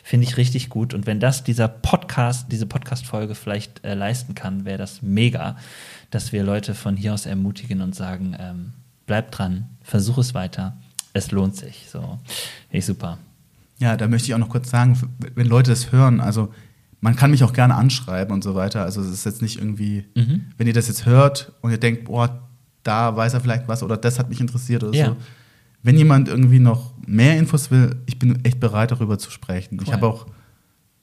finde 0.03 0.27
ich 0.27 0.37
richtig 0.37 0.69
gut. 0.69 0.93
Und 0.93 1.07
wenn 1.07 1.19
das 1.19 1.43
dieser 1.43 1.67
Podcast, 1.67 2.51
diese 2.51 2.67
Podcast-Folge 2.67 3.33
vielleicht 3.33 3.83
äh, 3.83 3.95
leisten 3.95 4.35
kann, 4.35 4.65
wäre 4.65 4.77
das 4.77 5.01
mega, 5.01 5.57
dass 6.11 6.31
wir 6.31 6.43
Leute 6.43 6.75
von 6.75 6.95
hier 6.95 7.15
aus 7.15 7.25
ermutigen 7.25 7.81
und 7.81 7.95
sagen, 7.95 8.37
ähm, 8.39 8.73
bleib 9.07 9.31
dran, 9.31 9.69
versuch 9.81 10.19
es 10.19 10.35
weiter, 10.35 10.77
es 11.11 11.31
lohnt 11.31 11.55
sich. 11.55 11.87
So, 11.91 12.19
hey, 12.69 12.81
super. 12.81 13.17
Ja, 13.79 13.97
da 13.97 14.07
möchte 14.07 14.27
ich 14.27 14.35
auch 14.35 14.39
noch 14.39 14.49
kurz 14.49 14.69
sagen, 14.69 14.95
wenn 15.33 15.47
Leute 15.47 15.71
das 15.71 15.91
hören, 15.91 16.21
also 16.21 16.53
man 16.99 17.15
kann 17.15 17.31
mich 17.31 17.43
auch 17.43 17.53
gerne 17.53 17.75
anschreiben 17.75 18.33
und 18.33 18.43
so 18.43 18.55
weiter. 18.55 18.83
Also 18.83 19.01
es 19.01 19.09
ist 19.09 19.25
jetzt 19.25 19.41
nicht 19.41 19.59
irgendwie, 19.59 20.05
mhm. 20.15 20.45
wenn 20.57 20.67
ihr 20.67 20.73
das 20.73 20.87
jetzt 20.87 21.05
hört 21.05 21.53
und 21.61 21.71
ihr 21.71 21.77
denkt, 21.77 22.05
boah, 22.05 22.47
da 22.83 23.15
weiß 23.15 23.33
er 23.33 23.41
vielleicht 23.41 23.67
was 23.67 23.83
oder 23.83 23.97
das 23.97 24.17
hat 24.19 24.29
mich 24.29 24.39
interessiert 24.39 24.83
oder 24.83 24.97
ja. 24.97 25.05
so. 25.07 25.17
Wenn 25.83 25.97
jemand 25.97 26.27
irgendwie 26.27 26.59
noch 26.59 26.93
mehr 27.05 27.37
Infos 27.37 27.69
will, 27.69 27.97
ich 28.07 28.17
bin 28.17 28.43
echt 28.43 28.59
bereit, 28.59 28.91
darüber 28.91 29.17
zu 29.17 29.29
sprechen. 29.29 29.77
Cool. 29.77 29.83
Ich 29.85 29.93
habe 29.93 30.07
auch 30.07 30.25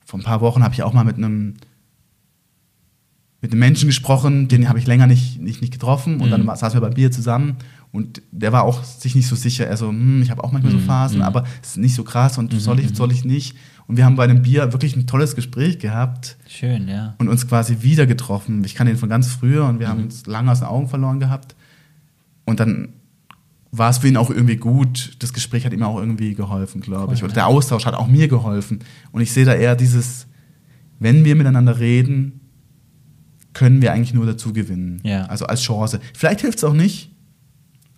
vor 0.04 0.18
ein 0.18 0.24
paar 0.24 0.40
Wochen 0.40 0.62
habe 0.62 0.74
ich 0.74 0.82
auch 0.82 0.92
mal 0.92 1.04
mit 1.04 1.16
einem 1.16 1.54
mit 3.40 3.52
einem 3.52 3.60
Menschen 3.60 3.88
gesprochen, 3.88 4.48
den 4.48 4.70
habe 4.70 4.78
ich 4.78 4.86
länger 4.86 5.06
nicht, 5.06 5.38
nicht, 5.38 5.60
nicht 5.60 5.70
getroffen 5.70 6.18
und 6.18 6.28
mhm. 6.28 6.46
dann 6.46 6.56
saßen 6.56 6.72
wir 6.72 6.80
beim 6.80 6.94
Bier 6.94 7.12
zusammen 7.12 7.58
und 7.92 8.22
der 8.32 8.52
war 8.52 8.62
auch 8.62 8.82
sich 8.82 9.14
nicht 9.14 9.28
so 9.28 9.36
sicher. 9.36 9.66
Er 9.66 9.76
so, 9.76 9.90
hm, 9.90 10.22
ich 10.22 10.30
habe 10.30 10.42
auch 10.42 10.50
manchmal 10.50 10.72
mhm. 10.72 10.80
so 10.80 10.86
Phasen, 10.86 11.18
mhm. 11.18 11.24
aber 11.24 11.44
es 11.62 11.72
ist 11.72 11.76
nicht 11.76 11.94
so 11.94 12.04
krass 12.04 12.38
und 12.38 12.54
mhm. 12.54 12.58
soll 12.58 12.80
ich, 12.80 12.88
mhm. 12.88 12.94
soll 12.94 13.12
ich 13.12 13.26
nicht? 13.26 13.54
Und 13.86 13.96
wir 13.96 14.04
haben 14.04 14.16
bei 14.16 14.24
einem 14.24 14.42
Bier 14.42 14.72
wirklich 14.72 14.96
ein 14.96 15.06
tolles 15.06 15.34
Gespräch 15.34 15.78
gehabt. 15.78 16.36
Schön, 16.48 16.88
ja. 16.88 17.14
Und 17.18 17.28
uns 17.28 17.46
quasi 17.46 17.82
wieder 17.82 18.06
getroffen. 18.06 18.64
Ich 18.64 18.74
kann 18.74 18.88
ihn 18.88 18.96
von 18.96 19.08
ganz 19.08 19.28
früher 19.28 19.66
und 19.66 19.78
wir 19.78 19.88
haben 19.88 19.98
mhm. 19.98 20.04
uns 20.04 20.26
lange 20.26 20.50
aus 20.50 20.60
den 20.60 20.68
Augen 20.68 20.88
verloren 20.88 21.20
gehabt. 21.20 21.54
Und 22.44 22.60
dann 22.60 22.94
war 23.70 23.90
es 23.90 23.98
für 23.98 24.08
ihn 24.08 24.16
auch 24.16 24.30
irgendwie 24.30 24.56
gut. 24.56 25.16
Das 25.18 25.32
Gespräch 25.32 25.66
hat 25.66 25.72
ihm 25.72 25.82
auch 25.82 25.98
irgendwie 25.98 26.34
geholfen, 26.34 26.80
glaube 26.80 27.08
cool, 27.08 27.14
ich. 27.14 27.22
Oder 27.22 27.32
ja. 27.32 27.34
der 27.34 27.46
Austausch 27.48 27.86
hat 27.86 27.94
auch 27.94 28.06
mir 28.06 28.28
geholfen. 28.28 28.80
Und 29.12 29.20
ich 29.20 29.32
sehe 29.32 29.44
da 29.44 29.54
eher 29.54 29.76
dieses, 29.76 30.26
wenn 30.98 31.24
wir 31.24 31.34
miteinander 31.34 31.78
reden, 31.78 32.40
können 33.52 33.82
wir 33.82 33.92
eigentlich 33.92 34.14
nur 34.14 34.26
dazu 34.26 34.52
gewinnen. 34.52 35.00
Ja. 35.04 35.26
Also 35.26 35.46
als 35.46 35.62
Chance. 35.62 36.00
Vielleicht 36.14 36.40
hilft 36.40 36.58
es 36.58 36.64
auch 36.64 36.72
nicht, 36.72 37.13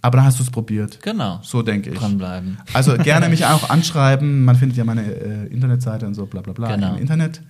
aber 0.06 0.18
dann 0.18 0.26
hast 0.26 0.38
du 0.38 0.44
es 0.44 0.50
probiert. 0.50 1.00
Genau. 1.02 1.40
So 1.42 1.62
denke 1.62 1.90
ich. 1.90 1.98
Dranbleiben. 1.98 2.58
Also 2.72 2.96
gerne 2.96 3.28
mich 3.28 3.44
auch 3.46 3.68
anschreiben. 3.70 4.44
Man 4.44 4.56
findet 4.56 4.78
ja 4.78 4.84
meine 4.84 5.02
äh, 5.02 5.46
Internetseite 5.46 6.06
und 6.06 6.14
so, 6.14 6.26
bla 6.26 6.42
bla 6.42 6.52
bla 6.52 6.74
genau. 6.74 6.94
im 6.94 7.00
Internet. 7.00 7.42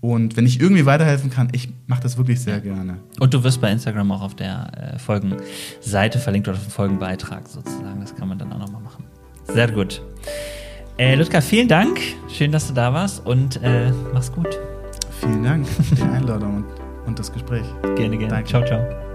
Und 0.00 0.36
wenn 0.36 0.46
ich 0.46 0.60
irgendwie 0.60 0.86
weiterhelfen 0.86 1.30
kann, 1.30 1.48
ich 1.52 1.68
mache 1.86 2.02
das 2.02 2.16
wirklich 2.16 2.40
sehr 2.40 2.60
gerne. 2.60 2.96
Und 3.18 3.34
du 3.34 3.44
wirst 3.44 3.60
bei 3.60 3.70
Instagram 3.70 4.10
auch 4.12 4.22
auf 4.22 4.34
der 4.34 4.94
äh, 4.94 4.98
Folgenseite 4.98 6.18
verlinkt 6.18 6.48
oder 6.48 6.56
auf 6.56 6.64
dem 6.64 6.70
Folgenbeitrag 6.70 7.46
sozusagen. 7.46 8.00
Das 8.00 8.16
kann 8.16 8.28
man 8.28 8.38
dann 8.38 8.52
auch 8.52 8.58
nochmal 8.58 8.82
machen. 8.82 9.04
Sehr 9.44 9.70
gut. 9.70 10.02
Äh, 10.96 11.14
Ludger, 11.14 11.42
vielen 11.42 11.68
Dank. 11.68 12.00
Schön, 12.28 12.50
dass 12.50 12.66
du 12.68 12.74
da 12.74 12.92
warst 12.92 13.24
und 13.26 13.62
äh, 13.62 13.92
mach's 14.12 14.32
gut. 14.32 14.58
Vielen 15.20 15.44
Dank 15.44 15.68
für 15.68 15.94
die 15.94 16.02
Einladung 16.02 16.56
und, 16.56 16.64
und 17.06 17.18
das 17.18 17.32
Gespräch. 17.32 17.66
Gerne, 17.96 18.16
gerne. 18.16 18.28
Danke. 18.28 18.48
Ciao, 18.48 18.64
ciao. 18.64 19.09